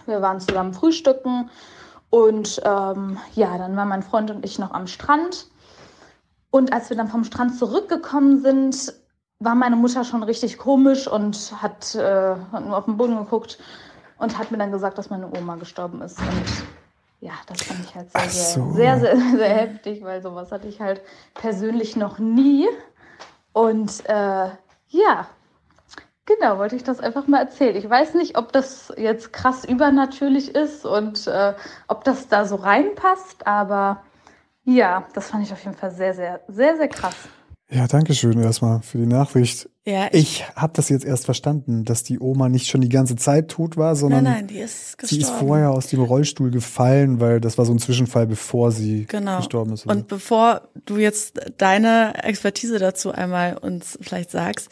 Wir 0.05 0.21
waren 0.21 0.39
zusammen 0.39 0.73
frühstücken. 0.73 1.49
Und 2.09 2.61
ähm, 2.63 3.17
ja, 3.33 3.57
dann 3.57 3.75
waren 3.75 3.89
mein 3.89 4.03
Freund 4.03 4.31
und 4.31 4.45
ich 4.45 4.59
noch 4.59 4.71
am 4.71 4.87
Strand. 4.87 5.47
Und 6.51 6.71
als 6.71 6.89
wir 6.89 6.97
dann 6.97 7.07
vom 7.07 7.23
Strand 7.23 7.57
zurückgekommen 7.57 8.41
sind, 8.41 8.93
war 9.39 9.55
meine 9.55 9.75
Mutter 9.75 10.03
schon 10.03 10.23
richtig 10.23 10.57
komisch 10.57 11.07
und 11.07 11.53
hat, 11.61 11.95
äh, 11.95 12.36
hat 12.51 12.65
nur 12.65 12.77
auf 12.77 12.86
den 12.86 12.97
Boden 12.97 13.17
geguckt 13.17 13.59
und 14.17 14.38
hat 14.38 14.51
mir 14.51 14.57
dann 14.57 14.71
gesagt, 14.71 14.97
dass 14.97 15.09
meine 15.09 15.29
Oma 15.38 15.55
gestorben 15.55 16.01
ist. 16.01 16.19
Und 16.19 16.65
ja, 17.19 17.33
das 17.47 17.63
fand 17.63 17.81
ich 17.81 17.95
halt 17.95 18.11
sehr, 18.11 18.21
Ach 18.21 18.29
sehr, 18.29 18.53
so. 18.53 18.71
sehr, 18.71 18.99
sehr, 18.99 19.17
sehr 19.17 19.49
heftig, 19.49 20.03
weil 20.03 20.21
sowas 20.21 20.51
hatte 20.51 20.67
ich 20.67 20.79
halt 20.79 21.01
persönlich 21.33 21.95
noch 21.95 22.17
nie. 22.19 22.67
Und 23.51 24.05
äh, 24.05 24.49
ja, 24.89 25.27
genau, 26.25 26.57
wollte 26.57 26.75
ich 26.75 26.83
das 26.83 26.99
einfach 26.99 27.27
mal 27.27 27.39
erzählen. 27.39 27.75
Ich 27.75 27.89
weiß 27.89 28.13
nicht, 28.13 28.38
ob 28.38 28.51
das 28.51 28.93
jetzt 28.97 29.33
krass 29.33 29.65
übernatürlich 29.65 30.55
ist 30.55 30.86
und 30.86 31.27
äh, 31.27 31.53
ob 31.88 32.03
das 32.03 32.27
da 32.27 32.45
so 32.45 32.55
reinpasst, 32.55 33.47
aber 33.47 34.03
ja, 34.63 35.05
das 35.13 35.29
fand 35.29 35.43
ich 35.43 35.53
auf 35.53 35.63
jeden 35.63 35.77
Fall 35.77 35.91
sehr, 35.91 36.13
sehr, 36.13 36.41
sehr, 36.47 36.77
sehr 36.77 36.88
krass. 36.88 37.15
Ja, 37.72 37.88
danke 37.88 38.13
schön 38.13 38.39
erstmal 38.39 38.82
für 38.84 38.99
die 38.99 39.07
Nachricht. 39.07 39.70
Ja, 39.88 40.09
Ich 40.11 40.43
habe 40.55 40.74
das 40.74 40.89
jetzt 40.89 41.05
erst 41.05 41.26
verstanden, 41.26 41.84
dass 41.84 42.03
die 42.03 42.20
Oma 42.20 42.49
nicht 42.49 42.68
schon 42.68 42.82
die 42.82 42.89
ganze 42.89 43.16
Zeit 43.16 43.49
tot 43.49 43.78
war, 43.78 43.89
nein, 43.89 43.95
sondern 43.95 44.24
nein, 44.24 44.47
die 44.47 44.57
ist 44.57 44.97
gestorben. 44.97 45.24
sie 45.24 45.30
ist 45.30 45.38
vorher 45.38 45.72
aus 45.72 45.88
dem 45.88 46.01
Rollstuhl 46.01 46.49
gefallen, 46.51 47.20
weil 47.20 47.39
das 47.39 47.57
war 47.57 47.66
so 47.66 47.74
ein 47.74 47.80
Zwischenfall, 47.80 48.28
bevor 48.28 48.72
sie 48.72 49.05
genau. 49.05 49.38
gestorben 49.38 49.74
ist. 49.74 49.86
oder? 49.86 49.95
Und 49.95 50.07
bevor 50.07 50.70
du 50.86 50.97
jetzt 50.97 51.39
deine 51.57 52.13
Expertise 52.24 52.80
dazu 52.80 53.11
einmal 53.11 53.57
uns 53.57 53.97
vielleicht 54.01 54.32
sagst, 54.32 54.70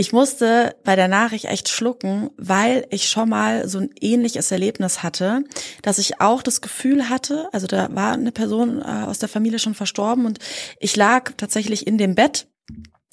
ich 0.00 0.14
musste 0.14 0.74
bei 0.82 0.96
der 0.96 1.08
Nachricht 1.08 1.44
echt 1.44 1.68
schlucken, 1.68 2.30
weil 2.38 2.86
ich 2.88 3.10
schon 3.10 3.28
mal 3.28 3.68
so 3.68 3.80
ein 3.80 3.90
ähnliches 4.00 4.50
Erlebnis 4.50 5.02
hatte, 5.02 5.44
dass 5.82 5.98
ich 5.98 6.22
auch 6.22 6.42
das 6.42 6.62
Gefühl 6.62 7.10
hatte, 7.10 7.50
also 7.52 7.66
da 7.66 7.94
war 7.94 8.12
eine 8.14 8.32
Person 8.32 8.80
äh, 8.80 9.04
aus 9.06 9.18
der 9.18 9.28
Familie 9.28 9.58
schon 9.58 9.74
verstorben 9.74 10.24
und 10.24 10.38
ich 10.78 10.96
lag 10.96 11.32
tatsächlich 11.36 11.86
in 11.86 11.98
dem 11.98 12.14
Bett 12.14 12.46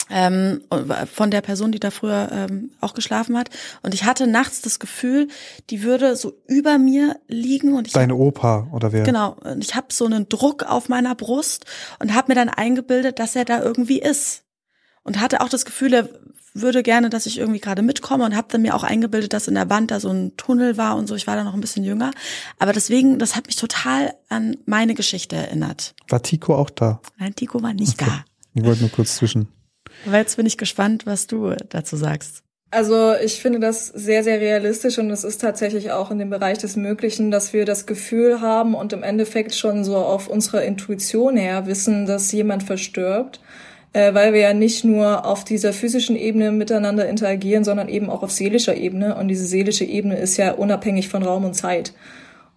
ähm, 0.09 0.61
von 1.13 1.29
der 1.29 1.41
Person, 1.41 1.73
die 1.73 1.81
da 1.81 1.91
früher 1.91 2.29
ähm, 2.31 2.71
auch 2.79 2.93
geschlafen 2.93 3.37
hat. 3.37 3.49
Und 3.83 3.93
ich 3.93 4.05
hatte 4.05 4.25
nachts 4.25 4.61
das 4.61 4.79
Gefühl, 4.79 5.27
die 5.69 5.83
würde 5.83 6.15
so 6.15 6.41
über 6.47 6.77
mir 6.77 7.19
liegen 7.27 7.73
und 7.73 7.87
ich 7.87 7.93
Deine 7.93 8.15
Opa 8.15 8.69
oder 8.71 8.93
wer? 8.93 9.03
Genau, 9.03 9.35
und 9.43 9.61
ich 9.61 9.75
habe 9.75 9.87
so 9.89 10.05
einen 10.05 10.29
Druck 10.29 10.63
auf 10.63 10.87
meiner 10.87 11.15
Brust 11.15 11.65
und 11.99 12.15
habe 12.15 12.31
mir 12.31 12.35
dann 12.35 12.47
eingebildet, 12.47 13.19
dass 13.19 13.35
er 13.35 13.43
da 13.43 13.61
irgendwie 13.61 13.99
ist. 13.99 14.45
Und 15.03 15.21
hatte 15.21 15.39
auch 15.39 15.47
das 15.47 15.63
Gefühl, 15.63 15.93
er 15.93 16.09
würde 16.61 16.83
gerne, 16.83 17.09
dass 17.09 17.25
ich 17.25 17.37
irgendwie 17.37 17.59
gerade 17.59 17.81
mitkomme 17.81 18.25
und 18.25 18.35
habe 18.35 18.47
dann 18.51 18.61
mir 18.61 18.75
auch 18.75 18.83
eingebildet, 18.83 19.33
dass 19.33 19.47
in 19.47 19.55
der 19.55 19.69
Wand 19.69 19.91
da 19.91 19.99
so 19.99 20.09
ein 20.09 20.35
Tunnel 20.37 20.77
war 20.77 20.95
und 20.95 21.07
so. 21.07 21.15
Ich 21.15 21.27
war 21.27 21.35
da 21.35 21.43
noch 21.43 21.53
ein 21.53 21.61
bisschen 21.61 21.83
jünger. 21.83 22.11
Aber 22.59 22.73
deswegen, 22.73 23.19
das 23.19 23.35
hat 23.35 23.47
mich 23.47 23.55
total 23.55 24.13
an 24.29 24.57
meine 24.65 24.93
Geschichte 24.93 25.35
erinnert. 25.35 25.95
War 26.09 26.21
Tico 26.21 26.55
auch 26.55 26.69
da? 26.69 27.01
Nein, 27.17 27.35
Tico 27.35 27.61
war 27.61 27.73
nicht 27.73 28.01
da. 28.01 28.25
Ich 28.53 28.63
wollte 28.63 28.81
nur 28.81 28.91
kurz 28.91 29.15
zwischen. 29.15 29.47
Aber 30.05 30.17
jetzt 30.17 30.37
bin 30.37 30.45
ich 30.45 30.57
gespannt, 30.57 31.05
was 31.05 31.27
du 31.27 31.55
dazu 31.69 31.95
sagst. 31.95 32.43
Also 32.69 33.13
ich 33.13 33.41
finde 33.41 33.59
das 33.59 33.87
sehr, 33.87 34.23
sehr 34.23 34.41
realistisch 34.41 34.99
und 34.99 35.09
es 35.09 35.23
ist 35.23 35.39
tatsächlich 35.39 35.91
auch 35.91 36.11
in 36.11 36.19
dem 36.19 36.29
Bereich 36.29 36.57
des 36.57 36.75
Möglichen, 36.75 37.31
dass 37.31 37.53
wir 37.53 37.63
das 37.63 37.85
Gefühl 37.85 38.41
haben 38.41 38.75
und 38.75 38.91
im 38.91 39.03
Endeffekt 39.03 39.55
schon 39.55 39.85
so 39.85 39.95
auf 39.95 40.27
unserer 40.27 40.63
Intuition 40.63 41.37
her 41.37 41.65
wissen, 41.65 42.05
dass 42.05 42.31
jemand 42.33 42.63
verstirbt, 42.63 43.39
äh, 43.97 44.13
weil 44.13 44.31
wir 44.31 44.41
ja 44.41 44.53
nicht 44.53 44.83
nur 44.83 45.25
auf 45.25 45.43
dieser 45.43 45.73
physischen 45.73 46.15
Ebene 46.15 46.51
miteinander 46.51 47.09
interagieren, 47.09 47.63
sondern 47.63 47.89
eben 47.89 48.11
auch 48.11 48.21
auf 48.21 48.29
seelischer 48.29 48.77
Ebene 48.77 49.15
und 49.15 49.27
diese 49.27 49.45
seelische 49.45 49.85
Ebene 49.85 50.17
ist 50.17 50.37
ja 50.37 50.51
unabhängig 50.51 51.09
von 51.09 51.23
Raum 51.23 51.45
und 51.45 51.55
Zeit. 51.55 51.93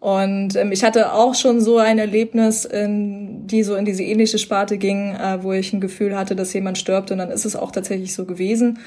Und 0.01 0.55
ähm, 0.57 0.71
ich 0.71 0.85
hatte 0.85 1.15
auch 1.15 1.35
schon 1.35 1.63
so 1.63 1.79
ein 1.79 1.99
Erlebnis, 1.99 2.67
in, 2.67 3.47
die 3.47 3.63
so 3.63 3.75
in 3.75 3.87
diese 3.87 4.03
ähnliche 4.03 4.39
Sparte 4.39 4.77
ging, 4.77 5.15
äh, 5.15 5.43
wo 5.43 5.53
ich 5.53 5.73
ein 5.73 5.81
Gefühl 5.81 6.15
hatte, 6.15 6.37
dass 6.37 6.53
jemand 6.53 6.77
stirbt 6.77 7.11
und 7.11 7.17
dann 7.17 7.31
ist 7.31 7.47
es 7.47 7.57
auch 7.57 7.73
tatsächlich 7.73 8.15
so 8.15 8.27
gewesen. 8.27 8.79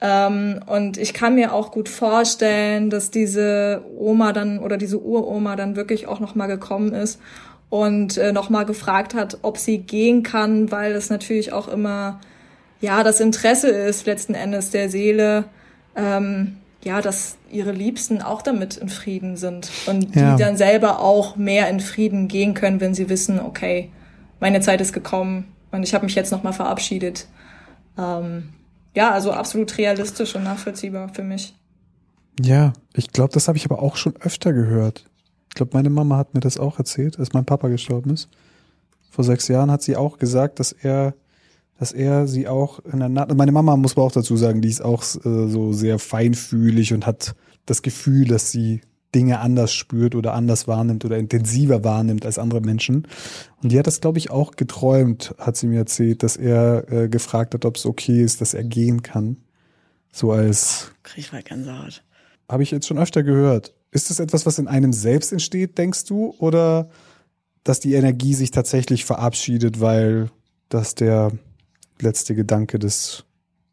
Ähm, 0.00 0.58
und 0.66 0.98
ich 0.98 1.14
kann 1.14 1.36
mir 1.36 1.54
auch 1.54 1.70
gut 1.70 1.88
vorstellen, 1.88 2.90
dass 2.90 3.12
diese 3.12 3.82
Oma 3.96 4.32
dann 4.32 4.58
oder 4.58 4.76
diese 4.76 5.00
Uroma 5.00 5.54
dann 5.54 5.76
wirklich 5.76 6.08
auch 6.08 6.18
nochmal 6.18 6.48
gekommen 6.48 6.94
ist 6.94 7.20
und 7.72 8.18
äh, 8.18 8.34
nochmal 8.34 8.66
gefragt 8.66 9.14
hat, 9.14 9.38
ob 9.40 9.56
sie 9.56 9.78
gehen 9.78 10.22
kann, 10.22 10.70
weil 10.70 10.92
es 10.92 11.08
natürlich 11.08 11.54
auch 11.54 11.68
immer 11.68 12.20
ja 12.82 13.02
das 13.02 13.18
Interesse 13.18 13.68
ist 13.68 14.04
letzten 14.04 14.34
Endes 14.34 14.68
der 14.68 14.90
Seele, 14.90 15.44
ähm, 15.96 16.58
ja, 16.84 17.00
dass 17.00 17.38
ihre 17.50 17.72
Liebsten 17.72 18.20
auch 18.20 18.42
damit 18.42 18.76
in 18.76 18.90
Frieden 18.90 19.38
sind 19.38 19.70
und 19.86 20.14
Ja. 20.14 20.34
die 20.36 20.42
dann 20.42 20.58
selber 20.58 21.00
auch 21.00 21.36
mehr 21.36 21.70
in 21.70 21.80
Frieden 21.80 22.28
gehen 22.28 22.52
können, 22.52 22.78
wenn 22.82 22.92
sie 22.92 23.08
wissen, 23.08 23.40
okay, 23.40 23.88
meine 24.38 24.60
Zeit 24.60 24.82
ist 24.82 24.92
gekommen 24.92 25.46
und 25.70 25.82
ich 25.82 25.94
habe 25.94 26.04
mich 26.04 26.14
jetzt 26.14 26.30
nochmal 26.30 26.52
verabschiedet. 26.52 27.26
Ähm, 27.96 28.50
ja, 28.94 29.12
also 29.12 29.32
absolut 29.32 29.78
realistisch 29.78 30.36
und 30.36 30.44
nachvollziehbar 30.44 31.08
für 31.14 31.22
mich. 31.22 31.54
Ja, 32.38 32.74
ich 32.92 33.12
glaube, 33.12 33.32
das 33.32 33.48
habe 33.48 33.56
ich 33.56 33.64
aber 33.64 33.80
auch 33.80 33.96
schon 33.96 34.14
öfter 34.20 34.52
gehört. 34.52 35.06
Ich 35.52 35.54
glaube, 35.54 35.72
meine 35.74 35.90
Mama 35.90 36.16
hat 36.16 36.32
mir 36.32 36.40
das 36.40 36.56
auch 36.56 36.78
erzählt, 36.78 37.18
als 37.18 37.34
mein 37.34 37.44
Papa 37.44 37.68
gestorben 37.68 38.08
ist. 38.08 38.30
Vor 39.10 39.22
sechs 39.22 39.48
Jahren 39.48 39.70
hat 39.70 39.82
sie 39.82 39.96
auch 39.96 40.16
gesagt, 40.16 40.60
dass 40.60 40.72
er, 40.72 41.12
dass 41.78 41.92
er 41.92 42.26
sie 42.26 42.48
auch 42.48 42.78
in 42.90 43.00
der 43.00 43.10
Nacht. 43.10 43.34
Meine 43.36 43.52
Mama 43.52 43.76
muss 43.76 43.94
man 43.94 44.06
auch 44.06 44.12
dazu 44.12 44.34
sagen, 44.38 44.62
die 44.62 44.70
ist 44.70 44.80
auch 44.82 45.02
äh, 45.02 45.48
so 45.48 45.74
sehr 45.74 45.98
feinfühlig 45.98 46.94
und 46.94 47.04
hat 47.04 47.34
das 47.66 47.82
Gefühl, 47.82 48.26
dass 48.26 48.50
sie 48.50 48.80
Dinge 49.14 49.40
anders 49.40 49.74
spürt 49.74 50.14
oder 50.14 50.32
anders 50.32 50.68
wahrnimmt 50.68 51.04
oder 51.04 51.18
intensiver 51.18 51.84
wahrnimmt 51.84 52.24
als 52.24 52.38
andere 52.38 52.62
Menschen. 52.62 53.06
Und 53.62 53.72
die 53.72 53.78
hat 53.78 53.86
das, 53.86 54.00
glaube 54.00 54.16
ich, 54.16 54.30
auch 54.30 54.52
geträumt, 54.52 55.34
hat 55.36 55.58
sie 55.58 55.66
mir 55.66 55.80
erzählt, 55.80 56.22
dass 56.22 56.38
er 56.38 56.90
äh, 56.90 57.08
gefragt 57.10 57.52
hat, 57.52 57.66
ob 57.66 57.76
es 57.76 57.84
okay 57.84 58.22
ist, 58.22 58.40
dass 58.40 58.54
er 58.54 58.64
gehen 58.64 59.02
kann. 59.02 59.36
So 60.12 60.32
als, 60.32 60.92
Krieg 61.02 61.26
ich 61.26 61.32
mal 61.32 61.42
Gänsehaut. 61.42 62.02
habe 62.48 62.62
ich 62.62 62.70
jetzt 62.70 62.86
schon 62.86 62.96
öfter 62.96 63.22
gehört. 63.22 63.74
Ist 63.92 64.08
das 64.10 64.18
etwas, 64.18 64.46
was 64.46 64.58
in 64.58 64.68
einem 64.68 64.92
selbst 64.92 65.32
entsteht, 65.32 65.78
denkst 65.78 66.06
du? 66.06 66.34
Oder 66.38 66.88
dass 67.62 67.78
die 67.78 67.94
Energie 67.94 68.34
sich 68.34 68.50
tatsächlich 68.50 69.04
verabschiedet, 69.04 69.80
weil 69.80 70.30
das 70.68 70.94
der 70.94 71.30
letzte 72.00 72.34
Gedanke 72.34 72.78
des 72.78 73.24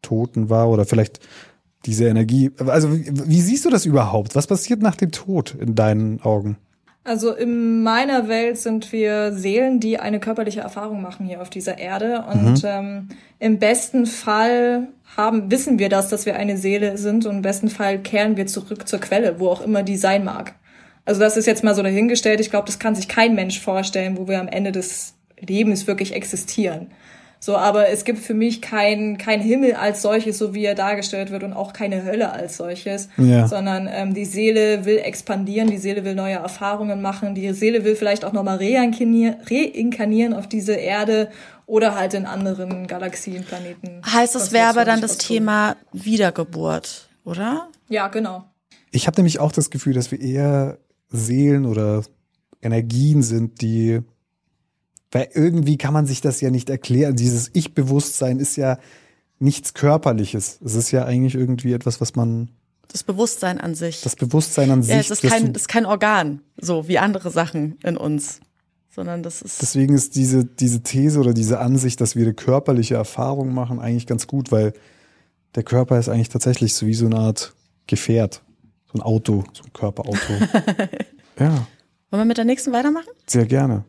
Toten 0.02 0.50
war? 0.50 0.68
Oder 0.68 0.84
vielleicht 0.84 1.20
diese 1.86 2.06
Energie. 2.06 2.50
Also, 2.58 2.94
wie, 2.94 3.10
wie 3.28 3.40
siehst 3.40 3.64
du 3.64 3.70
das 3.70 3.86
überhaupt? 3.86 4.36
Was 4.36 4.46
passiert 4.46 4.82
nach 4.82 4.94
dem 4.94 5.10
Tod 5.10 5.56
in 5.58 5.74
deinen 5.74 6.20
Augen? 6.20 6.58
Also 7.02 7.32
in 7.32 7.82
meiner 7.82 8.28
Welt 8.28 8.58
sind 8.58 8.92
wir 8.92 9.32
Seelen, 9.32 9.80
die 9.80 9.98
eine 9.98 10.20
körperliche 10.20 10.60
Erfahrung 10.60 11.00
machen 11.00 11.26
hier 11.26 11.40
auf 11.40 11.48
dieser 11.48 11.78
Erde. 11.78 12.24
Und 12.30 12.62
ähm, 12.64 13.08
im 13.38 13.58
besten 13.58 14.04
Fall 14.04 14.88
haben, 15.16 15.50
wissen 15.50 15.78
wir 15.78 15.88
das, 15.88 16.08
dass 16.08 16.26
wir 16.26 16.36
eine 16.36 16.58
Seele 16.58 16.98
sind. 16.98 17.24
Und 17.24 17.36
im 17.36 17.42
besten 17.42 17.70
Fall 17.70 17.98
kehren 17.98 18.36
wir 18.36 18.46
zurück 18.46 18.86
zur 18.86 19.00
Quelle, 19.00 19.40
wo 19.40 19.48
auch 19.48 19.62
immer 19.62 19.82
die 19.82 19.96
sein 19.96 20.24
mag. 20.24 20.54
Also 21.06 21.20
das 21.20 21.38
ist 21.38 21.46
jetzt 21.46 21.64
mal 21.64 21.74
so 21.74 21.82
dahingestellt. 21.82 22.38
Ich 22.40 22.50
glaube, 22.50 22.66
das 22.66 22.78
kann 22.78 22.94
sich 22.94 23.08
kein 23.08 23.34
Mensch 23.34 23.60
vorstellen, 23.60 24.18
wo 24.18 24.28
wir 24.28 24.38
am 24.38 24.48
Ende 24.48 24.70
des 24.70 25.14
Lebens 25.40 25.86
wirklich 25.86 26.14
existieren. 26.14 26.88
So, 27.42 27.56
aber 27.56 27.88
es 27.88 28.04
gibt 28.04 28.18
für 28.18 28.34
mich 28.34 28.60
kein, 28.60 29.16
kein 29.16 29.40
Himmel 29.40 29.72
als 29.72 30.02
solches, 30.02 30.36
so 30.36 30.52
wie 30.54 30.64
er 30.66 30.74
dargestellt 30.74 31.30
wird, 31.30 31.42
und 31.42 31.54
auch 31.54 31.72
keine 31.72 32.04
Hölle 32.04 32.32
als 32.32 32.58
solches, 32.58 33.08
Ja. 33.16 33.48
sondern 33.48 33.88
ähm, 33.90 34.12
die 34.12 34.26
Seele 34.26 34.84
will 34.84 34.98
expandieren, 34.98 35.70
die 35.70 35.78
Seele 35.78 36.04
will 36.04 36.14
neue 36.14 36.34
Erfahrungen 36.34 37.00
machen, 37.00 37.34
die 37.34 37.50
Seele 37.54 37.82
will 37.84 37.96
vielleicht 37.96 38.26
auch 38.26 38.34
nochmal 38.34 38.58
reinkarnieren, 38.58 39.36
reinkarnieren 39.50 40.34
auf 40.34 40.48
diese 40.48 40.74
Erde 40.74 41.30
oder 41.64 41.94
halt 41.94 42.12
in 42.12 42.26
anderen 42.26 42.86
Galaxien, 42.86 43.42
Planeten. 43.44 44.02
Heißt, 44.04 44.34
das 44.34 44.52
wäre 44.52 44.66
aber 44.68 44.84
dann 44.84 45.00
das. 45.00 45.16
Thema 45.16 45.76
Wiedergeburt, 45.92 47.08
oder? 47.24 47.68
Ja, 47.88 48.08
genau. 48.08 48.44
Ich 48.90 49.06
habe 49.06 49.16
nämlich 49.16 49.38
auch 49.40 49.52
das 49.52 49.70
Gefühl, 49.70 49.94
dass 49.94 50.10
wir 50.10 50.20
eher 50.20 50.78
Seelen 51.08 51.64
oder 51.64 52.02
Energien 52.60 53.22
sind, 53.22 53.62
die, 53.62 54.00
weil 55.12 55.28
irgendwie 55.34 55.76
kann 55.76 55.92
man 55.92 56.06
sich 56.06 56.20
das 56.20 56.40
ja 56.40 56.50
nicht 56.50 56.70
erklären. 56.70 57.16
Dieses 57.16 57.50
Ich-Bewusstsein 57.52 58.38
ist 58.38 58.56
ja 58.56 58.78
nichts 59.38 59.74
Körperliches. 59.74 60.58
Es 60.64 60.74
ist 60.74 60.90
ja 60.90 61.04
eigentlich 61.04 61.34
irgendwie 61.34 61.72
etwas, 61.72 62.00
was 62.00 62.14
man, 62.14 62.50
Das 62.88 63.02
Bewusstsein 63.02 63.60
an 63.60 63.74
sich. 63.74 64.02
das 64.02 64.16
Bewusstsein 64.16 64.70
an 64.70 64.82
sich. 64.82 64.92
ja, 64.92 65.00
es 65.00 65.10
ist 65.10 65.22
kein, 65.22 65.54
ist 65.54 65.68
kein 65.68 65.86
Organ, 65.86 66.40
so 66.60 66.86
wie 66.86 66.98
andere 66.98 67.30
Sachen 67.30 67.78
in 67.82 67.96
uns, 67.96 68.40
sondern 68.94 69.22
das 69.22 69.42
ist. 69.42 69.62
deswegen 69.62 69.94
ist 69.94 70.14
diese, 70.14 70.44
diese 70.44 70.82
These 70.82 71.18
oder 71.18 71.32
diese 71.32 71.58
Ansicht, 71.58 72.00
dass 72.00 72.14
wir 72.14 72.24
eine 72.24 72.34
körperliche 72.34 72.94
Erfahrung 72.94 73.52
machen, 73.54 73.80
eigentlich 73.80 74.06
ganz 74.06 74.26
gut, 74.26 74.52
weil 74.52 74.74
der 75.54 75.62
Körper 75.62 75.98
ist 75.98 76.08
eigentlich 76.08 76.28
tatsächlich 76.28 76.74
so 76.74 76.86
wie 76.86 76.94
so 76.94 77.06
eine 77.06 77.16
Art 77.16 77.54
Gefährt. 77.86 78.42
So 78.92 78.98
ein 78.98 79.02
Auto, 79.02 79.44
so 79.52 79.64
ein 79.64 79.72
Körperauto. 79.72 80.16
ja. 81.38 81.66
Wollen 82.10 82.22
wir 82.22 82.24
mit 82.24 82.38
der 82.38 82.44
nächsten 82.44 82.72
weitermachen? 82.72 83.08
Sehr 83.26 83.46
gerne. 83.46 83.84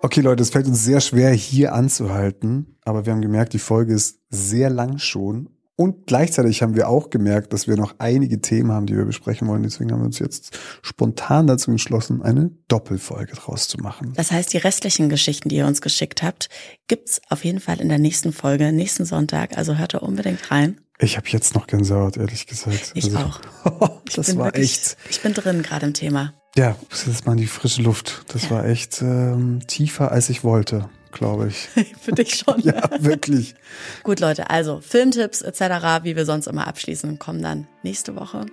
Okay, 0.00 0.20
Leute, 0.20 0.42
es 0.42 0.50
fällt 0.50 0.66
uns 0.66 0.84
sehr 0.84 1.00
schwer, 1.00 1.30
hier 1.32 1.74
anzuhalten, 1.74 2.76
aber 2.84 3.04
wir 3.04 3.12
haben 3.12 3.20
gemerkt, 3.20 3.52
die 3.52 3.58
Folge 3.58 3.94
ist 3.94 4.20
sehr 4.30 4.70
lang 4.70 4.98
schon. 4.98 5.50
Und 5.74 6.06
gleichzeitig 6.08 6.62
haben 6.62 6.74
wir 6.74 6.88
auch 6.88 7.08
gemerkt, 7.10 7.52
dass 7.52 7.68
wir 7.68 7.76
noch 7.76 7.94
einige 7.98 8.40
Themen 8.40 8.72
haben, 8.72 8.86
die 8.86 8.96
wir 8.96 9.04
besprechen 9.04 9.46
wollen. 9.46 9.62
Deswegen 9.62 9.92
haben 9.92 10.00
wir 10.00 10.06
uns 10.06 10.18
jetzt 10.18 10.58
spontan 10.82 11.46
dazu 11.46 11.70
entschlossen, 11.70 12.20
eine 12.22 12.50
Doppelfolge 12.66 13.34
draus 13.34 13.68
zu 13.68 13.78
machen. 13.78 14.12
Das 14.16 14.32
heißt, 14.32 14.52
die 14.52 14.56
restlichen 14.56 15.08
Geschichten, 15.08 15.48
die 15.50 15.56
ihr 15.56 15.66
uns 15.66 15.80
geschickt 15.80 16.22
habt, 16.24 16.48
gibt's 16.88 17.20
auf 17.28 17.44
jeden 17.44 17.60
Fall 17.60 17.80
in 17.80 17.88
der 17.88 17.98
nächsten 18.00 18.32
Folge, 18.32 18.72
nächsten 18.72 19.04
Sonntag. 19.04 19.56
Also 19.56 19.76
hört 19.76 19.94
da 19.94 19.98
unbedingt 19.98 20.50
rein. 20.50 20.80
Ich 20.98 21.16
habe 21.16 21.28
jetzt 21.28 21.54
noch 21.54 21.68
Gänsehaut, 21.68 22.16
ehrlich 22.16 22.46
gesagt. 22.48 22.90
Ich 22.94 23.14
auch. 23.16 23.40
Ich 24.08 24.14
das 24.14 24.26
bin 24.28 24.38
war 24.38 24.46
wirklich- 24.46 24.64
echt. 24.72 24.96
Ich 25.10 25.20
bin 25.20 25.34
drin 25.34 25.62
gerade 25.62 25.86
im 25.86 25.92
Thema. 25.94 26.32
Ja, 26.58 26.74
das 26.90 27.06
ist 27.06 27.24
mal 27.24 27.32
in 27.32 27.38
die 27.38 27.46
frische 27.46 27.82
Luft. 27.82 28.24
Das 28.34 28.50
war 28.50 28.66
echt 28.66 29.00
ähm, 29.00 29.60
tiefer, 29.68 30.10
als 30.10 30.28
ich 30.28 30.42
wollte, 30.42 30.88
glaube 31.12 31.46
ich. 31.46 31.68
Für 32.00 32.10
dich 32.10 32.34
schon. 32.34 32.58
Ja, 32.62 32.82
wirklich. 32.98 33.54
Gut, 34.02 34.18
Leute, 34.18 34.50
also 34.50 34.80
Filmtipps 34.80 35.40
etc., 35.40 36.02
wie 36.02 36.16
wir 36.16 36.24
sonst 36.24 36.48
immer 36.48 36.66
abschließen, 36.66 37.20
kommen 37.20 37.42
dann 37.42 37.68
nächste 37.84 38.16
Woche. 38.16 38.46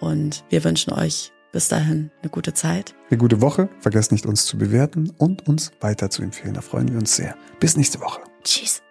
Und 0.00 0.42
wir 0.48 0.64
wünschen 0.64 0.92
euch 0.94 1.30
bis 1.52 1.68
dahin 1.68 2.10
eine 2.22 2.30
gute 2.30 2.54
Zeit. 2.54 2.96
Eine 3.08 3.18
gute 3.18 3.40
Woche. 3.40 3.68
Vergesst 3.78 4.10
nicht, 4.10 4.26
uns 4.26 4.46
zu 4.46 4.58
bewerten 4.58 5.12
und 5.18 5.46
uns 5.46 5.70
weiter 5.78 6.10
zu 6.10 6.22
empfehlen. 6.22 6.54
Da 6.54 6.60
freuen 6.60 6.90
wir 6.90 6.98
uns 6.98 7.14
sehr. 7.14 7.36
Bis 7.60 7.76
nächste 7.76 8.00
Woche. 8.00 8.20
Tschüss. 8.42 8.82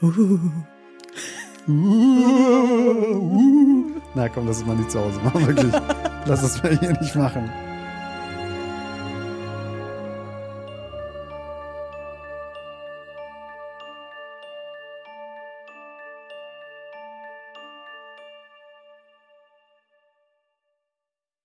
Na 4.14 4.28
komm, 4.28 4.46
lass 4.46 4.58
es 4.58 4.64
mal 4.64 4.76
nicht 4.76 4.92
zu 4.92 5.00
Hause 5.00 5.18
machen, 5.22 5.44
wirklich. 5.44 5.72
lass 6.26 6.44
es 6.44 6.62
mal 6.62 6.78
hier 6.78 6.92
nicht 7.00 7.16
machen. 7.16 7.50